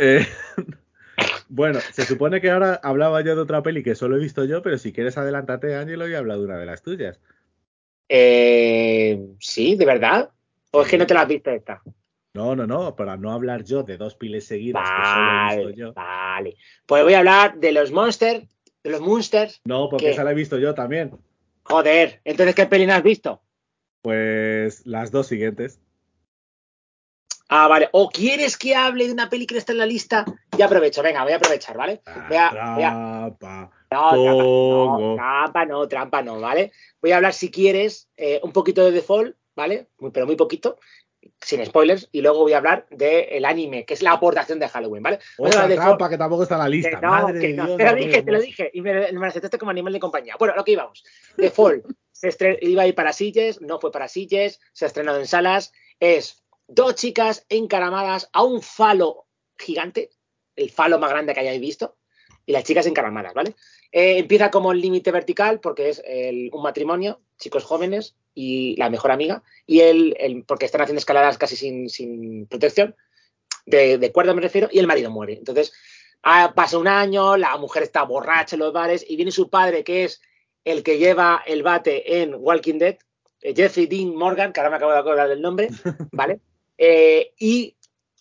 Eh, 0.00 0.26
bueno, 1.48 1.80
se 1.92 2.04
supone 2.04 2.40
que 2.40 2.50
ahora 2.50 2.80
hablaba 2.82 3.20
yo 3.22 3.36
de 3.36 3.42
otra 3.42 3.62
peli 3.62 3.82
que 3.82 3.94
solo 3.94 4.16
he 4.16 4.20
visto 4.20 4.44
yo, 4.44 4.62
pero 4.62 4.78
si 4.78 4.92
quieres 4.92 5.18
adelántate, 5.18 5.74
Ángelo, 5.74 6.08
y 6.08 6.14
habla 6.14 6.36
de 6.36 6.44
una 6.44 6.58
de 6.58 6.66
las 6.66 6.82
tuyas. 6.82 7.20
Eh, 8.08 9.20
sí, 9.40 9.76
¿de 9.76 9.84
verdad? 9.84 10.30
¿O 10.70 10.82
es 10.82 10.88
que 10.88 10.98
no 10.98 11.06
te 11.06 11.14
la 11.14 11.22
has 11.22 11.28
visto 11.28 11.50
esta? 11.50 11.82
No, 12.36 12.54
no, 12.54 12.66
no, 12.66 12.94
para 12.94 13.16
no 13.16 13.32
hablar 13.32 13.64
yo 13.64 13.82
de 13.82 13.96
dos 13.96 14.14
piles 14.14 14.46
seguidas 14.46 14.82
que 14.82 15.08
solo 15.08 15.30
he 15.30 15.56
visto 15.56 15.70
yo. 15.70 15.94
Vale, 15.94 16.56
pues 16.84 17.02
voy 17.02 17.14
a 17.14 17.20
hablar 17.20 17.58
de 17.58 17.72
los 17.72 17.90
Monsters, 17.90 18.46
de 18.84 18.90
los 18.90 19.00
Monsters. 19.00 19.62
No, 19.64 19.88
porque 19.88 20.10
esa 20.10 20.22
la 20.22 20.32
he 20.32 20.34
visto 20.34 20.58
yo 20.58 20.74
también. 20.74 21.18
Joder, 21.62 22.20
entonces 22.24 22.54
¿qué 22.54 22.66
peli 22.66 22.84
has 22.90 23.02
visto? 23.02 23.40
Pues 24.02 24.86
las 24.86 25.10
dos 25.10 25.28
siguientes. 25.28 25.80
Ah, 27.48 27.68
vale. 27.68 27.88
¿O 27.92 28.10
quieres 28.10 28.58
que 28.58 28.74
hable 28.74 29.06
de 29.06 29.14
una 29.14 29.30
peli 29.30 29.46
que 29.46 29.56
está 29.56 29.72
en 29.72 29.78
la 29.78 29.86
lista? 29.86 30.26
Ya 30.58 30.66
aprovecho, 30.66 31.02
venga, 31.02 31.22
voy 31.22 31.32
a 31.32 31.36
aprovechar, 31.36 31.78
¿vale? 31.78 32.02
Voy 32.28 32.36
a, 32.36 32.50
trampa. 32.50 33.70
No, 33.90 35.14
trampa, 35.16 35.64
no, 35.64 35.88
trampa 35.88 36.22
no, 36.22 36.38
¿vale? 36.38 36.70
Voy 37.00 37.12
a 37.12 37.16
hablar, 37.16 37.32
si 37.32 37.50
quieres, 37.50 38.10
eh, 38.18 38.40
un 38.42 38.52
poquito 38.52 38.84
de 38.84 38.90
Default, 38.90 39.36
¿vale? 39.54 39.88
pero 40.12 40.26
muy 40.26 40.36
poquito, 40.36 40.78
sin 41.40 41.64
spoilers, 41.64 42.08
y 42.12 42.22
luego 42.22 42.40
voy 42.40 42.54
a 42.54 42.58
hablar 42.58 42.86
del 42.90 43.44
anime, 43.44 43.84
que 43.84 43.94
es 43.94 44.02
la 44.02 44.12
aportación 44.12 44.58
de 44.58 44.68
Halloween, 44.68 45.02
¿vale? 45.02 45.18
Otra 45.38 45.68
trampa 45.68 46.08
que 46.08 46.18
tampoco 46.18 46.42
está 46.42 46.56
en 46.56 46.60
la 46.60 46.68
lista. 46.68 47.00
no, 47.00 47.10
Madre 47.10 47.40
que 47.40 47.52
no. 47.52 47.76
te 47.76 47.84
lo 47.84 47.94
dije, 47.94 48.22
te 48.22 48.32
lo 48.32 48.40
dije, 48.40 48.70
y 48.72 48.80
me, 48.80 49.12
me 49.12 49.26
aceptaste 49.26 49.58
como 49.58 49.70
animal 49.70 49.92
de 49.92 50.00
compañía. 50.00 50.36
Bueno, 50.38 50.54
lo 50.56 50.64
que 50.64 50.72
íbamos. 50.72 51.04
Default 51.36 51.84
se 52.12 52.58
iba 52.62 52.82
a 52.82 52.86
ir 52.86 52.94
para 52.94 53.12
Silles, 53.12 53.60
no 53.60 53.78
fue 53.78 53.92
para 53.92 54.08
Silles, 54.08 54.60
se 54.72 54.84
ha 54.84 54.88
estrenado 54.88 55.20
en 55.20 55.26
salas, 55.26 55.72
es 56.00 56.42
dos 56.66 56.94
chicas 56.94 57.44
encaramadas 57.48 58.28
a 58.32 58.42
un 58.42 58.62
falo 58.62 59.26
gigante, 59.58 60.10
el 60.56 60.70
falo 60.70 60.98
más 60.98 61.10
grande 61.10 61.34
que 61.34 61.40
hayáis 61.40 61.60
visto, 61.60 61.96
y 62.44 62.52
las 62.52 62.64
chicas 62.64 62.86
encaramadas, 62.86 63.34
¿vale? 63.34 63.54
Eh, 63.92 64.18
empieza 64.18 64.50
como 64.50 64.72
el 64.72 64.80
límite 64.80 65.10
vertical 65.10 65.60
porque 65.60 65.90
es 65.90 66.02
un 66.52 66.62
matrimonio, 66.62 67.20
chicos 67.38 67.64
jóvenes 67.64 68.16
y 68.36 68.76
la 68.76 68.90
mejor 68.90 69.10
amiga, 69.10 69.42
y 69.66 69.80
él, 69.80 70.44
porque 70.46 70.66
están 70.66 70.82
haciendo 70.82 71.00
escaladas 71.00 71.38
casi 71.38 71.56
sin, 71.56 72.46
protección, 72.46 72.94
de, 73.64 73.98
de, 73.98 74.12
cuerda 74.12 74.34
me 74.34 74.42
refiero, 74.42 74.68
y 74.70 74.78
el 74.78 74.86
marido 74.86 75.10
muere. 75.10 75.32
Entonces, 75.32 75.72
pasa 76.54 76.78
un 76.78 76.86
año, 76.86 77.36
la 77.36 77.56
mujer 77.56 77.82
está 77.82 78.02
borracha 78.02 78.56
en 78.56 78.60
los 78.60 78.72
bares 78.72 79.04
y 79.08 79.16
viene 79.16 79.30
su 79.30 79.48
padre, 79.48 79.82
que 79.82 80.04
es 80.04 80.20
el 80.64 80.82
que 80.82 80.98
lleva 80.98 81.42
el 81.46 81.62
bate 81.62 82.20
en 82.20 82.34
Walking 82.36 82.78
Dead, 82.78 82.96
eh, 83.40 83.54
Jeffrey 83.56 83.86
Dean 83.86 84.14
Morgan, 84.14 84.52
que 84.52 84.60
ahora 84.60 84.70
me 84.70 84.76
acabo 84.76 84.92
de 84.92 84.98
acordar 84.98 85.28
del 85.28 85.40
nombre, 85.40 85.68
¿vale? 86.12 86.40
Eh, 86.76 87.32
y 87.38 87.76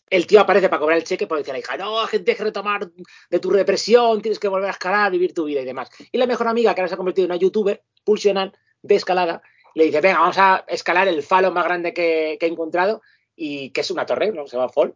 el 0.09 0.27
tío 0.27 0.39
aparece 0.39 0.69
para 0.69 0.79
cobrar 0.79 0.97
el 0.97 1.03
cheque 1.03 1.27
porque 1.27 1.41
dice 1.41 1.51
la 1.51 1.59
hija, 1.59 1.77
no, 1.77 2.05
gente, 2.07 2.35
que 2.35 2.43
retomar 2.43 2.89
de 3.29 3.39
tu 3.39 3.49
represión, 3.49 4.21
tienes 4.21 4.39
que 4.39 4.47
volver 4.47 4.69
a 4.69 4.73
escalar, 4.73 5.11
vivir 5.11 5.33
tu 5.33 5.45
vida 5.45 5.61
y 5.61 5.65
demás. 5.65 5.89
Y 6.11 6.17
la 6.17 6.27
mejor 6.27 6.47
amiga, 6.47 6.73
que 6.73 6.81
ahora 6.81 6.89
se 6.89 6.93
ha 6.93 6.97
convertido 6.97 7.25
en 7.25 7.31
una 7.31 7.39
youtuber 7.39 7.83
pulsional 8.03 8.53
de 8.83 8.95
escalada, 8.95 9.41
le 9.75 9.85
dice, 9.85 10.01
venga, 10.01 10.19
vamos 10.19 10.37
a 10.37 10.65
escalar 10.67 11.07
el 11.07 11.21
falo 11.21 11.51
más 11.51 11.65
grande 11.65 11.93
que, 11.93 12.37
he 12.39 12.45
encontrado, 12.47 13.01
y 13.35 13.69
que 13.71 13.81
es 13.81 13.91
una 13.91 14.05
torre, 14.05 14.31
¿no? 14.31 14.47
Se 14.47 14.55
llama 14.55 14.69
Fall. 14.69 14.95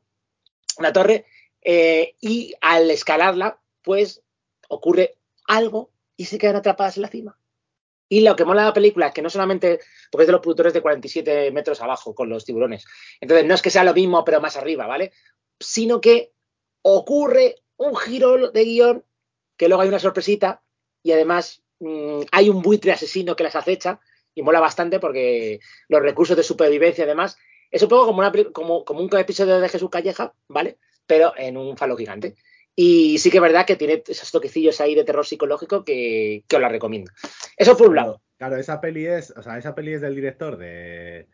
Una 0.78 0.94
torre, 0.94 1.26
eh, 1.62 2.16
y 2.22 2.54
al 2.62 2.90
escalarla, 2.90 3.60
pues 3.84 4.24
ocurre 4.70 5.18
algo 5.46 5.92
y 6.16 6.26
se 6.26 6.38
quedan 6.38 6.56
atrapadas 6.56 6.96
en 6.96 7.04
la 7.04 7.10
cima. 7.10 7.38
Y 8.08 8.22
lo 8.22 8.36
que 8.38 8.46
mola 8.46 8.64
la 8.64 8.74
película 8.74 9.08
es 9.08 9.14
que 9.14 9.22
no 9.22 9.30
solamente, 9.30 9.82
porque 10.10 10.24
es 10.24 10.28
de 10.28 10.32
los 10.32 10.42
productores 10.42 10.74
de 10.74 10.82
47 10.82 11.52
metros 11.52 11.82
abajo 11.82 12.16
con 12.16 12.30
los 12.30 12.46
tiburones, 12.46 12.86
entonces 13.20 13.46
no 13.46 13.54
es 13.54 13.62
que 13.62 13.70
sea 13.70 13.84
lo 13.84 13.94
mismo 13.94 14.24
pero 14.24 14.40
más 14.40 14.56
arriba, 14.56 14.88
¿vale? 14.88 15.12
Sino 15.60 16.00
que 16.00 16.32
ocurre 16.82 17.58
un 17.76 17.96
giro 17.98 18.50
de 18.50 18.64
guion, 18.64 19.06
que 19.58 19.68
luego 19.68 19.84
hay 19.84 19.90
una 19.90 20.00
sorpresita 20.00 20.64
y 21.04 21.12
además 21.12 21.62
mm, 21.80 22.22
hay 22.32 22.50
un 22.50 22.62
buitre 22.62 22.94
asesino 22.94 23.36
que 23.36 23.44
las 23.44 23.58
acecha 23.58 24.00
y 24.36 24.42
mola 24.42 24.60
bastante 24.60 25.00
porque 25.00 25.60
los 25.88 26.02
recursos 26.02 26.38
de 26.38 26.44
supervivencia 26.44 27.04
además 27.04 27.38
es 27.72 27.84
un 27.84 27.90
poco 27.90 28.08
como, 28.08 28.20
una, 28.20 28.32
como, 28.52 28.84
como 28.84 29.02
un 29.02 29.18
episodio 29.18 29.60
de 29.60 29.70
Jesús 29.70 29.90
Calleja, 29.90 30.34
¿vale? 30.48 30.78
Pero 31.06 31.34
en 31.38 31.58
un 31.58 31.78
falo 31.78 31.96
gigante. 31.96 32.36
Y 32.76 33.18
sí 33.18 33.30
que 33.30 33.38
es 33.38 33.42
verdad 33.42 33.66
que 33.66 33.76
tiene 33.76 34.04
esos 34.08 34.32
toquecillos 34.32 34.80
ahí 34.80 34.96
de 34.96 35.04
terror 35.04 35.26
psicológico 35.26 35.84
que, 35.84 36.46
os 36.50 36.62
la 36.62 36.70
recomiendo. 36.70 37.12
Eso 37.58 37.76
por 37.76 37.90
un 37.90 37.96
lado. 37.96 38.22
Claro, 38.38 38.56
esa 38.56 38.80
peli 38.80 39.06
es, 39.06 39.32
o 39.36 39.44
sea, 39.44 39.58
esa 39.58 39.76
peli 39.76 39.94
es 39.94 40.02
del 40.02 40.16
director 40.16 40.58
de. 40.58 41.28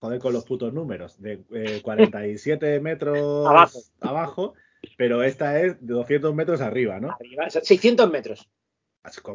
Joder, 0.00 0.20
con 0.20 0.32
los 0.32 0.44
putos 0.44 0.72
números. 0.72 1.20
De 1.20 1.42
47 1.82 2.76
eh, 2.76 2.80
metros 2.80 3.90
abajo. 4.00 4.54
pero 4.96 5.24
esta 5.24 5.60
es 5.60 5.84
de 5.84 5.94
200 5.94 6.32
metros 6.32 6.60
arriba, 6.60 7.00
¿no? 7.00 7.10
Arriba, 7.10 7.50
600 7.50 8.08
metros. 8.08 8.48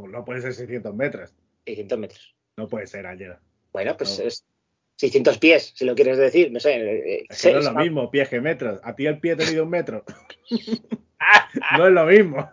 No 0.09 0.23
puede 0.23 0.41
ser 0.41 0.53
600 0.53 0.95
metros. 0.95 1.33
600 1.65 1.99
metros. 1.99 2.35
No 2.57 2.67
puede 2.67 2.87
ser, 2.87 3.07
ayer. 3.07 3.37
Bueno, 3.71 3.97
pues 3.97 4.19
es 4.19 4.45
600 4.97 5.37
pies, 5.39 5.73
si 5.75 5.85
lo 5.85 5.95
quieres 5.95 6.17
decir. 6.17 6.51
No 6.51 6.59
sé. 6.59 6.75
Eh, 6.75 7.25
no 7.29 7.59
es 7.59 7.65
lo 7.65 7.73
mismo, 7.73 8.11
pies 8.11 8.29
que 8.29 8.41
metros. 8.41 8.79
A 8.83 8.95
ti 8.95 9.05
el 9.05 9.19
pie 9.19 9.35
te 9.35 9.45
mide 9.45 9.61
un 9.61 9.69
metro. 9.69 10.03
no 11.77 11.87
es 11.87 11.93
lo 11.93 12.05
mismo. 12.05 12.49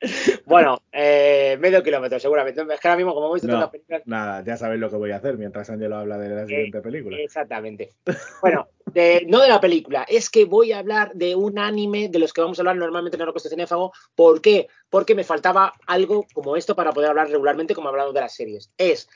Bueno, 0.46 0.82
eh, 0.92 1.56
medio 1.60 1.82
kilómetro 1.82 2.18
seguramente. 2.18 2.60
Es 2.60 2.80
que 2.80 2.88
ahora 2.88 2.96
mismo, 2.96 3.14
como 3.14 3.26
hemos 3.26 3.42
visto 3.42 3.58
no, 3.58 3.70
películas. 3.70 4.02
Nada, 4.06 4.44
ya 4.44 4.56
sabéis 4.56 4.80
lo 4.80 4.90
que 4.90 4.96
voy 4.96 5.10
a 5.10 5.16
hacer 5.16 5.36
mientras 5.38 5.70
Angelo 5.70 5.96
habla 5.96 6.18
de 6.18 6.28
la 6.28 6.42
eh, 6.42 6.46
siguiente 6.46 6.80
película. 6.80 7.16
Exactamente. 7.18 7.94
Bueno, 8.40 8.68
no 9.26 9.40
de 9.40 9.48
la 9.48 9.60
película, 9.60 10.06
es 10.08 10.30
que 10.30 10.44
voy 10.44 10.72
a 10.72 10.78
hablar 10.78 11.12
de 11.14 11.34
un 11.34 11.58
anime 11.58 12.08
de 12.08 12.18
los 12.18 12.32
que 12.32 12.40
vamos 12.40 12.58
a 12.58 12.62
hablar 12.62 12.76
normalmente 12.76 13.16
en 13.16 13.22
el 13.22 13.26
Rocoste 13.26 13.48
Cinéfago. 13.48 13.92
¿Por 14.14 14.40
qué? 14.40 14.68
Porque 14.88 15.14
me 15.14 15.24
faltaba 15.24 15.74
algo 15.86 16.26
como 16.32 16.56
esto 16.56 16.76
para 16.76 16.92
poder 16.92 17.10
hablar 17.10 17.28
regularmente 17.28 17.74
como 17.74 17.88
hablado 17.88 18.12
de 18.12 18.20
las 18.20 18.34
series. 18.34 18.70
Es 18.78 19.08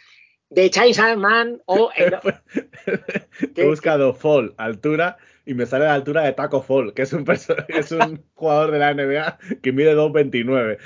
de 0.48 0.68
Chainsaw 0.68 1.16
Man 1.16 1.62
o. 1.66 1.90
He 3.56 3.66
buscado 3.66 4.12
Fall, 4.14 4.54
altura 4.56 5.18
y 5.46 5.54
me 5.54 5.66
sale 5.66 5.86
la 5.86 5.94
altura 5.94 6.22
de 6.22 6.32
Taco 6.32 6.62
Fall, 6.62 6.92
que 6.94 7.02
es 7.02 7.12
un, 7.12 7.24
es 7.68 7.92
un 7.92 8.24
jugador 8.34 8.70
de 8.70 8.78
la 8.78 8.94
NBA 8.94 9.38
que 9.62 9.72
mide 9.72 9.94
2.29. 9.96 10.78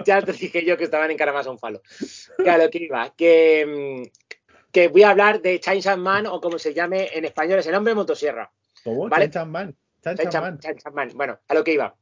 ya 0.06 0.22
te 0.22 0.32
dije 0.32 0.64
yo 0.64 0.76
que 0.76 0.84
estaban 0.84 1.10
en 1.10 1.16
cara 1.16 1.32
más 1.32 1.46
un 1.46 1.58
falo. 1.58 1.82
Claro, 2.38 2.70
que 2.70 2.78
iba. 2.78 3.14
Que, 3.14 4.10
que 4.70 4.88
voy 4.88 5.02
a 5.02 5.10
hablar 5.10 5.42
de 5.42 5.60
Chainsaw 5.60 5.98
Man 5.98 6.26
o 6.26 6.40
como 6.40 6.58
se 6.58 6.74
llame 6.74 7.08
en 7.12 7.24
español, 7.24 7.58
es 7.58 7.66
el 7.66 7.74
hombre 7.74 7.94
motosierra. 7.94 8.50
¿Cómo? 8.84 9.08
¿vale? 9.08 9.30
Chainsaw 9.30 9.46
Man. 9.46 9.76
Man. 10.92 11.10
Bueno, 11.14 11.38
a 11.48 11.54
lo 11.54 11.62
que 11.62 11.74
iba. 11.74 11.94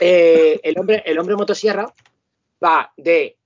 Eh, 0.00 0.60
el, 0.62 0.78
hombre, 0.78 1.02
el 1.04 1.18
hombre 1.18 1.34
motosierra 1.34 1.92
va 2.62 2.92
de 2.96 3.37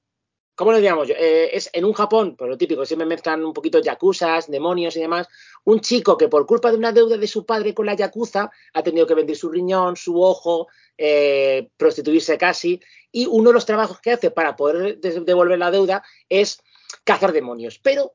¿Cómo 0.63 0.71
lo 0.71 0.79
digamos? 0.79 1.11
Eh, 1.11 1.51
es 1.57 1.69
en 1.73 1.85
un 1.85 1.93
Japón, 1.93 2.37
por 2.37 2.49
lo 2.49 2.57
típico, 2.57 2.87
siempre 2.87 3.05
mezclan 3.05 3.45
un 3.45 3.53
poquito 3.53 3.81
yakuzas, 3.81 4.49
demonios 4.49 4.95
y 4.95 5.01
demás. 5.01 5.27
Un 5.65 5.81
chico 5.81 6.17
que 6.17 6.29
por 6.29 6.47
culpa 6.47 6.71
de 6.71 6.77
una 6.77 6.93
deuda 6.93 7.17
de 7.17 7.27
su 7.27 7.45
padre 7.45 7.75
con 7.75 7.85
la 7.85 7.95
yakuza 7.95 8.49
ha 8.73 8.83
tenido 8.85 9.05
que 9.05 9.15
vender 9.15 9.35
su 9.35 9.51
riñón, 9.51 9.97
su 9.97 10.23
ojo, 10.23 10.69
eh, 10.97 11.69
prostituirse 11.77 12.39
casi. 12.39 12.81
Y 13.11 13.27
uno 13.27 13.51
de 13.51 13.55
los 13.55 13.67
trabajos 13.67 13.99
que 14.01 14.13
hace 14.13 14.31
para 14.31 14.55
poder 14.55 15.01
devolver 15.01 15.59
la 15.59 15.73
deuda 15.73 16.05
es 16.29 16.63
cazar 17.03 17.33
demonios. 17.33 17.81
Pero 17.81 18.15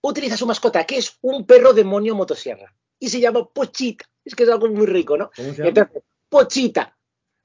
utiliza 0.00 0.38
su 0.38 0.46
mascota, 0.46 0.84
que 0.84 0.96
es 0.96 1.18
un 1.20 1.44
perro 1.44 1.74
demonio 1.74 2.14
motosierra. 2.14 2.74
Y 2.98 3.10
se 3.10 3.20
llama 3.20 3.46
Pochita. 3.52 4.08
Es 4.24 4.34
que 4.34 4.44
es 4.44 4.48
algo 4.48 4.66
muy 4.70 4.86
rico, 4.86 5.18
¿no? 5.18 5.30
Entonces, 5.36 6.02
Pochita. 6.30 6.96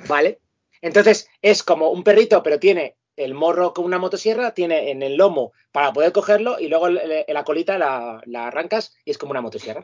¿Vale? 0.08 0.40
Entonces 0.82 1.28
es 1.42 1.64
como 1.64 1.90
un 1.90 2.02
perrito, 2.02 2.42
pero 2.42 2.58
tiene 2.58 2.96
el 3.18 3.34
morro 3.34 3.74
con 3.74 3.84
una 3.84 4.00
motosierra 4.00 4.54
tiene 4.54 4.92
en 4.92 5.04
el 5.04 5.18
lomo 5.18 5.52
para 5.72 5.92
poder 5.92 6.12
cogerlo 6.12 6.60
y 6.60 6.68
luego 6.68 6.88
en 6.88 7.34
la 7.34 7.44
colita 7.44 7.78
la, 7.78 8.48
arrancas 8.48 8.96
y 9.04 9.12
es 9.12 9.18
como 9.18 9.32
una 9.32 9.42
motosierra. 9.42 9.84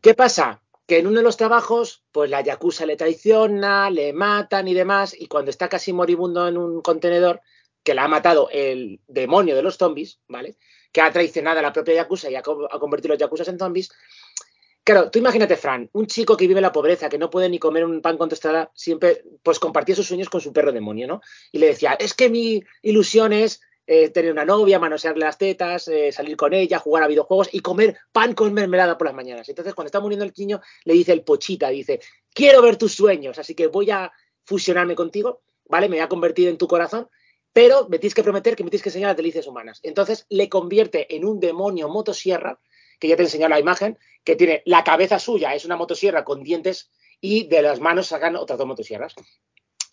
¿Qué 0.00 0.14
pasa? 0.14 0.62
Que 0.86 0.98
en 0.98 1.08
uno 1.08 1.18
de 1.18 1.24
los 1.24 1.36
trabajos, 1.36 2.04
pues 2.12 2.30
la 2.30 2.42
Yakuza 2.42 2.86
le 2.86 2.96
traiciona, 2.96 3.90
le 3.90 4.12
matan 4.12 4.68
y 4.68 4.74
demás, 4.74 5.16
y 5.18 5.26
cuando 5.26 5.50
está 5.50 5.68
casi 5.68 5.92
moribundo 5.92 6.46
en 6.46 6.56
un 6.56 6.80
contenedor, 6.80 7.40
que 7.82 7.94
la 7.94 8.04
ha 8.04 8.08
matado 8.08 8.48
el 8.52 9.00
demonio 9.06 9.56
de 9.56 9.62
los 9.62 9.78
zombies, 9.78 10.20
¿vale? 10.28 10.56
Que 10.92 11.00
ha 11.00 11.12
traicionado 11.12 11.60
a 11.60 11.62
la 11.62 11.72
propia 11.72 11.94
Yakuza 11.94 12.30
y 12.30 12.34
ha, 12.34 12.42
convertido 12.42 13.14
los 13.14 13.20
Yakuzas 13.20 13.48
en 13.48 13.58
zombies, 13.58 13.90
Claro, 14.86 15.10
tú 15.10 15.18
imagínate, 15.18 15.56
Fran, 15.56 15.90
un 15.94 16.06
chico 16.06 16.36
que 16.36 16.46
vive 16.46 16.60
la 16.60 16.70
pobreza, 16.70 17.08
que 17.08 17.18
no 17.18 17.28
puede 17.28 17.48
ni 17.48 17.58
comer 17.58 17.84
un 17.84 18.00
pan 18.00 18.16
con 18.16 18.28
tostada, 18.28 18.70
siempre 18.72 19.24
pues 19.42 19.58
compartía 19.58 19.96
sus 19.96 20.06
sueños 20.06 20.28
con 20.28 20.40
su 20.40 20.52
perro 20.52 20.70
demonio, 20.70 21.08
¿no? 21.08 21.22
Y 21.50 21.58
le 21.58 21.66
decía, 21.66 21.94
es 21.94 22.14
que 22.14 22.30
mi 22.30 22.62
ilusión 22.82 23.32
es 23.32 23.60
eh, 23.88 24.10
tener 24.10 24.30
una 24.30 24.44
novia, 24.44 24.78
manosearle 24.78 25.24
las 25.24 25.38
tetas, 25.38 25.88
eh, 25.88 26.12
salir 26.12 26.36
con 26.36 26.54
ella, 26.54 26.78
jugar 26.78 27.02
a 27.02 27.08
videojuegos 27.08 27.48
y 27.50 27.62
comer 27.62 27.96
pan 28.12 28.32
con 28.34 28.54
mermelada 28.54 28.96
por 28.96 29.08
las 29.08 29.16
mañanas. 29.16 29.48
Entonces, 29.48 29.74
cuando 29.74 29.88
está 29.88 29.98
muriendo 29.98 30.24
el 30.24 30.32
niño, 30.36 30.60
le 30.84 30.94
dice 30.94 31.12
el 31.12 31.24
pochita, 31.24 31.68
dice, 31.68 31.98
quiero 32.32 32.62
ver 32.62 32.76
tus 32.76 32.94
sueños, 32.94 33.40
así 33.40 33.56
que 33.56 33.66
voy 33.66 33.90
a 33.90 34.12
fusionarme 34.44 34.94
contigo, 34.94 35.42
¿vale? 35.64 35.88
Me 35.88 35.96
voy 35.96 36.04
a 36.04 36.08
convertir 36.08 36.46
en 36.46 36.58
tu 36.58 36.68
corazón 36.68 37.08
pero 37.52 37.88
me 37.88 37.98
tienes 37.98 38.14
que 38.14 38.22
prometer 38.22 38.54
que 38.54 38.64
me 38.64 38.68
tienes 38.68 38.82
que 38.82 38.90
enseñar 38.90 39.08
las 39.08 39.16
delicias 39.16 39.46
humanas. 39.46 39.80
Entonces 39.82 40.26
le 40.28 40.50
convierte 40.50 41.16
en 41.16 41.24
un 41.24 41.40
demonio 41.40 41.88
motosierra, 41.88 42.60
que 42.98 43.08
ya 43.08 43.16
te 43.16 43.22
he 43.22 43.26
enseñado 43.26 43.50
la 43.50 43.60
imagen, 43.60 43.98
que 44.24 44.36
tiene 44.36 44.62
la 44.66 44.84
cabeza 44.84 45.18
suya, 45.18 45.54
es 45.54 45.64
una 45.64 45.76
motosierra 45.76 46.24
con 46.24 46.42
dientes 46.42 46.90
y 47.20 47.46
de 47.48 47.62
las 47.62 47.80
manos 47.80 48.08
sacan 48.08 48.36
otras 48.36 48.58
dos 48.58 48.66
motosierras. 48.66 49.14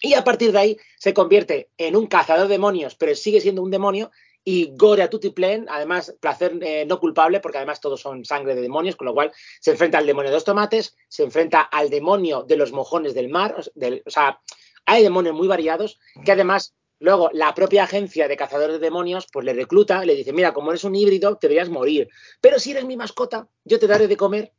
Y 0.02 0.16
a 0.16 0.24
partir 0.24 0.52
de 0.52 0.60
ahí 0.60 0.78
se 0.98 1.14
convierte 1.14 1.70
en 1.78 1.96
un 1.96 2.08
cazador 2.08 2.48
de 2.48 2.54
demonios, 2.56 2.96
pero 2.96 3.16
sigue 3.16 3.40
siendo 3.40 3.62
un 3.62 3.72
demonio 3.72 4.12
y 4.44 4.76
gore 4.76 5.04
a 5.04 5.10
tutiplén, 5.10 5.66
además 5.70 6.16
placer 6.20 6.60
eh, 6.62 6.86
no 6.86 7.00
culpable, 7.00 7.40
porque 7.40 7.60
además 7.60 7.80
todos 7.80 8.02
son 8.02 8.26
sangre 8.26 8.56
de 8.56 8.62
demonios, 8.62 8.98
con 8.98 9.06
lo 9.06 9.14
cual 9.14 9.32
se 9.62 9.72
enfrenta 9.72 9.98
al 9.98 10.06
demonio 10.06 10.32
de 10.32 10.36
los 10.36 10.44
tomates, 10.44 10.98
se 11.08 11.24
enfrenta 11.24 11.62
al 11.62 11.90
demonio 11.90 12.44
de 12.44 12.58
los 12.58 12.74
mojones 12.74 13.14
del 13.14 13.30
mar, 13.30 13.56
o 13.58 14.10
sea, 14.10 14.42
hay 14.86 15.04
demonios 15.04 15.36
muy 15.36 15.48
variados 15.48 16.00
que 16.26 16.34
además 16.34 16.76
luego 17.04 17.30
la 17.34 17.54
propia 17.54 17.84
agencia 17.84 18.30
de 18.30 18.38
cazadores 18.38 18.80
de 18.80 18.86
demonios 18.86 19.28
pues 19.30 19.46
le 19.46 19.54
recluta, 19.54 20.06
le 20.06 20.16
dice, 20.16 20.32
mira, 20.32 20.54
como 20.54 20.72
eres 20.72 20.86
un 20.86 20.96
híbrido, 20.96 21.36
te 21.36 21.50
deberías 21.50 21.68
morir, 21.68 22.08
pero 22.40 22.60
si 22.60 22.72
eres 22.72 22.86
mi 22.86 22.96
mascota, 22.96 23.50
yo 23.66 23.78
te 23.78 23.88
daré 23.88 24.08
de 24.08 24.16
comer, 24.16 24.54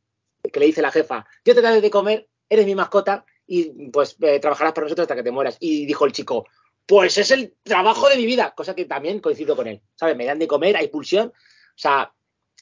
que 0.52 0.60
le 0.60 0.66
dice 0.66 0.82
la 0.82 0.90
jefa, 0.90 1.26
yo 1.42 1.54
te 1.54 1.62
daré 1.62 1.80
de 1.80 1.88
comer, 1.88 2.28
eres 2.50 2.66
mi 2.66 2.74
mascota 2.74 3.24
y 3.46 3.88
pues 3.88 4.16
eh, 4.20 4.38
trabajarás 4.40 4.74
para 4.74 4.84
nosotros 4.84 5.04
hasta 5.04 5.16
que 5.16 5.22
te 5.22 5.30
mueras. 5.30 5.56
Y 5.58 5.86
dijo 5.86 6.04
el 6.04 6.12
chico, 6.12 6.46
pues 6.84 7.16
es 7.16 7.30
el 7.30 7.54
trabajo 7.62 8.10
de 8.10 8.16
mi 8.16 8.26
vida, 8.26 8.52
cosa 8.54 8.74
que 8.74 8.84
también 8.84 9.20
coincido 9.20 9.56
con 9.56 9.66
él, 9.66 9.80
¿sabes? 9.94 10.14
Me 10.14 10.26
dan 10.26 10.38
de 10.38 10.46
comer, 10.46 10.76
hay 10.76 10.88
pulsión, 10.88 11.28
o 11.28 11.32
sea, 11.78 12.12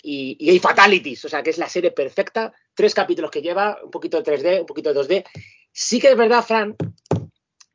y, 0.00 0.48
hay 0.48 0.60
fatalities, 0.60 1.24
o 1.24 1.28
sea, 1.28 1.42
que 1.42 1.50
es 1.50 1.58
la 1.58 1.68
serie 1.68 1.90
perfecta, 1.90 2.52
tres 2.72 2.94
capítulos 2.94 3.32
que 3.32 3.42
lleva, 3.42 3.80
un 3.82 3.90
poquito 3.90 4.22
de 4.22 4.32
3D, 4.32 4.60
un 4.60 4.66
poquito 4.66 4.94
de 4.94 5.00
2D. 5.00 5.24
Sí 5.72 6.00
que 6.00 6.12
es 6.12 6.16
verdad, 6.16 6.44
Fran, 6.44 6.76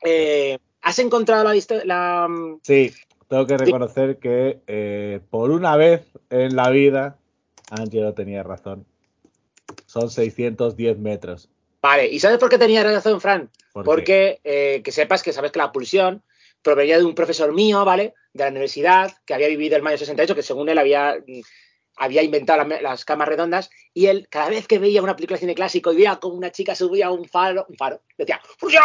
eh, 0.06 0.58
¿has 0.88 1.00
encontrado 1.00 1.44
la, 1.44 1.54
la... 1.84 2.28
Mm, 2.30 2.60
sí, 2.64 2.94
tengo 3.28 3.46
que 3.46 3.58
reconocer 3.58 4.18
que 4.20 4.62
eh, 4.68 5.20
por 5.30 5.52
una 5.52 5.76
vez 5.76 6.06
en 6.30 6.56
la 6.56 6.70
vida, 6.70 7.18
Angelo 7.70 8.14
tenía 8.14 8.42
razón. 8.42 8.86
Son 9.86 10.10
610 10.10 10.98
metros. 10.98 11.50
Vale, 11.82 12.08
¿y 12.08 12.20
sabes 12.20 12.38
por 12.38 12.50
qué 12.50 12.58
tenía 12.58 12.84
razón, 12.84 13.20
Fran? 13.20 13.50
Porque 13.74 14.40
eh, 14.46 14.82
que 14.84 14.92
sepas 14.94 15.24
que 15.24 15.34
sabes 15.34 15.52
que 15.52 15.60
la 15.60 15.74
pulsión 15.74 16.24
provenía 16.62 16.98
de 16.98 17.04
un 17.04 17.14
profesor 17.14 17.54
mío, 17.54 17.84
¿vale? 17.84 18.14
De 18.34 18.46
la 18.46 18.50
universidad, 18.50 19.12
que 19.26 19.34
había 19.34 19.50
vivido 19.50 19.76
el 19.76 19.84
mayo 19.84 19.98
68, 19.98 20.36
que 20.36 20.42
según 20.42 20.70
él 20.70 20.78
había, 20.78 21.18
había 21.98 22.24
inventado 22.24 22.64
las, 22.64 23.06
camas 23.06 23.28
redondas, 23.28 23.70
y 23.94 24.08
él, 24.08 24.28
cada 24.30 24.50
vez 24.50 24.68
que 24.68 24.80
veía 24.80 25.02
una 25.02 25.16
película 25.16 25.36
de 25.36 25.42
cine 25.42 25.56
clásico 25.56 25.92
y 25.92 25.98
veía 25.98 26.18
como 26.18 26.36
una 26.36 26.52
chica 26.52 26.76
subía 26.76 27.12
un 27.12 27.26
faro, 27.26 27.66
un 27.70 27.76
faro, 27.76 28.02
decía, 28.18 28.40
¡Fusión! 28.58 28.84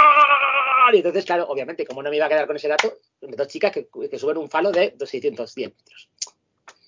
Y 0.92 0.96
entonces, 0.96 1.24
claro, 1.24 1.46
obviamente, 1.48 1.86
como 1.86 2.02
no 2.02 2.10
me 2.10 2.16
iba 2.16 2.26
a 2.26 2.28
quedar 2.28 2.46
con 2.46 2.56
ese 2.56 2.68
dato, 2.68 2.98
dos 3.20 3.48
chicas 3.48 3.72
que, 3.72 4.18
suben 4.18 4.36
un 4.38 4.48
falo 4.48 4.72
de 4.72 4.94
610 4.98 5.68
metros. 5.70 6.08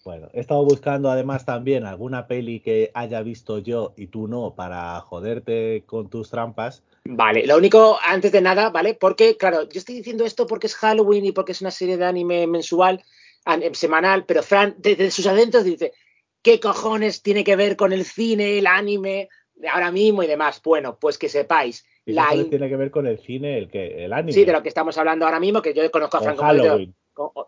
Bueno, 0.04 0.28
he 0.34 0.40
estado 0.40 0.62
buscando 0.64 1.10
además 1.10 1.46
también 1.46 1.86
alguna 1.86 2.26
peli 2.26 2.60
que 2.60 2.90
haya 2.92 3.22
visto 3.22 3.58
yo 3.58 3.94
y 3.96 4.08
tú 4.08 4.28
no 4.28 4.54
para 4.54 5.00
joderte 5.00 5.82
con 5.86 6.10
tus 6.10 6.28
trampas. 6.28 6.82
Vale, 7.04 7.46
lo 7.46 7.56
único, 7.56 7.98
antes 8.02 8.30
de 8.30 8.42
nada, 8.42 8.68
¿vale? 8.68 8.92
Porque, 8.92 9.38
claro, 9.38 9.62
yo 9.62 9.78
estoy 9.78 9.94
diciendo 9.94 10.26
esto 10.26 10.46
porque 10.46 10.66
es 10.66 10.74
Halloween 10.74 11.24
y 11.24 11.32
porque 11.32 11.52
es 11.52 11.62
una 11.62 11.70
serie 11.70 11.96
de 11.96 12.04
anime 12.04 12.46
mensual, 12.46 13.02
semanal, 13.72 14.26
pero 14.26 14.42
Fran, 14.42 14.74
desde 14.76 15.10
sus 15.10 15.26
adentros 15.26 15.64
dice, 15.64 15.92
¿qué 16.44 16.60
cojones 16.60 17.22
tiene 17.22 17.42
que 17.42 17.56
ver 17.56 17.76
con 17.76 17.92
el 17.92 18.04
cine, 18.04 18.58
el 18.58 18.68
anime, 18.68 19.28
ahora 19.72 19.90
mismo 19.90 20.22
y 20.22 20.28
demás? 20.28 20.60
Bueno, 20.62 20.96
pues 21.00 21.18
que 21.18 21.28
sepáis. 21.28 21.84
La 22.04 22.28
tiene 22.30 22.68
que 22.68 22.76
ver 22.76 22.90
con 22.90 23.06
el 23.06 23.18
cine, 23.18 23.58
el, 23.58 23.70
que, 23.70 24.04
el 24.04 24.12
anime? 24.12 24.32
Sí, 24.32 24.44
de 24.44 24.52
lo 24.52 24.62
que 24.62 24.68
estamos 24.68 24.96
hablando 24.98 25.24
ahora 25.24 25.40
mismo, 25.40 25.62
que 25.62 25.72
yo 25.72 25.90
conozco 25.90 26.18
a 26.18 26.20
Franco 26.20 26.42
Halloween. 26.42 26.94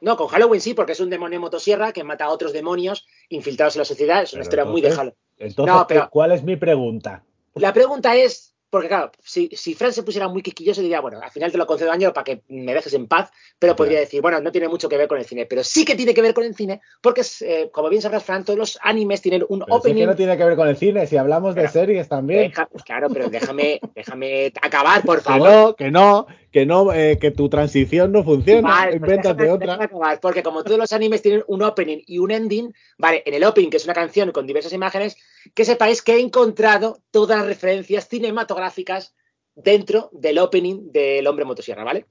no, 0.00 0.16
con 0.16 0.28
Halloween 0.28 0.62
sí, 0.62 0.72
porque 0.72 0.92
es 0.92 1.00
un 1.00 1.10
demonio 1.10 1.38
motosierra 1.38 1.92
que 1.92 2.02
mata 2.02 2.24
a 2.24 2.30
otros 2.30 2.54
demonios 2.54 3.06
infiltrados 3.28 3.76
en 3.76 3.80
la 3.80 3.84
sociedad. 3.84 4.22
Es 4.22 4.32
una 4.32 4.42
historia 4.42 4.64
muy 4.64 4.80
de 4.80 4.90
Halloween. 4.90 5.18
Entonces, 5.36 6.02
¿cuál 6.10 6.32
es 6.32 6.42
mi 6.42 6.56
pregunta? 6.56 7.22
La 7.54 7.74
pregunta 7.74 8.16
es, 8.16 8.55
porque 8.76 8.88
claro, 8.88 9.10
si, 9.24 9.48
si 9.54 9.74
Fran 9.74 9.90
se 9.90 10.02
pusiera 10.02 10.28
muy 10.28 10.42
quisquilloso 10.42 10.82
diría, 10.82 11.00
bueno, 11.00 11.18
al 11.22 11.30
final 11.30 11.50
te 11.50 11.56
lo 11.56 11.66
concedo 11.66 11.90
año 11.90 12.12
para 12.12 12.24
que 12.24 12.42
me 12.48 12.74
dejes 12.74 12.92
en 12.92 13.06
paz, 13.06 13.30
pero 13.58 13.74
podría 13.74 14.00
decir, 14.00 14.20
bueno, 14.20 14.38
no 14.38 14.52
tiene 14.52 14.68
mucho 14.68 14.86
que 14.86 14.98
ver 14.98 15.08
con 15.08 15.16
el 15.18 15.24
cine, 15.24 15.46
pero 15.46 15.64
sí 15.64 15.86
que 15.86 15.94
tiene 15.94 16.12
que 16.12 16.20
ver 16.20 16.34
con 16.34 16.44
el 16.44 16.54
cine, 16.54 16.82
porque 17.00 17.22
eh, 17.40 17.70
como 17.72 17.88
bien 17.88 18.02
sabrás, 18.02 18.22
Fran, 18.22 18.44
todos 18.44 18.58
los 18.58 18.78
animes 18.82 19.22
tienen 19.22 19.46
un 19.48 19.62
opening. 19.66 20.02
que 20.02 20.06
no 20.06 20.14
tiene 20.14 20.36
que 20.36 20.44
ver 20.44 20.56
con 20.56 20.68
el 20.68 20.76
cine, 20.76 21.06
si 21.06 21.16
hablamos 21.16 21.54
de 21.54 21.68
series 21.68 22.06
también. 22.06 22.52
claro, 22.84 23.08
pero 23.10 23.30
déjame, 23.30 23.80
déjame 23.94 24.52
acabar, 24.60 25.02
por 25.02 25.20
favor. 25.22 25.74
Que 25.74 25.90
no, 25.90 26.26
que 26.26 26.66
no, 26.66 26.88
que 26.90 27.00
no, 27.06 27.18
que 27.18 27.30
tu 27.30 27.48
transición 27.48 28.12
no 28.12 28.24
funciona. 28.24 28.82
Pues 28.84 28.96
Invéntate 28.96 29.50
otra. 29.50 29.88
porque 30.20 30.42
como 30.42 30.62
todos 30.62 30.78
los 30.78 30.92
animes 30.92 31.22
tienen 31.22 31.44
un 31.46 31.62
opening 31.62 32.02
y 32.06 32.18
un 32.18 32.30
ending, 32.30 32.74
vale, 32.98 33.22
en 33.24 33.32
el 33.32 33.44
opening, 33.44 33.70
que 33.70 33.78
es 33.78 33.84
una 33.86 33.94
canción 33.94 34.32
con 34.32 34.46
diversas 34.46 34.74
imágenes, 34.74 35.16
que 35.54 35.64
sepáis 35.64 36.02
que 36.02 36.14
he 36.14 36.20
encontrado 36.20 37.02
todas 37.10 37.38
las 37.38 37.46
referencias 37.46 38.08
cinematográficas 38.08 39.14
dentro 39.54 40.10
del 40.12 40.38
opening 40.38 40.92
del 40.92 41.26
Hombre 41.26 41.44
Motosierra, 41.44 41.84
¿vale? 41.84 42.06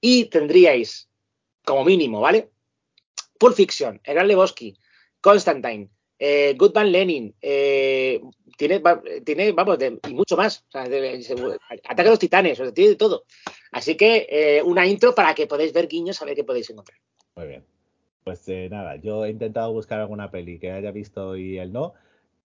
Y 0.00 0.26
tendríais, 0.26 1.08
como 1.64 1.84
mínimo, 1.84 2.20
¿vale? 2.20 2.50
Pulp 3.38 3.54
Fiction, 3.54 4.00
El 4.04 4.14
Gran 4.14 4.28
Constantine, 5.20 5.88
eh, 6.18 6.54
Goodman 6.56 6.92
Lenin, 6.92 7.34
eh, 7.40 8.20
tiene, 8.56 8.82
tiene, 9.24 9.52
vamos, 9.52 9.78
y 10.06 10.14
mucho 10.14 10.36
más. 10.36 10.66
O 10.74 10.78
ataque 10.78 12.08
a 12.08 12.10
los 12.10 12.18
titanes, 12.18 12.60
tiene 12.74 12.90
de 12.90 12.96
todo. 12.96 13.24
Así 13.72 13.96
que 13.96 14.26
eh, 14.28 14.62
una 14.62 14.86
intro 14.86 15.14
para 15.14 15.34
que 15.34 15.46
podáis 15.46 15.72
ver 15.72 15.88
guiños, 15.88 16.20
a 16.20 16.26
ver 16.26 16.34
qué 16.34 16.44
podéis 16.44 16.68
encontrar. 16.68 16.98
Muy 17.36 17.46
bien. 17.46 17.64
Pues 18.24 18.46
eh, 18.48 18.68
nada, 18.70 18.96
yo 18.96 19.24
he 19.24 19.30
intentado 19.30 19.72
buscar 19.72 20.00
alguna 20.00 20.30
peli 20.30 20.58
que 20.58 20.72
haya 20.72 20.90
visto 20.90 21.36
y 21.36 21.58
él 21.58 21.72
no 21.72 21.94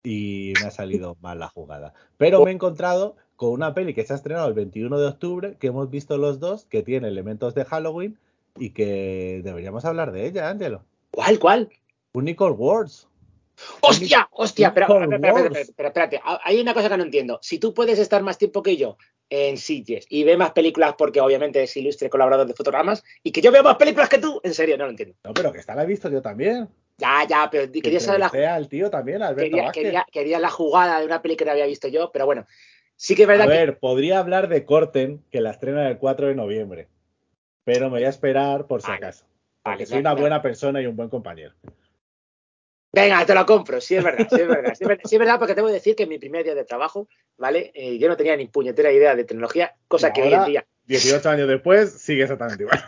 y 0.09 0.52
me 0.61 0.68
ha 0.68 0.70
salido 0.70 1.16
mal 1.20 1.40
la 1.40 1.48
jugada. 1.48 1.92
Pero 2.16 2.44
me 2.44 2.52
he 2.52 2.54
encontrado 2.54 3.16
con 3.34 3.50
una 3.50 3.74
peli 3.74 3.92
que 3.92 4.04
se 4.04 4.12
ha 4.12 4.16
estrenado 4.16 4.46
el 4.46 4.54
21 4.54 5.00
de 5.00 5.09
octubre, 5.09 5.57
que 5.59 5.66
hemos 5.66 5.90
visto 5.90 6.16
los 6.16 6.38
dos, 6.38 6.64
que 6.64 6.84
tiene 6.84 7.09
elementos 7.09 7.57
de 7.57 7.64
Halloween 7.64 8.16
y 8.57 8.70
que 8.70 9.40
deberíamos 9.42 9.84
hablar 9.84 10.12
de 10.12 10.26
ella, 10.26 10.48
Ángelo. 10.48 10.84
¿Cuál, 11.11 11.40
cuál? 11.40 11.70
Unicorn 12.12 12.54
Wars. 12.57 13.09
¡Hostia! 13.80 14.28
¡Hostia! 14.30 14.72
Pero, 14.72 14.86
pero, 15.20 15.38
espérate, 15.57 16.20
hay 16.22 16.61
una 16.61 16.72
cosa 16.72 16.88
que 16.88 16.98
no 16.98 17.02
entiendo. 17.02 17.40
Si 17.42 17.59
tú 17.59 17.74
puedes 17.74 17.98
estar 17.98 18.22
más 18.22 18.38
tiempo 18.38 18.62
que 18.62 18.76
yo 18.76 18.98
en 19.28 19.57
sitios 19.57 20.07
y 20.09 20.22
ve 20.22 20.36
más 20.36 20.52
películas 20.52 20.94
porque 20.96 21.20
obviamente 21.20 21.64
es 21.64 21.76
ilustre 21.76 22.09
colaborador 22.09 22.46
de 22.46 22.54
fotogramas 22.54 23.02
y 23.24 23.32
que 23.32 23.40
yo 23.40 23.50
veo 23.50 23.64
más 23.64 23.76
películas 23.76 24.09
que 24.09 24.18
tú, 24.18 24.40
en 24.44 24.54
serio, 24.54 24.78
no 24.78 24.84
lo 24.84 24.90
entiendo. 24.90 25.16
No, 25.24 25.34
pero 25.34 25.52
que 25.52 25.59
esta 25.59 25.74
la 25.74 25.82
he 25.82 25.86
visto 25.86 26.09
yo 26.09 26.22
también. 26.22 26.68
Ya, 26.99 27.26
ya, 27.28 27.49
pero 27.51 27.70
quería 27.70 28.01
saber 28.01 28.20
la 28.20 28.68
tío 28.68 28.90
también, 28.90 29.20
quería, 29.36 30.07
quería, 30.11 30.38
la 30.38 30.49
jugada 30.49 31.01
de 31.01 31.07
una 31.07 31.20
peli 31.20 31.36
que 31.36 31.44
no 31.44 31.51
había 31.51 31.66
visto 31.66 31.88
yo, 31.88 32.11
pero 32.11 32.24
bueno, 32.24 32.47
sí 32.97 33.14
que 33.14 33.22
es 33.22 33.28
verdad. 33.28 33.47
A 33.47 33.49
ver, 33.49 33.78
podría 33.78 34.18
hablar 34.18 34.49
de 34.49 34.64
Corten, 34.64 35.22
que 35.30 35.42
la 35.42 35.51
estrena 35.51 35.88
el 35.88 35.99
4 35.99 36.28
de 36.28 36.34
noviembre, 36.34 36.88
pero 37.64 37.86
me 37.86 37.99
voy 37.99 38.05
a 38.05 38.09
esperar 38.09 38.66
por 38.66 38.80
si 38.80 38.90
acaso. 38.90 39.26
Vale, 39.62 39.84
soy 39.84 39.99
una 39.99 40.14
buena 40.14 40.40
persona 40.40 40.80
y 40.80 40.86
un 40.86 40.97
buen 40.97 41.11
compañero. 41.11 41.55
Venga, 42.93 43.26
te 43.26 43.34
lo 43.34 43.45
compro, 43.45 43.80
sí 43.80 43.97
es 43.97 44.05
verdad, 44.05 44.26
sí 44.30 44.41
es 44.41 44.49
verdad. 44.49 44.74
Sí 45.05 45.14
es 45.16 45.18
verdad, 45.18 45.39
porque 45.39 45.55
tengo 45.55 45.68
que 45.68 45.74
decir 45.74 45.95
que 45.95 46.05
en 46.05 46.09
mi 46.09 46.18
primer 46.18 46.45
día 46.45 46.55
de 46.55 46.64
trabajo, 46.64 47.09
¿vale? 47.37 47.70
Eh, 47.74 47.99
yo 47.99 48.09
no 48.09 48.16
tenía 48.16 48.37
ni 48.37 48.47
puñetera 48.47 48.91
idea 48.91 49.14
de 49.14 49.24
tecnología, 49.24 49.74
cosa 49.89 50.12
que 50.12 50.22
hoy 50.22 50.32
en 50.32 50.45
día 50.45 50.66
18 50.87 51.28
años 51.28 51.49
después 51.49 51.93
sigue 51.93 52.22
exactamente 52.22 52.63
igual. 52.63 52.84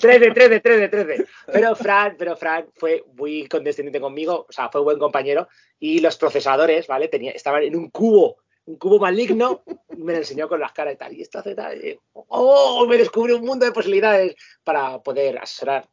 13, 0.00 0.30
13, 0.30 0.60
13, 0.60 0.88
13. 0.88 1.26
Pero 1.52 1.76
Fran, 1.76 2.16
pero 2.18 2.36
Fran 2.36 2.66
fue 2.74 3.04
muy 3.16 3.46
condescendiente 3.46 4.00
conmigo, 4.00 4.46
o 4.48 4.52
sea, 4.52 4.70
fue 4.70 4.80
buen 4.80 4.98
compañero. 4.98 5.48
Y 5.78 6.00
los 6.00 6.16
procesadores, 6.16 6.86
¿vale? 6.86 7.08
Tenía, 7.08 7.32
estaban 7.32 7.62
en 7.62 7.76
un 7.76 7.90
cubo, 7.90 8.38
un 8.64 8.76
cubo 8.76 8.98
maligno, 8.98 9.62
y 9.94 10.02
me 10.02 10.12
lo 10.12 10.18
enseñó 10.18 10.48
con 10.48 10.58
las 10.58 10.72
caras 10.72 10.94
y 10.94 10.96
tal. 10.96 11.12
Y 11.12 11.22
esto 11.22 11.38
hace 11.38 11.54
tal. 11.54 12.00
¡Oh! 12.12 12.86
Me 12.88 12.96
descubrió 12.96 13.36
un 13.36 13.44
mundo 13.44 13.66
de 13.66 13.72
posibilidades 13.72 14.34
para 14.62 15.02
poder 15.02 15.38
asesorar, 15.38 15.86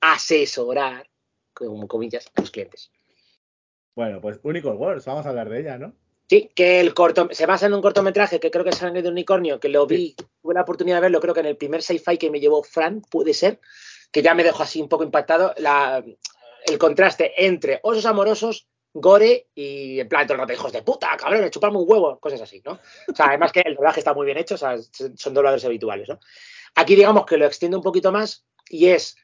asesorar, 0.00 1.08
como 1.54 1.88
comillas, 1.88 2.30
a 2.34 2.40
los 2.40 2.50
clientes. 2.50 2.90
Bueno, 3.94 4.20
pues 4.20 4.40
Unicorn 4.42 4.76
Wars, 4.76 5.04
vamos 5.04 5.24
a 5.24 5.30
hablar 5.30 5.48
de 5.48 5.60
ella, 5.60 5.78
¿no? 5.78 5.94
Sí, 6.28 6.50
que 6.54 6.80
el 6.80 6.94
corto 6.94 7.28
se 7.32 7.46
basa 7.46 7.66
en 7.66 7.74
un 7.74 7.82
cortometraje 7.82 8.40
que 8.40 8.50
creo 8.50 8.64
que 8.64 8.70
es 8.70 8.76
Sangre 8.76 9.02
de 9.02 9.10
Unicornio, 9.10 9.60
que 9.60 9.68
lo 9.68 9.86
vi, 9.86 10.16
tuve 10.42 10.54
la 10.54 10.62
oportunidad 10.62 10.96
de 10.96 11.02
verlo, 11.02 11.20
creo 11.20 11.34
que 11.34 11.40
en 11.40 11.46
el 11.46 11.56
primer 11.56 11.82
sci-fi 11.82 12.16
que 12.16 12.30
me 12.30 12.40
llevó 12.40 12.62
Fran, 12.62 13.02
puede 13.02 13.34
ser, 13.34 13.60
que 14.10 14.22
ya 14.22 14.34
me 14.34 14.42
dejó 14.42 14.62
así 14.62 14.80
un 14.80 14.88
poco 14.88 15.04
impactado, 15.04 15.54
la, 15.58 16.02
el 16.66 16.78
contraste 16.78 17.32
entre 17.46 17.80
osos 17.82 18.06
amorosos, 18.06 18.68
gore 18.94 19.48
y 19.54 20.00
en 20.00 20.08
plan, 20.08 20.26
todos 20.26 20.40
los 20.40 20.50
hijos 20.50 20.72
de 20.72 20.82
puta, 20.82 21.16
cabrón, 21.16 21.50
chuparme 21.50 21.78
un 21.78 21.84
huevo, 21.86 22.18
cosas 22.20 22.40
así, 22.40 22.62
¿no? 22.64 22.72
O 23.08 23.14
sea, 23.14 23.26
además 23.26 23.52
que 23.52 23.60
el 23.60 23.74
doblaje 23.74 24.00
está 24.00 24.14
muy 24.14 24.24
bien 24.24 24.38
hecho, 24.38 24.54
o 24.54 24.58
sea, 24.58 24.76
son 25.16 25.34
dobladores 25.34 25.64
habituales, 25.64 26.08
¿no? 26.08 26.20
Aquí 26.76 26.96
digamos 26.96 27.26
que 27.26 27.36
lo 27.36 27.44
extiendo 27.44 27.76
un 27.76 27.82
poquito 27.82 28.12
más 28.12 28.46
y 28.68 28.86
es 28.86 29.16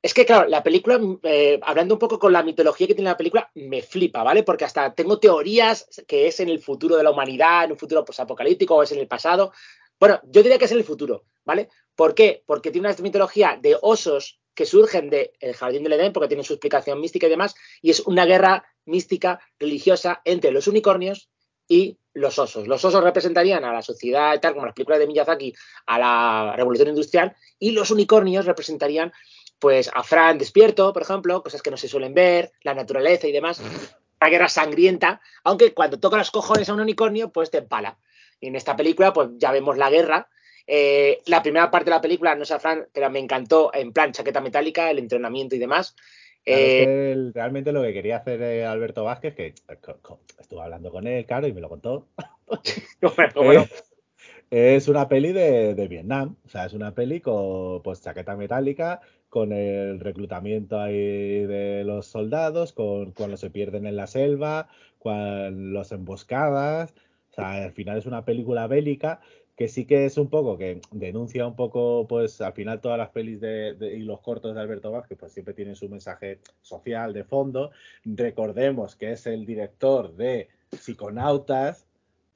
es 0.00 0.14
que, 0.14 0.24
claro, 0.24 0.48
la 0.48 0.62
película, 0.62 1.00
eh, 1.24 1.58
hablando 1.62 1.94
un 1.94 1.98
poco 1.98 2.18
con 2.18 2.32
la 2.32 2.42
mitología 2.42 2.86
que 2.86 2.94
tiene 2.94 3.10
la 3.10 3.16
película, 3.16 3.50
me 3.54 3.82
flipa, 3.82 4.22
¿vale? 4.22 4.44
Porque 4.44 4.64
hasta 4.64 4.94
tengo 4.94 5.18
teorías 5.18 5.88
que 6.06 6.28
es 6.28 6.38
en 6.40 6.48
el 6.48 6.60
futuro 6.60 6.96
de 6.96 7.02
la 7.02 7.10
humanidad, 7.10 7.64
en 7.64 7.72
un 7.72 7.78
futuro 7.78 8.04
posapocalíptico 8.04 8.76
o 8.76 8.82
es 8.82 8.92
en 8.92 9.00
el 9.00 9.08
pasado. 9.08 9.52
Bueno, 9.98 10.20
yo 10.24 10.42
diría 10.42 10.58
que 10.58 10.66
es 10.66 10.72
en 10.72 10.78
el 10.78 10.84
futuro, 10.84 11.24
¿vale? 11.44 11.68
¿Por 11.96 12.14
qué? 12.14 12.44
Porque 12.46 12.70
tiene 12.70 12.88
una 12.88 12.96
mitología 13.02 13.58
de 13.60 13.76
osos 13.80 14.38
que 14.54 14.66
surgen 14.66 15.10
del 15.10 15.30
jardín 15.54 15.82
del 15.82 15.92
Edén, 15.94 16.12
porque 16.12 16.28
tiene 16.28 16.44
su 16.44 16.52
explicación 16.52 17.00
mística 17.00 17.26
y 17.26 17.30
demás, 17.30 17.54
y 17.82 17.90
es 17.90 18.00
una 18.00 18.24
guerra 18.24 18.64
mística 18.86 19.40
religiosa 19.58 20.20
entre 20.24 20.52
los 20.52 20.66
unicornios 20.68 21.28
y 21.68 21.98
los 22.12 22.38
osos. 22.38 22.66
Los 22.66 22.84
osos 22.84 23.04
representarían 23.04 23.64
a 23.64 23.72
la 23.72 23.82
sociedad, 23.82 24.40
tal 24.40 24.54
como 24.54 24.66
las 24.66 24.74
películas 24.74 24.98
de 24.98 25.06
Miyazaki, 25.06 25.54
a 25.86 25.98
la 25.98 26.54
revolución 26.56 26.88
industrial, 26.88 27.36
y 27.58 27.70
los 27.72 27.90
unicornios 27.90 28.46
representarían 28.46 29.12
pues 29.58 29.90
a 29.92 30.02
Fran 30.02 30.38
despierto, 30.38 30.92
por 30.92 31.02
ejemplo, 31.02 31.42
cosas 31.42 31.62
que 31.62 31.70
no 31.70 31.76
se 31.76 31.88
suelen 31.88 32.14
ver, 32.14 32.52
la 32.62 32.74
naturaleza 32.74 33.26
y 33.26 33.32
demás. 33.32 33.60
Una 34.20 34.30
guerra 34.30 34.48
sangrienta, 34.48 35.20
aunque 35.44 35.72
cuando 35.72 36.00
toca 36.00 36.16
los 36.16 36.30
cojones 36.30 36.68
a 36.68 36.74
un 36.74 36.80
unicornio, 36.80 37.30
pues 37.30 37.50
te 37.50 37.58
empala. 37.58 37.98
Y 38.40 38.48
en 38.48 38.56
esta 38.56 38.76
película, 38.76 39.12
pues 39.12 39.30
ya 39.36 39.52
vemos 39.52 39.78
la 39.78 39.90
guerra. 39.90 40.28
Eh, 40.66 41.22
la 41.26 41.42
primera 41.42 41.70
parte 41.70 41.90
de 41.90 41.96
la 41.96 42.00
película, 42.00 42.34
no 42.34 42.44
sé, 42.44 42.58
Fran, 42.58 42.88
pero 42.92 43.10
me 43.10 43.20
encantó 43.20 43.70
en 43.72 43.92
plan 43.92 44.12
chaqueta 44.12 44.40
metálica, 44.40 44.90
el 44.90 44.98
entrenamiento 44.98 45.54
y 45.54 45.58
demás. 45.58 45.94
Eh, 46.44 47.30
realmente 47.34 47.72
lo 47.72 47.82
que 47.82 47.92
quería 47.92 48.18
hacer 48.18 48.40
eh, 48.42 48.64
Alberto 48.64 49.04
Vázquez, 49.04 49.34
que 49.34 49.54
estuve 50.38 50.62
hablando 50.62 50.90
con 50.90 51.06
él, 51.06 51.26
claro, 51.26 51.46
y 51.46 51.52
me 51.52 51.60
lo 51.60 51.68
contó. 51.68 52.08
Es 54.50 54.88
una 54.88 55.08
peli 55.08 55.32
de, 55.32 55.88
Vietnam, 55.88 56.36
o 56.46 56.48
sea, 56.48 56.64
es 56.64 56.72
una 56.72 56.94
peli 56.94 57.20
con 57.20 57.82
pues 57.82 58.00
chaqueta 58.00 58.34
metálica, 58.34 59.02
con 59.28 59.52
el 59.52 60.00
reclutamiento 60.00 60.80
ahí 60.80 61.44
de 61.46 61.84
los 61.84 62.06
soldados, 62.06 62.72
con 62.72 63.12
cuando 63.12 63.36
se 63.36 63.50
pierden 63.50 63.86
en 63.86 63.96
la 63.96 64.06
selva, 64.06 64.68
con 64.98 65.74
las 65.74 65.92
emboscadas, 65.92 66.94
o 67.30 67.34
sea, 67.34 67.64
al 67.64 67.72
final 67.72 67.98
es 67.98 68.06
una 68.06 68.24
película 68.24 68.66
bélica 68.66 69.20
que 69.58 69.66
sí 69.66 69.86
que 69.86 70.06
es 70.06 70.16
un 70.18 70.28
poco, 70.28 70.56
que 70.56 70.80
denuncia 70.92 71.44
un 71.44 71.56
poco, 71.56 72.06
pues 72.08 72.40
al 72.40 72.52
final 72.52 72.80
todas 72.80 72.96
las 72.96 73.08
pelis 73.08 73.40
de, 73.40 73.76
y 73.92 74.04
los 74.04 74.20
cortos 74.20 74.54
de 74.54 74.60
Alberto 74.60 74.92
Vázquez, 74.92 75.18
pues 75.18 75.32
siempre 75.32 75.52
tienen 75.52 75.74
su 75.74 75.88
mensaje 75.88 76.38
social 76.62 77.12
de 77.12 77.24
fondo. 77.24 77.72
Recordemos 78.04 78.94
que 78.94 79.10
es 79.10 79.26
el 79.26 79.44
director 79.44 80.14
de 80.14 80.48
Psiconautas, 80.70 81.87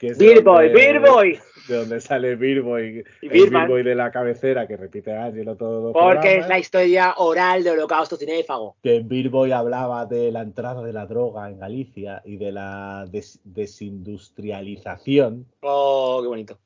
que 0.03 0.09
es 0.09 0.19
Beer 0.19 0.43
Boy, 0.43 0.69
Beer 0.70 0.99
Boy. 0.99 1.39
De 1.69 1.77
donde 1.77 2.01
sale 2.01 2.35
Beer 2.35 2.62
Boy, 2.62 3.05
y 3.23 3.27
el 3.29 3.51
Beer 3.51 3.69
Boy 3.69 3.85
de 3.85 3.95
la 3.95 4.11
cabecera 4.11 4.66
que 4.66 4.77
repite 4.77 5.16
Ángelo 5.16 5.57
todo. 5.57 5.93
Porque 5.93 6.39
es 6.39 6.49
la 6.49 6.59
historia 6.59 7.15
oral 7.19 7.62
de 7.62 7.70
Holocausto 7.70 8.16
Cinéfago. 8.16 8.74
Que 8.83 9.01
Beer 9.05 9.29
Boy 9.29 9.53
hablaba 9.53 10.05
de 10.07 10.33
la 10.33 10.41
entrada 10.41 10.83
de 10.83 10.93
la 10.93 11.07
droga 11.07 11.49
en 11.49 11.61
Galicia 11.61 12.20
y 12.24 12.37
de 12.37 12.51
la 12.51 13.07
desindustrialización. 13.45 15.47
Oh, 15.61 16.19
qué 16.20 16.27
bonito 16.27 16.59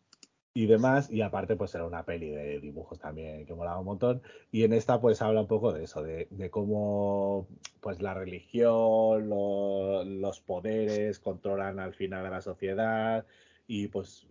y 0.56 0.64
demás, 0.64 1.10
y 1.10 1.20
aparte 1.20 1.54
pues 1.54 1.74
era 1.74 1.84
una 1.84 2.04
peli 2.04 2.30
de 2.30 2.58
dibujos 2.60 2.98
también 2.98 3.44
que 3.44 3.52
molaba 3.52 3.78
un 3.78 3.84
montón, 3.84 4.22
y 4.50 4.64
en 4.64 4.72
esta 4.72 4.98
pues 4.98 5.20
habla 5.20 5.42
un 5.42 5.46
poco 5.46 5.74
de 5.74 5.84
eso, 5.84 6.02
de, 6.02 6.28
cómo 6.50 7.46
pues 7.82 8.00
la 8.00 8.14
religión, 8.14 9.28
los 9.28 10.40
poderes 10.40 11.18
controlan 11.18 11.78
al 11.78 11.92
final 11.92 12.24
a 12.24 12.30
la 12.30 12.40
sociedad 12.40 13.26
y 13.66 13.88
pues 13.88 14.26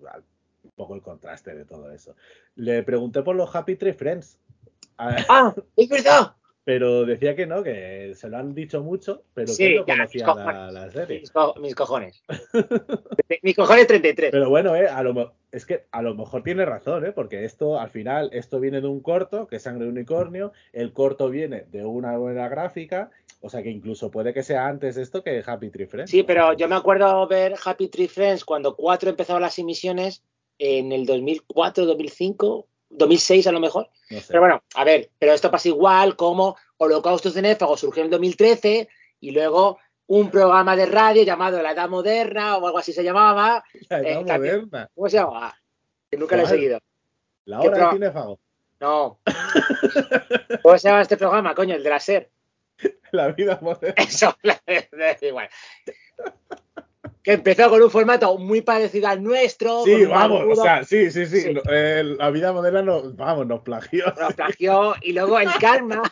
un 0.64 0.72
poco 0.72 0.96
el 0.96 1.04
contraste 1.04 1.54
de 1.54 1.64
todo 1.64 1.92
eso. 1.92 2.16
Le 2.56 2.82
pregunté 2.82 3.22
por 3.22 3.36
los 3.36 3.56
Happy 3.56 3.76
Tree 3.76 3.94
Friends. 3.94 4.40
¡Ah! 4.98 5.54
¡Es 5.76 5.90
verdad! 5.90 6.34
Pero 6.66 7.06
decía 7.06 7.36
que 7.36 7.46
no, 7.46 7.62
que 7.62 8.14
se 8.16 8.28
lo 8.28 8.38
han 8.38 8.56
dicho 8.56 8.82
mucho, 8.82 9.22
pero 9.36 9.54
que 9.56 9.76
no 9.76 9.86
conocía 9.86 10.26
la, 10.72 10.92
serie. 10.92 11.22
Mis, 11.60 11.76
cojones. 11.76 12.24
mis 13.44 13.56
cojones 13.56 13.88
33. 13.88 14.32
Pero 14.32 14.50
bueno, 14.50 14.76
eh, 14.76 14.88
a 14.88 15.04
lo, 15.04 15.36
es 15.52 15.68
que 15.68 15.86
a 15.92 16.02
lo 16.02 16.16
mejor 16.16 16.42
tiene 16.42 16.66
razón, 16.66 17.06
¿eh? 17.06 17.12
porque 17.12 17.46
esto 17.46 17.80
al 17.80 17.92
final, 17.92 18.32
esto 18.34 18.60
viene 18.60 18.82
de 18.82 18.88
un 18.88 19.00
corto, 19.00 19.46
que 19.46 19.58
es 19.58 19.62
Sangre 19.62 19.86
de 19.86 19.92
Unicornio, 19.92 20.54
el 20.74 20.92
corto 20.92 21.30
viene 21.30 21.66
de 21.72 21.86
una 21.86 22.18
buena 22.18 22.50
gráfica, 22.50 23.12
o 23.42 23.50
sea 23.50 23.62
que 23.62 23.70
incluso 23.70 24.10
puede 24.10 24.34
que 24.34 24.42
sea 24.42 24.68
antes 24.68 24.98
esto 24.98 25.24
que 25.24 25.44
Happy 25.46 25.70
Tree 25.70 25.86
Friends. 25.86 26.10
Sí, 26.10 26.24
pero 26.24 26.54
yo 26.54 26.68
me 26.68 26.76
acuerdo 26.76 27.28
ver 27.28 27.54
Happy 27.64 27.90
Tree 27.90 28.08
Friends 28.08 28.44
cuando 28.44 28.76
4 28.76 29.12
empezaba 29.12 29.40
las 29.40 29.60
emisiones 29.60 30.24
en 30.58 30.92
el 30.92 31.06
2004, 31.06 31.86
2005 31.86 32.68
2006 32.98 33.48
a 33.48 33.52
lo 33.52 33.60
mejor. 33.60 33.90
Pero 34.28 34.40
bueno, 34.40 34.64
a 34.76 34.84
ver, 34.84 35.10
pero 35.18 35.34
esto 35.34 35.52
pasa 35.52 35.68
igual 35.68 36.16
como 36.16 36.56
Holocausto 36.78 37.30
Cenéfago 37.30 37.78
surgió 37.78 38.02
en 38.02 38.06
el 38.06 38.12
2013 38.12 38.88
y 39.22 39.32
luego 39.32 39.80
un 40.08 40.30
programa 40.30 40.76
de 40.76 40.86
radio 40.86 41.24
llamado 41.24 41.62
La 41.62 41.72
Edad 41.72 41.90
Moderna 41.90 42.58
o 42.58 42.68
algo 42.68 42.78
así 42.78 42.94
se 42.94 43.04
llamaba. 43.04 43.64
La 43.90 44.00
Edad 44.00 44.22
eh, 44.22 44.38
Moderna. 44.38 44.90
¿Cómo 44.94 45.10
se 45.10 45.18
llama? 45.18 45.56
Que 46.10 46.18
nunca 46.18 46.38
lo 46.38 46.44
he 46.44 46.48
seguido. 46.48 46.80
La 47.46 47.62
Hora 47.62 47.86
de 47.86 47.92
Cinéfago. 47.92 48.40
No. 48.80 49.20
¿Cómo 50.62 50.78
se 50.78 50.88
llama 50.88 51.02
este 51.02 51.18
programa, 51.18 51.56
coño? 51.56 51.76
El 51.76 51.84
de 51.84 51.90
la 51.90 52.00
SER. 52.00 52.30
La 53.12 53.30
vida 53.30 53.58
moderna. 53.62 53.96
Eso, 54.04 54.36
la, 54.42 54.62
igual 55.22 55.50
que 57.26 57.34
empezó 57.34 57.70
con 57.72 57.82
un 57.82 57.90
formato 57.90 58.38
muy 58.38 58.62
parecido 58.62 59.08
al 59.08 59.24
nuestro. 59.24 59.84
Sí, 59.84 60.06
vamos, 60.06 60.44
o 60.48 60.62
sea, 60.62 60.84
sí, 60.84 61.10
sí, 61.10 61.26
sí. 61.26 61.44
la 61.66 62.30
vida 62.30 62.54
moderna 62.54 62.84
nos, 62.84 63.16
vamos, 63.16 63.48
nos 63.48 63.62
plagió. 63.62 64.06
Nos 64.18 64.36
plagió 64.36 64.94
y 65.02 65.12
luego 65.12 65.40
el 65.40 65.50
karma. 65.60 66.04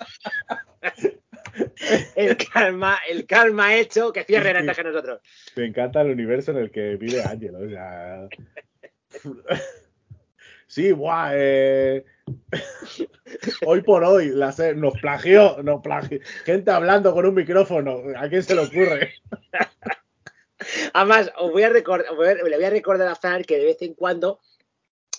el 2.16 2.36
karma, 2.36 2.98
el 3.08 3.28
karma 3.28 3.76
hecho 3.76 4.12
que 4.12 4.24
cierre 4.24 4.58
antes 4.58 4.76
que 4.76 4.84
nosotros. 4.84 5.22
Me 5.56 5.66
encanta 5.66 6.02
el 6.02 6.10
universo 6.10 6.50
en 6.50 6.58
el 6.58 6.72
que 6.72 6.96
vive 6.96 7.22
Ángel, 7.22 7.56
o 7.56 7.70
sea. 7.70 8.28
Sí, 10.66 10.90
guau, 10.90 11.30
eh... 11.36 12.04
hoy 13.68 13.84
por 13.84 14.04
hoy 14.04 14.30
la 14.30 14.56
nos 14.76 15.00
plagió, 15.00 15.62
nos 15.62 15.84
plagió. 15.84 16.18
Gente 16.46 16.72
hablando 16.72 17.14
con 17.14 17.28
un 17.28 17.36
micrófono, 17.36 18.02
¿a 18.18 18.28
quién 18.28 18.42
se 18.42 18.56
le 18.56 18.62
ocurre? 18.62 19.14
Además, 20.94 21.32
os 21.38 21.52
voy 21.52 21.64
a 21.64 21.70
recordar, 21.70 22.14
le 22.14 22.56
voy 22.56 22.64
a 22.64 22.70
recordar 22.70 23.08
a 23.08 23.16
Fran 23.16 23.44
que 23.44 23.58
de 23.58 23.66
vez 23.66 23.82
en 23.82 23.94
cuando, 23.94 24.40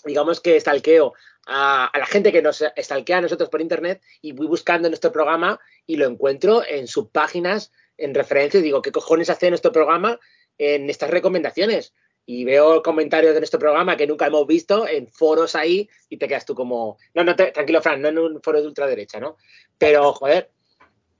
digamos 0.04 0.40
que 0.40 0.58
stalkeo 0.60 1.14
a, 1.46 1.90
la 1.94 2.06
gente 2.06 2.32
que 2.32 2.42
nos 2.42 2.64
stalkea 2.76 3.18
a 3.18 3.20
nosotros 3.22 3.48
por 3.48 3.60
internet 3.60 4.02
y 4.20 4.32
voy 4.32 4.46
buscando 4.46 4.88
nuestro 4.88 5.12
programa 5.12 5.60
y 5.86 5.96
lo 5.96 6.06
encuentro 6.06 6.62
en 6.66 6.86
sus 6.86 7.08
páginas 7.08 7.72
en 7.96 8.14
referencia 8.14 8.60
y 8.60 8.62
digo, 8.62 8.82
¿qué 8.82 8.92
cojones 8.92 9.30
hace 9.30 9.48
nuestro 9.50 9.72
programa 9.72 10.18
en 10.58 10.90
estas 10.90 11.10
recomendaciones? 11.10 11.94
Y 12.26 12.44
veo 12.44 12.82
comentarios 12.82 13.34
de 13.34 13.40
nuestro 13.40 13.60
programa 13.60 13.96
que 13.96 14.06
nunca 14.06 14.26
hemos 14.26 14.46
visto 14.46 14.88
en 14.88 15.06
foros 15.08 15.54
ahí 15.54 15.88
y 16.08 16.16
te 16.16 16.26
quedas 16.26 16.46
tú 16.46 16.54
como, 16.54 16.96
no, 17.12 17.22
no, 17.22 17.36
tranquilo, 17.36 17.82
Fran, 17.82 18.00
no 18.00 18.08
en 18.08 18.18
un 18.18 18.42
foro 18.42 18.60
de 18.60 18.66
ultraderecha, 18.66 19.20
¿no? 19.20 19.36
Pero, 19.76 20.12
joder, 20.14 20.50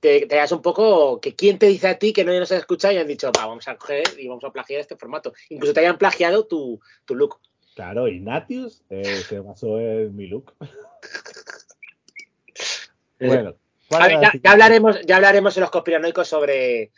te, 0.05 0.35
das 0.35 0.51
un 0.51 0.61
poco 0.61 1.19
que 1.19 1.35
quién 1.35 1.57
te 1.57 1.65
dice 1.65 1.87
a 1.87 1.97
ti 1.97 2.13
que 2.13 2.23
no 2.23 2.37
nos 2.37 2.51
ha 2.51 2.57
escuchado 2.57 2.93
y 2.93 2.97
han 2.97 3.07
dicho, 3.07 3.31
vamos 3.31 3.67
a 3.67 3.75
coger 3.75 4.03
y 4.19 4.27
vamos 4.27 4.43
a 4.43 4.51
plagiar 4.51 4.81
este 4.81 4.95
formato. 4.95 5.33
Incluso 5.49 5.73
te 5.73 5.79
hayan 5.79 5.97
plagiado 5.97 6.45
tu, 6.45 6.79
look. 7.09 7.39
Claro, 7.73 8.07
Ignatius 8.07 8.83
eh, 8.89 9.23
se 9.27 9.39
basó 9.39 9.79
en 9.79 10.15
mi 10.15 10.27
look. 10.27 10.53
bueno. 13.19 13.55
ya, 13.89 14.51
hablaremos, 14.51 15.01
ya 15.05 15.15
hablaremos 15.15 15.57
en 15.57 15.61
los 15.61 15.71
conspiranoicos 15.71 16.27
sobre, 16.27 16.91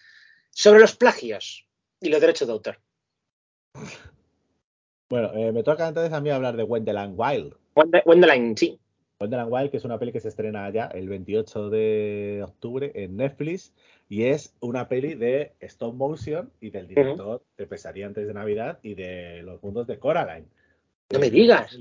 sobre 0.50 0.82
los 0.82 0.98
plagios 0.98 1.66
y 2.02 2.10
los 2.10 2.20
derechos 2.20 2.48
de 2.48 2.54
autor. 2.54 2.80
Bueno, 5.10 5.32
eh, 5.34 5.54
me 5.54 5.64
toca 5.64 5.88
entonces 5.88 6.12
a 6.12 6.20
mí 6.20 6.30
hablar 6.30 6.58
de 6.58 6.64
Wendeland 6.64 7.16
Wild. 7.18 7.56
Wendeland, 8.06 8.58
sí. 8.58 8.78
Wonderland 9.19 9.52
Wild, 9.52 9.72
que 9.72 9.77
es 9.77 9.85
una 9.85 9.98
peli 9.98 10.11
que 10.11 10.19
se 10.19 10.27
estrena 10.27 10.69
ya 10.69 10.85
el 10.85 11.10
28 11.10 11.69
de 11.69 12.44
octubre 12.44 12.91
en 12.94 13.18
Netflix 13.18 13.73
y 14.10 14.26
es 14.26 14.56
una 14.60 14.88
peli 14.88 15.15
de 15.15 15.53
stop 15.60 15.95
motion 15.95 16.52
y 16.61 16.69
del 16.69 16.88
director 16.88 17.44
de 17.57 17.68
Pesaría 17.68 18.06
antes 18.06 18.27
de 18.27 18.34
Navidad 18.34 18.80
y 18.84 18.94
de 18.94 19.41
Los 19.44 19.61
Mundos 19.64 19.88
de 19.88 19.98
Coraline. 19.98 20.48
No 21.11 21.19
me 21.19 21.30
digas. 21.30 21.77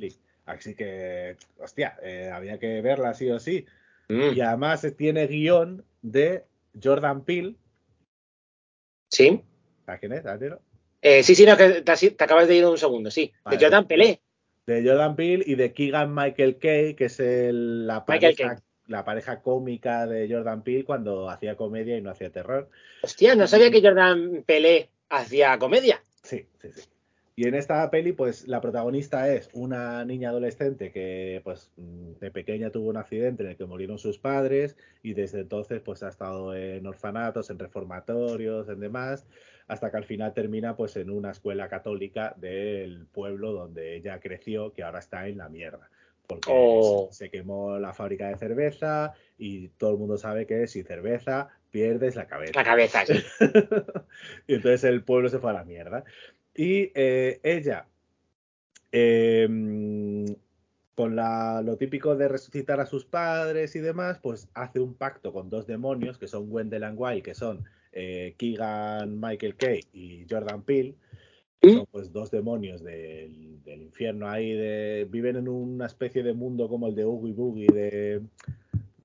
Así 0.46 0.74
que, 0.74 1.36
hostia, 1.58 1.98
eh, 2.02 2.30
había 2.32 2.58
que 2.58 2.80
verla 2.80 3.12
sí 3.14 3.30
o 3.30 3.38
sí. 3.38 3.66
Mm. 4.08 4.36
Y 4.36 4.40
además 4.40 4.86
tiene 4.96 5.26
guion 5.26 5.84
de 6.02 6.44
Jordan 6.82 7.24
Peele. 7.24 7.56
Sí. 9.10 9.42
¿A 9.86 9.98
quién 9.98 10.12
es? 10.12 10.24
Eh, 11.02 11.22
sí, 11.22 11.34
sí, 11.34 11.44
no, 11.44 11.56
que 11.56 11.82
te, 11.82 12.24
acabas 12.24 12.48
de 12.48 12.56
ir 12.56 12.64
un 12.64 12.78
segundo, 12.78 13.10
sí. 13.10 13.32
de 13.50 13.58
Jordan 13.58 13.86
Peele 13.86 14.20
de 14.66 14.84
Jordan 14.84 15.16
Peele 15.16 15.44
y 15.46 15.54
de 15.54 15.72
Keegan 15.72 16.14
Michael 16.14 16.58
Kay, 16.58 16.94
que 16.94 17.04
es 17.06 17.18
la, 17.20 18.04
pareja, 18.04 18.60
la 18.86 19.04
pareja 19.04 19.40
cómica 19.40 20.06
de 20.06 20.28
Jordan 20.28 20.62
Peele 20.62 20.84
cuando 20.84 21.30
hacía 21.30 21.56
comedia 21.56 21.96
y 21.96 22.02
no 22.02 22.10
hacía 22.10 22.30
terror. 22.30 22.68
Hostia, 23.02 23.34
no 23.34 23.46
sabía 23.46 23.70
que 23.70 23.82
Jordan 23.82 24.42
Peele 24.44 24.90
hacía 25.08 25.58
comedia. 25.58 26.02
Sí, 26.22 26.46
sí, 26.60 26.68
sí. 26.74 26.82
Y 27.38 27.46
en 27.46 27.54
esta 27.54 27.90
peli, 27.90 28.12
pues 28.12 28.48
la 28.48 28.62
protagonista 28.62 29.30
es 29.30 29.50
una 29.52 30.06
niña 30.06 30.30
adolescente 30.30 30.90
que, 30.90 31.42
pues, 31.44 31.70
de 31.76 32.30
pequeña 32.30 32.70
tuvo 32.70 32.88
un 32.88 32.96
accidente 32.96 33.42
en 33.42 33.50
el 33.50 33.56
que 33.58 33.66
murieron 33.66 33.98
sus 33.98 34.18
padres 34.18 34.74
y 35.02 35.12
desde 35.12 35.40
entonces, 35.40 35.82
pues, 35.82 36.02
ha 36.02 36.08
estado 36.08 36.54
en 36.56 36.86
orfanatos, 36.86 37.50
en 37.50 37.58
reformatorios, 37.58 38.70
en 38.70 38.80
demás 38.80 39.26
hasta 39.68 39.90
que 39.90 39.96
al 39.96 40.04
final 40.04 40.32
termina 40.32 40.76
pues 40.76 40.96
en 40.96 41.10
una 41.10 41.30
escuela 41.32 41.68
católica 41.68 42.34
del 42.36 43.06
pueblo 43.06 43.52
donde 43.52 43.96
ella 43.96 44.20
creció, 44.20 44.72
que 44.72 44.82
ahora 44.82 44.98
está 45.00 45.26
en 45.28 45.38
la 45.38 45.48
mierda, 45.48 45.90
Porque 46.28 46.50
Oh. 46.52 47.08
se 47.12 47.30
quemó 47.30 47.78
la 47.78 47.92
fábrica 47.92 48.28
de 48.28 48.36
cerveza 48.36 49.12
y 49.38 49.68
todo 49.68 49.92
el 49.92 49.98
mundo 49.98 50.18
sabe 50.18 50.46
que 50.46 50.66
sin 50.66 50.84
cerveza 50.84 51.48
pierdes 51.70 52.16
la 52.16 52.26
cabeza. 52.26 52.52
La 52.54 52.64
cabeza, 52.64 53.04
sí. 53.06 53.14
y 54.48 54.54
entonces 54.54 54.84
el 54.84 55.02
pueblo 55.04 55.28
se 55.28 55.38
fue 55.38 55.50
a 55.50 55.54
la 55.54 55.64
mierda. 55.64 56.04
Y 56.54 56.90
eh, 56.94 57.38
ella, 57.42 57.86
eh, 58.92 59.46
con 60.94 61.14
la- 61.14 61.60
lo 61.62 61.76
típico 61.76 62.16
de 62.16 62.28
resucitar 62.28 62.80
a 62.80 62.86
sus 62.86 63.04
padres 63.04 63.76
y 63.76 63.80
demás, 63.80 64.18
pues 64.22 64.48
hace 64.54 64.80
un 64.80 64.94
pacto 64.94 65.32
con 65.32 65.50
dos 65.50 65.66
demonios, 65.66 66.16
que 66.18 66.26
son 66.26 66.46
Wendell 66.50 66.84
Wild, 66.96 67.22
que 67.22 67.34
son 67.34 67.64
eh, 67.98 68.34
Keegan 68.36 69.18
Michael 69.18 69.56
Kay 69.56 69.80
y 69.94 70.26
Jordan 70.28 70.62
Peele. 70.62 70.94
que 71.60 71.68
¿Mm? 71.68 71.74
Son 71.76 71.86
pues 71.90 72.12
dos 72.12 72.30
demonios 72.30 72.84
del, 72.84 73.62
del 73.64 73.80
infierno 73.82 74.28
ahí, 74.28 74.52
de, 74.52 75.08
viven 75.10 75.36
en 75.36 75.48
una 75.48 75.86
especie 75.86 76.22
de 76.22 76.34
mundo 76.34 76.68
como 76.68 76.86
el 76.88 76.94
de 76.94 77.04
Oogie 77.04 77.32
Boogie 77.32 77.66
de, 77.72 78.20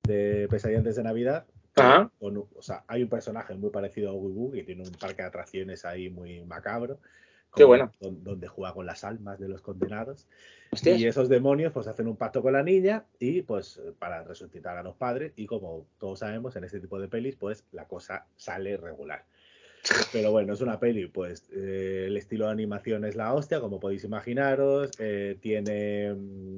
de 0.03 0.47
Pesadilla 0.49 0.79
antes 0.79 0.97
de 0.97 1.03
Navidad, 1.03 1.45
Ajá. 1.77 2.11
con 2.19 2.35
un- 2.37 2.47
o 2.53 2.61
sea, 2.61 2.83
hay 2.87 3.03
un 3.03 3.09
personaje 3.09 3.55
muy 3.55 3.69
parecido 3.69 4.09
a 4.09 4.13
Oogie 4.13 4.35
Boogie, 4.35 4.63
tiene 4.63 4.83
un 4.83 4.91
parque 4.91 5.21
de 5.21 5.29
atracciones 5.29 5.85
ahí 5.85 6.09
muy 6.09 6.41
macabro. 6.41 6.99
Qué 7.55 7.63
bueno. 7.63 7.91
don- 7.99 8.23
Donde 8.23 8.47
juega 8.47 8.73
con 8.73 8.85
las 8.85 9.03
almas 9.03 9.39
de 9.39 9.49
los 9.49 9.61
condenados. 9.61 10.27
Hostias. 10.71 10.99
Y 10.99 11.05
esos 11.07 11.27
demonios 11.27 11.73
pues 11.73 11.87
hacen 11.87 12.07
un 12.07 12.15
pacto 12.15 12.41
con 12.41 12.53
la 12.53 12.63
niña 12.63 13.03
y 13.19 13.41
pues 13.41 13.81
para 13.99 14.23
resucitar 14.23 14.77
a 14.77 14.83
los 14.83 14.95
padres 14.95 15.33
y 15.35 15.45
como 15.45 15.85
todos 15.99 16.19
sabemos 16.19 16.55
en 16.55 16.63
este 16.63 16.79
tipo 16.79 16.99
de 16.99 17.09
pelis 17.09 17.35
pues 17.35 17.65
la 17.73 17.85
cosa 17.85 18.25
sale 18.37 18.77
regular. 18.77 19.25
Pero 20.13 20.31
bueno, 20.31 20.53
es 20.53 20.61
una 20.61 20.79
peli, 20.79 21.07
pues 21.07 21.49
eh, 21.51 22.05
el 22.07 22.15
estilo 22.15 22.45
de 22.45 22.51
animación 22.51 23.03
es 23.03 23.15
la 23.15 23.33
hostia, 23.33 23.59
como 23.59 23.79
podéis 23.79 24.03
imaginaros, 24.03 24.91
eh, 24.99 25.37
tiene 25.41 26.13
mm, 26.13 26.57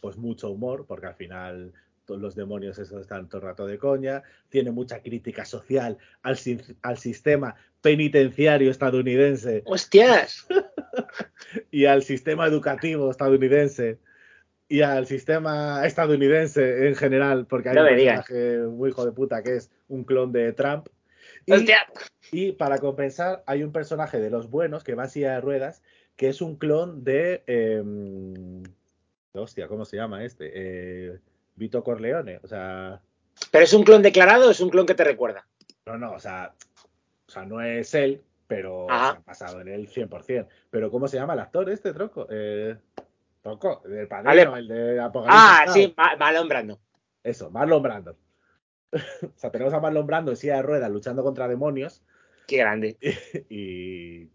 pues 0.00 0.16
mucho 0.16 0.50
humor, 0.50 0.86
porque 0.86 1.06
al 1.06 1.14
final 1.14 1.72
todos 2.06 2.20
los 2.20 2.34
demonios 2.34 2.78
esos 2.78 3.02
están 3.02 3.28
todo 3.28 3.42
el 3.42 3.46
rato 3.48 3.66
de 3.66 3.78
coña, 3.78 4.22
tiene 4.48 4.70
mucha 4.72 5.00
crítica 5.02 5.44
social 5.44 5.98
al 6.22 6.96
sistema 6.96 7.54
penitenciario 7.82 8.70
estadounidense 8.70 9.62
Hostias. 9.66 10.46
y 11.70 11.84
al 11.84 12.02
sistema 12.02 12.46
educativo 12.46 13.10
estadounidense 13.10 13.98
y 14.68 14.80
al 14.80 15.06
sistema 15.06 15.84
estadounidense 15.84 16.88
en 16.88 16.94
general, 16.94 17.46
porque 17.46 17.68
hay 17.68 17.74
No 17.74 17.82
un 17.82 17.88
personaje 17.88 18.58
muy 18.58 18.88
hijo 18.88 19.04
de 19.04 19.12
puta 19.12 19.42
que 19.42 19.56
es 19.56 19.70
un 19.88 20.04
clon 20.04 20.32
de 20.32 20.52
Trump. 20.54 20.88
Y, 21.44 21.52
Hostia. 21.52 21.86
y 22.30 22.52
para 22.52 22.78
compensar, 22.78 23.42
hay 23.46 23.64
un 23.64 23.72
personaje 23.72 24.18
de 24.18 24.30
los 24.30 24.48
buenos 24.48 24.82
que 24.82 24.94
va 24.94 25.04
en 25.04 25.10
silla 25.10 25.34
de 25.34 25.40
ruedas, 25.42 25.82
que 26.16 26.28
es 26.28 26.40
un 26.40 26.56
clon 26.56 27.04
de. 27.04 27.42
em, 27.46 28.62
hostia, 29.34 29.68
¿cómo 29.68 29.84
se 29.84 29.96
llama 29.96 30.24
este? 30.24 30.50
Eh, 30.54 31.18
Vito 31.56 31.82
Corleone. 31.84 32.40
O 32.42 32.46
sea, 32.48 33.02
¿Pero 33.50 33.64
es 33.64 33.74
un 33.74 33.82
clon 33.84 34.00
declarado 34.00 34.48
o 34.48 34.50
es 34.52 34.60
un 34.60 34.70
clon 34.70 34.86
que 34.86 34.94
te 34.94 35.04
recuerda? 35.04 35.46
no, 35.84 35.98
no, 35.98 36.12
o 36.12 36.20
sea, 36.20 36.54
o 37.32 37.34
sea 37.34 37.46
no 37.46 37.62
es 37.62 37.94
él, 37.94 38.20
pero 38.46 38.86
se 38.88 38.94
ha 38.94 39.20
pasado 39.24 39.62
en 39.62 39.68
él 39.68 39.88
100%. 39.88 40.46
Pero 40.70 40.90
¿cómo 40.90 41.08
se 41.08 41.16
llama 41.16 41.32
el 41.32 41.40
actor 41.40 41.70
este, 41.70 41.94
tronco? 41.94 42.26
Eh, 42.30 42.76
tronco, 43.40 43.82
el 43.86 44.06
padrino, 44.06 44.50
Vale. 44.50 44.60
el 44.60 44.68
de 44.68 45.00
Apocalipsis. 45.00 45.42
Ah, 45.42 45.62
Now. 45.64 45.74
sí, 45.74 45.94
Ma- 45.96 46.16
Marlon 46.18 46.48
Brando. 46.48 46.78
Eso, 47.24 47.50
Marlon 47.50 47.82
Brando. 47.82 48.16
o 48.92 49.32
sea, 49.38 49.50
tenemos 49.50 49.72
a 49.72 49.80
Marlon 49.80 50.06
Brando 50.06 50.30
en 50.32 50.36
silla 50.36 50.56
de 50.56 50.62
ruedas 50.62 50.90
luchando 50.90 51.22
contra 51.22 51.48
demonios 51.48 52.02
Qué 52.46 52.58
grande. 52.58 52.98
y, 53.48 54.28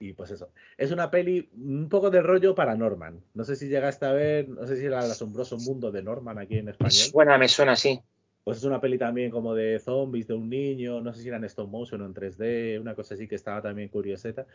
y 0.00 0.12
pues 0.14 0.30
eso. 0.30 0.50
Es 0.78 0.90
una 0.90 1.10
peli 1.10 1.50
un 1.54 1.90
poco 1.90 2.08
de 2.08 2.22
rollo 2.22 2.54
para 2.54 2.76
Norman. 2.76 3.22
No 3.34 3.44
sé 3.44 3.56
si 3.56 3.68
llegaste 3.68 4.06
a 4.06 4.12
ver, 4.12 4.48
no 4.48 4.66
sé 4.66 4.78
si 4.78 4.86
era 4.86 5.04
el 5.04 5.10
asombroso 5.10 5.58
mundo 5.58 5.92
de 5.92 6.02
Norman 6.02 6.38
aquí 6.38 6.56
en 6.56 6.70
español. 6.70 6.92
suena, 6.92 7.36
me 7.36 7.48
suena 7.48 7.72
así. 7.72 8.00
Pues 8.48 8.56
es 8.56 8.64
una 8.64 8.80
peli 8.80 8.96
también 8.96 9.30
como 9.30 9.54
de 9.54 9.78
zombies, 9.78 10.26
de 10.26 10.32
un 10.32 10.48
niño, 10.48 11.02
no 11.02 11.12
sé 11.12 11.20
si 11.20 11.28
era 11.28 11.36
en 11.36 11.44
stop 11.44 11.68
motion 11.68 12.00
o 12.00 12.06
en 12.06 12.14
3D, 12.14 12.80
una 12.80 12.94
cosa 12.94 13.12
así 13.12 13.28
que 13.28 13.34
estaba 13.34 13.60
también 13.60 13.90
curioseta, 13.90 14.46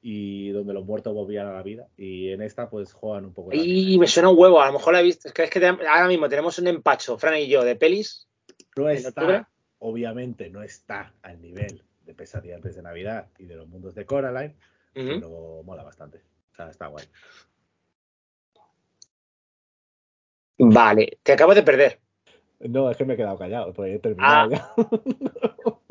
y 0.00 0.48
donde 0.52 0.72
los 0.72 0.86
muertos 0.86 1.12
volvían 1.12 1.46
a 1.48 1.52
la 1.52 1.62
vida. 1.62 1.86
Y 1.98 2.30
en 2.30 2.40
esta 2.40 2.70
pues 2.70 2.94
juegan 2.94 3.26
un 3.26 3.34
poco. 3.34 3.50
Y 3.52 3.98
me 3.98 4.06
suena 4.06 4.30
un 4.30 4.38
huevo, 4.38 4.62
a 4.62 4.68
lo 4.68 4.72
mejor 4.72 4.94
la 4.94 5.00
he 5.00 5.02
visto. 5.02 5.28
Es 5.28 5.34
que, 5.34 5.42
es 5.42 5.50
que 5.50 5.60
te- 5.60 5.66
ahora 5.66 6.08
mismo 6.08 6.30
tenemos 6.30 6.58
un 6.60 6.66
empacho, 6.68 7.18
Fran 7.18 7.36
y 7.36 7.46
yo, 7.46 7.62
de 7.62 7.76
pelis. 7.76 8.26
No 8.74 8.88
está, 8.88 9.50
obviamente 9.80 10.48
no 10.48 10.62
está 10.62 11.12
al 11.20 11.38
nivel 11.42 11.82
de 12.06 12.14
Pesadilla 12.14 12.54
antes 12.56 12.74
de 12.74 12.80
Navidad 12.80 13.28
y 13.38 13.44
de 13.44 13.56
los 13.56 13.68
mundos 13.68 13.94
de 13.94 14.06
Coraline, 14.06 14.56
pero 14.94 15.62
mola 15.62 15.82
bastante. 15.82 16.22
O 16.52 16.54
sea, 16.56 16.70
está 16.70 16.86
guay. 16.86 17.04
Vale, 20.56 21.18
te 21.22 21.32
acabo 21.34 21.54
de 21.54 21.62
perder. 21.62 22.00
No, 22.68 22.90
es 22.90 22.96
que 22.96 23.04
me 23.04 23.14
he 23.14 23.16
quedado 23.16 23.38
callado, 23.38 23.72
pues 23.72 23.94
he 23.94 23.98
terminado 23.98 24.50
ya. 24.50 24.70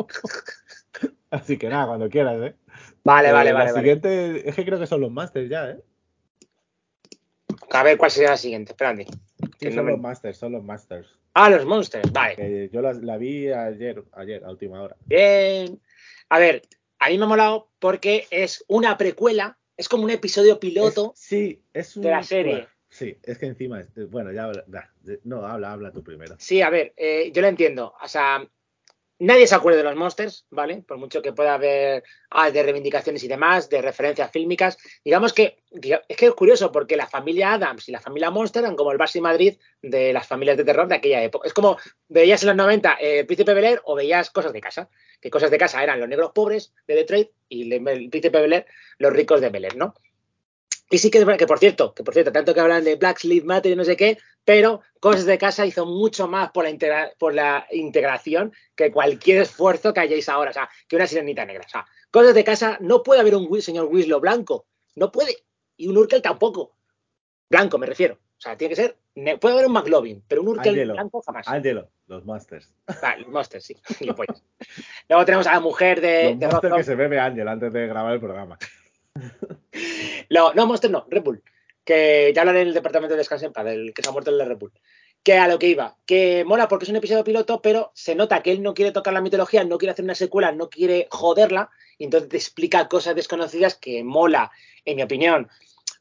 Así 1.30 1.58
que 1.58 1.70
nada, 1.70 1.88
cuando 1.88 2.10
quieras, 2.10 2.36
¿eh? 2.42 2.56
Vale, 3.04 3.30
Eh, 3.30 3.32
vale, 3.32 3.52
la 3.52 3.60
vale, 3.60 3.72
vale. 3.72 3.84
siguiente, 3.84 4.50
es 4.50 4.56
que 4.56 4.66
creo 4.66 4.80
que 4.80 4.88
son 4.88 5.02
los 5.02 5.12
Masters 5.12 5.50
ya, 5.50 5.70
¿eh? 5.72 5.80
A 7.72 7.84
ver, 7.84 7.98
¿cuál 7.98 8.12
sería 8.12 8.32
la 8.32 8.38
siguiente? 8.38 8.74
Espérate. 8.74 9.08
Sí, 9.60 9.72
son 9.72 9.86
los 9.86 10.00
Masters, 10.00 10.38
son 10.38 10.52
los 10.52 10.64
Masters. 10.64 11.08
Ah, 11.34 11.50
los 11.50 11.66
Monsters, 11.66 12.12
vale. 12.12 12.70
Yo 12.74 12.82
la, 12.82 12.92
la 12.94 13.16
vi 13.18 13.50
ayer, 13.50 14.04
ayer, 14.14 14.44
a 14.44 14.52
última 14.52 14.82
hora. 14.82 14.98
Bien. 15.06 15.80
A 16.28 16.40
ver, 16.40 16.64
a 17.00 17.10
mí 17.10 17.18
me 17.18 17.24
ha 17.24 17.28
molado 17.28 17.70
porque 17.80 18.28
es 18.32 18.66
una 18.68 18.98
precuela, 18.98 19.58
es 19.78 19.88
como 19.88 20.04
un 20.04 20.10
episodio 20.10 20.60
piloto. 20.60 21.14
Es- 21.16 21.22
sí, 21.22 21.64
es 21.74 21.96
un... 21.96 22.04
de 22.04 22.10
la 22.10 22.24
serie. 22.24 22.54
bueno, 22.54 22.68
sí, 22.92 23.18
es 23.24 23.40
que 23.40 23.48
encima, 23.48 23.80
es- 23.82 24.10
bueno, 24.12 24.32
ya, 24.32 24.44
habla- 24.44 24.64
no, 25.24 25.44
habla, 25.46 25.72
habla 25.72 25.92
tú 25.92 26.04
primero. 26.04 26.36
Sí, 26.38 26.62
a 26.62 26.70
ver, 26.70 26.94
eh, 26.96 27.32
yo 27.34 27.42
lo 27.42 27.48
entiendo. 27.48 27.96
O 28.04 28.08
sea, 28.08 28.48
nadie 29.20 29.46
se 29.48 29.56
acuerda 29.56 29.78
de 29.78 29.84
los 29.84 29.96
Monsters, 29.96 30.46
¿vale? 30.52 30.84
Por 30.88 30.98
mucho 30.98 31.22
que 31.22 31.32
pueda 31.34 31.54
haber 31.56 32.04
ah, 32.32 32.50
de 32.52 32.64
reivindicaciones 32.64 33.24
y 33.24 33.28
demás, 33.28 33.70
de 33.70 33.82
referencias 33.82 34.32
fílmicas. 34.32 34.78
Digamos 35.06 35.32
que 35.34 35.64
es 35.72 36.18
que 36.18 36.26
es 36.28 36.34
curioso 36.34 36.72
porque 36.72 36.96
la 36.96 37.08
familia 37.08 37.54
Adams 37.54 37.88
y 37.88 37.92
la 37.92 38.00
familia 38.02 38.30
Monster 38.32 38.64
eran 38.64 38.76
como 38.76 38.92
el 38.92 38.98
Barça 38.98 39.16
y 39.18 39.22
Madrid 39.22 39.58
de 39.82 40.12
las 40.14 40.28
familias 40.28 40.58
de 40.58 40.64
terror 40.66 40.88
de 40.88 40.96
aquella 40.96 41.24
época. 41.24 41.48
Es 41.48 41.54
como 41.54 41.78
veías 42.10 42.42
en 42.44 42.48
los 42.50 42.56
90 42.58 42.98
eh, 43.00 43.20
el 43.20 43.26
Príncipe 43.26 43.54
Bel 43.54 43.80
o 43.86 43.96
veías 43.96 44.30
cosas 44.32 44.54
de 44.54 44.62
casa. 44.62 44.90
Que 45.22 45.30
cosas 45.30 45.52
de 45.52 45.58
casa 45.60 45.84
eran 45.84 46.00
los 46.00 46.10
negros 46.10 46.32
pobres 46.34 46.74
de 46.88 46.96
Detroit 46.96 47.30
y 47.48 47.72
el 47.72 48.10
Príncipe 48.10 48.42
Bel 48.42 48.54
Air 48.54 48.66
los 48.98 49.14
ricos 49.14 49.40
de 49.40 49.50
Bel 49.50 49.66
Air, 49.66 49.76
¿no? 49.78 49.94
Y 50.92 50.98
sí 50.98 51.10
que 51.10 51.18
es 51.20 51.26
verdad 51.26 51.40
que, 51.40 51.48
por 51.48 51.58
cierto, 51.58 51.94
que 51.94 52.04
por 52.04 52.14
cierto, 52.14 52.32
tanto 52.32 52.54
que 52.54 52.60
hablan 52.60 52.84
de 52.84 52.96
Black 52.98 53.24
Lives 53.24 53.46
Matter 53.46 53.72
y 53.72 53.76
no 53.76 53.84
sé 53.86 53.96
qué, 53.96 54.18
pero 54.44 54.82
Cosas 55.00 55.26
de 55.26 55.38
Casa 55.38 55.66
hizo 55.66 55.86
mucho 55.86 56.28
más 56.28 56.52
por 56.52 56.66
la, 56.66 56.70
integra- 56.70 57.14
por 57.18 57.34
la 57.34 57.66
integración 57.72 58.54
que 58.76 58.92
cualquier 58.92 59.42
esfuerzo 59.42 59.94
que 59.94 60.02
hayáis 60.02 60.28
ahora, 60.30 60.52
o 60.52 60.54
sea, 60.54 60.70
que 60.88 60.98
una 60.98 61.08
sirenita 61.08 61.46
negra. 61.46 61.64
O 61.66 61.70
sea, 61.70 61.86
Cosas 62.12 62.36
de 62.36 62.44
Casa 62.44 62.78
no 62.82 63.02
puede 63.04 63.22
haber 63.22 63.36
un 63.36 63.62
señor 63.62 63.86
Winslow 63.86 64.20
blanco, 64.20 64.66
no 64.96 65.12
puede, 65.12 65.38
y 65.78 65.88
un 65.88 65.98
Urkel 65.98 66.22
tampoco. 66.22 66.76
Blanco, 67.50 67.78
me 67.78 67.86
refiero. 67.88 68.16
O 68.16 68.42
sea, 68.42 68.58
tiene 68.58 68.76
que 68.76 68.82
ser. 68.82 68.98
Puede 69.40 69.54
haber 69.54 69.68
un 69.68 69.74
McLovin, 69.74 70.24
pero 70.28 70.42
un 70.42 70.48
Urkel 70.50 70.74
blanco 70.94 71.22
jamás. 71.22 71.48
Ángelo, 71.48 71.90
los 72.08 72.26
Masters. 72.26 72.74
Vale, 73.02 73.22
los 73.22 73.30
Monsters, 73.30 73.64
sí. 73.66 73.78
Luego 75.10 75.26
tenemos 75.26 75.48
a 75.48 75.54
la 75.54 75.60
mujer 75.60 76.02
de, 76.02 76.32
los 76.32 76.40
de 76.40 76.48
Masters 76.48 76.76
que 76.76 76.84
se 76.84 76.96
bebe 76.96 77.20
Ángel 77.20 77.48
antes 77.48 77.72
de 77.72 77.88
grabar 77.88 78.14
el 78.14 78.20
programa. 78.20 78.58
No, 80.30 80.54
no, 80.54 80.66
Monster 80.66 80.90
no, 80.90 81.06
Red 81.10 81.24
Bull. 81.24 81.44
Que 81.84 82.32
ya 82.34 82.42
hablaré 82.42 82.62
en 82.62 82.70
el 82.70 82.74
departamento 82.74 83.14
de 83.14 83.20
descanso 83.20 83.46
en 83.46 83.54
paz, 83.54 83.66
del 83.66 83.94
que 83.94 84.02
se 84.02 84.10
ha 84.10 84.12
muerto 84.12 84.32
el 84.32 84.38
de 84.38 84.46
Red 84.46 84.58
Bull. 84.58 84.72
Que 85.24 85.34
a 85.38 85.48
lo 85.48 85.60
que 85.60 85.68
iba, 85.68 85.98
que 86.06 86.44
mola 86.46 86.68
porque 86.68 86.86
es 86.86 86.90
un 86.90 86.96
episodio 86.96 87.24
piloto, 87.24 87.62
pero 87.62 87.92
se 87.94 88.16
nota 88.16 88.42
que 88.42 88.52
él 88.52 88.64
no 88.64 88.74
quiere 88.74 88.92
tocar 88.92 89.14
la 89.14 89.22
mitología, 89.22 89.64
no 89.64 89.78
quiere 89.78 89.92
hacer 89.92 90.06
una 90.06 90.16
secuela, 90.16 90.52
no 90.52 90.70
quiere 90.70 91.08
joderla, 91.12 91.70
y 91.98 92.06
entonces 92.06 92.30
te 92.30 92.38
explica 92.38 92.88
cosas 92.88 93.16
desconocidas 93.16 93.76
que 93.76 94.04
mola, 94.04 94.52
en 94.86 94.96
mi 94.96 95.04
opinión, 95.04 95.50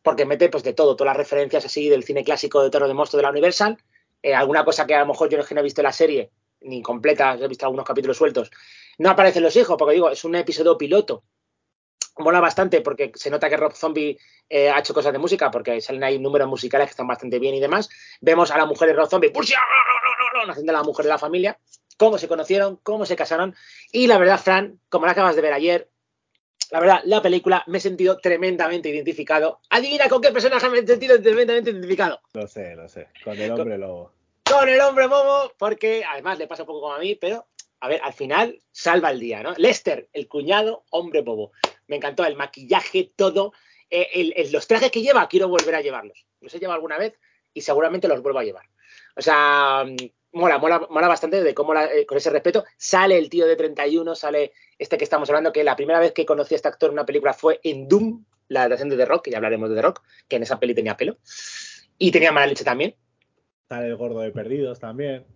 porque 0.03 0.25
mete 0.25 0.49
pues 0.49 0.63
de 0.65 0.73
todo, 0.73 0.97
todas 0.97 1.11
las 1.11 1.19
referencias 1.19 1.65
así 1.65 1.89
del 1.89 2.05
cine 2.05 2.25
clásico 2.25 2.63
de 2.63 2.71
terror 2.71 2.89
de 2.89 2.95
monstruo 2.95 3.19
de 3.19 3.25
la 3.25 3.31
Universal, 3.31 3.77
eh, 4.23 4.35
alguna 4.35 4.65
cosa 4.65 4.87
que 4.87 4.95
a 4.95 5.01
lo 5.01 5.07
mejor 5.07 5.29
yo 5.29 5.37
no 5.37 5.43
es 5.43 5.49
que 5.49 5.55
no 5.55 5.61
he 5.61 5.65
visto 5.65 5.83
la 5.83 5.93
serie, 5.93 6.31
ni 6.63 6.81
completa, 6.81 7.35
he 7.35 7.49
visto 7.49 7.67
algunos 7.67 7.85
capítulos 7.85 8.17
sueltos. 8.17 8.51
No 8.99 9.11
aparecen 9.11 9.43
los 9.43 9.57
hijos, 9.57 9.77
porque 9.79 9.95
digo, 9.95 10.11
es 10.11 10.25
un 10.25 10.35
episodio 10.35 10.79
piloto. 10.79 11.25
Mola 12.19 12.41
bastante 12.41 12.81
porque 12.81 13.13
se 13.15 13.31
nota 13.31 13.49
que 13.49 13.57
Rob 13.57 13.73
Zombie 13.73 14.19
eh, 14.49 14.69
ha 14.69 14.79
hecho 14.81 14.93
cosas 14.93 15.13
de 15.13 15.19
música, 15.19 15.51
porque 15.51 15.81
salen 15.81 16.05
ahí 16.05 16.19
números 16.19 16.49
musicales 16.49 16.87
que 16.87 16.91
están 16.91 17.07
bastante 17.07 17.39
bien 17.39 17.55
y 17.55 17.61
demás. 17.61 17.89
Vemos 18.21 18.51
a 18.51 18.59
la 18.59 18.67
mujer 18.67 18.89
de 18.89 18.95
Rob 18.95 19.09
Zombie, 19.09 19.33
haciendo 20.49 20.73
la 20.73 20.83
mujer 20.83 21.05
de 21.05 21.11
la 21.11 21.19
familia, 21.19 21.59
cómo 21.97 22.19
se 22.19 22.29
conocieron, 22.29 22.77
cómo 22.83 23.07
se 23.07 23.17
casaron. 23.17 23.55
Y 23.93 24.07
la 24.07 24.19
verdad, 24.19 24.41
Fran, 24.41 24.81
como 24.89 25.07
la 25.07 25.13
acabas 25.13 25.37
de 25.37 25.43
ver 25.43 25.53
ayer, 25.53 25.89
la 26.71 26.81
verdad, 26.81 27.01
la 27.05 27.21
película 27.21 27.65
me 27.67 27.79
he 27.79 27.81
sentido 27.81 28.19
tremendamente 28.19 28.89
identificado. 28.89 29.61
Adivina 29.71 30.09
con 30.09 30.21
qué 30.21 30.31
personaje 30.31 30.69
me 30.69 30.79
he 30.79 30.87
sentido 30.87 31.21
tremendamente 31.21 31.71
identificado. 31.71 32.21
Lo 32.33 32.47
sé, 32.47 32.77
lo 32.77 32.89
sé. 32.89 33.09
Con 33.25 33.39
el 33.39 33.51
hombre 33.51 33.77
lobo. 33.77 34.13
Con 34.45 34.69
el 34.69 34.81
hombre 34.81 35.07
bobo, 35.07 35.53
porque 35.59 36.05
además 36.05 36.39
le 36.39 36.47
pasa 36.47 36.63
un 36.63 36.69
poco 36.69 36.83
como 36.83 36.95
a 36.95 36.99
mí, 36.99 37.17
pero 37.17 37.47
a 37.81 37.89
ver, 37.89 38.01
al 38.03 38.13
final 38.13 38.61
salva 38.71 39.11
el 39.11 39.21
día, 39.21 39.43
¿no? 39.43 39.55
Lester, 39.57 40.09
el 40.13 40.29
cuñado, 40.29 40.85
hombre 40.91 41.23
bobo. 41.23 41.53
Me 41.91 41.97
encantó 41.97 42.25
el 42.25 42.37
maquillaje, 42.37 43.13
todo. 43.17 43.53
Eh, 43.91 44.09
el- 44.15 44.33
el- 44.37 44.53
los 44.53 44.67
trajes 44.67 44.91
que 44.93 45.03
lleva, 45.03 45.29
quiero 45.29 45.49
volver 45.49 45.75
a 45.75 45.81
llevarlos. 45.81 46.25
Los 46.41 46.55
he 46.55 46.59
llevado 46.61 46.77
alguna 46.77 46.97
vez 46.97 47.19
y 47.53 47.61
seguramente 47.61 48.07
los 48.09 48.23
vuelvo 48.23 48.39
a 48.39 48.45
llevar. 48.45 48.65
O 49.17 49.21
sea, 49.21 49.85
mola, 50.33 50.59
mola, 50.59 50.87
mola 50.89 51.09
bastante 51.09 51.43
de 51.43 51.53
cómo 51.53 51.75
eh, 51.75 52.07
con 52.07 52.17
ese 52.17 52.31
respeto 52.31 52.65
sale 52.77 53.19
el 53.19 53.29
tío 53.29 53.45
de 53.47 53.57
31, 53.57 54.15
sale 54.15 54.53
este 54.79 54.97
que 54.97 55.03
estamos 55.05 55.29
hablando, 55.29 55.53
que 55.53 55.65
la 55.65 55.75
primera 55.75 55.99
vez 55.99 56.13
que 56.13 56.25
conocí 56.25 56.55
a 56.55 56.57
este 56.57 56.69
actor 56.69 56.91
en 56.91 56.95
una 56.95 57.05
película 57.05 57.35
fue 57.35 57.59
en 57.65 57.89
Doom, 57.89 58.25
la 58.47 58.61
adaptación 58.61 58.89
de 58.89 58.97
The 58.97 59.05
Rock, 59.07 59.25
que 59.25 59.31
ya 59.33 59.39
hablaremos 59.39 59.69
de 59.69 59.75
The 59.75 59.83
Rock, 59.83 60.03
que 60.29 60.37
en 60.37 60.45
esa 60.45 60.61
peli 60.61 60.75
tenía 60.75 60.97
pelo. 60.97 61.19
Y 61.99 62.13
tenía 62.13 62.31
mala 62.33 62.47
leche 62.47 62.65
también. 62.65 62.95
Sale 63.69 63.89
el 63.89 63.97
gordo 63.97 64.21
de 64.21 64.31
Perdidos 64.31 64.79
también. 64.81 65.27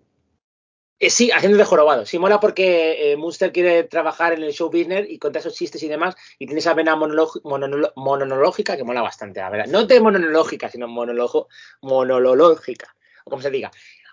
Eh, 1.01 1.11
sí, 1.11 1.31
haciendo 1.33 1.59
de 1.59 1.65
jorobado. 1.65 2.07
Sí, 2.07 2.19
mola 2.19 2.39
porque 2.39 3.12
eh, 3.12 3.16
Munster 3.16 3.53
quiere 3.53 3.85
trabajar 3.85 4.33
en 4.33 4.43
el 4.43 4.53
show 4.53 4.71
business 4.71 5.07
y 5.09 5.19
contar 5.19 5.41
esos 5.41 5.55
chistes 5.55 5.83
y 5.83 5.89
demás. 5.89 6.15
Y 6.39 6.47
tiene 6.47 6.61
esa 6.61 6.75
vena 6.75 6.97
monológica 6.97 8.77
que 8.77 8.85
mola 8.85 9.03
bastante, 9.03 9.41
la 9.41 9.51
verdad. 9.51 9.66
No 9.66 9.85
de 9.87 10.01
monológica, 10.01 10.71
sino 10.71 10.87
monólogo, 10.87 11.49
monolológica, 11.83 12.95
o 13.25 13.31
como 13.31 13.43
se 13.43 13.51
diga. 13.51 13.71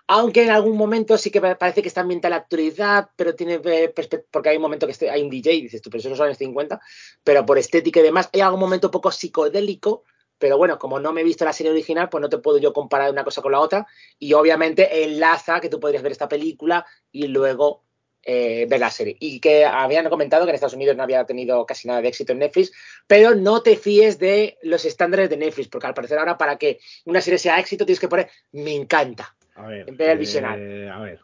Aunque 0.08 0.42
en 0.42 0.50
algún 0.50 0.76
momento 0.76 1.16
sí 1.16 1.30
que 1.30 1.40
parece 1.40 1.80
que 1.80 1.88
está 1.88 2.00
ambientada 2.00 2.30
la 2.30 2.42
actualidad, 2.42 3.10
pero 3.16 3.34
tiene 3.34 3.60
eh, 3.64 3.94
porque 4.30 4.48
hay 4.48 4.56
un 4.56 4.62
momento 4.62 4.86
que 4.86 5.08
hay 5.08 5.22
un 5.22 5.30
DJ, 5.30 5.50
dices 5.52 5.80
tú, 5.80 5.90
pero 5.90 6.00
eso 6.00 6.10
no 6.10 6.16
son 6.16 6.28
los 6.28 6.38
50, 6.38 6.80
pero 7.22 7.46
por 7.46 7.56
estética 7.56 8.00
y 8.00 8.02
demás, 8.02 8.28
hay 8.32 8.40
algún 8.40 8.60
momento 8.60 8.88
un 8.88 8.90
poco 8.90 9.12
psicodélico, 9.12 10.04
pero 10.42 10.58
bueno, 10.58 10.76
como 10.76 10.98
no 10.98 11.12
me 11.12 11.20
he 11.20 11.24
visto 11.24 11.44
la 11.44 11.52
serie 11.52 11.70
original, 11.70 12.08
pues 12.08 12.20
no 12.20 12.28
te 12.28 12.38
puedo 12.38 12.58
yo 12.58 12.72
comparar 12.72 13.12
una 13.12 13.22
cosa 13.22 13.40
con 13.40 13.52
la 13.52 13.60
otra, 13.60 13.86
y 14.18 14.32
obviamente 14.32 15.04
enlaza 15.04 15.60
que 15.60 15.68
tú 15.68 15.78
podrías 15.78 16.02
ver 16.02 16.10
esta 16.10 16.28
película 16.28 16.84
y 17.12 17.28
luego 17.28 17.84
eh, 18.24 18.66
ver 18.68 18.80
la 18.80 18.90
serie. 18.90 19.16
Y 19.20 19.38
que 19.38 19.64
habían 19.64 20.08
comentado 20.08 20.44
que 20.44 20.50
en 20.50 20.56
Estados 20.56 20.74
Unidos 20.74 20.96
no 20.96 21.04
había 21.04 21.24
tenido 21.26 21.64
casi 21.64 21.86
nada 21.86 22.02
de 22.02 22.08
éxito 22.08 22.32
en 22.32 22.40
Netflix, 22.40 22.72
pero 23.06 23.36
no 23.36 23.62
te 23.62 23.76
fíes 23.76 24.18
de 24.18 24.58
los 24.64 24.84
estándares 24.84 25.30
de 25.30 25.36
Netflix, 25.36 25.68
porque 25.68 25.86
al 25.86 25.94
parecer 25.94 26.18
ahora 26.18 26.36
para 26.36 26.56
que 26.56 26.80
una 27.04 27.20
serie 27.20 27.38
sea 27.38 27.60
éxito 27.60 27.86
tienes 27.86 28.00
que 28.00 28.08
poner 28.08 28.28
me 28.50 28.74
encanta. 28.74 29.36
A 29.54 29.68
ver, 29.68 29.86
eh, 29.88 30.90
a 30.92 30.98
ver, 30.98 31.20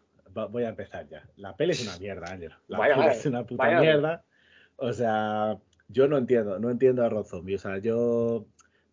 voy 0.49 0.63
a 0.63 0.69
empezar 0.69 1.09
ya. 1.09 1.29
La 1.35 1.57
peli 1.57 1.73
es 1.73 1.83
una 1.83 1.99
mierda, 1.99 2.31
Ángel. 2.31 2.55
La 2.69 2.79
peli 2.79 3.07
es 3.09 3.27
una 3.27 3.45
puta 3.45 3.81
mierda. 3.81 4.23
O 4.77 4.93
sea, 4.93 5.59
yo 5.89 6.07
no 6.07 6.19
entiendo, 6.19 6.61
no 6.61 6.71
entiendo 6.71 7.05
a 7.05 7.09
Rob 7.09 7.27
Zombie. 7.27 7.57
O 7.57 7.59
sea, 7.59 7.79
yo 7.79 8.47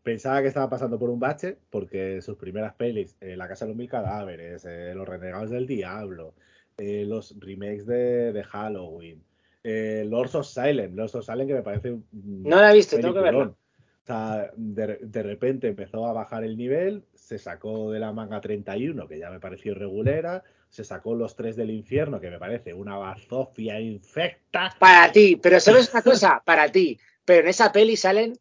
pensaba 0.06 0.44
que 0.44 0.50
estaba 0.50 0.70
pasando 0.70 1.00
por 1.00 1.10
un 1.10 1.20
bache 1.20 1.58
porque 1.72 2.22
sus 2.22 2.38
primeras 2.38 2.76
pelis, 2.76 3.18
eh, 3.20 3.36
La 3.36 3.48
Casa 3.48 3.66
de 3.66 3.70
los 3.70 3.78
Mil 3.78 3.90
Cadáveres, 3.90 4.64
eh, 4.64 4.94
Los 4.94 5.10
Renegados 5.10 5.50
del 5.50 5.66
Diablo, 5.66 6.36
los 6.78 7.34
remakes 7.40 7.88
de, 7.88 8.44
Halloween, 8.44 9.24
Lords 9.64 10.36
of 10.36 10.46
Silent, 10.46 10.94
Lords 10.94 11.16
of 11.16 11.26
Silent 11.26 11.48
que 11.48 11.56
me 11.56 11.64
parece 11.64 11.92
un... 11.92 12.06
No 12.12 12.62
la 12.62 12.72
he 12.72 12.76
visto, 12.76 13.00
tengo 13.00 13.14
que 13.14 13.22
verlo. 13.22 13.58
O 14.04 14.06
sea, 14.06 14.52
de, 14.56 15.00
de, 15.02 15.24
repente 15.24 15.70
empezó 15.70 16.06
a 16.06 16.14
bajar 16.14 16.44
el 16.44 16.58
nivel, 16.58 17.06
se 17.16 17.40
sacó 17.40 17.92
de 17.92 18.00
la 18.00 18.12
manga 18.12 18.42
31, 18.42 19.08
que 19.08 19.18
ya 19.18 19.32
me 19.32 19.40
pareció 19.40 19.74
regulera, 19.74 20.44
se 20.70 20.84
sacó 20.84 21.16
los 21.16 21.36
tres 21.36 21.56
del 21.56 21.72
infierno, 21.72 22.20
que 22.20 22.30
me 22.30 22.38
parece 22.38 22.74
una 22.74 22.98
bazofia 22.98 23.80
infecta. 23.80 24.76
Para 24.78 25.12
ti, 25.12 25.38
pero 25.42 25.60
¿sabes 25.60 25.92
una 25.92 26.04
cosa? 26.04 26.44
Para 26.46 26.70
ti. 26.70 27.00
Pero 27.24 27.42
en 27.42 27.48
esa 27.48 27.72
peli 27.72 27.96
salen 27.96 28.38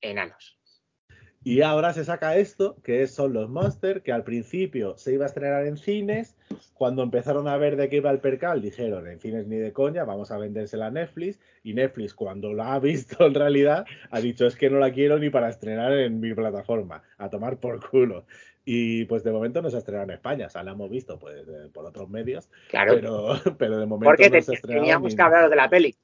enanos. 0.00 0.58
Y 1.44 1.62
ahora 1.62 1.92
se 1.92 2.04
saca 2.04 2.36
esto, 2.36 2.76
que 2.84 3.06
son 3.08 3.32
los 3.32 3.50
Monsters, 3.50 4.02
que 4.02 4.12
al 4.12 4.22
principio 4.22 4.96
se 4.96 5.12
iba 5.12 5.24
a 5.24 5.28
estrenar 5.28 5.66
en 5.66 5.76
cines. 5.76 6.36
Cuando 6.74 7.02
empezaron 7.02 7.48
a 7.48 7.56
ver 7.56 7.76
de 7.76 7.88
qué 7.88 7.96
iba 7.96 8.10
el 8.10 8.20
percal, 8.20 8.62
dijeron, 8.62 9.08
en 9.08 9.18
cines 9.18 9.46
ni 9.48 9.56
de 9.56 9.72
coña, 9.72 10.04
vamos 10.04 10.30
a 10.30 10.38
vendérsela 10.38 10.86
a 10.86 10.90
Netflix. 10.90 11.40
Y 11.64 11.74
Netflix, 11.74 12.14
cuando 12.14 12.52
la 12.52 12.74
ha 12.74 12.78
visto 12.78 13.26
en 13.26 13.34
realidad, 13.34 13.84
ha 14.10 14.20
dicho, 14.20 14.46
es 14.46 14.54
que 14.54 14.70
no 14.70 14.78
la 14.78 14.92
quiero 14.92 15.18
ni 15.18 15.30
para 15.30 15.48
estrenar 15.48 15.92
en 15.92 16.20
mi 16.20 16.32
plataforma, 16.32 17.02
a 17.18 17.28
tomar 17.28 17.58
por 17.58 17.88
culo. 17.90 18.24
Y 18.64 19.06
pues 19.06 19.24
de 19.24 19.32
momento 19.32 19.60
no 19.60 19.70
se 19.70 19.78
estrenado 19.78 20.04
en 20.04 20.12
España, 20.12 20.46
o 20.46 20.50
sea, 20.50 20.62
la 20.62 20.70
hemos 20.70 20.88
visto 20.88 21.18
pues 21.18 21.44
por 21.72 21.84
otros 21.84 22.08
medios, 22.08 22.48
claro. 22.70 22.94
pero, 22.94 23.34
pero 23.58 23.78
de 23.78 23.86
momento 23.86 24.10
Porque 24.10 24.30
no 24.30 24.40
se 24.40 24.52
ha 24.52 24.54
estrenado. 24.54 24.84
Teníamos 24.84 25.16
que 25.16 25.22
hablar 25.22 25.50
de 25.50 25.56
la 25.56 25.68
peli. 25.68 25.96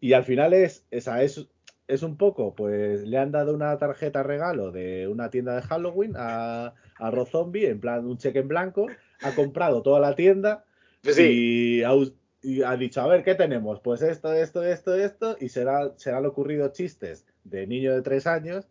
Y 0.00 0.14
al 0.14 0.24
final 0.24 0.54
es, 0.54 0.86
esa 0.90 1.22
es 1.22 1.46
es 1.90 2.02
un 2.02 2.16
poco, 2.16 2.54
pues 2.54 3.02
le 3.02 3.18
han 3.18 3.32
dado 3.32 3.54
una 3.54 3.76
tarjeta 3.78 4.22
regalo 4.22 4.70
de 4.70 5.08
una 5.08 5.30
tienda 5.30 5.56
de 5.56 5.62
Halloween 5.62 6.14
a, 6.16 6.74
a 6.98 7.10
Rob 7.10 7.28
Zombie, 7.28 7.68
en 7.68 7.80
plan 7.80 8.06
un 8.06 8.16
cheque 8.16 8.38
en 8.38 8.48
blanco, 8.48 8.86
ha 9.22 9.34
comprado 9.34 9.82
toda 9.82 10.00
la 10.00 10.14
tienda 10.14 10.64
pues 11.02 11.18
y, 11.18 11.82
ha, 11.82 12.76
dicho, 12.76 13.00
a 13.00 13.06
ver, 13.06 13.22
¿qué 13.24 13.34
tenemos? 13.34 13.80
Pues 13.80 14.02
esto, 14.02 14.32
esto, 14.32 14.62
esto, 14.64 14.94
esto, 14.94 15.36
y 15.40 15.48
se, 15.48 15.64
se 15.96 16.10
le 16.10 16.16
han 16.16 16.26
ocurrido 16.26 16.72
chistes 16.72 17.26
de 17.44 17.66
niño 17.66 17.94
de 17.94 18.02
tres 18.02 18.26
años 18.26 18.68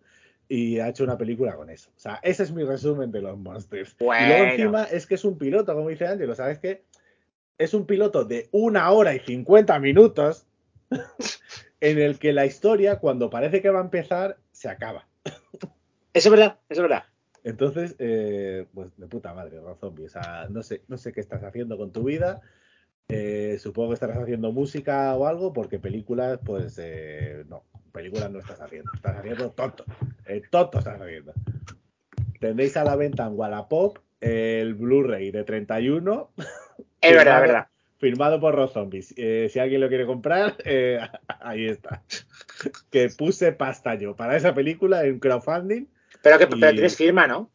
y 0.48 0.80
ha 0.80 0.90
hecho 0.90 1.04
una 1.04 1.18
película 1.18 1.56
con 1.56 1.70
eso. 1.70 1.91
O 1.96 2.00
sea, 2.00 2.20
ese 2.24 2.44
es 2.44 2.52
mi 2.52 2.64
resumen 2.64 3.12
de 3.12 3.22
los 3.22 3.38
Monsters. 3.38 3.96
Y 4.00 4.04
luego 4.04 4.44
encima 4.46 4.84
es 4.86 5.06
que 5.06 5.16
es 5.16 5.26
un 5.26 5.38
piloto, 5.38 5.76
como 5.76 5.90
dice 5.90 6.08
Ángelo, 6.08 6.36
¿sabes 6.36 6.60
qué? 6.60 6.84
Es 7.58 7.74
un 7.74 7.86
piloto 7.86 8.26
de 8.26 8.48
una 8.52 8.90
hora 8.91 9.14
y 9.14 9.20
cincuenta 9.20 9.78
minutos 9.80 10.48
en 11.81 11.99
el 11.99 12.19
que 12.19 12.34
la 12.34 12.45
historia, 12.45 12.99
cuando 12.99 13.30
parece 13.30 13.61
que 13.61 13.69
va 13.69 13.80
a 13.80 13.84
empezar, 13.84 14.38
se 14.51 14.69
acaba. 14.69 15.07
Eso 16.14 16.30
es 16.30 16.31
verdad, 16.31 16.60
eso 16.69 16.81
es 16.81 16.89
verdad. 16.89 17.03
Entonces, 17.43 17.95
eh, 17.99 18.65
pues 18.73 18.89
de 18.97 19.07
puta 19.07 19.34
madre, 19.34 19.60
Zombie. 19.80 20.06
O 20.06 20.10
sea, 20.10 20.47
no 20.49 20.64
sé, 20.64 20.81
no 20.88 20.97
sé 20.97 21.14
qué 21.14 21.22
estás 21.22 21.43
haciendo 21.43 21.77
con 21.77 21.91
tu 21.91 22.03
vida. 22.03 22.41
Eh, 23.07 23.57
supongo 23.60 23.89
que 23.89 23.93
estarás 23.93 24.18
haciendo 24.18 24.51
música 24.51 25.15
o 25.15 25.27
algo, 25.27 25.53
porque 25.53 25.80
películas, 25.80 26.39
pues 26.43 26.77
eh, 26.81 27.45
no, 27.47 27.64
películas 27.91 28.31
no 28.31 28.39
estás 28.39 28.60
haciendo. 28.60 28.91
Estás 28.93 29.18
haciendo 29.18 29.51
tonto. 29.51 29.85
tonto 30.51 30.80
estás 30.80 30.99
haciendo. 30.99 31.34
Tenéis 32.39 32.76
a 32.76 32.84
la 32.84 32.95
venta 32.95 33.26
en 33.26 33.38
Wallapop 33.38 33.99
el 34.19 34.73
Blu-ray 34.76 35.31
de 35.31 35.43
31. 35.43 36.31
Es 37.01 37.15
verdad, 37.15 37.35
es 37.35 37.41
verdad 37.41 37.68
firmado 37.99 38.39
por 38.39 38.55
Rob 38.55 38.71
Zombies. 38.71 39.13
Eh, 39.17 39.49
si 39.51 39.59
alguien 39.59 39.81
lo 39.81 39.89
quiere 39.89 40.05
comprar, 40.05 40.55
eh, 40.65 40.99
ahí 41.39 41.67
está. 41.67 42.03
que 42.89 43.09
puse 43.09 43.51
pasta 43.51 43.95
yo 43.95 44.15
para 44.15 44.35
esa 44.35 44.53
película 44.53 45.05
en 45.05 45.19
crowdfunding. 45.19 45.85
Pero 46.23 46.39
que 46.39 46.47
tienes 46.47 46.95
firma, 46.95 47.27
¿no? 47.27 47.51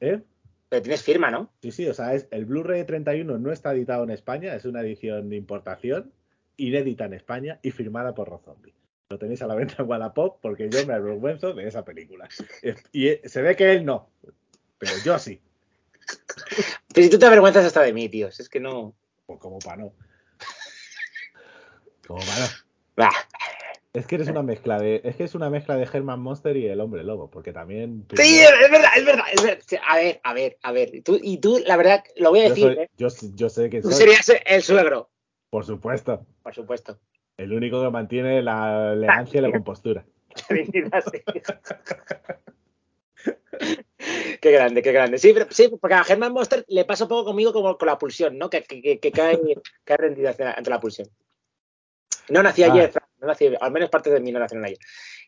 ¿Eh? 0.00 0.20
Pero 0.68 0.82
tienes 0.82 1.02
firma, 1.02 1.30
¿no? 1.30 1.50
Sí, 1.62 1.72
sí, 1.72 1.86
o 1.86 1.94
sea, 1.94 2.14
es, 2.14 2.28
el 2.30 2.44
Blu-ray 2.44 2.84
31 2.84 3.38
no 3.38 3.52
está 3.52 3.72
editado 3.72 4.04
en 4.04 4.10
España, 4.10 4.54
es 4.54 4.64
una 4.64 4.80
edición 4.80 5.30
de 5.30 5.36
importación, 5.36 6.12
inédita 6.56 7.06
en 7.06 7.14
España 7.14 7.58
y 7.62 7.70
firmada 7.70 8.14
por 8.14 8.28
Rob 8.28 8.42
Zombie. 8.44 8.74
Lo 9.10 9.18
tenéis 9.18 9.40
a 9.40 9.46
la 9.46 9.54
venta 9.54 9.76
en 9.78 9.88
Wallapop 9.88 10.38
porque 10.42 10.68
yo 10.68 10.86
me 10.86 10.92
avergüenzo 10.92 11.54
de 11.54 11.66
esa 11.66 11.84
película. 11.84 12.28
Y 12.92 13.08
se 13.24 13.40
ve 13.40 13.56
que 13.56 13.72
él 13.72 13.84
no, 13.86 14.10
pero 14.78 14.92
yo 15.02 15.18
sí. 15.18 15.40
Pero 16.92 17.04
si 17.04 17.10
tú 17.10 17.18
te 17.18 17.26
avergüenzas 17.26 17.64
hasta 17.64 17.82
de 17.82 17.92
mí, 17.92 18.08
tío, 18.08 18.28
es 18.28 18.48
que 18.48 18.60
no. 18.60 18.94
Pues 19.28 19.38
como 19.40 19.58
para 19.58 19.76
no. 19.76 19.92
Como 22.06 22.20
para 22.20 22.46
no. 22.96 23.10
Es 23.92 24.06
que 24.06 24.14
eres 24.14 24.28
una 24.28 24.42
mezcla 24.42 24.78
de. 24.78 25.02
Es 25.04 25.16
que 25.16 25.24
es 25.24 25.34
una 25.34 25.50
mezcla 25.50 25.76
de 25.76 25.84
Herman 25.84 26.18
Monster 26.18 26.56
y 26.56 26.66
el 26.66 26.80
hombre 26.80 27.04
lobo, 27.04 27.30
porque 27.30 27.52
también. 27.52 28.06
Sí, 28.16 28.40
es 28.40 28.70
verdad, 28.70 28.90
es 28.96 29.04
verdad, 29.04 29.24
es 29.30 29.42
verdad. 29.42 29.62
A 29.86 29.96
ver, 29.96 30.18
a 30.24 30.32
ver, 30.32 30.56
a 30.62 30.72
ver. 30.72 31.02
Tú, 31.04 31.20
y 31.22 31.36
tú, 31.36 31.62
la 31.66 31.76
verdad, 31.76 32.02
lo 32.16 32.30
voy 32.30 32.40
a 32.40 32.48
decir. 32.48 32.70
¿eh? 32.70 32.88
yo, 32.96 33.08
yo, 33.34 33.50
sé 33.50 33.68
que. 33.68 33.82
Tú 33.82 33.90
serías 33.90 34.32
el 34.46 34.62
suegro. 34.62 35.10
Por 35.50 35.66
supuesto. 35.66 36.24
Por 36.42 36.54
supuesto. 36.54 36.98
El 37.36 37.52
único 37.52 37.82
que 37.82 37.90
mantiene 37.90 38.40
la 38.40 38.94
elegancia 38.94 39.40
y 39.40 39.42
la 39.42 39.52
compostura. 39.52 40.06
qué 44.40 44.50
grande, 44.50 44.82
qué 44.82 44.92
grande. 44.92 45.18
Sí, 45.18 45.34
sí, 45.50 45.68
porque 45.80 45.94
a 45.94 46.04
Germán 46.04 46.32
Monster 46.32 46.64
le 46.68 46.84
pasa 46.84 47.04
un 47.04 47.08
poco 47.08 47.26
conmigo 47.26 47.52
como 47.52 47.76
con 47.76 47.86
la 47.86 47.98
pulsión, 47.98 48.38
¿no? 48.38 48.50
Que, 48.50 48.62
que, 48.62 48.98
que 48.98 49.12
cae, 49.12 49.38
cae 49.84 49.96
rendida 49.96 50.30
ante 50.30 50.70
la 50.70 50.80
pulsión. 50.80 51.08
No 52.28 52.42
nací 52.42 52.62
ah. 52.62 52.72
ayer, 52.72 52.92
no 53.20 53.26
nací, 53.26 53.50
al 53.60 53.72
menos 53.72 53.90
parte 53.90 54.10
de 54.10 54.20
mí 54.20 54.32
no 54.32 54.38
nació 54.38 54.62
ayer. 54.62 54.78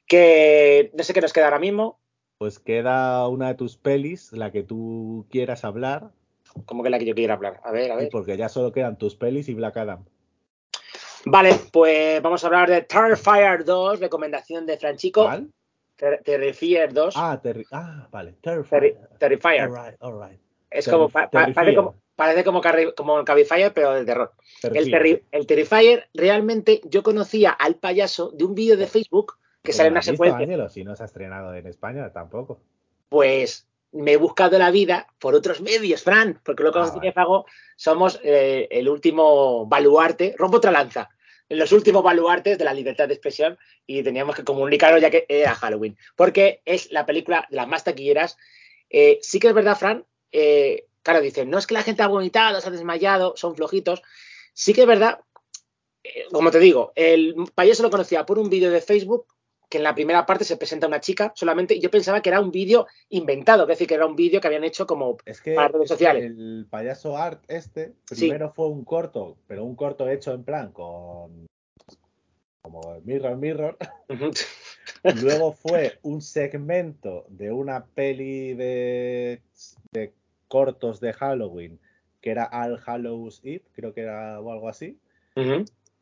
Que 0.06 0.90
no 0.94 1.04
sé 1.04 1.12
qué 1.12 1.20
nos 1.20 1.32
queda 1.32 1.46
ahora 1.46 1.58
mismo. 1.58 2.00
Pues 2.38 2.58
queda 2.58 3.26
una 3.28 3.48
de 3.48 3.54
tus 3.54 3.76
pelis, 3.76 4.32
la 4.32 4.50
que 4.50 4.62
tú 4.62 5.26
quieras 5.30 5.64
hablar. 5.64 6.10
¿Cómo 6.64 6.82
que 6.82 6.90
la 6.90 6.98
que 6.98 7.04
yo 7.04 7.14
quiera 7.14 7.34
hablar? 7.34 7.60
A 7.64 7.70
ver, 7.70 7.92
a 7.92 7.96
ver. 7.96 8.08
porque 8.10 8.36
ya 8.36 8.48
solo 8.48 8.72
quedan 8.72 8.98
tus 8.98 9.14
pelis 9.14 9.48
y 9.48 9.54
Black 9.54 9.76
Adam. 9.76 10.04
Vale, 11.26 11.54
pues 11.70 12.22
vamos 12.22 12.42
a 12.42 12.46
hablar 12.46 12.70
de 12.70 12.82
Terrifier 12.82 13.64
2, 13.64 14.00
recomendación 14.00 14.64
de 14.64 14.78
Franchico. 14.78 15.24
¿Cuál? 15.24 15.50
Terrifier 16.24 16.92
2. 16.92 17.14
Ah, 17.16 17.40
ah 17.72 18.08
vale. 18.10 18.34
Terrifier. 18.40 18.98
Terrifier. 19.18 19.70
Es 20.70 20.88
como, 20.88 21.08
parece 21.08 21.74
como, 21.74 21.94
parece 22.16 22.44
como, 22.44 22.62
como 22.96 23.24
Cabify, 23.24 23.72
pero 23.74 23.94
de 23.94 24.04
terror. 24.04 24.32
El, 24.62 25.22
el, 25.32 25.46
Terrifier, 25.46 26.08
realmente 26.14 26.80
yo 26.84 27.02
conocía 27.02 27.50
al 27.50 27.76
payaso 27.76 28.30
de 28.30 28.44
un 28.44 28.54
vídeo 28.54 28.76
de 28.76 28.86
Facebook 28.86 29.34
que 29.62 29.72
sale 29.72 29.88
en 29.88 29.94
una 29.94 30.02
secuencia. 30.02 30.68
si 30.68 30.84
no 30.84 30.96
se 30.96 31.02
ha 31.02 31.06
estrenado 31.06 31.54
en 31.54 31.66
España, 31.66 32.10
tampoco. 32.12 32.60
Pues 33.08 33.66
me 33.92 34.12
he 34.12 34.16
buscado 34.16 34.58
la 34.58 34.70
vida 34.70 35.08
por 35.18 35.34
otros 35.34 35.60
medios, 35.60 36.02
Fran, 36.02 36.40
porque 36.44 36.62
lo 36.62 36.72
que 36.72 36.78
ah, 36.78 37.44
somos 37.76 38.20
eh, 38.22 38.68
el 38.70 38.88
último 38.88 39.66
baluarte, 39.66 40.34
rompo 40.38 40.58
otra 40.58 40.70
lanza, 40.70 41.10
los 41.50 41.72
últimos 41.72 42.02
baluartes 42.02 42.56
de 42.56 42.64
la 42.64 42.72
libertad 42.72 43.08
de 43.08 43.14
expresión 43.14 43.58
y 43.86 44.02
teníamos 44.02 44.36
que 44.36 44.44
comunicarlo 44.44 44.98
ya 44.98 45.10
que 45.10 45.26
era 45.28 45.54
Halloween, 45.54 45.98
porque 46.16 46.62
es 46.64 46.90
la 46.92 47.04
película 47.04 47.46
de 47.50 47.56
las 47.56 47.68
más 47.68 47.84
taquilleras 47.84 48.36
Eh, 48.90 49.18
sí 49.22 49.38
que 49.38 49.48
es 49.48 49.54
verdad, 49.54 49.76
Fran, 49.78 50.04
eh, 50.32 50.86
claro, 51.02 51.20
dicen, 51.20 51.48
no 51.48 51.58
es 51.58 51.66
que 51.66 51.74
la 51.74 51.82
gente 51.84 52.02
ha 52.02 52.08
vomitado, 52.08 52.60
se 52.60 52.68
ha 52.68 52.72
desmayado, 52.72 53.34
son 53.36 53.54
flojitos. 53.54 54.02
Sí 54.52 54.74
que 54.74 54.82
es 54.82 54.86
verdad, 54.86 55.20
eh, 56.02 56.24
como 56.32 56.50
te 56.50 56.58
digo, 56.58 56.92
el 56.96 57.34
payaso 57.54 57.82
lo 57.84 57.90
conocía 57.90 58.26
por 58.26 58.38
un 58.38 58.50
vídeo 58.50 58.70
de 58.70 58.80
Facebook 58.80 59.26
que 59.70 59.78
en 59.78 59.84
la 59.84 59.94
primera 59.94 60.26
parte 60.26 60.44
se 60.44 60.56
presenta 60.56 60.88
una 60.88 61.00
chica 61.00 61.32
solamente, 61.34 61.74
y 61.74 61.80
yo 61.80 61.90
pensaba 61.90 62.20
que 62.20 62.28
era 62.28 62.40
un 62.40 62.50
vídeo 62.50 62.86
inventado, 63.08 63.62
es 63.62 63.68
decir, 63.68 63.86
que 63.86 63.94
era 63.94 64.04
un 64.04 64.16
vídeo 64.16 64.40
que 64.40 64.48
habían 64.48 64.64
hecho 64.64 64.86
como 64.86 65.16
Es 65.24 65.40
que 65.40 65.54
para 65.54 65.68
redes 65.68 65.88
sociales. 65.88 66.24
el 66.24 66.66
payaso 66.68 67.16
art 67.16 67.42
este, 67.48 67.94
primero 68.08 68.52
fue 68.52 68.66
un 68.66 68.84
corto, 68.84 69.38
pero 69.46 69.64
un 69.64 69.76
corto 69.76 70.08
hecho 70.08 70.34
en 70.34 70.42
plan 70.42 70.72
con 70.72 71.46
como 72.62 73.00
Mirror 73.04 73.36
Mirror. 73.36 73.78
Luego 75.22 75.52
fue 75.52 75.98
un 76.02 76.20
segmento 76.20 77.24
de 77.28 77.52
una 77.52 77.86
peli 77.86 78.52
de, 78.54 79.40
de 79.92 80.12
cortos 80.48 81.00
de 81.00 81.12
Halloween 81.14 81.80
que 82.20 82.30
era 82.30 82.50
All 82.52 82.78
Hallows 82.84 83.40
Eve, 83.44 83.64
creo 83.72 83.94
que 83.94 84.02
era 84.02 84.40
o 84.40 84.52
algo 84.52 84.68
así. 84.68 84.98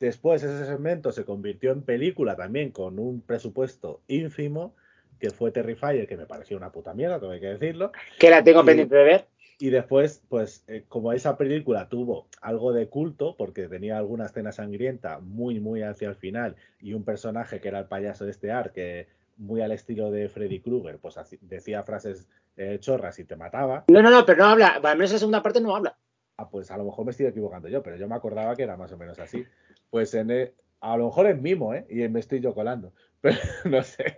Después 0.03 0.43
ese 0.45 0.65
segmento 0.65 1.11
se 1.11 1.25
convirtió 1.25 1.73
en 1.73 1.83
película 1.83 2.37
también 2.37 2.71
con 2.71 2.99
un 2.99 3.21
presupuesto 3.21 4.01
ínfimo, 4.07 4.75
que 5.19 5.31
fue 5.31 5.51
Terrifier, 5.51 6.07
que 6.07 6.17
me 6.17 6.27
pareció 6.27 6.57
una 6.57 6.71
puta 6.71 6.95
mierda, 6.95 7.19
tengo 7.19 7.33
que 7.33 7.47
decirlo. 7.47 7.91
Que 8.19 8.31
la 8.31 8.45
tengo 8.45 8.63
Y- 8.63 8.67
pendiente 8.67 8.95
de 8.95 9.05
ver. 9.05 9.27
Y 9.61 9.71
después, 9.71 10.23
pues, 10.29 10.63
eh, 10.69 10.85
como 10.89 11.13
esa 11.13 11.37
película 11.37 11.89
tuvo 11.89 12.29
algo 12.41 12.73
de 12.73 12.87
culto, 12.89 13.35
porque 13.37 13.67
tenía 13.67 13.99
alguna 13.99 14.27
escena 14.27 14.53
sangrienta 14.53 15.19
muy, 15.19 15.59
muy 15.59 15.83
hacia 15.83 16.09
el 16.09 16.15
final, 16.15 16.55
y 16.81 16.93
un 16.95 17.03
personaje 17.05 17.61
que 17.61 17.67
era 17.67 17.81
el 17.81 17.87
payaso 17.87 18.25
de 18.25 18.31
este 18.31 18.53
art, 18.53 18.73
que 18.73 19.09
muy 19.37 19.61
al 19.61 19.73
estilo 19.73 20.13
de 20.13 20.29
Freddy 20.29 20.61
Krueger, 20.61 20.99
pues 20.99 21.19
así- 21.19 21.39
decía 21.41 21.83
frases 21.83 22.29
eh, 22.57 22.79
chorras 22.81 23.19
y 23.19 23.25
te 23.25 23.35
mataba, 23.37 23.85
No, 23.89 24.01
no, 24.03 24.11
no, 24.11 24.25
pero 24.27 24.39
no 24.39 24.47
habla. 24.47 24.67
Al 24.83 24.97
menos 24.97 25.11
esa 25.11 25.19
segunda 25.19 25.43
parte 25.43 25.61
no 25.61 25.75
habla. 25.75 25.97
ah, 26.37 26.49
pues 26.49 26.71
a 26.71 26.77
lo 26.77 26.85
mejor 26.85 27.05
me 27.05 27.11
estoy 27.11 27.27
equivocando 27.27 27.69
yo, 27.69 27.83
pero 27.83 27.97
yo 27.97 28.07
me 28.09 28.15
acordaba 28.15 28.55
que 28.55 28.63
era 28.63 28.77
más 28.77 28.93
o 28.93 28.97
menos 28.97 29.19
así. 29.19 29.45
Pues 29.91 30.15
en 30.15 30.31
e- 30.31 30.55
a 30.81 30.97
lo 30.97 31.07
mejor 31.07 31.27
es 31.27 31.41
mimo, 31.41 31.75
¿eh? 31.75 31.87
Y 31.91 32.07
me 32.09 32.21
estoy 32.21 32.41
yo 32.41 32.55
colando, 32.55 32.93
pero 33.21 33.37
no 33.65 33.83
sé. 33.83 34.17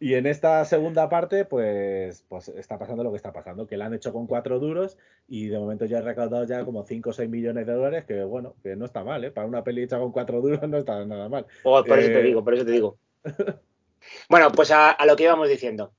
Y 0.00 0.14
en 0.14 0.26
esta 0.26 0.64
segunda 0.64 1.08
parte, 1.08 1.44
pues, 1.44 2.24
pues 2.28 2.48
está 2.48 2.78
pasando 2.78 3.04
lo 3.04 3.10
que 3.10 3.16
está 3.16 3.32
pasando, 3.32 3.66
que 3.66 3.76
la 3.76 3.86
han 3.86 3.94
hecho 3.94 4.12
con 4.12 4.26
cuatro 4.26 4.58
duros 4.58 4.98
y 5.28 5.46
de 5.46 5.58
momento 5.58 5.86
ya 5.86 5.98
he 5.98 6.02
recaudado 6.02 6.44
ya 6.44 6.64
como 6.64 6.84
5 6.84 7.10
o 7.10 7.12
6 7.12 7.30
millones 7.30 7.66
de 7.66 7.72
dólares, 7.72 8.04
que 8.04 8.22
bueno, 8.24 8.56
que 8.62 8.76
no 8.76 8.84
está 8.86 9.04
mal, 9.04 9.24
¿eh? 9.24 9.30
Para 9.30 9.46
una 9.46 9.62
peli 9.64 9.82
hecha 9.84 9.98
con 9.98 10.12
cuatro 10.12 10.40
duros 10.40 10.68
no 10.68 10.78
está 10.78 11.04
nada 11.06 11.28
mal. 11.28 11.46
O 11.62 11.82
por 11.84 11.98
eso 11.98 12.10
te 12.10 12.20
Eh, 12.20 12.22
digo, 12.22 12.44
por 12.44 12.54
eso 12.54 12.64
te 12.64 12.72
digo. 12.72 12.98
Bueno, 14.28 14.52
pues 14.52 14.70
a, 14.70 14.90
a 14.90 15.06
lo 15.06 15.16
que 15.16 15.24
íbamos 15.24 15.48
diciendo. 15.48 15.94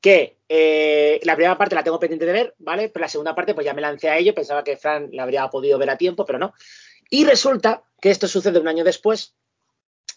Que 0.00 0.38
eh, 0.48 1.18
la 1.24 1.34
primera 1.34 1.58
parte 1.58 1.74
la 1.74 1.82
tengo 1.82 1.98
pendiente 1.98 2.26
de 2.26 2.32
ver, 2.32 2.54
¿vale? 2.58 2.88
Pero 2.88 3.02
la 3.02 3.08
segunda 3.08 3.34
parte, 3.34 3.54
pues 3.54 3.64
ya 3.66 3.74
me 3.74 3.80
lancé 3.82 4.08
a 4.08 4.16
ello. 4.18 4.34
Pensaba 4.34 4.62
que 4.62 4.76
Fran 4.76 5.08
la 5.12 5.24
habría 5.24 5.48
podido 5.48 5.76
ver 5.78 5.90
a 5.90 5.98
tiempo, 5.98 6.24
pero 6.24 6.38
no. 6.38 6.54
Y 7.10 7.24
resulta 7.24 7.82
que 8.00 8.10
esto 8.10 8.28
sucede 8.28 8.58
un 8.58 8.68
año 8.68 8.84
después. 8.84 9.34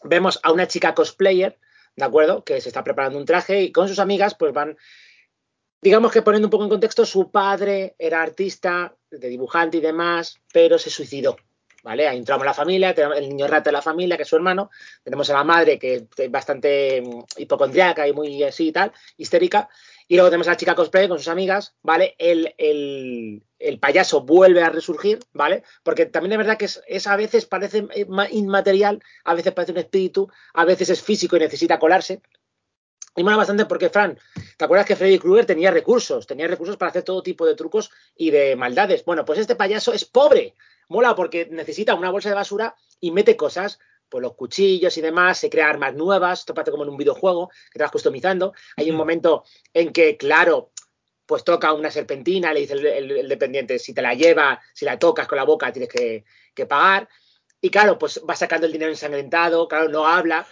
Vemos 0.04 0.40
a 0.44 0.52
una 0.52 0.68
chica 0.68 0.94
cosplayer, 0.94 1.60
¿de 1.96 2.06
acuerdo? 2.06 2.44
Que 2.44 2.62
se 2.62 2.70
está 2.70 2.84
preparando 2.84 3.18
un 3.18 3.26
traje 3.26 3.62
y 3.62 3.72
con 3.72 3.88
sus 3.88 4.00
amigas, 4.00 4.36
pues 4.36 4.54
van, 4.54 4.78
digamos 5.82 6.12
que 6.12 6.22
poniendo 6.22 6.48
un 6.48 6.52
poco 6.52 6.64
en 6.64 6.70
contexto, 6.70 7.06
su 7.06 7.32
padre 7.32 7.96
era 7.98 8.22
artista, 8.22 8.96
de 9.10 9.28
dibujante 9.28 9.78
y 9.78 9.82
demás, 9.82 10.40
pero 10.54 10.78
se 10.78 10.90
suicidó. 10.90 11.38
¿Vale? 11.84 12.08
Ahí 12.08 12.20
entramos 12.20 12.46
la 12.46 12.54
familia, 12.54 12.94
tenemos 12.94 13.18
el 13.18 13.28
niño 13.28 13.48
rata 13.48 13.72
de 13.72 13.72
la 13.72 13.82
familia, 13.82 14.16
que 14.16 14.22
es 14.22 14.30
su 14.30 14.36
hermano, 14.36 14.70
tenemos 15.04 15.28
a 15.32 15.34
la 15.34 15.44
madre, 15.44 15.80
que 15.80 16.08
es 16.16 16.32
bastante 16.32 17.02
mm, 17.02 17.24
hipocondriaca 17.38 18.08
y 18.08 18.14
muy 18.14 18.44
así 18.44 18.68
y 18.68 18.72
tal, 18.72 18.92
histérica, 19.18 19.68
y 20.12 20.16
luego 20.16 20.30
tenemos 20.30 20.48
a 20.50 20.52
la 20.52 20.58
chica 20.58 20.76
cosplay 20.76 21.08
con 21.08 21.20
sus 21.20 21.30
amigas, 21.30 21.74
¿vale? 21.84 22.16
El, 22.18 22.54
el- 22.58 23.44
el 23.60 23.80
payaso 23.80 24.24
vuelve 24.24 24.62
a 24.62 24.68
resurgir, 24.70 25.20
¿vale? 25.32 25.64
Porque 25.84 26.06
también 26.06 26.34
es 26.34 26.38
verdad 26.40 26.58
que 26.58 26.66
es, 26.66 27.08
a 27.08 27.16
veces 27.16 27.46
parece 27.46 27.88
ma- 28.10 28.30
inmaterial, 28.30 29.02
a 29.24 29.36
veces 29.36 29.54
parece 29.54 29.72
un 29.72 29.78
espíritu, 29.78 30.30
a 30.54 30.66
veces 30.66 30.90
es 30.90 31.02
físico 31.02 31.38
y 31.38 31.40
necesita 31.40 31.80
colarse. 31.80 32.22
Y 33.16 33.24
mola 33.24 33.38
bastante 33.38 33.66
porque, 33.66 33.90
Fran, 33.90 34.20
¿te 34.58 34.66
acuerdas 34.66 34.86
que 34.86 34.98
Freddy 34.98 35.18
Krueger 35.18 35.46
tenía 35.46 35.72
recursos? 35.72 36.28
Tenía 36.28 36.48
recursos 36.48 36.76
para 36.76 36.90
hacer 36.90 37.04
todo 37.04 37.24
tipo 37.24 37.46
de 37.46 37.56
trucos 37.56 37.90
y 38.14 38.32
de 38.32 38.58
maldades. 38.58 39.06
Bueno, 39.06 39.24
pues 39.24 39.40
este 39.40 39.56
payaso 39.56 39.94
es 39.94 40.04
pobre. 40.04 40.56
Mola 40.90 41.16
porque 41.16 41.46
necesita 41.50 41.96
una 41.96 42.10
bolsa 42.12 42.28
de 42.28 42.36
basura 42.36 42.76
y 43.00 43.12
mete 43.12 43.38
cosas, 43.38 43.80
pues 44.12 44.22
los 44.24 44.36
cuchillos 44.36 44.98
y 44.98 45.02
demás, 45.02 45.40
se 45.40 45.50
crea 45.50 45.70
armas 45.70 45.96
nuevas, 45.96 46.42
esto 46.42 46.54
parece 46.54 46.72
como 46.72 46.84
en 46.84 46.90
un 46.92 46.98
videojuego 46.98 47.50
que 47.72 47.80
te 47.80 47.84
vas 47.84 47.92
customizando. 47.92 48.54
Hay 48.78 48.92
un 48.92 48.98
momento 48.98 49.46
en 49.74 49.94
que, 49.94 50.18
claro, 50.18 50.72
pues 51.26 51.44
toca 51.46 51.74
una 51.74 51.92
serpentina, 51.92 52.54
le 52.54 52.62
dice 52.62 52.74
el, 52.74 52.86
el- 52.86 53.12
el 53.20 53.30
dependiente, 53.30 53.80
si 53.80 53.94
te 53.94 54.02
la 54.02 54.14
lleva, 54.16 54.62
si 54.74 54.86
la 54.86 55.00
tocas 55.00 55.28
con 55.28 55.38
la 55.38 55.46
boca, 55.46 55.72
tienes 55.72 55.90
que, 55.90 56.26
que 56.54 56.66
pagar. 56.66 57.08
Y 57.62 57.70
claro, 57.70 57.98
pues 58.00 58.22
va 58.30 58.36
sacando 58.36 58.68
el 58.68 58.74
dinero 58.74 58.92
ensangrentado, 58.92 59.68
claro, 59.68 59.90
no 59.90 60.08
habla. 60.08 60.48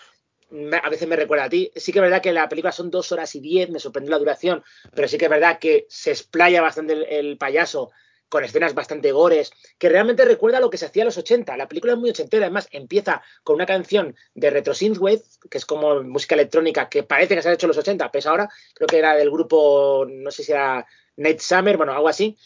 A 0.84 0.90
veces 0.90 1.08
me 1.08 1.16
recuerda 1.16 1.46
a 1.46 1.50
ti. 1.50 1.72
Sí 1.76 1.92
que 1.92 2.00
es 2.00 2.04
verdad 2.04 2.22
que 2.22 2.34
la 2.34 2.50
película 2.50 2.72
son 2.72 2.90
dos 2.90 3.12
horas 3.12 3.36
y 3.36 3.40
diez, 3.40 3.70
me 3.70 3.80
sorprendió 3.80 4.12
la 4.12 4.18
duración, 4.20 4.64
pero 4.96 5.08
sí 5.08 5.18
que 5.18 5.26
es 5.26 5.32
verdad 5.32 5.60
que 5.60 5.86
se 5.90 6.10
explaya 6.12 6.62
bastante 6.62 6.94
el, 6.94 7.04
el 7.04 7.38
payaso 7.38 7.92
con 8.30 8.44
escenas 8.44 8.74
bastante 8.74 9.12
gores, 9.12 9.52
que 9.78 9.90
realmente 9.90 10.24
recuerda 10.24 10.60
a 10.60 10.62
lo 10.62 10.70
que 10.70 10.78
se 10.78 10.86
hacía 10.86 11.04
en 11.04 11.08
los 11.08 11.18
80. 11.18 11.58
La 11.58 11.68
película 11.68 11.94
es 11.94 12.00
muy 12.00 12.12
ochentera, 12.12 12.46
además 12.46 12.68
empieza 12.72 13.22
con 13.44 13.56
una 13.56 13.66
canción 13.66 14.16
de 14.36 14.50
Retro 14.50 14.74
Synthwave, 14.74 15.22
que 15.50 15.58
es 15.58 15.66
como 15.66 16.02
música 16.04 16.36
electrónica 16.36 16.88
que 16.88 17.04
parece 17.04 17.36
que 17.36 17.42
se 17.42 17.50
ha 17.50 17.54
hecho 17.54 17.66
en 17.66 17.70
los 17.70 17.78
80, 17.78 18.12
pues 18.12 18.26
ahora 18.26 18.50
creo 18.74 18.88
que 18.88 19.00
era 19.00 19.16
del 19.16 19.32
grupo, 19.32 20.06
no 20.08 20.32
sé 20.32 20.44
si 20.44 20.52
era 20.52 20.86
Night 21.18 21.40
Summer, 21.40 21.76
bueno, 21.76 21.92
algo 21.92 22.08
así. 22.08 22.38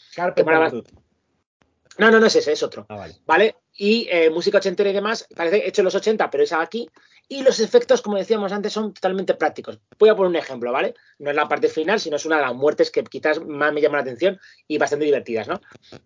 No, 1.96 2.10
no, 2.10 2.18
no 2.18 2.26
es 2.26 2.34
ese, 2.34 2.52
es 2.52 2.62
otro. 2.62 2.86
Ah, 2.88 2.96
vale. 2.96 3.14
¿vale? 3.24 3.56
Y 3.76 4.08
eh, 4.10 4.30
música 4.30 4.58
ochentera 4.58 4.90
y 4.90 4.94
demás, 4.94 5.28
parece 5.34 5.66
hecho 5.66 5.80
en 5.82 5.86
los 5.86 5.94
80, 5.94 6.30
pero 6.30 6.42
es 6.42 6.52
aquí. 6.52 6.88
Y 7.26 7.42
los 7.42 7.58
efectos, 7.60 8.02
como 8.02 8.16
decíamos 8.16 8.52
antes, 8.52 8.72
son 8.72 8.92
totalmente 8.92 9.34
prácticos. 9.34 9.80
Voy 9.98 10.10
a 10.10 10.14
poner 10.14 10.30
un 10.30 10.36
ejemplo, 10.36 10.72
¿vale? 10.72 10.94
No 11.18 11.30
es 11.30 11.36
la 11.36 11.48
parte 11.48 11.68
final, 11.68 11.98
sino 11.98 12.16
es 12.16 12.26
una 12.26 12.36
de 12.36 12.42
las 12.42 12.54
muertes 12.54 12.90
que 12.90 13.02
quizás 13.02 13.40
más 13.44 13.72
me 13.72 13.80
llama 13.80 13.96
la 13.96 14.02
atención 14.02 14.38
y 14.68 14.76
bastante 14.76 15.06
divertidas, 15.06 15.48
¿no? 15.48 15.60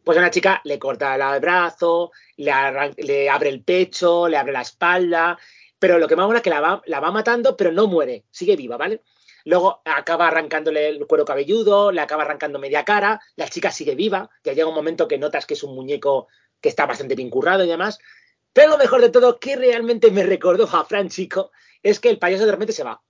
Pues 0.05 0.17
a 0.17 0.21
una 0.21 0.31
chica 0.31 0.61
le 0.65 0.79
corta 0.79 1.15
el 1.35 1.41
brazo, 1.41 2.13
le, 2.37 2.53
le 2.99 3.29
abre 3.29 3.49
el 3.49 3.63
pecho, 3.65 4.29
le 4.29 4.37
abre 4.37 4.53
la 4.53 4.63
espalda, 4.63 5.39
pero 5.79 5.99
lo 5.99 6.07
que 6.07 6.17
más 6.17 6.27
mola 6.27 6.39
es 6.39 6.43
que 6.43 6.51
la 6.51 6.61
va, 6.61 6.83
la 6.87 7.01
va 7.01 7.11
matando, 7.11 7.57
pero 7.57 7.73
no 7.73 7.87
muere, 7.87 8.25
sigue 8.31 8.57
viva, 8.57 8.77
¿vale? 8.77 9.03
Luego 9.45 9.81
acaba 9.85 10.29
arrancándole 10.29 10.89
el 10.89 11.07
cuero 11.07 11.25
cabelludo, 11.25 11.91
le 11.91 12.01
acaba 12.01 12.23
arrancando 12.23 12.59
media 12.59 12.85
cara, 12.85 13.21
la 13.37 13.49
chica 13.49 13.71
sigue 13.71 13.95
viva, 13.95 14.29
ya 14.45 14.53
llega 14.53 14.69
un 14.69 14.75
momento 14.75 15.09
que 15.09 15.19
notas 15.19 15.47
que 15.47 15.55
es 15.55 15.63
un 15.63 15.75
muñeco 15.75 16.29
que 16.61 16.69
está 16.69 16.87
bastante 16.87 17.15
bien 17.15 17.31
currado 17.31 17.65
y 17.65 17.69
demás. 17.69 17.99
Pero 18.53 18.71
lo 18.71 18.79
mejor 18.79 19.01
de 19.01 19.11
todo, 19.11 19.39
que 19.39 19.57
realmente 19.57 20.11
me 20.11 20.23
recordó 20.23 20.65
a 20.65 20.85
Fran 20.85 21.09
Chico, 21.09 21.53
es 21.83 22.01
que 22.01 22.11
el 22.11 22.19
payaso 22.19 22.47
de 22.47 22.53
repente 22.53 22.73
se 22.73 22.85
va. 22.85 23.03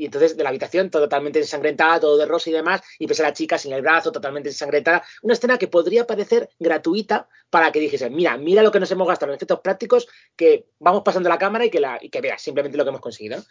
Y 0.00 0.04
entonces 0.04 0.36
de 0.36 0.44
la 0.44 0.50
habitación 0.50 0.90
totalmente 0.90 1.40
ensangrentada, 1.40 1.98
todo 1.98 2.16
de 2.16 2.24
rosa 2.24 2.50
y 2.50 2.52
demás, 2.52 2.82
y 3.00 3.06
ves 3.06 3.18
a 3.18 3.24
la 3.24 3.32
chica 3.32 3.58
sin 3.58 3.72
el 3.72 3.82
brazo, 3.82 4.12
totalmente 4.12 4.48
ensangrentada. 4.48 5.02
Una 5.22 5.34
escena 5.34 5.58
que 5.58 5.66
podría 5.66 6.06
parecer 6.06 6.50
gratuita 6.60 7.28
para 7.50 7.72
que 7.72 7.80
dijese, 7.80 8.08
mira, 8.08 8.36
mira 8.36 8.62
lo 8.62 8.70
que 8.70 8.78
nos 8.78 8.88
hemos 8.92 9.08
gastado 9.08 9.32
en 9.32 9.36
efectos 9.36 9.58
prácticos, 9.58 10.06
que 10.36 10.66
vamos 10.78 11.02
pasando 11.04 11.28
la 11.28 11.36
cámara 11.36 11.64
y 11.64 11.70
que, 11.70 11.80
la, 11.80 11.98
y 12.00 12.10
que 12.10 12.20
veas 12.20 12.40
simplemente 12.40 12.78
lo 12.78 12.84
que 12.84 12.90
hemos 12.90 13.00
conseguido. 13.00 13.42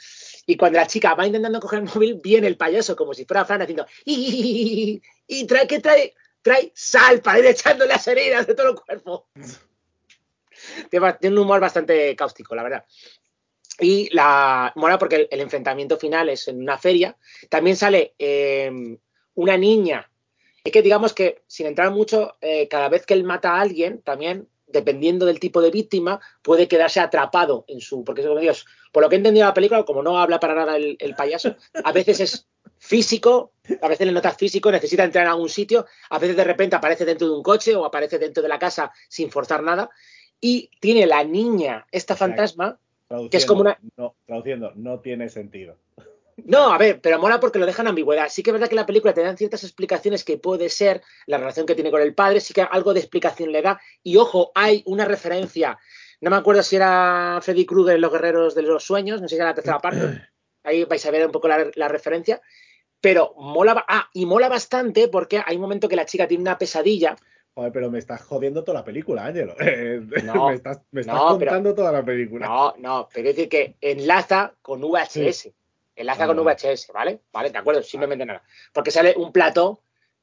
Y 0.45 0.55
cuando 0.55 0.79
la 0.79 0.87
chica 0.87 1.15
va 1.15 1.27
intentando 1.27 1.59
coger 1.59 1.79
el 1.79 1.85
móvil, 1.93 2.21
viene 2.23 2.47
el 2.47 2.55
payaso 2.55 2.95
como 2.95 3.13
si 3.13 3.25
fuera 3.25 3.43
Fran 3.43 3.61
haciendo, 3.61 3.85
y, 4.05 5.01
trae, 5.47 5.67
¿qué 5.67 5.81
trae? 5.81 6.15
Trae 6.41 6.71
sal 6.73 7.19
para 7.19 7.39
ir 7.39 7.45
echando 7.47 7.85
las 7.85 8.07
heridas 8.07 8.47
de 8.47 8.55
todo 8.55 8.69
el 8.69 8.75
cuerpo. 8.75 9.27
Tiene 10.89 11.35
un 11.35 11.37
humor 11.37 11.59
bastante 11.59 12.15
cáustico, 12.15 12.55
la 12.55 12.63
verdad. 12.63 12.85
Y 13.79 14.13
la 14.13 14.71
mola 14.75 14.97
porque 14.97 15.15
el, 15.15 15.27
el 15.29 15.41
enfrentamiento 15.41 15.97
final 15.97 16.29
es 16.29 16.47
en 16.47 16.61
una 16.61 16.77
feria. 16.77 17.15
También 17.49 17.75
sale 17.75 18.15
eh, 18.17 18.71
una 19.35 19.57
niña. 19.57 20.09
Es 20.63 20.71
que 20.71 20.81
digamos 20.81 21.13
que, 21.13 21.43
sin 21.47 21.67
entrar 21.67 21.91
mucho, 21.91 22.37
eh, 22.41 22.67
cada 22.67 22.89
vez 22.89 23.05
que 23.05 23.13
él 23.13 23.23
mata 23.23 23.53
a 23.53 23.61
alguien, 23.61 24.01
también, 24.01 24.49
dependiendo 24.65 25.25
del 25.25 25.39
tipo 25.39 25.61
de 25.61 25.71
víctima, 25.71 26.19
puede 26.41 26.67
quedarse 26.67 26.99
atrapado 26.99 27.63
en 27.67 27.79
su. 27.79 28.03
Porque, 28.03 28.23
como 28.23 28.39
Dios, 28.39 28.65
por 28.91 29.03
lo 29.03 29.09
que 29.09 29.15
he 29.15 29.19
entendido 29.19 29.45
la 29.45 29.53
película, 29.53 29.85
como 29.85 30.03
no 30.03 30.19
habla 30.19 30.39
para 30.39 30.55
nada 30.55 30.75
el, 30.75 30.97
el 30.99 31.15
payaso, 31.15 31.55
a 31.83 31.91
veces 31.91 32.19
es 32.19 32.47
físico, 32.79 33.53
a 33.81 33.87
veces 33.87 34.07
le 34.07 34.13
notas 34.13 34.37
físico, 34.37 34.71
necesita 34.71 35.03
entrar 35.03 35.25
en 35.25 35.31
algún 35.31 35.49
sitio, 35.49 35.85
a 36.09 36.19
veces 36.19 36.35
de 36.35 36.43
repente 36.43 36.75
aparece 36.75 37.05
dentro 37.05 37.27
de 37.27 37.33
un 37.33 37.43
coche 37.43 37.75
o 37.75 37.85
aparece 37.85 38.19
dentro 38.19 38.43
de 38.43 38.49
la 38.49 38.59
casa 38.59 38.91
sin 39.07 39.31
forzar 39.31 39.63
nada. 39.63 39.89
Y 40.39 40.69
tiene 40.79 41.05
la 41.05 41.23
niña, 41.23 41.87
esta 41.91 42.15
fantasma, 42.15 42.79
que 43.31 43.37
es 43.37 43.45
como 43.45 43.61
una. 43.61 43.79
No, 43.95 44.15
traduciendo, 44.25 44.71
no 44.75 44.99
tiene 44.99 45.29
sentido. 45.29 45.77
No, 46.45 46.71
a 46.71 46.77
ver, 46.77 47.01
pero 47.01 47.17
mola 47.17 47.39
porque 47.39 47.57
lo 47.57 47.65
dejan 47.65 47.87
ambigüedad. 47.87 48.29
Sí 48.29 48.43
que 48.43 48.51
es 48.51 48.53
verdad 48.53 48.69
que 48.69 48.75
la 48.75 48.85
película 48.85 49.13
te 49.13 49.23
dan 49.23 49.37
ciertas 49.37 49.63
explicaciones 49.63 50.23
que 50.23 50.37
puede 50.37 50.69
ser 50.69 51.01
la 51.25 51.39
relación 51.39 51.65
que 51.65 51.73
tiene 51.73 51.89
con 51.89 52.01
el 52.01 52.13
padre, 52.13 52.41
sí 52.41 52.53
que 52.53 52.61
algo 52.61 52.93
de 52.93 52.99
explicación 52.99 53.51
le 53.51 53.63
da. 53.63 53.81
Y 54.03 54.17
ojo, 54.17 54.51
hay 54.53 54.83
una 54.85 55.05
referencia. 55.05 55.79
No 56.21 56.29
me 56.29 56.35
acuerdo 56.35 56.61
si 56.61 56.75
era 56.75 57.39
Freddy 57.41 57.65
Krueger 57.65 57.95
en 57.95 58.01
Los 58.01 58.11
Guerreros 58.11 58.53
de 58.53 58.61
los 58.61 58.83
Sueños, 58.83 59.19
no 59.19 59.27
sé 59.27 59.35
si 59.35 59.39
era 59.39 59.49
la 59.49 59.55
tercera 59.55 59.79
parte. 59.79 60.29
Ahí 60.63 60.83
vais 60.83 61.05
a 61.05 61.11
ver 61.11 61.25
un 61.25 61.31
poco 61.31 61.47
la, 61.47 61.71
la 61.73 61.87
referencia. 61.87 62.39
pero 63.01 63.33
mola, 63.37 63.85
ah, 63.87 64.09
y 64.13 64.25
mola 64.25 64.49
bastante 64.49 65.07
porque 65.07 65.41
hay 65.43 65.55
un 65.55 65.61
momento 65.61 65.89
que 65.89 65.95
la 65.95 66.05
chica 66.05 66.27
tiene 66.27 66.41
una 66.41 66.57
pesadilla. 66.57 67.15
Joder, 67.57 67.71
pero 67.71 67.89
me 67.89 67.97
estás 67.97 68.21
jodiendo 68.21 68.63
toda 68.63 68.81
la 68.81 68.85
película, 68.85 69.25
Ángelo. 69.25 69.55
No, 70.23 70.49
me 70.49 70.53
estás, 70.53 70.79
me 70.91 71.01
estás 71.01 71.19
contando 71.19 71.73
toda 71.73 71.91
la 71.91 72.05
película. 72.05 72.45
No, 72.45 72.75
no, 72.77 73.09
pero 73.11 73.29
es 73.29 73.35
decir 73.35 73.49
que 73.49 73.75
enlaza 73.81 74.53
con 74.61 74.79
VHS. 74.79 75.49
Enlaza 75.95 76.25
ah, 76.25 76.27
con 76.27 76.37
VHS, 76.37 76.91
¿vale? 76.93 77.21
Vale, 77.33 77.49
de 77.49 77.57
acuerdo, 77.57 77.81
simplemente 77.81 78.27
nada. 78.27 78.43
Porque 78.71 78.91
sale 78.91 79.15
un 79.17 79.31
plato 79.31 79.81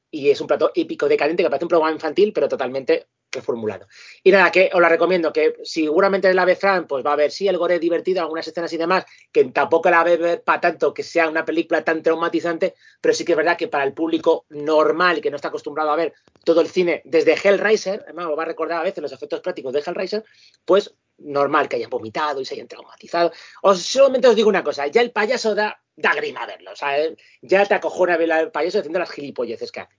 y 0.09 0.29
es 0.29 0.39
un 0.39 0.47
plato 0.47 0.71
épico 0.73 1.09
decadente 1.09 1.43
que 1.43 1.49
parece 1.49 1.65
un 1.65 1.69
programa 1.69 1.91
infantil, 1.91 2.31
pero 2.31 2.47
totalmente 2.47 3.07
reformulado. 3.35 3.87
Y 4.23 4.31
nada, 4.31 4.51
que 4.51 4.69
os 4.73 4.81
la 4.81 4.89
recomiendo, 4.89 5.31
que 5.31 5.55
seguramente 5.63 6.33
la 6.33 6.45
vez 6.45 6.59
Fran, 6.59 6.87
pues 6.87 7.05
va 7.05 7.13
a 7.13 7.15
ver, 7.15 7.31
sí, 7.31 7.47
el 7.47 7.57
gore 7.57 7.79
divertido, 7.79 8.21
algunas 8.21 8.47
escenas 8.47 8.73
y 8.73 8.77
demás, 8.77 9.05
que 9.31 9.45
tampoco 9.45 9.89
la 9.89 10.03
ve 10.03 10.37
para 10.43 10.61
tanto 10.61 10.93
que 10.93 11.03
sea 11.03 11.29
una 11.29 11.45
película 11.45 11.83
tan 11.83 12.01
traumatizante, 12.01 12.75
pero 12.99 13.13
sí 13.13 13.23
que 13.23 13.33
es 13.33 13.37
verdad 13.37 13.57
que 13.57 13.67
para 13.67 13.83
el 13.83 13.93
público 13.93 14.45
normal 14.49 15.21
que 15.21 15.29
no 15.29 15.35
está 15.35 15.49
acostumbrado 15.49 15.91
a 15.91 15.95
ver 15.95 16.13
todo 16.43 16.61
el 16.61 16.67
cine 16.67 17.01
desde 17.05 17.33
Hellraiser, 17.33 18.01
además 18.05 18.27
os 18.27 18.37
va 18.37 18.43
a 18.43 18.47
recordar 18.47 18.79
a 18.79 18.83
veces 18.83 19.01
los 19.01 19.11
efectos 19.11 19.41
prácticos 19.41 19.73
de 19.73 19.83
Hellraiser, 19.85 20.23
pues 20.63 20.95
normal 21.17 21.69
que 21.69 21.77
hayan 21.77 21.89
vomitado 21.89 22.41
y 22.41 22.45
se 22.45 22.55
hayan 22.55 22.67
traumatizado. 22.67 23.31
Os 23.61 23.81
solamente 23.81 24.27
os 24.27 24.35
digo 24.35 24.49
una 24.49 24.63
cosa, 24.63 24.87
ya 24.87 25.01
el 25.01 25.11
payaso 25.11 25.55
da, 25.55 25.79
da 25.95 26.13
grima 26.13 26.45
verlo, 26.45 26.71
o 26.71 26.75
sea, 26.75 26.97
ya 27.41 27.65
te 27.65 27.73
acojona 27.73 28.17
ver 28.17 28.31
al 28.31 28.51
payaso 28.51 28.79
haciendo 28.79 28.99
las 28.99 29.11
gilipolleces 29.11 29.71
que 29.71 29.81
hace. 29.81 29.95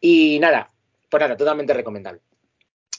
Y 0.00 0.38
nada, 0.40 0.70
pues 1.08 1.20
nada, 1.20 1.36
totalmente 1.36 1.74
recomendable. 1.74 2.20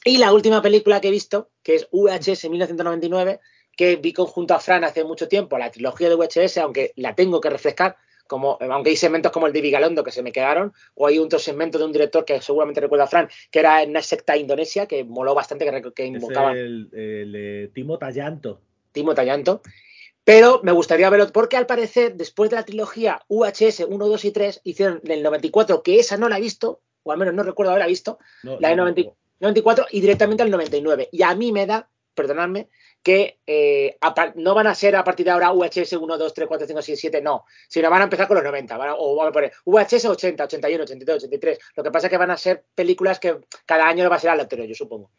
Y 0.08 0.20
la 0.20 0.32
última 0.32 0.62
película 0.62 1.02
que 1.02 1.10
he 1.10 1.12
visto, 1.12 1.50
que 1.62 1.76
es 1.76 1.90
VHS 1.92 2.50
1999, 2.50 3.42
que 3.76 3.98
vi 3.98 4.14
conjunto 4.14 4.54
a 4.54 4.60
Fran 4.62 4.86
hace 4.86 5.04
mucho 5.04 5.28
tiempo, 5.28 5.58
la 5.58 5.70
trilogía 5.70 6.08
de 6.08 6.16
VHS, 6.16 6.60
aunque 6.60 6.94
la 6.96 7.14
tengo 7.14 7.42
que 7.42 7.50
refrescar, 7.50 7.98
como, 8.26 8.58
aunque 8.62 8.92
hay 8.92 8.96
segmentos 8.96 9.34
como 9.34 9.48
el 9.48 9.54
de 9.54 9.60
Vigalondo 9.60 10.06
que 10.06 10.14
se 10.14 10.24
me 10.24 10.32
quedaron, 10.32 10.72
o 10.96 11.08
hay 11.08 11.20
otro 11.20 11.40
segmento 11.40 11.78
de 11.78 11.84
un 11.84 11.92
director 11.92 12.24
que 12.24 12.40
seguramente 12.40 12.80
recuerda 12.80 13.04
a 13.04 13.08
Fran, 13.08 13.28
que 13.52 13.60
era 13.60 13.84
en 13.84 13.90
una 13.90 14.02
secta 14.02 14.38
indonesia, 14.38 14.86
que 14.86 15.04
moló 15.04 15.36
bastante, 15.36 15.70
que, 15.70 15.92
que 15.92 16.06
invocaba. 16.06 16.54
El, 16.54 16.90
el, 16.94 17.72
Timo 17.74 17.98
Tallanto. 17.98 18.62
Timo 18.94 19.14
Tallanto. 19.14 19.62
Pero 20.24 20.62
me 20.64 20.72
gustaría 20.72 21.10
verlo, 21.10 21.30
porque 21.34 21.58
al 21.58 21.66
parecer, 21.66 22.16
después 22.16 22.50
de 22.50 22.56
la 22.56 22.64
trilogía 22.64 23.26
VHS 23.28 23.82
1, 23.90 24.08
2 24.08 24.24
y 24.24 24.32
3, 24.32 24.62
hicieron 24.64 25.02
del 25.04 25.22
94, 25.22 25.84
que 25.84 26.00
esa 26.00 26.16
no 26.16 26.30
la 26.30 26.38
he 26.38 26.42
visto, 26.42 26.80
o 27.04 27.12
al 27.12 27.18
menos 27.18 27.34
no 27.34 27.44
recuerdo 27.44 27.72
haberla 27.72 27.88
visto, 27.88 28.20
la 28.44 28.70
de 28.70 28.78
94 28.78 29.14
y 29.92 30.02
directamente 30.02 30.44
al 30.44 30.52
99. 30.52 31.10
Y 31.12 31.24
a 31.24 31.36
mí 31.36 31.52
me 31.52 31.66
da, 31.66 31.90
perdonadme, 32.14 32.68
que 33.04 33.40
eh, 33.48 33.98
no 34.36 34.54
van 34.54 34.68
a 34.68 34.76
ser 34.76 34.96
a 34.96 35.04
partir 35.04 35.26
de 35.26 35.32
ahora 35.32 35.52
VHS 35.52 35.94
1, 35.94 36.18
2, 36.18 36.34
3, 36.34 36.48
4, 36.48 36.68
5, 36.68 36.82
6, 36.82 37.00
7, 37.00 37.22
no, 37.22 37.46
sino 37.70 37.90
van 37.90 38.02
a 38.02 38.04
empezar 38.04 38.28
con 38.28 38.36
los 38.36 38.44
90, 38.44 38.96
o 38.98 39.16
van 39.16 39.28
a 39.30 39.32
poner 39.32 39.54
VHS 39.66 40.06
80, 40.06 40.44
81, 40.44 40.84
82, 40.84 41.24
83. 41.24 41.60
Lo 41.76 41.84
que 41.84 41.92
pasa 41.92 42.08
es 42.08 42.12
que 42.12 42.18
van 42.18 42.32
a 42.32 42.38
ser 42.38 42.66
películas 42.76 43.20
que 43.20 43.38
cada 43.66 43.88
año 43.88 44.10
va 44.10 44.18
a 44.18 44.20
ser 44.20 44.32
aleatorio, 44.32 44.66
yo 44.66 44.76
supongo. 44.76 45.12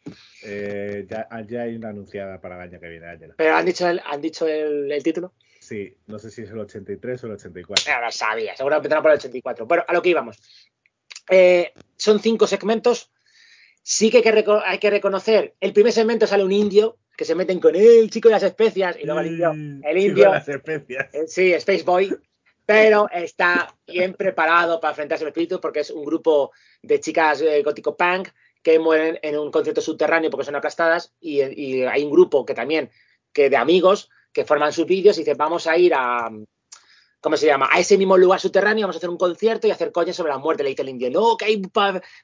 Eh, 0.43 1.07
ya, 1.09 1.27
hay 1.31 1.75
una 1.75 1.89
anunciada 1.89 2.39
para 2.39 2.55
el 2.57 2.61
año 2.61 2.79
que 2.79 2.89
viene, 2.89 3.07
¿Pero 3.35 3.55
han 3.55 3.65
dicho 3.65 3.87
el, 3.87 4.01
han 4.05 4.21
dicho 4.21 4.47
el, 4.47 5.01
título? 5.01 5.33
Sí, 5.59 5.95
no 6.07 6.19
sé 6.19 6.29
si 6.29 6.43
es 6.43 6.51
el 6.51 6.59
83 6.59 7.23
o 7.23 7.27
el 7.27 7.33
84. 7.33 7.85
Ya 7.85 8.01
lo 8.01 8.11
sabía, 8.11 8.55
seguro 8.55 8.75
empezarán 8.75 9.01
por 9.01 9.11
el 9.11 9.17
84. 9.17 9.65
Bueno, 9.65 9.83
a 9.87 9.93
lo 9.93 10.01
que 10.01 10.09
íbamos. 10.09 10.37
Eh, 11.29 11.73
son 11.97 12.19
cinco 12.19 12.45
segmentos. 12.45 13.11
Sí 13.91 14.11
que 14.11 14.17
hay 14.17 14.77
que, 14.77 14.89
reconocer, 14.91 15.55
el 15.59 15.73
primer 15.73 15.91
segmento 15.91 16.27
sale 16.27 16.43
un 16.43 16.51
indio 16.51 16.99
que 17.17 17.25
se 17.25 17.33
meten 17.33 17.59
con 17.59 17.75
el 17.75 18.07
chico 18.11 18.27
de 18.27 18.33
las 18.33 18.43
especias 18.43 18.95
y 19.01 19.03
luego 19.03 19.21
el 19.21 19.27
indio, 19.29 19.51
mm, 19.51 19.81
el 19.83 19.97
indio, 19.97 20.31
las 20.31 20.47
especias. 20.47 21.07
Eh, 21.11 21.23
sí, 21.25 21.53
Space 21.53 21.81
Boy, 21.81 22.15
pero 22.67 23.09
está 23.11 23.75
bien 23.87 24.13
preparado 24.13 24.79
para 24.79 24.91
enfrentarse 24.91 25.23
al 25.23 25.29
espíritu 25.29 25.59
porque 25.59 25.79
es 25.79 25.89
un 25.89 26.05
grupo 26.05 26.51
de 26.83 26.99
chicas 26.99 27.41
eh, 27.41 27.63
gótico 27.63 27.97
punk 27.97 28.29
que 28.61 28.77
mueren 28.77 29.17
en 29.23 29.39
un 29.39 29.49
concierto 29.49 29.81
subterráneo 29.81 30.29
porque 30.29 30.45
son 30.45 30.55
aplastadas 30.55 31.15
y, 31.19 31.41
y, 31.41 31.81
hay 31.81 32.03
un 32.03 32.11
grupo 32.11 32.45
que 32.45 32.53
también 32.53 32.91
que 33.33 33.49
de 33.49 33.57
amigos 33.57 34.11
que 34.31 34.45
forman 34.45 34.71
sus 34.71 34.85
vídeos 34.85 35.17
y 35.17 35.21
dicen 35.21 35.35
vamos 35.35 35.65
a 35.65 35.75
ir 35.79 35.95
a, 35.95 36.29
¿cómo 37.21 37.37
se 37.37 37.45
llama? 37.45 37.69
A 37.71 37.79
ese 37.79 37.97
mismo 37.97 38.17
lugar 38.17 38.39
subterráneo 38.39 38.83
vamos 38.83 38.95
a 38.95 38.99
hacer 38.99 39.09
un 39.09 39.17
concierto 39.17 39.67
y 39.67 39.71
hacer 39.71 39.91
coñas 39.91 40.15
sobre 40.15 40.31
la 40.31 40.37
muerte. 40.37 40.63
Le 40.63 40.69
dice 40.69 40.81
el 40.81 40.89
indio, 40.89 41.09
no, 41.09 41.37
que 41.37 41.45
hay 41.45 41.61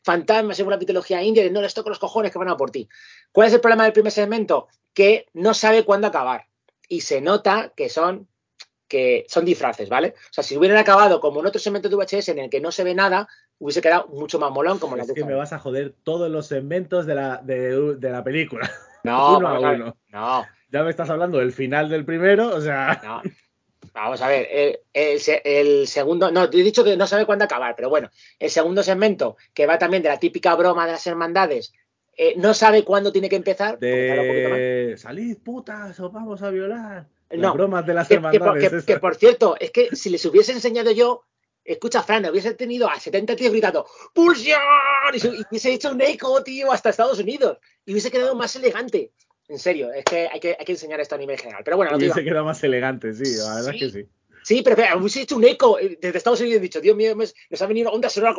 fantasmas 0.04 0.60
en 0.60 0.68
una 0.68 0.78
mitología 0.78 1.22
india, 1.22 1.50
no 1.50 1.62
les 1.62 1.74
toco 1.74 1.90
los 1.90 2.00
cojones 2.00 2.32
que 2.32 2.40
van 2.40 2.50
a 2.50 2.58
por 2.58 2.72
ti. 2.72 2.88
¿Cuál 3.32 3.48
es 3.48 3.54
el 3.54 3.62
problema 3.62 3.84
del 3.84 3.94
primer 3.94 4.12
segmento? 4.12 4.68
Que 4.94 5.28
no 5.34 5.54
sabe 5.54 5.84
cuándo 5.84 6.08
acabar. 6.08 6.48
Y 6.88 7.02
se 7.02 7.22
nota 7.22 7.74
que 7.76 7.90
son 7.90 8.28
que 8.88 9.26
son 9.28 9.46
disfraces, 9.46 9.90
¿vale? 9.90 10.14
O 10.30 10.34
sea, 10.34 10.44
si 10.44 10.56
hubieran 10.56 10.78
acabado 10.78 11.20
como 11.20 11.40
en 11.40 11.48
otro 11.48 11.60
segmento 11.60 11.90
de 11.90 11.96
VHS 11.96 12.30
en 12.30 12.40
el 12.40 12.50
que 12.52 12.62
no 12.62 12.72
se 12.72 12.84
ve 12.84 12.94
nada, 12.94 13.28
hubiese 13.58 13.82
quedado 13.82 14.08
mucho 14.10 14.38
más 14.38 14.52
molón 14.52 14.78
como 14.78 14.96
es 14.96 15.12
que 15.12 15.26
me 15.26 15.34
vas 15.34 15.54
a 15.54 15.60
joder 15.60 15.96
todos 16.04 16.30
los 16.30 16.46
segmentos 16.46 17.08
de 17.08 17.16
la, 17.16 17.38
de, 17.38 17.98
la 18.00 18.24
película. 18.24 18.72
No, 19.04 19.38
uno 19.38 19.48
a 19.48 19.60
uno. 19.60 19.98
no. 20.10 20.46
Ya 20.70 20.84
me 20.84 20.90
estás 20.90 21.10
hablando 21.10 21.38
del 21.38 21.54
final 21.54 21.90
del 21.90 22.06
primero, 22.06 22.50
o 22.50 22.62
sea. 22.62 23.02
No, 23.04 23.22
Vamos 23.96 24.22
a 24.22 24.28
ver, 24.28 24.82
el, 24.94 25.88
segundo, 25.88 26.30
no, 26.30 26.50
te 26.50 26.60
he 26.60 26.64
dicho 26.64 26.84
que 26.84 26.98
no 26.98 27.08
sabe 27.08 27.26
cuándo 27.26 27.46
acabar, 27.46 27.76
pero 27.78 27.90
bueno, 27.90 28.12
el 28.40 28.50
segundo 28.50 28.84
segmento, 28.84 29.38
que 29.54 29.66
va 29.66 29.78
también 29.78 30.04
de 30.04 30.10
la 30.10 30.20
típica 30.20 30.54
broma 30.56 30.86
de 30.86 30.92
las 30.92 31.08
hermandades, 31.08 31.72
eh, 32.18 32.34
no 32.36 32.54
sabe 32.54 32.84
cuándo 32.84 33.14
tiene 33.14 33.30
que 33.30 33.38
empezar. 33.38 33.80
De 33.80 34.96
salid 34.98 35.38
putas, 35.38 35.98
os 35.98 36.12
vamos 36.12 36.42
a 36.44 36.50
violar. 36.50 37.08
Las 37.30 37.54
bromas 37.54 37.86
de 37.86 37.94
las 37.94 38.12
hermandades. 38.12 38.84
Que, 38.84 39.00
por 39.00 39.16
cierto, 39.16 39.56
es 39.58 39.72
que 39.72 39.96
si 39.96 40.10
les 40.10 40.26
hubiese 40.26 40.52
enseñado 40.52 40.92
yo, 40.92 41.24
escucha, 41.64 42.04
Fran, 42.04 42.26
hubiese 42.30 42.54
tenido 42.54 42.90
a 42.90 43.00
70 43.00 43.34
tíos 43.38 43.52
gritando 43.52 43.88
¡Pulsión! 44.14 44.60
Y, 45.14 45.26
y 45.26 45.46
hubiese 45.50 45.72
hecho 45.72 45.92
un 45.92 46.02
eco, 46.02 46.44
tío, 46.44 46.70
hasta 46.74 46.90
Estados 46.90 47.20
Unidos. 47.20 47.60
Y 47.86 47.94
hubiese 47.94 48.12
quedado 48.12 48.36
más 48.36 48.58
elegante. 48.58 49.14
En 49.48 49.60
serio, 49.60 49.92
es 49.94 50.04
que 50.04 50.28
hay 50.32 50.40
que, 50.40 50.56
hay 50.58 50.66
que 50.66 50.72
enseñar 50.72 51.00
esto 51.00 51.16
a 51.16 51.18
nivel 51.18 51.38
general. 51.38 51.64
Pero 51.64 51.78
bueno, 51.78 52.00
se 52.00 52.24
queda 52.24 52.44
más 52.44 52.64
elegante, 52.64 53.14
sí, 53.14 53.38
la 53.38 53.56
verdad 53.56 53.76
es 53.76 53.80
que 53.80 53.90
sí. 53.90 54.08
Sí, 54.46 54.62
pero 54.62 54.76
espera, 54.76 54.96
hubiese 54.96 55.22
hecho 55.22 55.38
un 55.38 55.44
eco 55.44 55.80
eh, 55.80 55.98
desde 56.00 56.20
Estados 56.20 56.40
Unidos 56.40 56.60
y 56.60 56.62
dicho, 56.62 56.80
Dios 56.80 56.96
mío, 56.96 57.16
nos 57.16 57.62
ha 57.62 57.66
venido 57.66 57.92
onda 57.92 58.10
sonora. 58.10 58.36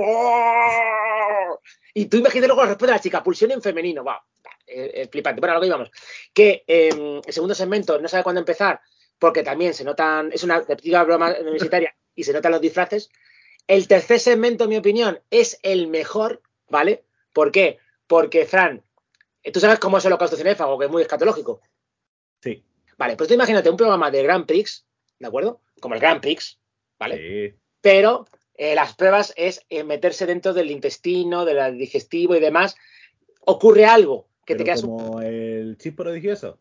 Y 1.94 2.06
tú 2.06 2.18
imagínate 2.18 2.46
luego 2.46 2.62
la 2.62 2.68
respuesta 2.68 2.92
de 2.92 2.98
la 2.98 3.02
chica, 3.02 3.24
pulsión 3.24 3.50
en 3.50 3.60
femenino, 3.60 4.04
va, 4.04 4.24
eh, 4.68 5.08
flipante. 5.10 5.40
Bueno, 5.40 5.52
a 5.52 5.54
lo 5.56 5.60
que 5.62 5.66
íbamos. 5.66 5.90
Que 6.32 6.62
em, 6.66 7.20
el 7.26 7.32
segundo 7.32 7.56
segmento 7.56 8.00
no 8.00 8.06
sabe 8.06 8.22
cuándo 8.22 8.38
empezar, 8.38 8.80
porque 9.18 9.42
también 9.42 9.74
se 9.74 9.82
notan, 9.82 10.30
es 10.32 10.44
una 10.44 10.64
típica 10.64 11.02
broma 11.02 11.34
universitaria 11.40 11.92
y 12.14 12.22
se 12.22 12.32
notan 12.32 12.52
los 12.52 12.60
disfraces. 12.60 13.10
El 13.66 13.88
tercer 13.88 14.20
segmento, 14.20 14.64
en 14.64 14.70
mi 14.70 14.76
opinión, 14.76 15.20
es 15.30 15.58
el 15.64 15.88
mejor, 15.88 16.40
¿vale? 16.68 17.04
¿Por 17.32 17.50
qué? 17.50 17.78
Porque, 18.06 18.46
Fran, 18.46 18.84
Tú 19.52 19.60
sabes 19.60 19.78
cómo 19.78 19.98
es 19.98 20.04
el 20.04 20.12
holocausto 20.12 20.36
cinéfago, 20.36 20.78
que 20.78 20.86
es 20.86 20.90
muy 20.90 21.02
escatológico. 21.02 21.60
Sí. 22.42 22.64
Vale, 22.98 23.16
pues 23.16 23.28
tú 23.28 23.34
imagínate 23.34 23.70
un 23.70 23.76
programa 23.76 24.10
de 24.10 24.22
Grand 24.22 24.46
Prix, 24.46 24.86
¿de 25.18 25.26
acuerdo? 25.26 25.60
Como 25.80 25.94
el 25.94 26.00
Grand 26.00 26.20
Prix, 26.20 26.58
¿vale? 26.98 27.16
Sí. 27.16 27.58
Pero 27.80 28.26
eh, 28.54 28.74
las 28.74 28.94
pruebas 28.94 29.32
es 29.36 29.64
eh, 29.68 29.84
meterse 29.84 30.26
dentro 30.26 30.54
del 30.54 30.70
intestino, 30.70 31.44
del 31.44 31.76
digestivo 31.76 32.34
y 32.34 32.40
demás. 32.40 32.76
Ocurre 33.40 33.84
algo 33.84 34.28
que 34.44 34.54
te 34.54 34.64
quedas. 34.64 34.82
Como 34.82 35.20
el 35.20 35.76
chip 35.78 35.96
prodigioso. 35.96 36.58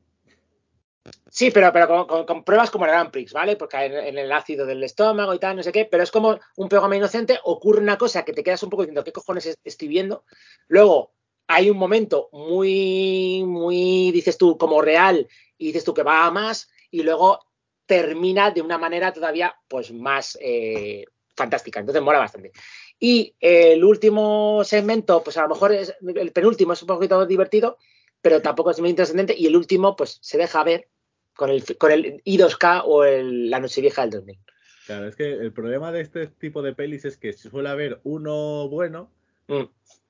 Sí, 1.30 1.52
pero, 1.52 1.72
pero 1.72 2.08
con, 2.08 2.44
pruebas 2.44 2.72
como 2.72 2.86
el 2.86 2.92
Grand 2.92 3.12
Prix, 3.12 3.32
¿vale? 3.32 3.56
Porque 3.56 3.78
en, 3.78 3.94
en, 3.94 4.18
el 4.18 4.32
ácido 4.32 4.66
del 4.66 4.84
estómago 4.84 5.34
y 5.34 5.40
tal, 5.40 5.56
no 5.56 5.64
sé 5.64 5.72
qué, 5.72 5.86
pero 5.86 6.02
es 6.02 6.10
como 6.10 6.40
un 6.56 6.70
programa 6.70 6.96
inocente, 6.96 7.40
ocurre 7.44 7.82
una 7.82 7.98
cosa 7.98 8.26
que 8.26 8.34
te 8.34 8.44
quedas 8.44 8.64
un 8.64 8.70
poco 8.70 8.84
diciendo, 8.84 9.04
¿qué 9.04 9.12
cojones 9.12 9.56
estoy 9.64 9.88
viendo? 9.88 10.24
Luego, 10.68 11.14
hay 11.48 11.70
un 11.70 11.78
momento 11.78 12.30
muy, 12.32 13.44
muy, 13.46 14.12
dices 14.12 14.38
tú, 14.38 14.58
como 14.58 14.82
real, 14.82 15.28
y 15.58 15.68
dices 15.68 15.84
tú 15.84 15.94
que 15.94 16.04
va 16.04 16.26
a 16.26 16.32
más, 16.32 16.70
y 16.92 17.04
luego 17.04 17.40
termina 17.86 18.52
de 18.52 18.62
una 18.62 18.78
manera 18.78 19.14
todavía, 19.14 19.56
pues, 19.68 19.92
más 19.92 20.38
eh, 20.42 21.06
fantástica. 21.36 21.80
Entonces 21.80 22.02
mola 22.02 22.20
bastante. 22.20 22.52
Y 23.00 23.36
el 23.40 23.84
último 23.84 24.64
segmento, 24.64 25.24
pues 25.24 25.38
a 25.38 25.44
lo 25.44 25.50
mejor 25.50 25.74
es, 25.74 25.94
el 26.02 26.32
penúltimo 26.32 26.74
es 26.74 26.82
un 26.82 26.88
poquito 26.88 27.26
divertido, 27.26 27.78
pero 28.22 28.42
tampoco 28.42 28.72
es 28.72 28.80
muy 28.80 28.90
interesante. 28.90 29.36
Y 29.38 29.46
el 29.46 29.56
último, 29.56 29.96
pues 29.96 30.18
se 30.22 30.38
deja 30.38 30.64
ver 30.64 30.88
con 31.36 31.50
el, 31.50 31.64
con 31.78 31.92
el 31.92 32.24
I2K 32.24 32.84
o 32.86 33.04
el, 33.04 33.50
la 33.50 33.60
noche 33.60 33.82
vieja 33.82 34.02
del 34.02 34.12
2000. 34.12 34.40
Claro, 34.88 35.08
es 35.08 35.16
que 35.16 35.34
el 35.34 35.52
problema 35.52 35.92
de 35.92 36.02
este 36.02 36.28
tipo 36.28 36.62
de 36.62 36.74
pelis 36.74 37.06
es 37.06 37.18
que 37.18 37.34
suele 37.34 37.70
haber 37.70 38.00
uno 38.04 38.70
bueno, 38.70 39.12
mm 39.48 39.64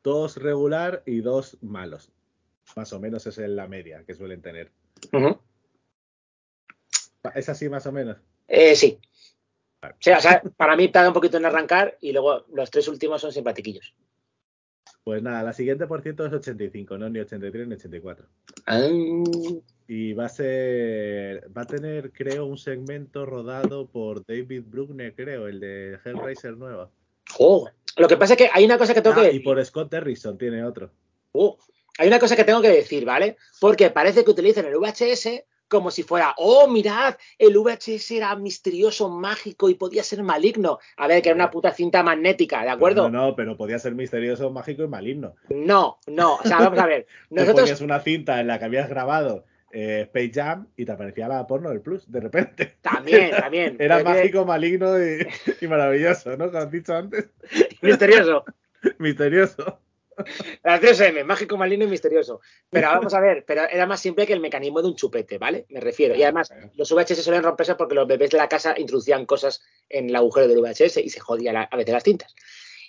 dos 0.06 0.38
regular 0.38 1.02
y 1.08 1.22
dos 1.22 1.58
malos. 1.62 2.12
Más 2.76 2.94
o 2.94 3.00
menos 3.00 3.26
es 3.26 3.38
la 3.40 3.68
media 3.68 4.04
que 4.06 4.14
suelen 4.14 4.42
tener. 4.42 4.72
¿Es 7.34 7.50
así 7.50 7.68
más 7.70 7.88
o 7.88 7.92
menos? 7.92 8.18
Eh, 8.48 8.76
sí. 8.76 9.00
o 9.82 10.20
sea, 10.22 10.44
para 10.56 10.76
mí 10.76 10.90
tarda 10.90 11.08
un 11.08 11.14
poquito 11.16 11.38
en 11.38 11.46
arrancar 11.46 11.98
y 12.02 12.12
luego 12.12 12.46
los 12.54 12.70
tres 12.70 12.88
últimos 12.88 13.20
son 13.20 13.32
simpatiquillos. 13.32 13.96
Pues 15.04 15.24
nada, 15.24 15.42
la 15.42 15.54
siguiente 15.54 15.88
por 15.88 16.04
ciento 16.04 16.26
es 16.26 16.34
85, 16.34 17.00
no 17.00 17.10
ni 17.10 17.20
83 17.20 17.68
ni 17.68 17.74
84. 17.74 18.28
Ah, 18.68 18.88
Y 19.88 20.14
va 20.14 20.26
a 20.26 20.30
ser, 20.30 21.50
va 21.56 21.64
a 21.64 21.66
tener, 21.66 22.12
creo, 22.12 22.46
un 22.46 22.60
segmento 22.60 23.26
rodado 23.26 23.88
por 23.88 24.24
David 24.24 24.64
Bruckner, 24.68 25.16
creo, 25.16 25.48
el 25.48 25.60
de 25.60 25.98
Hellraiser 26.04 26.58
nueva. 26.58 26.92
oh. 27.40 27.68
Lo 27.98 28.08
que 28.08 28.18
pasa 28.18 28.34
es 28.34 28.38
que 28.38 28.50
hay 28.54 28.66
una 28.66 28.78
cosa 28.78 28.94
que 28.94 29.02
tengo 29.02 29.16
Ah, 29.16 29.22
que 29.22 29.28
y 29.28 29.32
decir. 29.34 29.44
por 29.44 29.66
Scott 29.66 29.94
Harrison 29.94 30.38
tiene 30.38 30.64
otro. 30.64 30.92
Oh, 31.32 31.58
hay 31.98 32.08
una 32.08 32.20
cosa 32.20 32.36
que 32.36 32.44
tengo 32.44 32.62
que 32.62 32.70
decir, 32.70 33.06
¿vale? 33.06 33.38
Porque 33.60 33.90
parece 33.90 34.24
que 34.24 34.32
utilizan 34.32 34.66
el 34.66 34.78
VHS 34.78 35.44
como 35.68 35.90
si 35.90 36.04
fuera, 36.04 36.36
oh, 36.38 36.68
mirad, 36.68 37.16
el 37.40 37.58
VHS 37.58 38.12
era 38.12 38.36
misterioso, 38.36 39.10
mágico 39.10 39.68
y 39.68 39.74
podía 39.76 40.04
ser 40.04 40.22
maligno. 40.22 40.78
A 40.98 41.08
ver, 41.08 41.24
que 41.24 41.30
era 41.30 41.36
una 41.36 41.50
puta 41.50 41.72
cinta 41.72 42.04
magnética, 42.04 42.62
¿de 42.64 42.70
acuerdo? 42.70 43.10
No, 43.10 43.28
no, 43.30 43.36
pero 43.36 43.58
podía 43.58 43.80
ser 43.80 43.96
misterioso, 43.96 44.52
mágico 44.52 44.84
y 44.84 44.88
maligno. 44.88 45.36
No, 45.50 45.98
no, 46.06 46.36
o 46.36 46.44
sea, 46.44 46.60
vamos 46.60 46.78
a 46.80 46.86
ver. 46.86 47.08
Nosotros, 47.32 47.62
ponías 47.62 47.82
una 47.82 48.00
cinta 48.02 48.40
en 48.40 48.48
la 48.48 48.60
que 48.60 48.66
habías 48.66 48.90
grabado 48.90 49.46
eh, 49.72 50.02
Space 50.08 50.32
Jam 50.34 50.68
y 50.78 50.86
te 50.86 50.92
aparecía 50.92 51.28
la 51.28 51.46
porno 51.48 51.70
del 51.70 51.82
Plus, 51.82 52.10
de 52.12 52.20
repente. 52.22 52.78
también, 52.82 53.32
también. 53.40 53.76
Era 53.80 53.98
que- 54.00 54.04
mágico, 54.04 54.46
maligno 54.46 54.98
y, 55.04 55.28
y 55.62 55.68
maravilloso, 55.68 56.36
¿no? 56.38 56.48
Como 56.48 56.58
has 56.60 56.72
dicho 56.72 56.96
antes. 56.96 57.30
Misterioso. 57.82 58.44
Misterioso. 59.00 59.80
Las 60.64 60.80
3M, 60.82 61.26
mágico, 61.26 61.58
maligno 61.58 61.84
y 61.84 61.88
misterioso. 61.90 62.40
Pero 62.70 62.88
vamos 62.88 63.14
a 63.14 63.20
ver, 63.20 63.44
pero 63.46 63.64
era 63.70 63.86
más 63.86 64.00
simple 64.00 64.26
que 64.26 64.32
el 64.32 64.40
mecanismo 64.40 64.82
de 64.82 64.88
un 64.88 64.96
chupete, 64.96 65.38
¿vale? 65.38 65.66
Me 65.70 65.82
refiero. 65.82 66.16
Y 66.16 66.24
además, 66.24 66.54
los 66.76 66.90
VHS 66.90 67.22
suelen 67.22 67.44
romperse 67.44 67.76
porque 67.76 67.96
los 67.96 68.08
bebés 68.08 68.30
de 68.30 68.38
la 68.38 68.48
casa 68.48 68.76
introducían 68.78 69.26
cosas 69.26 69.62
en 69.90 70.10
el 70.10 70.16
agujero 70.16 70.48
del 70.48 70.62
VHS 70.62 70.98
y 71.04 71.10
se 71.10 71.20
jodía 71.20 71.52
la- 71.52 71.64
a 71.64 71.76
veces 71.76 71.94
las 71.94 72.04
tintas. 72.04 72.34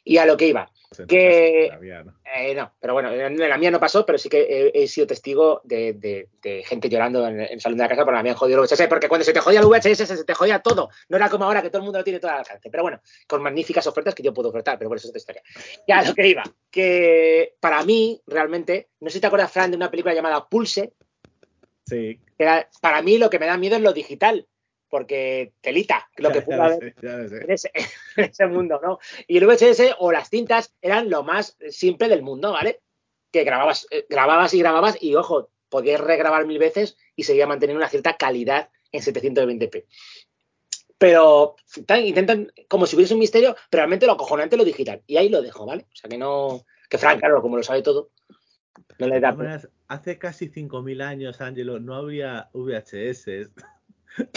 Y 0.09 0.19
a 0.19 0.24
lo 0.24 0.37
que 0.37 0.47
iba, 0.47 0.70
Que- 1.09 1.66
eh, 1.66 2.55
no, 2.55 2.73
pero 2.81 2.93
bueno, 2.93 3.11
en 3.12 3.37
la 3.37 3.59
mía 3.59 3.73
no 3.73 3.81
pasó, 3.81 4.07
pero 4.07 4.19
sí 4.19 4.28
que 4.28 4.41
he, 4.73 4.85
he 4.85 4.87
sido 4.87 5.05
testigo 5.05 5.61
de, 5.65 5.95
de- 5.95 6.28
de 6.41 6.62
gente 6.62 6.89
llorando 6.89 7.27
en, 7.27 7.41
en 7.41 7.55
el 7.55 7.61
salón 7.61 7.77
de 7.77 7.83
la 7.83 7.89
casa 7.89 8.05
porque 8.05 8.12
me 8.15 8.20
habían 8.20 8.37
jodido 8.37 8.62
el 8.62 8.69
VHS, 8.69 8.87
porque 8.89 9.09
cuando 9.09 9.24
se 9.24 9.33
te 9.33 9.41
jodía 9.41 9.59
el 9.59 9.66
VHS 9.66 10.07
se 10.07 10.24
te 10.24 10.33
jodía 10.35 10.61
todo. 10.61 10.91
No 11.09 11.16
era 11.16 11.28
como 11.28 11.45
ahora 11.45 11.61
que 11.61 11.70
todo 11.70 11.78
el 11.78 11.85
mundo 11.87 11.99
lo 11.99 12.05
tiene 12.05 12.20
todo 12.20 12.31
al 12.31 12.39
alcance. 12.39 12.70
Pero 12.70 12.85
bueno, 12.85 13.01
con 13.27 13.43
magníficas 13.43 13.85
ofertas 13.89 14.15
que 14.15 14.23
yo 14.23 14.33
puedo 14.33 14.51
ofertar, 14.51 14.78
pero 14.78 14.89
por 14.89 14.97
eso 14.97 15.09
es 15.09 15.11
otra 15.11 15.19
historia. 15.19 15.43
Ya 15.89 15.99
a 15.99 16.05
lo 16.05 16.15
que 16.15 16.28
iba, 16.28 16.45
que 16.70 17.55
para 17.59 17.83
mí, 17.83 18.23
realmente, 18.28 18.91
no 19.01 19.11
sé 19.11 19.15
si 19.15 19.20
te 19.20 19.27
acuerdas, 19.27 19.51
Fran, 19.51 19.73
de 19.73 19.77
una 19.77 19.91
película 19.91 20.15
llamada 20.15 20.49
Pulse, 20.49 20.93
Sí. 21.85 22.20
que 22.39 22.45
era- 22.45 22.69
para 22.81 23.03
mí 23.03 23.19
lo 23.19 23.28
que 23.28 23.41
me 23.41 23.47
da 23.47 23.57
miedo 23.57 23.74
es 23.74 23.83
lo 23.83 23.93
digital, 23.93 24.47
porque 24.88 25.52
telita, 25.60 26.08
lo 26.16 26.30
que 26.30 26.40
ya, 26.40 26.44
pudo 26.44 26.62
haber 26.62 26.94
en 27.00 27.50
ese, 27.50 27.70
en 28.16 28.24
ese 28.24 28.46
mundo, 28.46 28.80
¿no? 28.82 28.98
Y 29.26 29.38
el 29.38 29.46
VHS 29.46 29.96
o 29.98 30.12
las 30.12 30.30
cintas 30.30 30.74
eran 30.80 31.10
lo 31.10 31.22
más 31.22 31.56
simple 31.70 32.08
del 32.08 32.22
mundo, 32.22 32.52
¿vale? 32.52 32.80
Que 33.32 33.44
grababas, 33.44 33.86
eh, 33.90 34.06
grababas 34.08 34.54
y 34.54 34.58
grababas 34.60 35.02
y, 35.02 35.14
ojo, 35.14 35.50
podías 35.68 36.00
regrabar 36.00 36.46
mil 36.46 36.58
veces 36.58 36.96
y 37.14 37.24
seguía 37.24 37.46
manteniendo 37.46 37.78
una 37.78 37.88
cierta 37.88 38.16
calidad 38.16 38.70
en 38.92 39.02
720p. 39.02 39.84
Pero 40.98 41.56
tan- 41.84 42.06
intentan, 42.06 42.52
como 42.68 42.86
si 42.86 42.96
hubiese 42.96 43.14
un 43.14 43.20
misterio, 43.20 43.54
pero 43.68 43.82
realmente 43.82 44.06
lo 44.06 44.12
acojonante 44.12 44.56
es 44.56 44.58
lo 44.58 44.64
digital. 44.64 45.02
Y 45.06 45.18
ahí 45.18 45.28
lo 45.28 45.42
dejo, 45.42 45.66
¿vale? 45.66 45.86
O 45.92 45.96
sea 45.96 46.08
que 46.08 46.16
no. 46.16 46.64
Que 46.88 46.98
Frank, 46.98 47.18
claro, 47.18 47.42
como 47.42 47.56
lo 47.56 47.62
sabe 47.62 47.82
todo, 47.82 48.10
no 48.98 49.08
le 49.08 49.20
da. 49.20 49.32
maneras, 49.32 49.68
hace 49.88 50.18
casi 50.18 50.48
5.000 50.48 51.02
años, 51.02 51.40
Ángelo, 51.40 51.80
no 51.80 51.94
habría 51.94 52.48
VHS. 52.52 53.50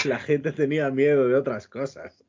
La 0.06 0.20
gente 0.20 0.52
tenía 0.52 0.90
miedo 0.90 1.28
de 1.28 1.36
otras 1.36 1.68
cosas. 1.68 2.24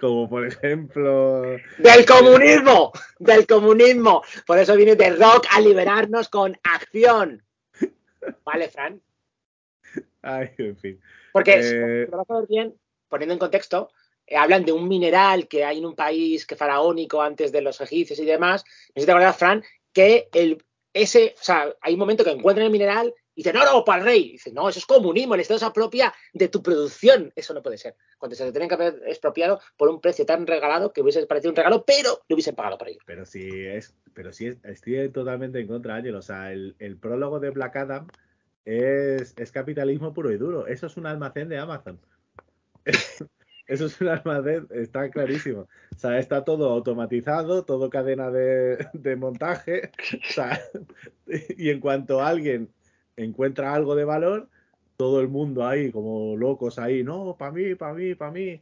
Como 0.00 0.28
por 0.28 0.46
ejemplo. 0.46 1.42
¡Del 1.78 2.06
comunismo! 2.06 2.92
¡Del 3.18 3.46
comunismo! 3.46 4.22
Por 4.46 4.58
eso 4.58 4.74
viene 4.76 4.96
The 4.96 5.10
Rock 5.10 5.46
a 5.50 5.60
liberarnos 5.60 6.28
con 6.28 6.58
acción. 6.62 7.42
¿Vale, 8.44 8.68
Fran? 8.68 9.00
Ay, 10.22 10.50
en 10.58 10.76
fin. 10.76 11.00
Porque, 11.32 11.58
Eh, 11.58 12.04
si 12.06 12.10
lo 12.10 12.18
vas 12.18 12.30
a 12.30 12.38
ver 12.40 12.48
bien, 12.48 12.74
poniendo 13.08 13.34
en 13.34 13.38
contexto, 13.38 13.90
eh, 14.26 14.36
hablan 14.36 14.64
de 14.64 14.72
un 14.72 14.88
mineral 14.88 15.48
que 15.48 15.64
hay 15.64 15.78
en 15.78 15.86
un 15.86 15.94
país 15.94 16.46
que 16.46 16.56
faraónico 16.56 17.22
antes 17.22 17.52
de 17.52 17.62
los 17.62 17.80
egipcios 17.80 18.18
y 18.18 18.24
demás. 18.24 18.64
No 18.64 18.94
sé 18.94 19.00
si 19.00 19.06
te 19.06 19.12
acuerdas, 19.12 19.36
Fran, 19.36 19.62
que 19.92 20.28
el, 20.32 20.64
ese, 20.92 21.34
o 21.38 21.44
sea, 21.44 21.74
hay 21.80 21.92
un 21.92 22.00
momento 22.00 22.24
que 22.24 22.30
encuentran 22.30 22.66
el 22.66 22.72
mineral 22.72 23.14
y 23.38 23.42
dicen, 23.44 23.54
no, 23.54 23.64
no, 23.64 23.84
para 23.84 24.00
el 24.00 24.04
rey. 24.04 24.22
Y 24.30 24.32
dicen, 24.32 24.52
no, 24.52 24.68
eso 24.68 24.80
es 24.80 24.84
comunismo, 24.86 25.36
el 25.36 25.40
Estado 25.42 25.60
se 25.60 25.64
apropia 25.66 26.12
de 26.32 26.48
tu 26.48 26.60
producción. 26.60 27.32
Eso 27.36 27.54
no 27.54 27.62
puede 27.62 27.78
ser. 27.78 27.94
Cuando 28.18 28.34
se 28.34 28.44
lo 28.44 28.50
tienen 28.50 28.68
que 28.68 28.74
haber 28.74 29.00
expropiado 29.06 29.60
por 29.76 29.88
un 29.90 30.00
precio 30.00 30.26
tan 30.26 30.44
regalado 30.44 30.92
que 30.92 31.02
hubiese 31.02 31.24
parecido 31.24 31.50
un 31.52 31.56
regalo, 31.56 31.84
pero 31.84 32.20
lo 32.28 32.34
hubiesen 32.34 32.56
pagado 32.56 32.76
por 32.76 32.88
ello. 32.88 32.98
Pero 33.06 33.24
sí 33.24 33.48
es, 33.48 33.94
pero 34.12 34.32
sí 34.32 34.48
es- 34.48 34.58
estoy 34.64 35.08
totalmente 35.10 35.60
en 35.60 35.68
contra, 35.68 35.94
Ángel. 35.94 36.16
O 36.16 36.22
sea, 36.22 36.50
el, 36.50 36.74
el 36.80 36.96
prólogo 36.96 37.38
de 37.38 37.50
Black 37.50 37.76
Adam 37.76 38.08
es, 38.64 39.34
es 39.38 39.52
capitalismo 39.52 40.12
puro 40.12 40.32
y 40.32 40.36
duro. 40.36 40.66
Eso 40.66 40.88
es 40.88 40.96
un 40.96 41.06
almacén 41.06 41.48
de 41.48 41.58
Amazon. 41.58 42.00
Eso 43.68 43.84
es 43.86 44.00
un 44.00 44.08
almacén, 44.08 44.66
está 44.70 45.10
clarísimo. 45.10 45.68
O 45.94 45.98
sea, 45.98 46.18
está 46.18 46.42
todo 46.44 46.70
automatizado, 46.70 47.64
todo 47.64 47.90
cadena 47.90 48.30
de, 48.30 48.88
de 48.94 49.14
montaje. 49.16 49.90
O 50.14 50.32
sea, 50.32 50.60
y 51.56 51.70
en 51.70 51.78
cuanto 51.78 52.20
alguien 52.22 52.70
encuentra 53.24 53.74
algo 53.74 53.94
de 53.94 54.04
valor, 54.04 54.48
todo 54.96 55.20
el 55.20 55.28
mundo 55.28 55.66
ahí, 55.66 55.92
como 55.92 56.36
locos 56.36 56.78
ahí, 56.78 57.02
no, 57.04 57.36
para 57.38 57.52
mí, 57.52 57.74
para 57.74 57.94
mí, 57.94 58.14
para 58.14 58.30
mí. 58.32 58.60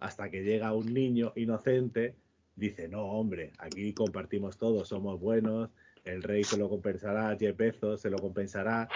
Hasta 0.00 0.30
que 0.30 0.42
llega 0.42 0.72
un 0.72 0.92
niño 0.92 1.32
inocente, 1.36 2.14
dice, 2.56 2.88
no, 2.88 3.04
hombre, 3.04 3.52
aquí 3.58 3.92
compartimos 3.94 4.58
todo, 4.58 4.84
somos 4.84 5.20
buenos, 5.20 5.70
el 6.04 6.22
rey 6.22 6.44
se 6.44 6.56
lo 6.56 6.68
compensará, 6.68 7.36
Jeff 7.38 7.56
Bezos 7.56 8.00
se 8.00 8.10
lo 8.10 8.18
compensará. 8.18 8.88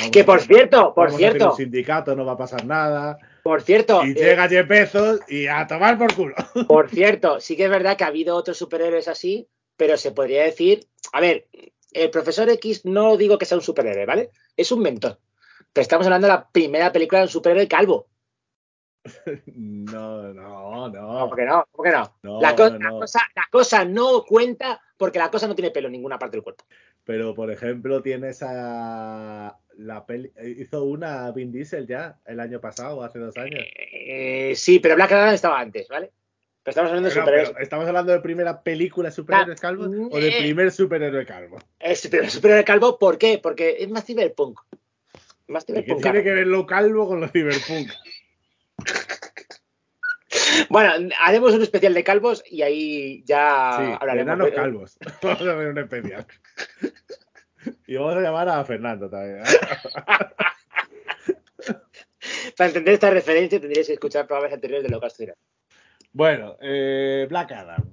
Vamos 0.00 0.10
Que 0.10 0.20
a 0.20 0.26
por 0.26 0.40
cierto, 0.40 0.92
por 0.94 1.08
a 1.08 1.12
cierto, 1.12 1.50
un 1.50 1.56
sindicato, 1.56 2.14
no 2.16 2.24
va 2.24 2.32
a 2.32 2.36
pasar 2.36 2.66
nada. 2.66 3.18
por 3.42 3.62
cierto, 3.62 4.04
Y 4.04 4.10
eh, 4.10 4.14
llega 4.14 4.48
Jeff 4.48 4.66
Bezos 4.68 5.20
y 5.28 5.46
a 5.46 5.66
tomar 5.66 5.96
por 5.96 6.14
culo. 6.14 6.34
Por 6.66 6.90
cierto, 6.90 7.40
sí 7.40 7.56
que 7.56 7.64
es 7.64 7.70
verdad 7.70 7.96
que 7.96 8.04
ha 8.04 8.08
habido 8.08 8.36
otros 8.36 8.58
superhéroes 8.58 9.08
así, 9.08 9.48
pero 9.76 9.96
se 9.96 10.12
podría 10.12 10.42
decir, 10.42 10.86
a 11.12 11.20
ver, 11.20 11.46
el 11.94 12.10
profesor 12.10 12.48
X 12.50 12.84
no 12.84 13.16
digo 13.16 13.38
que 13.38 13.44
sea 13.46 13.56
un 13.58 13.62
superhéroe, 13.62 14.06
¿vale? 14.06 14.30
Es 14.56 14.72
un 14.72 14.80
mentor. 14.80 15.18
Pero 15.72 15.82
estamos 15.82 16.06
hablando 16.06 16.26
de 16.26 16.32
la 16.34 16.48
primera 16.50 16.92
película 16.92 17.20
de 17.20 17.24
un 17.26 17.30
superhéroe 17.30 17.68
calvo. 17.68 18.08
No, 19.46 20.32
no, 20.32 20.88
No, 20.88 21.20
no. 21.20 21.28
¿por 21.28 21.36
qué 21.36 21.44
no? 21.44 21.66
¿Por 21.72 21.84
qué 21.86 21.92
no? 21.92 22.16
No, 22.22 22.40
la, 22.40 22.54
co- 22.54 22.70
no, 22.70 22.78
la 22.78 22.90
cosa, 22.90 23.20
la 23.34 23.44
cosa 23.50 23.84
no 23.84 24.22
cuenta 24.24 24.80
porque 24.96 25.18
la 25.18 25.30
cosa 25.30 25.48
no 25.48 25.54
tiene 25.56 25.70
pelo 25.72 25.88
en 25.88 25.92
ninguna 25.92 26.18
parte 26.18 26.36
del 26.36 26.44
cuerpo. 26.44 26.64
Pero, 27.04 27.34
por 27.34 27.50
ejemplo, 27.50 28.00
tienes 28.00 28.42
a 28.42 29.58
la 29.76 30.06
peli... 30.06 30.30
Hizo 30.58 30.84
una 30.84 31.32
Vin 31.32 31.50
Diesel 31.50 31.86
ya 31.88 32.20
el 32.24 32.38
año 32.38 32.60
pasado 32.60 33.02
hace 33.02 33.18
dos 33.18 33.36
años. 33.36 33.60
Eh, 33.74 34.52
sí, 34.54 34.78
pero 34.78 34.94
Black 34.94 35.10
Adam 35.10 35.34
estaba 35.34 35.58
antes, 35.58 35.88
¿vale? 35.88 36.12
Pero 36.64 36.70
estamos 36.70 36.90
hablando 36.90 37.08
de 37.08 37.14
superhéroes. 37.14 37.50
pero 37.50 37.62
¿Estamos 37.62 37.86
hablando 37.88 38.12
de 38.12 38.20
primera 38.20 38.62
película 38.62 39.08
de 39.08 39.14
superhéroes 39.14 39.58
Ah, 39.58 39.62
calvos 39.62 39.88
o 40.10 40.18
de 40.20 40.28
eh. 40.28 40.38
primer 40.38 40.70
superhéroe 40.70 41.26
calvo? 41.26 41.58
Es 41.80 42.06
pero 42.08 42.28
superhéroe 42.30 42.64
calvo, 42.64 42.98
¿por 42.98 43.18
qué? 43.18 43.38
Porque 43.42 43.76
es 43.80 43.88
más 43.90 44.04
cyberpunk. 44.04 44.60
Más 45.48 45.64
¿Y 45.68 45.72
¿Qué 45.82 45.94
tiene 45.96 46.22
que 46.22 46.32
ver 46.32 46.46
lo 46.46 46.64
calvo 46.66 47.08
con 47.08 47.20
lo 47.20 47.28
cyberpunk? 47.28 47.90
Bueno, 50.70 50.92
haremos 51.20 51.52
un 51.52 51.60
especial 51.62 51.92
de 51.92 52.02
calvos 52.04 52.42
y 52.48 52.62
ahí 52.62 53.22
ya 53.24 53.76
Sí, 53.78 53.84
hablaremos. 54.00 54.32
enanos 54.34 54.50
calvos. 54.54 54.96
Vamos 55.22 55.42
a 55.42 55.54
ver 55.54 55.68
un 55.68 55.78
especial. 55.78 56.26
Y 57.86 57.96
vamos 57.96 58.16
a 58.16 58.20
llamar 58.20 58.48
a 58.48 58.64
Fernando 58.64 59.10
también. 59.10 59.40
¿eh? 59.40 59.44
Para 62.56 62.68
entender 62.68 62.94
esta 62.94 63.10
referencia 63.10 63.60
tendríais 63.60 63.86
que 63.86 63.92
escuchar 63.92 64.26
programas 64.26 64.54
anteriores 64.54 64.82
de 64.84 64.88
Locas 64.88 65.14
Cira. 65.16 65.34
Bueno, 66.12 66.56
eh, 66.60 67.26
Black 67.28 67.52
Adam. 67.52 67.90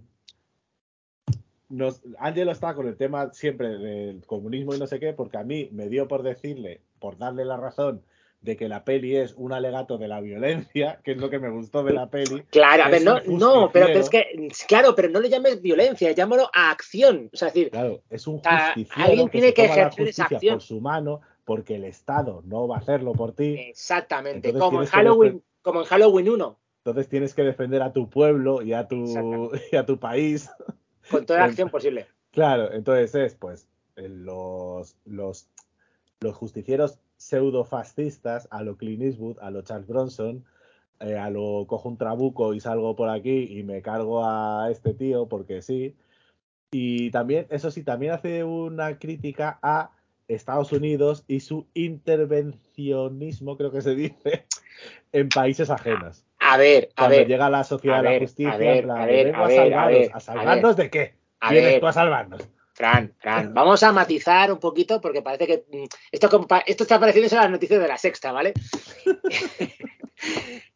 Nos, 1.70 2.02
Angelo 2.18 2.52
está 2.52 2.74
con 2.74 2.88
el 2.88 2.98
tema 2.98 3.32
siempre 3.32 3.78
del 3.78 4.26
comunismo 4.26 4.74
y 4.74 4.80
no 4.80 4.88
sé 4.88 5.00
qué, 5.00 5.14
porque 5.14 5.38
a 5.38 5.44
mí 5.44 5.70
me 5.72 5.88
dio 5.88 6.08
por 6.08 6.24
decirle, 6.24 6.82
por 7.00 7.18
darle 7.18 7.46
la 7.46 7.58
razón 7.58 8.04
de 8.42 8.56
que 8.56 8.70
la 8.70 8.86
peli 8.86 9.18
es 9.18 9.34
un 9.36 9.54
alegato 9.54 9.98
de 9.98 10.08
la 10.08 10.22
violencia, 10.22 11.00
que 11.04 11.12
es 11.12 11.18
lo 11.18 11.30
que 11.30 11.40
me 11.40 11.50
gustó 11.50 11.84
de 11.84 11.94
la 11.94 12.10
peli. 12.10 12.44
Claro, 12.50 12.84
a 12.84 12.90
ver, 12.90 13.00
Es 13.00 13.06
no, 13.06 13.20
no, 13.26 13.70
pero, 13.72 13.88
es 13.88 14.10
que, 14.10 14.50
claro, 14.68 14.96
pero 14.96 15.10
no 15.10 15.20
le 15.20 15.30
llames 15.30 15.62
violencia, 15.62 16.12
llámalo 16.12 16.50
a 16.54 16.72
acción. 16.72 17.30
O 17.34 17.38
sea, 17.38 17.50
es 17.50 17.54
decir, 17.54 17.72
Claro, 17.72 18.02
es 18.10 18.28
un 18.28 18.40
justiciero 18.40 18.90
alguien 18.96 19.28
que 19.28 19.32
tiene 19.32 19.48
se 19.48 19.54
que 19.54 19.64
toma 19.64 19.76
la 19.76 19.82
ejercer 19.82 20.08
esa 20.08 20.24
acción. 20.24 20.56
por 20.56 20.62
su 20.62 20.82
mano, 20.82 21.22
porque 21.46 21.76
el 21.76 21.84
Estado 21.84 22.42
no 22.46 22.68
va 22.68 22.78
a 22.78 22.80
hacerlo 22.80 23.14
por 23.14 23.34
ti. 23.34 23.56
exactamente, 23.60 24.50
Entonces 24.50 24.70
como 24.70 24.82
en 24.82 24.88
Halloween, 24.88 25.44
como 25.62 25.82
en 25.82 25.86
Halloween 25.86 26.30
1, 26.30 26.60
Entonces 26.90 27.10
tienes 27.10 27.34
que 27.34 27.44
defender 27.44 27.82
a 27.82 27.94
tu 27.94 28.10
pueblo 28.10 28.62
y 28.62 28.74
a 28.74 28.88
tu, 28.88 29.52
y 29.72 29.76
a 29.76 29.86
tu 29.86 30.00
país. 30.00 30.50
con 31.10 31.26
toda 31.26 31.40
la 31.40 31.46
acción 31.46 31.70
posible. 31.70 32.08
Claro, 32.32 32.72
entonces 32.74 33.16
es, 33.16 33.36
pues, 33.36 33.68
eh, 33.96 34.08
los, 34.10 34.96
los, 35.06 35.50
los 36.20 36.36
justicieros 36.36 37.00
pseudo-fascistas 37.18 38.48
a 38.52 38.64
lo 38.64 38.78
Clint 38.78 39.04
Eastwood, 39.04 39.40
a 39.40 39.52
lo 39.52 39.62
Charles 39.62 39.88
Bronson, 39.88 40.46
eh, 41.00 41.18
a 41.18 41.30
lo 41.30 41.66
cojo 41.68 41.90
un 41.90 41.98
trabuco 41.98 42.54
y 42.54 42.60
salgo 42.60 42.96
por 42.96 43.10
aquí 43.10 43.48
y 43.50 43.64
me 43.64 43.82
cargo 43.82 44.26
a 44.26 44.70
este 44.72 44.94
tío 44.94 45.28
porque 45.28 45.62
sí. 45.62 45.96
Y 46.72 47.10
también, 47.12 47.48
eso 47.50 47.72
sí, 47.72 47.84
también 47.84 48.14
hace 48.14 48.44
una 48.44 49.00
crítica 49.00 49.60
a 49.62 49.92
Estados 50.28 50.72
Unidos 50.72 51.26
y 51.28 51.40
su 51.40 51.66
intervencionismo, 51.74 53.58
creo 53.58 53.72
que 53.72 53.82
se 53.82 53.96
dice, 53.96 54.46
en 55.12 55.30
países 55.30 55.70
ajenos. 55.70 56.24
A 56.52 56.58
ver, 56.58 56.90
a 56.96 57.02
Cuando 57.04 57.18
ver. 57.18 57.28
llega 57.28 57.50
la 57.50 57.64
sociedad 57.64 58.00
a 58.00 58.02
de 58.04 58.14
la 58.14 58.20
justicia, 58.20 58.54
a 58.54 58.58
ver, 58.58 58.84
plan, 58.86 59.02
a 59.02 59.06
ver, 59.06 59.36
a 59.36 59.40
a, 59.44 59.48
ver, 59.48 59.60
a 59.60 59.64
salvaros. 59.64 60.00
ver, 60.00 60.12
¿A 60.14 60.18
a 60.18 60.20
salvarnos 60.20 60.76
de 60.78 60.90
qué? 60.90 61.14
A 61.42 61.52
Vienes 61.52 61.72
ver. 61.72 61.80
tú 61.80 61.88
a 61.88 61.94
salvarnos. 61.94 62.50
Fran, 62.74 63.14
Fran, 63.20 63.54
vamos 63.54 63.84
a 63.84 63.92
matizar 63.92 64.52
un 64.54 64.60
poquito 64.60 65.02
porque 65.02 65.22
parece 65.22 65.46
que 65.46 65.66
mm, 65.70 65.84
esto, 66.12 66.48
esto 66.66 66.84
está 66.84 67.00
pareciendo 67.00 67.38
a 67.38 67.42
las 67.42 67.52
noticias 67.52 67.82
de 67.82 67.88
la 67.88 67.98
sexta, 67.98 68.32
¿vale? 68.32 68.54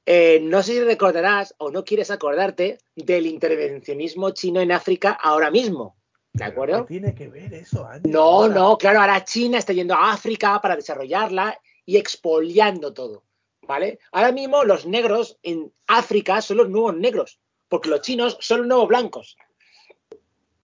Eh, 0.06 0.40
no 0.42 0.62
sé 0.64 0.74
si 0.74 0.84
recordarás 0.84 1.54
o 1.58 1.70
no 1.72 1.84
quieres 1.86 2.12
acordarte 2.12 2.78
del 2.96 3.26
intervencionismo 3.26 4.32
chino 4.32 4.60
en 4.62 4.72
África 4.72 5.12
ahora 5.12 5.50
mismo, 5.52 5.96
¿de 6.34 6.44
acuerdo? 6.46 6.86
¿Qué 6.86 6.94
tiene 7.00 7.16
que 7.16 7.28
ver 7.30 7.54
eso, 7.54 7.86
Ángel? 7.86 8.12
No, 8.12 8.48
no, 8.50 8.78
claro, 8.78 9.00
ahora 9.02 9.24
China 9.24 9.58
está 9.58 9.72
yendo 9.74 9.94
a 9.96 10.12
África 10.12 10.60
para 10.62 10.76
desarrollarla 10.76 11.58
y 11.86 11.98
expoliando 11.98 12.94
todo, 12.94 13.24
¿vale? 13.68 14.00
Ahora 14.12 14.32
mismo 14.32 14.64
los 14.64 14.86
negros 14.86 15.38
en 15.44 15.72
África 15.88 16.42
son 16.42 16.58
los 16.58 16.70
nuevos 16.70 16.96
negros, 16.96 17.40
porque 17.70 17.90
los 17.90 18.02
chinos 18.02 18.38
son 18.40 18.60
los 18.60 18.68
nuevos 18.68 18.88
blancos. 18.88 19.38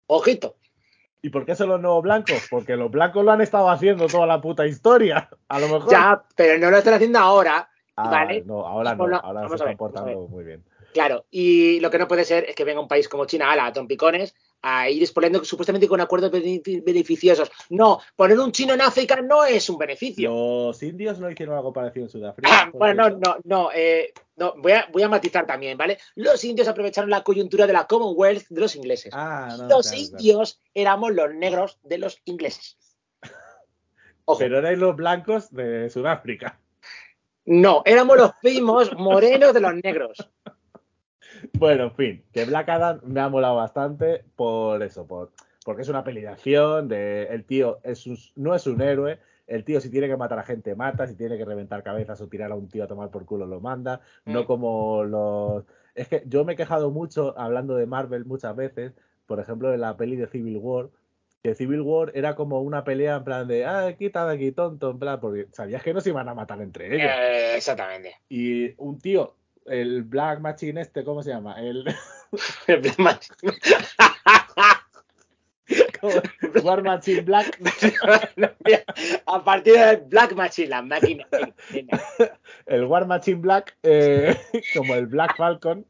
Ojito. 0.07 0.55
¿Y 1.21 1.29
por 1.29 1.45
qué 1.45 1.55
son 1.55 1.69
los 1.69 1.81
nuevos 1.81 2.01
blancos? 2.03 2.47
Porque 2.49 2.75
los 2.75 2.89
blancos 2.89 3.25
lo 3.25 3.31
han 3.31 3.41
estado 3.41 3.69
haciendo 3.69 4.07
toda 4.07 4.25
la 4.25 4.39
puta 4.39 4.65
historia. 4.65 5.29
A 5.49 5.59
lo 5.59 5.67
mejor. 5.67 5.91
Ya, 5.91 6.23
pero 6.35 6.57
no 6.57 6.71
lo 6.71 6.77
están 6.77 6.93
haciendo 6.93 7.19
ahora, 7.19 7.69
Ah, 8.01 8.09
vale. 8.09 8.43
No, 8.45 8.65
ahora 8.65 8.95
no. 8.95 9.17
Ahora 9.17 9.49
se 9.49 9.55
están 9.55 9.75
portando 9.75 10.27
muy 10.29 10.45
bien. 10.45 10.63
Claro, 10.93 11.25
y 11.29 11.79
lo 11.81 11.91
que 11.91 11.99
no 11.99 12.07
puede 12.07 12.25
ser 12.25 12.45
es 12.49 12.55
que 12.55 12.63
venga 12.63 12.81
un 12.81 12.87
país 12.87 13.07
como 13.07 13.25
China, 13.25 13.51
ala, 13.51 13.67
a 13.67 13.73
trompicones, 13.73 14.33
a 14.63 14.89
ir 14.89 15.01
expoliando 15.03 15.43
supuestamente 15.45 15.87
con 15.87 16.01
acuerdos 16.01 16.31
benefic- 16.31 16.83
beneficiosos. 16.83 17.51
No, 17.69 17.99
poner 18.15 18.39
un 18.39 18.51
chino 18.51 18.73
en 18.73 18.81
África 18.81 19.21
no 19.21 19.45
es 19.45 19.69
un 19.69 19.77
beneficio. 19.77 20.29
Los 20.31 20.81
indios 20.83 21.19
no 21.19 21.29
hicieron 21.29 21.55
algo 21.55 21.71
parecido 21.71 22.05
en 22.05 22.09
Sudáfrica. 22.09 22.49
Ah, 22.51 22.71
bueno, 22.73 23.09
no, 23.09 23.17
no, 23.19 23.37
no, 23.43 23.69
eh, 23.73 24.11
no 24.35 24.55
voy, 24.57 24.71
a, 24.73 24.87
voy 24.91 25.03
a 25.03 25.09
matizar 25.09 25.45
también, 25.45 25.77
¿vale? 25.77 25.99
Los 26.15 26.43
indios 26.43 26.67
aprovecharon 26.67 27.09
la 27.09 27.23
coyuntura 27.23 27.67
de 27.67 27.73
la 27.73 27.85
Commonwealth 27.85 28.47
de 28.49 28.59
los 28.61 28.75
ingleses. 28.75 29.13
Ah, 29.15 29.45
no, 29.57 29.67
los 29.67 29.67
claro, 29.67 29.81
claro. 29.83 30.01
indios 30.01 30.61
éramos 30.73 31.11
los 31.13 31.33
negros 31.35 31.79
de 31.83 31.97
los 31.99 32.19
ingleses. 32.25 32.77
Ojo, 34.25 34.39
Pero 34.39 34.57
erais 34.57 34.77
los 34.79 34.95
blancos 34.95 35.51
de 35.51 35.89
Sudáfrica. 35.89 36.59
no, 37.45 37.83
éramos 37.85 38.17
los 38.17 38.31
primos 38.41 38.91
morenos 38.97 39.53
de 39.53 39.59
los 39.61 39.73
negros. 39.75 40.29
Bueno, 41.53 41.83
en 41.85 41.91
fin, 41.95 42.23
que 42.31 42.45
Black 42.45 42.69
Adam 42.69 42.99
me 43.03 43.19
ha 43.19 43.29
molado 43.29 43.55
bastante 43.55 44.23
por 44.35 44.81
eso, 44.83 45.05
por, 45.05 45.31
porque 45.63 45.81
es 45.83 45.89
una 45.89 46.03
peli 46.03 46.21
de 46.21 46.29
acción, 46.29 46.87
de, 46.87 47.23
el 47.27 47.43
tío 47.45 47.79
es 47.83 48.05
un- 48.07 48.17
no 48.35 48.55
es 48.55 48.65
un 48.67 48.81
héroe, 48.81 49.19
el 49.47 49.63
tío 49.63 49.81
si 49.81 49.89
tiene 49.89 50.07
que 50.07 50.17
matar 50.17 50.39
a 50.39 50.43
gente 50.43 50.75
mata, 50.75 51.07
si 51.07 51.15
tiene 51.15 51.37
que 51.37 51.45
reventar 51.45 51.81
cabezas 51.83 52.21
o 52.21 52.27
tirar 52.27 52.51
a 52.51 52.55
un 52.55 52.67
tío 52.69 52.83
a 52.83 52.87
tomar 52.87 53.09
por 53.09 53.25
culo 53.25 53.45
lo 53.47 53.59
manda, 53.59 54.01
no 54.25 54.43
Mm. 54.43 54.45
como 54.45 55.03
los... 55.03 55.63
Es 55.95 56.07
que 56.07 56.23
yo 56.27 56.45
me 56.45 56.53
he 56.53 56.55
quejado 56.55 56.91
mucho 56.91 57.37
hablando 57.37 57.75
de 57.75 57.85
Marvel 57.85 58.25
muchas 58.25 58.55
veces, 58.55 58.93
por 59.25 59.39
ejemplo 59.39 59.73
en 59.73 59.81
la 59.81 59.97
peli 59.97 60.15
de 60.15 60.27
Civil 60.27 60.57
War, 60.57 60.89
que 61.41 61.55
Civil 61.55 61.81
War 61.81 62.11
era 62.15 62.35
como 62.35 62.61
una 62.61 62.83
pelea 62.83 63.15
en 63.17 63.23
plan 63.23 63.47
de, 63.47 63.65
ah, 63.65 63.95
quita 63.97 64.27
de 64.27 64.35
aquí 64.35 64.51
tonto, 64.51 64.91
en 64.91 64.99
plan, 64.99 65.19
porque 65.19 65.47
sabías 65.51 65.81
que 65.81 65.93
no 65.93 66.01
se 66.01 66.09
iban 66.09 66.27
a 66.27 66.33
matar 66.33 66.61
entre 66.61 66.87
ellos. 66.95 67.11
Eh, 67.17 67.53
exactamente. 67.55 68.15
Y 68.27 68.73
un 68.77 68.99
tío, 68.99 69.35
el 69.69 70.03
Black 70.03 70.39
Machine 70.39 70.81
este, 70.81 71.03
¿cómo 71.03 71.23
se 71.23 71.31
llama? 71.31 71.59
El... 71.59 71.83
War 76.63 76.83
Machine 76.83 77.21
Black. 77.21 77.59
a 79.25 79.43
partir 79.43 79.73
del 79.73 79.97
Black 80.07 80.33
Machine, 80.33 80.69
la 80.69 80.81
máquina. 80.81 81.27
El 82.65 82.85
War 82.85 83.05
Machine 83.05 83.39
Black, 83.39 83.75
eh, 83.83 84.35
como 84.75 84.95
el 84.95 85.07
Black 85.07 85.35
Falcon. 85.35 85.85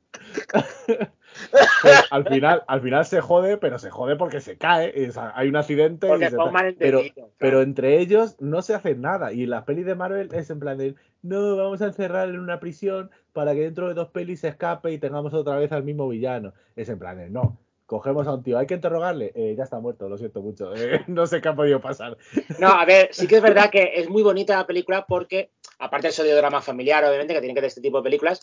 Pues 1.81 2.03
al 2.11 2.27
final, 2.27 2.63
al 2.67 2.81
final 2.81 3.05
se 3.05 3.21
jode, 3.21 3.57
pero 3.57 3.79
se 3.79 3.89
jode 3.89 4.15
porque 4.15 4.41
se 4.41 4.57
cae. 4.57 4.93
hay 5.33 5.49
un 5.49 5.55
accidente. 5.55 6.07
y 6.07 6.19
se 6.19 6.31
pero, 6.31 6.51
malentendido. 6.51 7.13
claro. 7.13 7.31
pero 7.37 7.61
entre 7.61 7.99
ellos 7.99 8.35
no 8.39 8.61
se 8.61 8.73
hace 8.73 8.95
nada. 8.95 9.33
Y 9.33 9.45
las 9.45 9.63
pelis 9.63 9.85
de 9.85 9.95
Marvel 9.95 10.29
es 10.33 10.49
en 10.49 10.59
plan 10.59 10.77
de 10.77 10.95
no, 11.21 11.55
vamos 11.57 11.81
a 11.81 11.87
encerrar 11.87 12.29
en 12.29 12.39
una 12.39 12.59
prisión 12.59 13.11
para 13.33 13.53
que 13.53 13.61
dentro 13.61 13.87
de 13.87 13.93
dos 13.93 14.09
pelis 14.09 14.41
se 14.41 14.49
escape 14.49 14.91
y 14.91 14.99
tengamos 14.99 15.33
otra 15.33 15.57
vez 15.57 15.71
al 15.71 15.83
mismo 15.83 16.07
villano. 16.07 16.53
Es 16.75 16.89
en 16.89 16.99
plan 16.99 17.17
de 17.17 17.29
no. 17.29 17.59
Cogemos 17.85 18.27
a 18.27 18.35
un 18.35 18.43
tío, 18.43 18.57
hay 18.57 18.67
que 18.67 18.75
interrogarle. 18.75 19.31
Eh, 19.33 19.55
ya 19.57 19.63
está 19.63 19.79
muerto, 19.79 20.07
lo 20.07 20.17
siento 20.17 20.41
mucho. 20.41 20.75
eh, 20.75 21.03
no 21.07 21.25
sé 21.25 21.41
qué 21.41 21.49
ha 21.49 21.55
podido 21.55 21.81
pasar. 21.81 22.17
No, 22.59 22.67
a 22.67 22.85
ver, 22.85 23.09
sí 23.11 23.27
que 23.27 23.37
es 23.37 23.41
verdad 23.41 23.71
que 23.71 23.93
es 23.95 24.09
muy 24.09 24.21
bonita 24.21 24.55
la 24.55 24.67
película 24.67 25.05
porque, 25.07 25.51
aparte 25.79 26.07
del 26.07 26.13
sodio 26.13 26.35
drama 26.35 26.61
familiar, 26.61 27.03
obviamente, 27.03 27.33
que 27.33 27.39
tiene 27.39 27.53
que 27.53 27.61
tener 27.61 27.69
este 27.69 27.81
tipo 27.81 27.97
de 27.97 28.03
películas, 28.03 28.41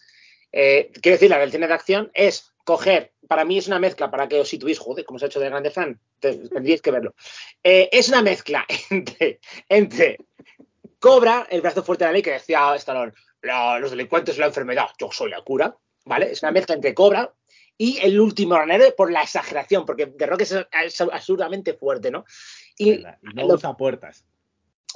eh, 0.52 0.90
quiero 1.02 1.16
decir, 1.16 1.30
la 1.30 1.38
del 1.38 1.50
cine 1.52 1.66
de 1.68 1.74
acción 1.74 2.10
es 2.14 2.52
coger, 2.64 3.12
para 3.28 3.44
mí 3.44 3.58
es 3.58 3.66
una 3.68 3.78
mezcla, 3.78 4.10
para 4.10 4.28
que 4.28 4.40
os 4.40 4.48
situéis, 4.48 4.78
joder, 4.78 5.04
como 5.04 5.18
se 5.18 5.24
ha 5.26 5.28
hecho 5.28 5.40
de 5.40 5.48
grande 5.48 5.70
fan, 5.70 6.00
te- 6.18 6.48
tendríais 6.48 6.82
que 6.82 6.90
verlo. 6.90 7.14
Eh, 7.62 7.88
es 7.92 8.08
una 8.08 8.22
mezcla 8.22 8.64
entre, 8.90 9.40
entre 9.68 10.18
Cobra, 10.98 11.46
el 11.50 11.60
brazo 11.60 11.82
fuerte 11.84 12.04
de 12.04 12.08
la 12.08 12.12
ley, 12.14 12.22
que 12.22 12.32
decía 12.32 12.74
Stallone, 12.76 13.12
"La- 13.42 13.78
los 13.78 13.90
delincuentes 13.90 14.38
la 14.38 14.46
enfermedad, 14.46 14.86
yo 14.98 15.10
soy 15.12 15.30
la 15.30 15.42
cura, 15.42 15.76
¿vale? 16.04 16.32
Es 16.32 16.42
una 16.42 16.52
mezcla 16.52 16.74
entre 16.74 16.94
Cobra 16.94 17.32
y 17.78 17.98
el 17.98 18.18
último 18.18 18.54
granero 18.54 18.84
por 18.96 19.12
la 19.12 19.22
exageración, 19.22 19.84
porque 19.84 20.06
The 20.06 20.26
Rock 20.26 20.40
es, 20.42 20.52
es 20.84 21.00
absurdamente 21.00 21.74
fuerte, 21.74 22.10
¿no? 22.10 22.24
Y 22.78 22.92
Y 22.94 23.04
no 23.34 23.46
lo- 23.46 23.54
usa 23.54 23.76
puertas. 23.76 24.24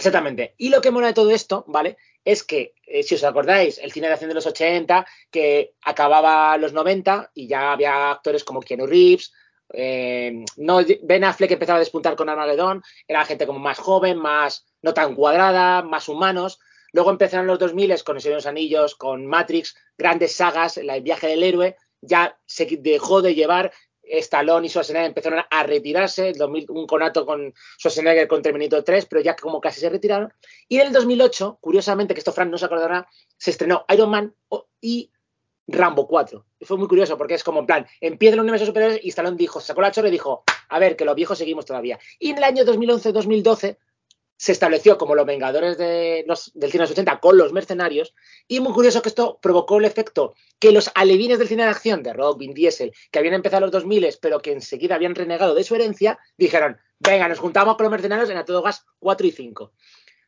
Exactamente. 0.01 0.55
Y 0.57 0.71
lo 0.71 0.81
que 0.81 0.91
mola 0.91 1.09
de 1.09 1.13
todo 1.13 1.31
esto, 1.31 1.63
¿vale? 1.69 1.99
Es 2.25 2.43
que, 2.43 2.73
eh, 2.87 3.03
si 3.03 3.17
os 3.17 3.23
acordáis, 3.23 3.77
el 3.77 3.93
cine 3.93 4.07
de 4.07 4.15
acción 4.15 4.31
de 4.31 4.35
los 4.35 4.47
80, 4.47 5.07
que 5.31 5.75
acababa 5.83 6.57
los 6.57 6.73
90 6.73 7.31
y 7.35 7.47
ya 7.49 7.73
había 7.73 8.11
actores 8.11 8.43
como 8.43 8.63
Keanu 8.63 8.87
Reeves, 8.87 9.31
eh, 9.75 10.43
no, 10.57 10.81
Ben 11.03 11.25
Affleck 11.25 11.51
empezaba 11.51 11.77
a 11.77 11.81
despuntar 11.81 12.17
con 12.17 12.31
Armageddon, 12.31 12.83
era 13.07 13.27
gente 13.27 13.47
como 13.47 13.59
más 13.59 13.79
joven, 13.79 14.17
más 14.17 14.65
no 14.81 14.95
tan 14.95 15.15
cuadrada, 15.15 15.83
más 15.83 16.09
humanos. 16.09 16.61
Luego 16.93 17.11
empezaron 17.11 17.47
los 17.47 17.59
2000 17.59 18.03
con 18.03 18.17
El 18.17 18.23
Señor 18.23 18.37
de 18.37 18.39
los 18.39 18.47
Anillos, 18.47 18.95
con 18.95 19.27
Matrix, 19.27 19.77
grandes 19.99 20.35
sagas, 20.35 20.79
el 20.79 21.03
viaje 21.03 21.27
del 21.27 21.43
héroe, 21.43 21.77
ya 22.01 22.39
se 22.47 22.65
dejó 22.81 23.21
de 23.21 23.35
llevar 23.35 23.71
Stallone 24.19 24.67
y 24.67 24.69
Schwarzenegger 24.69 25.09
empezaron 25.09 25.41
a 25.49 25.63
retirarse, 25.63 26.29
el 26.29 26.37
2000 26.37 26.67
un 26.71 26.87
conato 26.87 27.25
con 27.25 27.55
Schwarzenegger 27.79 28.29
con 28.29 28.43
Terminator 28.43 28.83
3, 28.83 29.07
pero 29.07 29.23
ya 29.23 29.37
como 29.37 29.61
casi 29.61 29.81
se 29.81 29.89
retiraron. 29.89 30.33
Y 30.69 30.79
en 30.81 30.89
el 30.89 30.93
2008, 30.93 31.59
curiosamente, 31.61 32.15
que 32.15 32.21
esto 32.21 32.33
Frank 32.33 32.51
no 32.51 32.59
se 32.59 32.67
acordará, 32.67 33.09
se 33.37 33.51
estrenó 33.51 33.85
Iron 33.89 34.11
Man 34.11 34.35
y 34.81 35.11
Rambo 35.67 36.07
4. 36.07 36.45
Y 36.59 36.65
fue 36.65 36.77
muy 36.77 36.89
curioso 36.89 37.17
porque 37.17 37.35
es 37.35 37.45
como 37.45 37.61
en 37.61 37.67
plan, 37.67 37.87
empieza 38.01 38.35
el 38.35 38.41
universo 38.41 38.67
superhéroes 38.67 39.01
y 39.03 39.09
Stallone 39.11 39.37
dijo, 39.37 39.61
sacó 39.61 39.81
la 39.81 39.91
chorra 39.91 40.09
y 40.09 40.13
dijo, 40.13 40.45
a 40.69 40.79
ver, 40.79 40.97
que 40.97 41.05
los 41.05 41.15
viejos 41.15 41.39
seguimos 41.39 41.65
todavía. 41.65 41.99
Y 42.19 42.31
en 42.31 42.39
el 42.39 42.45
año 42.45 42.65
2011-2012 42.65 43.77
se 44.41 44.53
estableció 44.53 44.97
como 44.97 45.15
los 45.15 45.27
Vengadores 45.27 45.77
de 45.77 46.25
los, 46.27 46.51
del 46.55 46.71
cine 46.71 46.81
de 46.81 46.85
los 46.85 46.93
80 46.93 47.21
con 47.21 47.37
los 47.37 47.53
mercenarios. 47.53 48.15
Y 48.49 48.61
muy 48.61 48.73
curioso 48.73 49.03
que 49.03 49.11
esto 49.11 49.39
provocó 49.43 49.77
el 49.79 49.85
efecto 49.85 50.35
que 50.59 50.73
los 50.73 50.91
alevines 50.95 51.39
del 51.39 51.47
cine 51.47 51.65
de 51.65 51.69
acción, 51.69 52.03
de 52.03 52.15
Rock, 52.15 52.39
Vin 52.39 52.55
Diesel, 52.55 52.91
que 53.11 53.19
habían 53.19 53.35
empezado 53.35 53.59
en 53.59 53.63
los 53.65 53.73
2000, 53.73 54.09
pero 54.19 54.41
que 54.41 54.53
enseguida 54.53 54.95
habían 54.95 55.15
renegado 55.15 55.55
de 55.55 55.63
su 55.63 55.75
herencia, 55.75 56.19
dijeron, 56.39 56.79
venga, 57.01 57.29
nos 57.29 57.39
juntamos 57.39 57.77
con 57.77 57.85
los 57.85 57.91
mercenarios 57.91 58.31
en 58.31 58.39
A 58.39 58.47
Todo 58.47 58.63
Gas 58.63 58.87
4 58.99 59.27
y 59.27 59.31
5. 59.31 59.73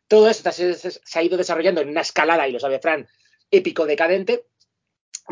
Todo 0.09 0.29
esto 0.29 0.53
se, 0.53 0.75
se- 0.75 0.91
se 0.91 1.19
ha 1.19 1.23
ido 1.23 1.39
desarrollando 1.39 1.81
en 1.81 1.89
una 1.89 2.03
escalada, 2.03 2.47
y 2.47 2.53
lo 2.53 2.61
sabe 2.61 2.81
Fran, 2.81 3.09
épico 3.51 3.87
decadente. 3.87 4.45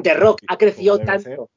The 0.03 0.15
Rock 0.15 0.41
ha 0.49 0.57
crecido 0.57 0.95
tanto, 1.05 1.51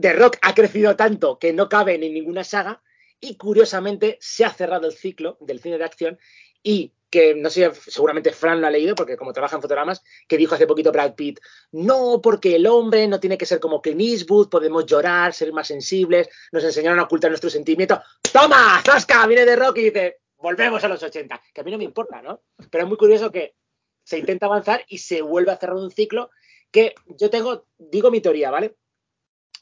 The 0.00 0.12
Rock 0.12 0.36
ha 0.42 0.54
crecido 0.54 0.94
tanto 0.94 1.36
que 1.40 1.52
no 1.52 1.68
cabe 1.68 1.94
en 1.96 2.02
ninguna 2.14 2.44
saga 2.44 2.80
y 3.18 3.36
curiosamente 3.36 4.18
se 4.20 4.44
ha 4.44 4.50
cerrado 4.50 4.86
el 4.86 4.92
ciclo 4.94 5.36
del 5.40 5.58
cine 5.60 5.78
de 5.78 5.84
acción 5.84 6.18
y 6.62 6.92
que 7.10 7.34
no 7.34 7.50
sé, 7.50 7.70
seguramente 7.74 8.32
Fran 8.32 8.60
lo 8.60 8.68
ha 8.68 8.70
leído 8.70 8.94
porque 8.94 9.16
como 9.16 9.32
trabaja 9.32 9.56
en 9.56 9.62
fotogramas, 9.62 10.02
que 10.28 10.36
dijo 10.36 10.54
hace 10.54 10.66
poquito 10.66 10.92
Brad 10.92 11.14
Pitt, 11.14 11.40
no, 11.72 12.20
porque 12.22 12.54
el 12.54 12.66
hombre 12.68 13.08
no 13.08 13.18
tiene 13.18 13.36
que 13.36 13.46
ser 13.46 13.58
como 13.58 13.82
Clint 13.82 14.00
Eastwood, 14.00 14.48
podemos 14.48 14.86
llorar, 14.86 15.34
ser 15.34 15.52
más 15.52 15.66
sensibles, 15.66 16.28
nos 16.52 16.62
enseñaron 16.62 17.00
a 17.00 17.02
ocultar 17.02 17.30
nuestros 17.30 17.52
sentimientos. 17.52 17.98
¡Toma! 18.32 18.80
¡Zasca! 18.84 19.26
Viene 19.26 19.44
de 19.44 19.56
Rock 19.56 19.78
y 19.78 19.82
dice, 19.84 20.18
volvemos 20.36 20.82
a 20.84 20.88
los 20.88 21.02
80, 21.02 21.42
que 21.52 21.60
a 21.60 21.64
mí 21.64 21.72
no 21.72 21.78
me 21.78 21.84
importa, 21.84 22.22
¿no? 22.22 22.42
Pero 22.70 22.84
es 22.84 22.88
muy 22.88 22.96
curioso 22.96 23.32
que 23.32 23.56
se 24.04 24.18
intenta 24.18 24.46
avanzar 24.46 24.84
y 24.88 24.98
se 24.98 25.20
vuelve 25.20 25.50
a 25.50 25.56
cerrar 25.56 25.76
un 25.76 25.90
ciclo 25.90 26.30
que 26.70 26.94
yo 27.18 27.28
tengo, 27.28 27.66
digo 27.76 28.10
mi 28.12 28.20
teoría, 28.20 28.52
¿vale? 28.52 28.76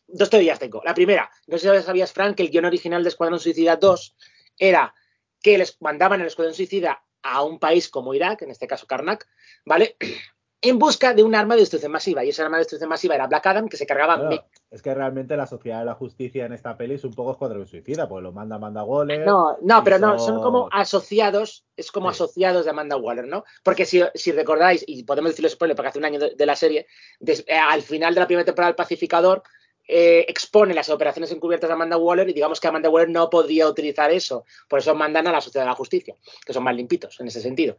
Dos 0.06 0.28
teorías 0.28 0.58
tengo. 0.58 0.82
La 0.84 0.94
primera, 0.94 1.30
no 1.46 1.58
sé 1.58 1.78
si 1.78 1.82
sabías, 1.82 2.12
Frank, 2.12 2.36
que 2.36 2.42
el 2.42 2.50
guion 2.50 2.66
original 2.66 3.02
de 3.02 3.08
Escuadrón 3.08 3.40
Suicida 3.40 3.76
2 3.76 4.16
era 4.58 4.94
que 5.42 5.58
les 5.58 5.80
mandaban 5.80 6.20
el 6.20 6.26
Escuadrón 6.26 6.54
Suicida 6.54 7.02
a 7.22 7.42
un 7.42 7.58
país 7.58 7.88
como 7.88 8.14
Irak, 8.14 8.42
en 8.42 8.50
este 8.50 8.66
caso 8.66 8.86
Karnak, 8.86 9.26
¿vale? 9.64 9.96
En 10.60 10.76
busca 10.76 11.14
de 11.14 11.22
un 11.22 11.36
arma 11.36 11.54
de 11.54 11.60
destrucción 11.60 11.92
masiva. 11.92 12.24
Y 12.24 12.30
esa 12.30 12.42
arma 12.42 12.56
de 12.56 12.62
destrucción 12.62 12.88
masiva 12.88 13.14
era 13.14 13.28
Black 13.28 13.46
Adam, 13.46 13.68
que 13.68 13.76
se 13.76 13.86
cargaba 13.86 14.28
Es 14.72 14.82
que 14.82 14.92
realmente 14.92 15.36
la 15.36 15.46
sociedad 15.46 15.78
de 15.78 15.84
la 15.84 15.94
justicia 15.94 16.46
en 16.46 16.52
esta 16.52 16.76
peli 16.76 16.94
es 16.94 17.04
un 17.04 17.14
poco 17.14 17.30
escuadrón 17.30 17.64
suicida, 17.64 18.08
porque 18.08 18.24
lo 18.24 18.32
manda 18.32 18.56
Amanda 18.56 18.82
Waller. 18.82 19.24
No, 19.24 19.56
no, 19.62 19.84
pero 19.84 20.00
no, 20.00 20.18
son 20.18 20.42
como 20.42 20.68
asociados, 20.72 21.64
es 21.76 21.92
como 21.92 22.08
asociados 22.08 22.64
de 22.64 22.72
Amanda 22.72 22.96
Waller, 22.96 23.28
¿no? 23.28 23.44
Porque 23.62 23.84
si, 23.84 24.02
si 24.16 24.32
recordáis, 24.32 24.82
y 24.84 25.04
podemos 25.04 25.30
decirlo 25.30 25.48
spoiler 25.48 25.76
porque 25.76 25.90
hace 25.90 26.00
un 26.00 26.06
año 26.06 26.18
de, 26.18 26.46
la 26.46 26.56
serie, 26.56 26.88
eh, 27.24 27.44
al 27.56 27.82
final 27.82 28.14
de 28.14 28.20
la 28.20 28.26
primera 28.26 28.44
temporada 28.44 28.70
del 28.70 28.76
Pacificador, 28.76 29.44
eh, 29.88 30.26
expone 30.28 30.74
las 30.74 30.90
operaciones 30.90 31.32
encubiertas 31.32 31.68
de 31.68 31.74
Amanda 31.74 31.96
Waller 31.96 32.28
y 32.28 32.34
digamos 32.34 32.60
que 32.60 32.68
Amanda 32.68 32.90
Waller 32.90 33.08
no 33.08 33.30
podría 33.30 33.66
utilizar 33.66 34.10
eso. 34.10 34.44
Por 34.68 34.80
eso 34.80 34.94
mandan 34.94 35.26
a 35.26 35.32
la 35.32 35.40
Sociedad 35.40 35.64
de 35.64 35.70
la 35.70 35.76
Justicia, 35.76 36.14
que 36.44 36.52
son 36.52 36.62
más 36.62 36.76
limpitos 36.76 37.18
en 37.20 37.28
ese 37.28 37.40
sentido. 37.40 37.78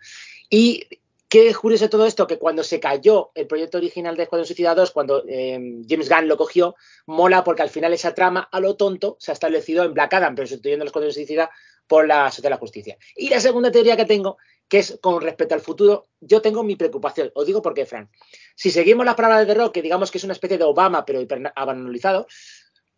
Y 0.50 0.84
qué 1.30 1.54
curioso 1.54 1.88
todo 1.88 2.08
esto, 2.08 2.26
que 2.26 2.40
cuando 2.40 2.64
se 2.64 2.80
cayó 2.80 3.30
el 3.36 3.46
proyecto 3.46 3.78
original 3.78 4.18
de 4.18 4.24
Escuadrón 4.24 4.48
Suicida 4.48 4.74
2, 4.74 4.90
cuando 4.90 5.24
eh, 5.28 5.84
James 5.88 6.10
Gunn 6.10 6.28
lo 6.28 6.38
cogió, 6.38 6.76
mola 7.06 7.44
porque 7.44 7.62
al 7.62 7.70
final 7.70 7.94
esa 7.94 8.16
trama 8.16 8.50
a 8.52 8.60
lo 8.60 8.76
tonto 8.76 9.16
se 9.20 9.32
ha 9.32 9.34
establecido 9.34 9.84
en 9.84 9.94
Black 9.94 10.16
Adam, 10.16 10.34
pero 10.34 10.48
sustituyendo 10.48 10.84
el 10.84 10.88
Escuadrón 10.88 11.14
Suicida 11.14 11.52
por 11.86 12.08
la 12.08 12.32
Sociedad 12.32 12.50
de 12.50 12.56
la 12.56 12.60
Justicia. 12.60 12.98
Y 13.16 13.30
la 13.30 13.40
segunda 13.40 13.72
teoría 13.72 13.96
que 13.96 14.06
tengo, 14.06 14.38
que 14.70 14.80
es 14.80 15.00
con 15.02 15.22
respecto 15.22 15.56
al 15.56 15.62
futuro, 15.62 16.06
yo 16.22 16.42
tengo 16.42 16.64
mi 16.64 16.76
preocupación. 16.76 17.32
Os 17.34 17.46
digo 17.46 17.62
por 17.62 17.74
qué, 17.74 17.86
Fran. 17.86 18.10
Si 18.56 18.70
seguimos 18.70 19.06
la 19.06 19.16
palabra 19.16 19.44
de 19.44 19.54
Rock, 19.54 19.74
que 19.74 19.82
digamos 19.82 20.12
que 20.12 20.20
es 20.20 20.24
una 20.24 20.34
especie 20.34 20.60
de 20.60 20.64
Obama, 20.64 21.04
pero 21.04 21.20
hiperbanalizado, 21.20 22.28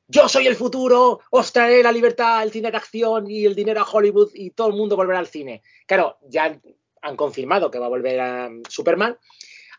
yo 0.07 0.27
soy 0.27 0.45
el 0.47 0.57
futuro, 0.57 1.21
os 1.31 1.53
traeré 1.53 1.81
la 1.81 1.91
libertad, 1.91 2.43
el 2.43 2.51
cine 2.51 2.69
de 2.69 2.77
acción 2.77 3.31
y 3.31 3.45
el 3.45 3.55
dinero 3.55 3.79
a 3.79 3.89
Hollywood 3.89 4.31
y 4.33 4.51
todo 4.51 4.67
el 4.67 4.73
mundo 4.73 4.97
volverá 4.97 5.19
al 5.19 5.27
cine. 5.27 5.63
Claro, 5.87 6.17
ya 6.27 6.59
han 7.01 7.15
confirmado 7.15 7.71
que 7.71 7.79
va 7.79 7.85
a 7.85 7.89
volver 7.89 8.19
a 8.19 8.49
Superman. 8.67 9.17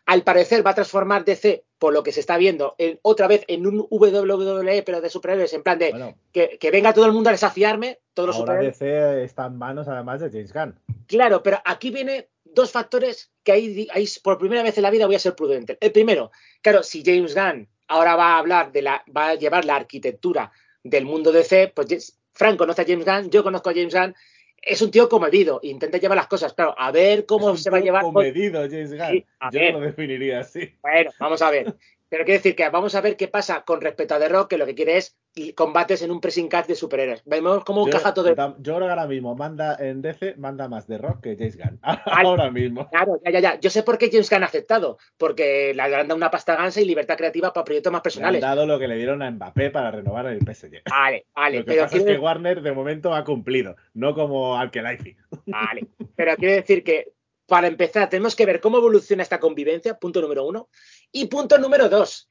Al 0.06 0.22
parecer 0.22 0.66
va 0.66 0.70
a 0.72 0.74
transformar 0.74 1.24
DC, 1.24 1.64
por 1.78 1.92
lo 1.92 2.02
que 2.02 2.12
se 2.12 2.20
está 2.20 2.36
viendo, 2.36 2.74
en, 2.78 2.98
otra 3.02 3.28
vez 3.28 3.44
en 3.46 3.66
un 3.66 3.86
WWE, 3.88 4.82
pero 4.82 5.00
de 5.00 5.08
superhéroes, 5.08 5.52
en 5.52 5.62
plan 5.62 5.78
de 5.78 6.14
que, 6.32 6.70
venga 6.70 6.92
todo 6.92 7.06
el 7.06 7.12
mundo 7.12 7.28
a 7.28 7.32
desafiarme. 7.32 8.00
Todos 8.14 8.28
los 8.28 8.36
ahora 8.36 8.54
DC 8.60 9.24
está 9.24 9.46
en 9.46 9.56
manos 9.56 9.88
además 9.88 10.20
de 10.20 10.30
James 10.30 10.52
Gunn. 10.52 10.78
Claro, 11.06 11.42
pero 11.42 11.58
aquí 11.64 11.90
viene 11.90 12.28
dos 12.44 12.70
factores 12.70 13.30
que 13.42 13.52
ahí, 13.52 13.88
por 14.22 14.38
primera 14.38 14.62
vez 14.62 14.76
en 14.76 14.82
la 14.82 14.90
vida 14.90 15.06
voy 15.06 15.14
a 15.14 15.20
ser 15.20 15.34
prudente. 15.34 15.78
El 15.80 15.92
primero, 15.92 16.30
claro, 16.60 16.82
si 16.82 17.02
James 17.04 17.34
Gunn 17.34 17.68
ahora 17.88 18.16
va 18.16 18.34
a 18.34 18.38
hablar 18.38 18.72
de 18.72 18.82
la, 18.82 19.04
va 19.14 19.30
a 19.30 19.34
llevar 19.34 19.64
la 19.64 19.76
arquitectura 19.76 20.50
del 20.82 21.04
mundo 21.04 21.32
DC, 21.32 21.72
pues 21.74 22.18
Frank 22.32 22.58
conoce 22.58 22.82
a 22.82 22.86
James 22.86 23.04
Gunn, 23.04 23.30
yo 23.30 23.42
conozco 23.42 23.70
a 23.70 23.74
James 23.74 23.94
Gunn, 23.94 24.14
es 24.62 24.80
un 24.80 24.90
tío 24.92 25.08
comedido, 25.08 25.58
intenta 25.62 25.98
llevar 25.98 26.16
las 26.16 26.28
cosas, 26.28 26.54
claro, 26.54 26.74
a 26.78 26.92
ver 26.92 27.26
cómo 27.26 27.56
se 27.56 27.68
va 27.68 27.78
a 27.78 27.80
llevar. 27.80 28.02
Comedido, 28.02 28.62
James 28.62 28.92
Gunn. 28.92 29.24
yo 29.50 29.72
lo 29.72 29.80
definiría 29.80 30.40
así. 30.40 30.72
Bueno, 30.80 31.10
vamos 31.18 31.42
a 31.42 31.50
ver. 31.50 31.74
Pero 32.12 32.26
quiero 32.26 32.40
decir 32.40 32.54
que 32.54 32.68
vamos 32.68 32.94
a 32.94 33.00
ver 33.00 33.16
qué 33.16 33.26
pasa 33.26 33.62
con 33.62 33.80
respecto 33.80 34.14
a 34.14 34.18
The 34.18 34.28
Rock, 34.28 34.50
que 34.50 34.58
lo 34.58 34.66
que 34.66 34.74
quiere 34.74 34.98
es 34.98 35.16
combates 35.54 36.02
en 36.02 36.10
un 36.10 36.20
pressing 36.20 36.46
catch 36.46 36.66
de 36.66 36.74
superhéroes. 36.74 37.22
Vemos 37.24 37.64
cómo 37.64 37.86
encaja 37.86 38.12
todo. 38.12 38.28
Yo 38.58 38.74
creo 38.74 38.80
que 38.80 38.90
ahora 38.90 39.06
mismo 39.06 39.34
manda 39.34 39.78
en 39.80 40.02
DC, 40.02 40.34
manda 40.36 40.68
más 40.68 40.86
The 40.86 40.98
Rock 40.98 41.22
que 41.22 41.36
James 41.38 41.56
Gunn. 41.56 41.80
ahora 42.04 42.50
mismo. 42.50 42.86
Claro, 42.90 43.18
ya, 43.24 43.30
ya, 43.30 43.40
ya. 43.40 43.60
Yo 43.60 43.70
sé 43.70 43.82
por 43.82 43.96
qué 43.96 44.10
James 44.12 44.28
Gunn 44.28 44.42
ha 44.42 44.46
aceptado. 44.46 44.98
Porque 45.16 45.72
le 45.74 45.80
han 45.80 45.90
dado 45.90 46.14
una 46.14 46.30
pasta 46.30 46.54
gansa 46.54 46.82
y 46.82 46.84
libertad 46.84 47.16
creativa 47.16 47.50
para 47.50 47.64
proyectos 47.64 47.90
más 47.90 48.02
personales. 48.02 48.42
Le 48.42 48.46
han 48.46 48.56
dado 48.56 48.66
lo 48.66 48.78
que 48.78 48.88
le 48.88 48.96
dieron 48.96 49.22
a 49.22 49.30
Mbappé 49.30 49.70
para 49.70 49.90
renovar 49.90 50.26
el 50.26 50.40
PSG. 50.40 50.82
Vale, 50.90 51.24
vale. 51.34 51.58
Lo 51.60 51.64
que 51.64 51.70
pero 51.70 51.82
pasa 51.84 51.96
es 51.96 52.04
que 52.04 52.18
Warner 52.18 52.60
de 52.60 52.72
momento 52.72 53.14
ha 53.14 53.24
cumplido, 53.24 53.74
no 53.94 54.14
como 54.14 54.58
Alkelaifi. 54.58 55.16
Vale. 55.46 55.86
Pero 56.14 56.36
quiero 56.36 56.56
decir 56.56 56.84
que 56.84 57.14
para 57.46 57.66
empezar, 57.66 58.08
tenemos 58.08 58.36
que 58.36 58.46
ver 58.46 58.60
cómo 58.60 58.78
evoluciona 58.78 59.22
esta 59.22 59.40
convivencia, 59.40 59.98
punto 59.98 60.20
número 60.20 60.44
uno. 60.46 60.68
Y 61.10 61.26
punto 61.26 61.58
número 61.58 61.88
dos, 61.88 62.28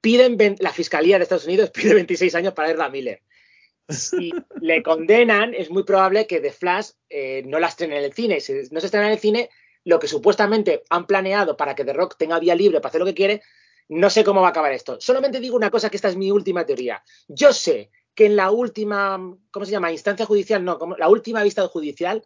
piden, 0.00 0.36
la 0.60 0.72
Fiscalía 0.72 1.18
de 1.18 1.24
Estados 1.24 1.46
Unidos 1.46 1.70
pide 1.74 1.94
26 1.94 2.34
años 2.34 2.54
para 2.54 2.70
Erla 2.70 2.88
Miller. 2.88 3.22
Si 3.88 4.32
le 4.60 4.82
condenan, 4.82 5.54
es 5.54 5.70
muy 5.70 5.84
probable 5.84 6.26
que 6.26 6.40
The 6.40 6.52
Flash 6.52 6.90
eh, 7.10 7.42
no 7.46 7.58
la 7.58 7.68
estrenen 7.68 7.98
en 7.98 8.04
el 8.04 8.12
cine. 8.12 8.40
Si 8.40 8.52
no 8.70 8.80
se 8.80 8.86
estrena 8.86 9.06
en 9.06 9.12
el 9.12 9.18
cine, 9.18 9.50
lo 9.84 9.98
que 9.98 10.08
supuestamente 10.08 10.82
han 10.90 11.06
planeado 11.06 11.56
para 11.56 11.74
que 11.74 11.84
The 11.84 11.92
Rock 11.92 12.16
tenga 12.16 12.38
vía 12.38 12.54
libre 12.54 12.80
para 12.80 12.90
hacer 12.90 13.00
lo 13.00 13.06
que 13.06 13.14
quiere, 13.14 13.42
no 13.88 14.10
sé 14.10 14.24
cómo 14.24 14.40
va 14.40 14.48
a 14.48 14.50
acabar 14.50 14.72
esto. 14.72 15.00
Solamente 15.00 15.40
digo 15.40 15.56
una 15.56 15.70
cosa, 15.70 15.90
que 15.90 15.96
esta 15.96 16.08
es 16.08 16.16
mi 16.16 16.30
última 16.30 16.64
teoría. 16.64 17.02
Yo 17.28 17.52
sé 17.52 17.90
que 18.14 18.26
en 18.26 18.36
la 18.36 18.50
última, 18.50 19.18
¿cómo 19.50 19.66
se 19.66 19.72
llama? 19.72 19.92
Instancia 19.92 20.26
judicial, 20.26 20.64
no, 20.64 20.78
como 20.78 20.96
la 20.96 21.08
última 21.08 21.42
vista 21.42 21.66
judicial, 21.66 22.24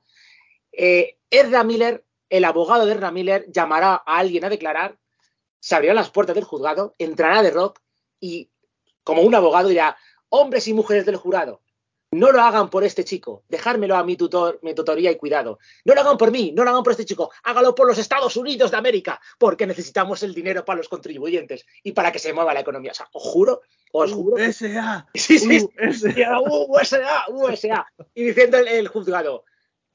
eh, 0.73 1.17
Miller, 1.65 2.05
el 2.29 2.45
abogado 2.45 2.87
de 2.87 2.93
Erda 2.93 3.11
Miller, 3.11 3.47
llamará 3.51 3.95
a 3.95 4.19
alguien 4.19 4.45
a 4.45 4.49
declarar 4.49 4.99
se 5.67 5.75
abrirán 5.75 5.97
las 5.97 6.11
puertas 6.11 6.37
del 6.37 6.45
juzgado, 6.45 6.95
entrará 6.97 7.43
de 7.43 7.51
Rock 7.51 7.81
y, 8.21 8.51
como 9.03 9.23
un 9.23 9.35
abogado, 9.35 9.69
dirá: 9.69 9.97
hombres 10.29 10.69
y 10.69 10.75
mujeres 10.75 11.07
del 11.07 11.17
jurado, 11.17 11.61
no 12.13 12.31
lo 12.31 12.41
hagan 12.41 12.71
por 12.71 12.85
este 12.85 13.05
chico, 13.05 13.43
dejármelo 13.49 13.97
a 13.97 14.05
mi 14.05 14.17
tutor, 14.17 14.61
mi 14.63 14.75
tutoría 14.75 15.11
y 15.11 15.17
cuidado. 15.17 15.59
No 15.85 15.95
lo 15.95 16.01
hagan 16.03 16.17
por 16.17 16.31
mí, 16.31 16.53
no 16.53 16.63
lo 16.63 16.71
hagan 16.71 16.85
por 16.85 16.93
este 16.93 17.05
chico, 17.05 17.33
hágalo 17.43 17.75
por 17.75 17.89
los 17.89 17.99
Estados 17.99 18.37
Unidos 18.37 18.71
de 18.71 18.77
América, 18.77 19.21
porque 19.39 19.67
necesitamos 19.67 20.23
el 20.23 20.35
dinero 20.35 20.65
para 20.65 20.79
los 20.79 20.89
contribuyentes 20.89 21.67
y 21.83 21.93
para 21.93 22.13
que 22.13 22.21
se 22.21 22.33
mueva 22.33 22.55
la 22.55 22.61
economía. 22.61 22.93
O 22.93 22.95
sea, 22.95 23.09
os 23.13 23.23
juro, 23.25 23.63
os 23.93 24.13
juro. 24.13 24.37
USA. 24.37 25.07
Sí, 25.15 25.39
sí, 25.39 25.69
USA, 25.81 27.25
USA. 27.29 27.87
Y 28.15 28.25
diciendo 28.25 28.59
el, 28.59 28.87
juzgado, 28.87 29.45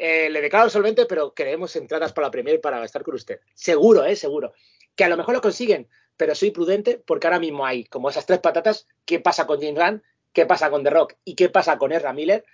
eh, 0.02 0.30
le 0.30 0.42
declaro 0.42 0.70
solvente, 0.70 1.06
pero 1.06 1.34
queremos 1.34 1.76
entradas 1.76 2.12
para 2.12 2.28
la 2.28 2.32
Premier 2.32 2.60
para 2.60 2.84
estar 2.84 3.04
con 3.04 3.16
usted. 3.16 3.40
Seguro, 3.54 4.04
¿eh? 4.04 4.16
Seguro 4.16 4.54
que 4.96 5.04
a 5.04 5.10
lo 5.10 5.18
mejor 5.18 5.34
lo 5.34 5.42
consiguen, 5.42 5.88
pero 6.18 6.36
soy 6.36 6.52
prudente 6.52 7.02
porque 7.06 7.28
ahora 7.28 7.40
mismo 7.40 7.66
hay 7.66 7.86
como 7.86 8.10
esas 8.10 8.26
tres 8.26 8.40
patatas, 8.40 8.88
¿qué 9.06 9.20
pasa 9.20 9.48
con 9.48 9.60
James 9.60 9.76
Gunn? 9.76 10.04
¿Qué 10.34 10.46
pasa 10.46 10.70
con 10.70 10.84
The 10.84 10.90
Rock? 10.90 11.16
¿Y 11.24 11.36
qué 11.36 11.50
pasa 11.50 11.78
con 11.78 11.92
Ezra 11.92 12.14
Miller? 12.14 12.46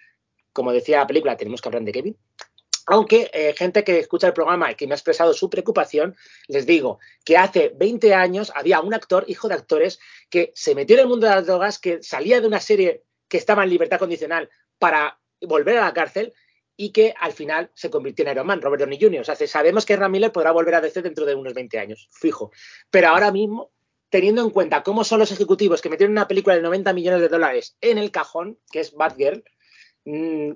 Como 0.53 0.71
decía 0.71 0.99
la 0.99 1.07
película, 1.07 1.37
tenemos 1.37 1.61
que 1.61 1.69
hablar 1.69 1.83
de 1.83 1.91
Kevin. 1.91 2.17
Aunque 2.87 3.29
eh, 3.33 3.53
gente 3.55 3.83
que 3.83 3.99
escucha 3.99 4.27
el 4.27 4.33
programa 4.33 4.71
y 4.71 4.75
que 4.75 4.87
me 4.87 4.93
ha 4.93 4.95
expresado 4.95 5.33
su 5.33 5.49
preocupación, 5.49 6.15
les 6.47 6.65
digo 6.65 6.99
que 7.25 7.37
hace 7.37 7.73
20 7.75 8.13
años 8.13 8.51
había 8.55 8.79
un 8.79 8.93
actor, 8.93 9.25
hijo 9.27 9.49
de 9.49 9.55
actores, 9.55 9.99
que 10.29 10.51
se 10.55 10.73
metió 10.73 10.95
en 10.95 11.01
el 11.01 11.07
mundo 11.07 11.27
de 11.27 11.35
las 11.35 11.45
drogas, 11.45 11.79
que 11.79 12.01
salía 12.01 12.39
de 12.39 12.47
una 12.47 12.61
serie 12.61 13.03
que 13.27 13.37
estaba 13.37 13.63
en 13.63 13.69
libertad 13.69 13.99
condicional 13.99 14.49
para 14.79 15.19
volver 15.41 15.77
a 15.77 15.85
la 15.85 15.93
cárcel 15.93 16.33
y 16.77 16.91
que 16.91 17.13
al 17.19 17.33
final 17.33 17.71
se 17.73 17.89
convirtió 17.89 18.23
en 18.23 18.31
Iron 18.31 18.45
Man, 18.45 18.61
Robert 18.61 18.81
Downey 18.81 18.99
Jr. 19.01 19.21
O 19.21 19.23
sea, 19.23 19.35
sabemos 19.35 19.85
que 19.85 19.95
Ram 19.95 20.11
Miller 20.11 20.31
podrá 20.31 20.51
volver 20.51 20.75
a 20.75 20.81
DC 20.81 21.01
dentro 21.01 21.25
de 21.25 21.33
unos 21.33 21.55
20 21.55 21.79
años, 21.79 22.07
fijo. 22.11 22.51
Pero 22.91 23.09
ahora 23.09 23.31
mismo, 23.31 23.71
teniendo 24.09 24.43
en 24.43 24.51
cuenta 24.51 24.83
cómo 24.83 25.03
son 25.03 25.19
los 25.19 25.31
ejecutivos 25.31 25.81
que 25.81 25.89
metieron 25.89 26.11
una 26.11 26.27
película 26.27 26.55
de 26.55 26.61
90 26.61 26.93
millones 26.93 27.21
de 27.21 27.29
dólares 27.29 27.75
en 27.81 27.97
el 27.97 28.11
cajón, 28.11 28.59
que 28.71 28.79
es 28.79 28.93
Batgirl, 28.93 29.43
mm, 30.05 30.51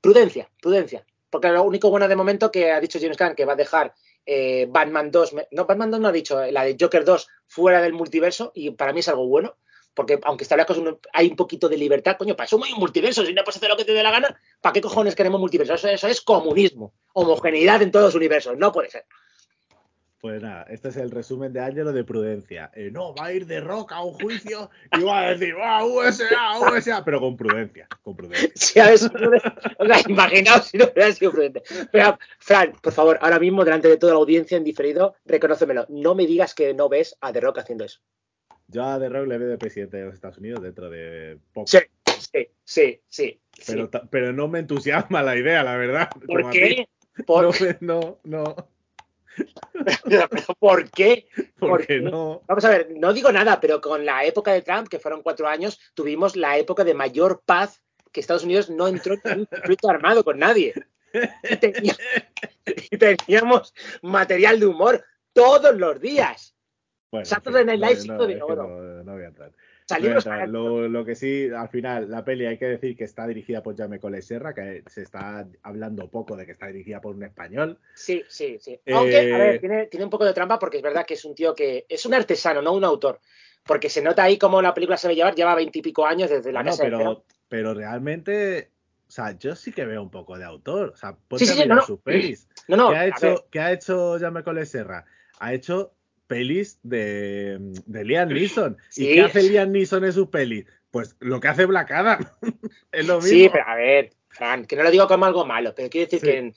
prudencia, 0.00 0.50
prudencia. 0.60 1.06
Porque 1.28 1.48
lo 1.48 1.62
único 1.64 1.90
bueno 1.90 2.08
de 2.08 2.16
momento 2.16 2.50
que 2.50 2.72
ha 2.72 2.80
dicho 2.80 2.98
James 2.98 3.18
Gunn 3.18 3.34
que 3.34 3.44
va 3.44 3.52
a 3.52 3.56
dejar 3.56 3.94
eh, 4.24 4.66
Batman 4.70 5.10
2, 5.10 5.34
no, 5.52 5.66
Batman 5.66 5.90
2 5.90 6.00
no 6.00 6.08
ha 6.08 6.12
dicho, 6.12 6.44
la 6.50 6.64
de 6.64 6.76
Joker 6.80 7.04
2 7.04 7.28
fuera 7.46 7.82
del 7.82 7.92
multiverso 7.92 8.52
y 8.54 8.70
para 8.70 8.92
mí 8.92 9.00
es 9.00 9.08
algo 9.08 9.26
bueno 9.26 9.56
porque 9.96 10.20
aunque 10.24 10.44
está 10.44 10.56
lejos 10.56 10.78
hay 11.14 11.28
un 11.28 11.36
poquito 11.36 11.68
de 11.68 11.78
libertad, 11.78 12.16
coño, 12.18 12.36
para 12.36 12.44
eso 12.44 12.62
hay 12.62 12.72
un 12.72 12.78
multiverso, 12.78 13.24
si 13.24 13.32
no 13.32 13.42
puedes 13.42 13.56
hacer 13.56 13.70
lo 13.70 13.78
que 13.78 13.86
te 13.86 13.94
dé 13.94 14.02
la 14.02 14.12
gana, 14.12 14.38
¿para 14.60 14.74
qué 14.74 14.82
cojones 14.82 15.16
queremos 15.16 15.40
multiverso? 15.40 15.72
Eso, 15.72 16.06
es 16.06 16.20
comunismo, 16.20 16.92
homogeneidad 17.14 17.80
en 17.80 17.90
todos 17.90 18.04
los 18.04 18.14
universos, 18.14 18.58
no 18.58 18.70
puede 18.70 18.90
ser. 18.90 19.06
Pues 20.20 20.42
nada, 20.42 20.66
este 20.68 20.88
es 20.88 20.96
el 20.96 21.10
resumen 21.10 21.52
de 21.52 21.60
Ángelo 21.60 21.92
de 21.92 22.04
prudencia. 22.04 22.70
Eh, 22.74 22.90
no, 22.92 23.14
va 23.14 23.26
a 23.26 23.32
ir 23.32 23.46
de 23.46 23.60
roca 23.60 23.96
a 23.96 24.04
un 24.04 24.14
juicio 24.14 24.70
y 24.92 25.02
va 25.02 25.20
a 25.20 25.30
decir, 25.30 25.54
¡ah, 25.62 25.84
USA, 25.84 26.58
USA! 26.60 27.04
Pero 27.04 27.20
con 27.20 27.36
prudencia, 27.36 27.88
con 28.02 28.16
prudencia. 28.16 28.50
Sí, 28.54 28.78
a 28.80 28.86
ver, 28.86 28.98
o 29.78 29.86
sea, 29.86 30.00
imaginaos 30.08 30.66
si 30.66 30.78
no 30.78 30.86
hubiera 30.86 31.12
sido 31.12 31.30
prudente. 31.32 31.62
Pero, 31.90 32.18
Fran, 32.38 32.72
por 32.82 32.92
favor, 32.92 33.18
ahora 33.22 33.38
mismo, 33.38 33.64
delante 33.64 33.88
de 33.88 33.96
toda 33.96 34.12
la 34.12 34.18
audiencia 34.18 34.56
en 34.56 34.64
diferido, 34.64 35.14
reconócemelo. 35.24 35.86
No 35.88 36.14
me 36.14 36.26
digas 36.26 36.54
que 36.54 36.74
no 36.74 36.88
ves 36.88 37.16
a 37.20 37.32
The 37.32 37.40
Rock 37.40 37.58
haciendo 37.58 37.84
eso. 37.84 38.00
Yo 38.68 38.84
a 38.84 38.98
The 38.98 39.08
Rock 39.08 39.28
le 39.28 39.38
veo 39.38 39.48
de 39.48 39.58
presidente 39.58 39.96
de 39.98 40.06
los 40.06 40.14
Estados 40.14 40.38
Unidos 40.38 40.62
dentro 40.62 40.90
de 40.90 41.38
poco. 41.52 41.66
Sí, 41.66 41.78
sí, 42.04 42.48
sí, 42.64 43.00
sí. 43.08 43.40
Pero, 43.66 43.90
pero 44.10 44.32
no 44.32 44.48
me 44.48 44.58
entusiasma 44.58 45.22
la 45.22 45.36
idea, 45.36 45.62
la 45.62 45.76
verdad. 45.76 46.10
¿Por 46.26 46.50
qué? 46.50 46.88
No, 47.80 48.18
no. 48.24 48.56
¿Por 50.58 50.90
qué? 50.90 51.28
Porque 51.58 52.00
no. 52.00 52.42
Vamos 52.46 52.64
a 52.64 52.70
ver, 52.70 52.88
no 52.96 53.12
digo 53.12 53.30
nada, 53.32 53.60
pero 53.60 53.80
con 53.80 54.04
la 54.04 54.24
época 54.24 54.52
de 54.52 54.62
Trump, 54.62 54.88
que 54.88 54.98
fueron 54.98 55.22
cuatro 55.22 55.46
años, 55.46 55.78
tuvimos 55.94 56.36
la 56.36 56.58
época 56.58 56.84
de 56.84 56.94
mayor 56.94 57.42
paz 57.44 57.82
que 58.12 58.20
Estados 58.20 58.44
Unidos 58.44 58.70
no 58.70 58.88
entró 58.88 59.14
en 59.24 59.40
un 59.40 59.46
conflicto 59.46 59.90
armado 59.90 60.24
con 60.24 60.38
nadie. 60.38 60.74
y 62.90 62.96
teníamos 62.96 63.74
material 64.02 64.60
de 64.60 64.66
humor 64.66 65.04
todos 65.32 65.76
los 65.76 66.00
días. 66.00 66.55
Bueno, 67.10 67.28
en 67.60 67.68
el 67.68 67.80
Live 67.80 68.04
no, 68.06 68.26
de 68.26 68.42
oro. 68.42 69.02
No, 69.04 69.12
voy 69.12 69.22
a 69.22 69.26
entrar. 69.28 69.52
Lo, 70.48 71.04
que 71.04 71.14
sí, 71.14 71.48
al 71.56 71.68
final, 71.68 72.10
la 72.10 72.24
peli 72.24 72.46
hay 72.46 72.58
que 72.58 72.66
decir 72.66 72.96
que 72.96 73.04
está 73.04 73.26
dirigida 73.26 73.62
por 73.62 73.76
Jaime 73.76 74.00
Cole 74.00 74.20
Serra, 74.20 74.52
que 74.52 74.82
se 74.86 75.02
está 75.02 75.46
hablando 75.62 76.10
poco 76.10 76.36
de 76.36 76.44
que 76.44 76.52
está 76.52 76.66
dirigida 76.66 77.00
por 77.00 77.14
un 77.14 77.22
español. 77.22 77.78
Sí, 77.94 78.24
sí, 78.28 78.58
sí. 78.60 78.80
Aunque, 78.92 79.32
a 79.32 79.38
ver, 79.38 79.54
eh, 79.54 79.58
tiene, 79.60 79.86
tiene, 79.86 80.04
un 80.04 80.10
poco 80.10 80.24
de 80.24 80.32
trampa 80.34 80.58
porque 80.58 80.78
es 80.78 80.82
verdad 80.82 81.06
que 81.06 81.14
es 81.14 81.24
un 81.24 81.34
tío 81.34 81.54
que 81.54 81.86
es 81.88 82.04
un 82.04 82.14
artesano, 82.14 82.60
no 82.60 82.72
un 82.72 82.84
autor. 82.84 83.20
porque 83.64 83.88
se 83.88 84.02
nota 84.02 84.24
ahí 84.24 84.38
cómo 84.38 84.60
la 84.60 84.74
película 84.74 84.96
se 84.96 85.08
va 85.08 85.12
a 85.12 85.14
llevar, 85.14 85.34
lleva 85.34 85.54
veintipico 85.54 86.04
años 86.06 86.30
desde 86.30 86.52
la 86.52 86.62
no, 86.62 86.70
casa 86.70 86.84
pero, 86.84 87.24
pero 87.48 87.74
realmente, 87.74 88.70
o 89.08 89.10
sea, 89.10 89.36
yo 89.38 89.54
sí 89.54 89.72
que 89.72 89.84
veo 89.84 90.02
un 90.02 90.10
poco 90.10 90.36
de 90.36 90.44
autor. 90.44 90.90
O 90.90 90.96
sea, 90.96 91.16
ponte 91.28 91.44
Sí, 91.44 91.52
sí, 91.52 91.60
a 91.60 91.64
mirar 91.64 91.76
no, 91.76 91.82
no. 91.82 91.86
sus 91.86 92.00
pelis. 92.00 92.48
No, 92.68 92.76
no, 92.76 92.90
¿Qué 92.90 92.96
ha 92.96 93.06
hecho, 93.06 93.46
¿qué 93.48 93.60
ha 93.60 93.70
hecho 93.70 94.18
Jean-Michel 94.18 94.66
Serra? 94.66 95.04
Ha 95.38 95.54
hecho 95.54 95.95
pelis 96.26 96.78
de, 96.82 97.58
de 97.86 98.04
Liam 98.04 98.28
Neeson. 98.28 98.76
Sí. 98.90 99.08
¿Y 99.08 99.14
qué 99.14 99.22
hace 99.22 99.42
Liam 99.42 99.72
Neeson 99.72 100.04
en 100.04 100.12
sus 100.12 100.28
pelis? 100.28 100.66
Pues 100.90 101.16
lo 101.20 101.40
que 101.40 101.48
hace 101.48 101.66
Black 101.66 101.90
Adam. 101.90 102.24
es 102.92 103.06
lo 103.06 103.16
mismo. 103.16 103.28
Sí, 103.28 103.48
pero 103.50 103.64
a 103.66 103.74
ver, 103.74 104.10
Fran, 104.28 104.64
que 104.66 104.76
no 104.76 104.82
lo 104.82 104.90
digo 104.90 105.06
como 105.08 105.24
algo 105.26 105.44
malo, 105.44 105.74
pero 105.74 105.88
quiero 105.90 106.06
decir 106.06 106.20
Sí. 106.20 106.26
que 106.26 106.38
en 106.38 106.54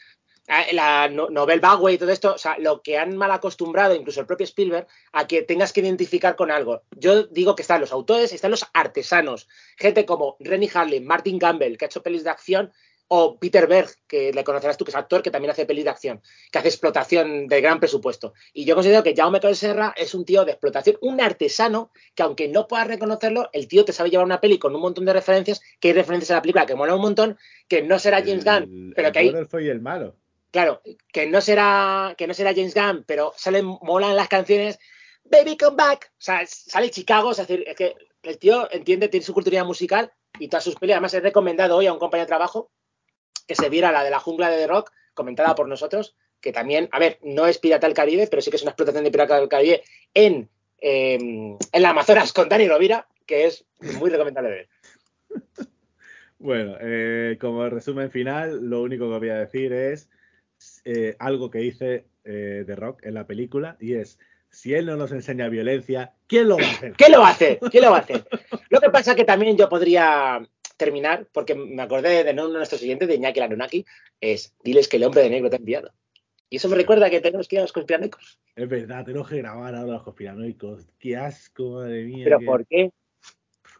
a- 0.48 0.74
la 0.74 1.08
no- 1.10 1.30
novel 1.30 1.60
Bagway 1.60 1.94
y 1.96 1.98
todo 2.00 2.12
esto, 2.12 2.34
o 2.34 2.38
sea, 2.40 2.58
lo 2.58 2.82
que 2.82 2.98
han 2.98 3.16
mal 3.16 3.30
acostumbrado, 3.32 3.94
incluso 3.94 4.20
el 4.22 4.26
propio 4.26 4.46
Spielberg, 4.46 4.88
a 5.12 5.28
que 5.28 5.44
tengas 5.44 5.72
que 5.72 5.82
identificar 5.82 6.36
con 6.36 6.50
algo. 6.50 6.82
Yo 6.98 7.24
digo 7.28 7.56
que 7.56 7.62
están 7.62 7.80
los 7.82 7.92
autores, 7.92 8.34
están 8.34 8.50
los 8.52 8.66
artesanos, 8.74 9.48
gente 9.78 10.06
como 10.08 10.38
Rennie 10.40 10.72
Harlin, 10.74 11.06
Martin 11.06 11.38
Campbell, 11.38 11.78
que 11.78 11.86
ha 11.86 11.88
hecho 11.88 12.02
pelis 12.02 12.24
de 12.24 12.32
acción, 12.32 12.72
o 13.12 13.38
Peter 13.40 13.66
Berg, 13.68 13.90
que 14.08 14.32
le 14.32 14.44
conocerás 14.44 14.78
tú, 14.78 14.86
que 14.86 14.92
es 14.92 14.96
actor, 14.96 15.22
que 15.24 15.32
también 15.32 15.50
hace 15.52 15.66
pelis 15.66 15.84
de 15.84 15.90
acción, 15.90 16.22
que 16.52 16.60
hace 16.60 16.68
explotación 16.70 17.48
de 17.48 17.60
gran 17.60 17.80
presupuesto. 17.80 18.34
Y 18.54 18.66
yo 18.66 18.76
considero 18.76 19.02
que 19.04 19.16
Jaume 19.16 19.40
Coll 19.40 19.56
Serra 19.56 19.94
es 19.98 20.14
un 20.14 20.26
tío 20.26 20.46
de 20.46 20.52
explotación, 20.52 20.98
un 21.02 21.20
artesano, 21.20 21.92
que 22.16 22.22
aunque 22.24 22.48
no 22.48 22.68
puedas 22.68 22.88
reconocerlo, 22.88 23.50
el 23.52 23.68
tío 23.68 23.84
te 23.84 23.94
sabe 23.94 24.12
llevar 24.12 24.26
una 24.26 24.40
peli 24.40 24.60
con 24.60 24.76
un 24.76 24.82
montón 24.82 25.06
de 25.06 25.14
referencias, 25.14 25.60
que 25.80 25.88
hay 25.90 25.94
referencias 25.96 26.32
a 26.32 26.36
la 26.36 26.42
película 26.44 26.66
que 26.68 26.76
mola 26.76 26.94
un 26.96 27.02
montón, 27.02 27.38
que 27.68 27.82
no 27.82 27.98
será 28.00 28.20
James 28.20 28.46
Gunn, 28.46 28.64
El- 28.64 28.94
pero 28.96 29.08
el 29.08 29.14
que 29.14 29.20
hay, 29.20 29.26
bueno, 29.26 29.40
el 29.40 29.48
feo 29.48 29.60
y 29.60 29.70
el 29.70 29.82
malo. 29.82 30.16
claro, 30.52 30.82
que 31.12 31.26
no 31.28 31.42
será, 31.42 32.14
que 32.18 32.28
no 32.28 32.34
será 32.36 32.54
James 32.54 32.76
Gunn, 32.76 33.04
pero 33.08 33.34
salen, 33.36 33.66
molan 33.82 34.16
las 34.16 34.28
canciones, 34.28 34.78
Baby 35.24 35.58
Come 35.58 35.76
Back, 35.78 36.12
o 36.14 36.22
sea, 36.22 36.42
sale 36.46 36.90
Chicago, 36.92 37.32
es 37.32 37.38
decir, 37.38 37.64
es 37.68 37.76
que 37.76 37.96
el 38.22 38.38
tío 38.38 38.68
entiende, 38.72 39.08
tiene 39.10 39.26
su 39.26 39.34
cultura 39.34 39.64
musical 39.64 40.12
y 40.40 40.48
todas 40.48 40.64
sus 40.64 40.76
pelis, 40.76 40.94
además 40.94 41.14
he 41.16 41.20
recomendado 41.22 41.76
hoy 41.76 41.88
a 41.88 41.94
un 41.94 42.00
compañero 42.00 42.26
de 42.26 42.30
trabajo 42.30 42.70
que 43.50 43.56
se 43.56 43.68
viera 43.68 43.92
la 43.92 44.04
de 44.04 44.12
la 44.12 44.20
jungla 44.20 44.48
de 44.52 44.58
The 44.58 44.68
Rock, 44.68 44.92
comentada 45.16 45.56
por 45.56 45.68
nosotros, 45.68 46.16
que 46.40 46.54
también, 46.54 46.88
a 46.92 47.00
ver, 47.00 47.18
no 47.24 47.48
es 47.48 47.58
Pirata 47.58 47.88
del 47.88 47.96
Caribe, 47.96 48.28
pero 48.28 48.44
sí 48.44 48.52
que 48.52 48.58
es 48.58 48.62
una 48.62 48.70
explotación 48.70 49.04
de 49.04 49.10
Pirata 49.10 49.40
del 49.40 49.50
Caribe 49.50 49.82
en, 50.14 50.48
eh, 50.78 51.16
en 51.16 51.82
la 51.82 51.90
Amazonas 51.90 52.32
con 52.32 52.48
Dani 52.48 52.68
Rovira, 52.68 53.08
que 53.26 53.48
es 53.48 53.66
muy 54.00 54.12
recomendable 54.12 54.50
de 54.50 54.56
ver. 54.56 54.70
Bueno, 56.42 56.78
eh, 56.80 57.38
como 57.42 57.68
resumen 57.68 58.12
final, 58.12 58.70
lo 58.70 58.82
único 58.82 59.12
que 59.12 59.20
voy 59.20 59.28
a 59.28 59.40
decir 59.40 59.74
es 59.74 60.10
eh, 60.86 61.18
algo 61.20 61.52
que 61.52 61.58
dice 61.58 62.06
eh, 62.24 62.64
The 62.66 62.78
Rock 62.78 63.06
en 63.06 63.16
la 63.16 63.28
película 63.28 63.76
y 63.78 63.96
es, 63.96 64.20
si 64.50 64.74
él 64.74 64.86
no 64.86 64.96
nos 64.96 65.12
enseña 65.12 65.50
violencia, 65.50 66.14
¿quién 66.28 66.48
lo 66.48 66.56
va 66.58 66.66
a 66.66 66.72
hacer? 66.72 66.94
¿Qué 66.94 67.10
lo 67.10 67.20
va 67.20 67.28
a 67.28 67.32
hacer? 67.32 67.60
¿Qué 67.70 67.82
lo 67.82 67.92
va 67.92 67.98
a 67.98 68.00
hacer? 68.00 68.26
Lo 68.70 68.80
que 68.80 68.90
pasa 68.90 69.16
que 69.16 69.26
también 69.26 69.58
yo 69.58 69.68
podría 69.68 70.42
terminar, 70.80 71.28
porque 71.32 71.54
me 71.54 71.84
acordé 71.84 72.24
de 72.24 72.32
uno 72.32 72.48
de 72.48 72.54
nuestros 72.58 72.82
siguientes, 72.82 73.08
de 73.08 73.16
Iñaki 73.16 73.40
Lanunaki, 73.40 73.86
es 74.20 74.56
diles 74.64 74.88
que 74.88 74.98
el 74.98 75.04
hombre 75.04 75.22
de 75.22 75.30
negro 75.30 75.50
te 75.52 75.58
ha 75.58 75.60
enviado. 75.60 75.92
Y 76.50 76.56
eso 76.56 76.68
me 76.70 76.76
recuerda 76.76 77.12
que 77.12 77.22
tenemos 77.22 77.48
que 77.48 77.58
ir 77.58 77.60
a 77.60 77.64
los 77.64 77.74
conspiranoicos. 77.74 78.40
Es 78.56 78.68
verdad, 78.68 79.06
tenemos 79.06 79.30
que 79.30 79.38
grabar 79.38 79.76
ahora 79.76 79.94
los 79.94 80.02
conspiranoicos. 80.04 80.88
Qué 80.98 81.16
asco, 81.16 81.70
madre 81.82 82.06
mía. 82.06 82.24
¿Pero 82.24 82.40
por 82.44 82.66
qué? 82.66 82.90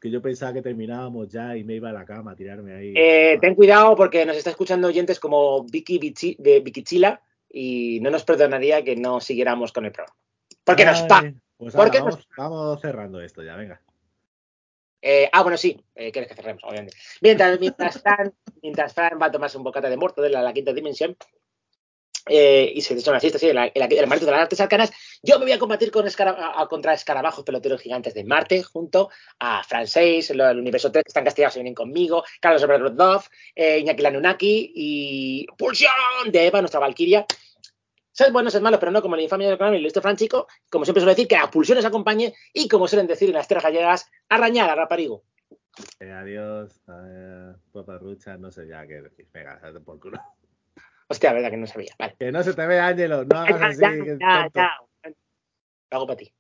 que 0.02 0.10
yo 0.10 0.22
pensaba 0.22 0.54
que 0.54 0.62
terminábamos 0.62 1.28
ya 1.28 1.58
y 1.58 1.66
me 1.66 1.76
iba 1.76 1.90
a 1.90 1.94
la 1.94 2.06
cama 2.06 2.32
a 2.32 2.36
tirarme 2.36 2.74
ahí. 2.74 2.94
Eh, 2.96 3.38
ten 3.42 3.54
cuidado 3.54 3.98
porque 3.98 4.26
nos 4.26 4.38
está 4.38 4.50
escuchando 4.52 4.88
oyentes 4.88 5.20
como 5.20 5.66
Vicky 5.66 6.00
Bichi- 6.00 6.38
de 6.38 6.62
Vicky 6.62 6.84
Chila 6.84 7.22
y 7.52 8.00
no 8.02 8.10
nos 8.10 8.24
perdonaría 8.24 8.82
que 8.82 8.96
no 8.96 9.20
siguiéramos 9.20 9.74
con 9.74 9.86
el 9.86 9.92
programa. 9.92 10.16
Porque 10.64 10.86
nos 10.86 11.02
va. 11.02 11.34
Pues 11.58 11.74
¿Por 11.74 11.82
ahora, 11.82 11.92
qué 11.92 12.00
vamos, 12.00 12.16
nos- 12.16 12.28
vamos 12.38 12.80
cerrando 12.82 13.20
esto 13.22 13.44
ya, 13.44 13.58
venga. 13.58 13.82
Eh, 15.02 15.30
ah, 15.32 15.44
bueno, 15.44 15.58
sí, 15.58 15.80
eh, 15.96 16.12
quieres 16.12 16.30
que 16.30 16.36
cerremos, 16.36 16.64
obviamente. 16.64 16.96
Mientras, 17.22 17.60
mientras, 17.60 18.02
Fran, 18.94 19.20
va 19.22 19.28
a 19.28 19.32
tomarse 19.32 19.58
un 19.58 19.64
bocata 19.64 19.90
de 19.90 19.98
muerto 19.98 20.22
de 20.22 20.30
la, 20.30 20.54
quinta 20.54 20.74
dimensión 20.74 21.16
eh, 22.28 22.72
y 22.76 22.82
se 22.82 22.94
echa 22.94 23.12
una 23.12 23.20
siesta, 23.20 23.40
sí, 23.40 23.48
el 23.48 24.08
martes 24.08 24.26
de 24.26 24.32
las 24.32 24.42
artes 24.42 24.60
arcanas, 24.60 24.92
yo 25.24 25.40
me 25.40 25.46
voy 25.46 25.54
a 25.54 25.60
combatir 25.60 25.90
contra 25.90 26.94
escarabajos 26.94 27.46
peloteros 27.46 27.82
gigantes 27.82 28.14
de 28.14 28.24
Marte 28.24 28.62
junto 28.62 29.10
a 29.40 29.64
Fran 29.64 29.88
6, 29.88 30.32
el, 30.32 30.42
el 30.42 30.60
universo 30.60 30.92
3 30.92 31.04
que 31.04 31.10
están 31.10 31.24
castigados 31.24 31.56
y 31.56 31.60
vienen 31.60 31.74
conmigo, 31.74 32.24
Carlos 32.42 32.64
Obradov, 32.64 33.24
eh, 33.56 33.80
Iñaki 33.80 34.02
Lanunaki 34.04 34.72
y 34.76 35.48
Pulsión 35.58 35.92
de 36.28 36.48
Eva, 36.48 36.60
nuestra 36.60 36.80
Valquiria. 36.80 37.26
Sed 38.20 38.34
buenos, 38.34 38.52
sed 38.52 38.62
malos, 38.62 38.82
pero 38.82 38.92
no 38.92 39.02
como 39.02 39.16
la 39.16 39.22
infamia 39.22 39.48
del 39.48 39.58
canal 39.58 39.76
y 39.76 39.78
el 39.78 39.84
listo 39.84 40.02
Franchico. 40.02 40.46
Como 40.70 40.84
siempre 40.84 41.00
suelo 41.00 41.16
decir, 41.16 41.26
que 41.26 41.38
la 41.38 41.50
pulsión 41.50 41.78
os 41.78 41.86
acompañe 41.86 42.34
y, 42.52 42.68
como 42.68 42.86
suelen 42.86 43.08
decir 43.08 43.30
en 43.30 43.36
las 43.36 43.48
tierras 43.48 43.64
gallegas, 43.64 44.12
arañar 44.28 44.70
a 44.70 44.76
raparigo. 44.76 45.24
Eh, 46.02 46.12
adiós, 46.12 46.82
eh, 46.90 47.54
paparrucha, 47.72 48.36
no 48.36 48.52
sé 48.52 48.68
ya 48.68 48.86
qué 48.86 49.04
decir. 49.04 49.26
Venga, 49.32 49.58
date 49.64 49.80
por 49.80 50.02
culo. 50.02 50.20
Hostia, 51.08 51.32
verdad 51.32 51.50
que 51.50 51.56
no 51.56 51.66
sabía. 51.66 51.96
Vale. 51.98 52.18
Que 52.20 52.30
no 52.30 52.44
se 52.44 52.54
te 52.54 52.68
vea, 52.68 52.88
Ángelo, 52.88 53.24
no 53.24 53.40
hagas 53.40 53.62
así. 53.62 53.80
Ya, 53.80 54.18
ya, 54.20 54.50
ya. 54.54 54.72
Lo 55.92 55.98
hago 55.98 56.08
para 56.08 56.18
ti. 56.18 56.34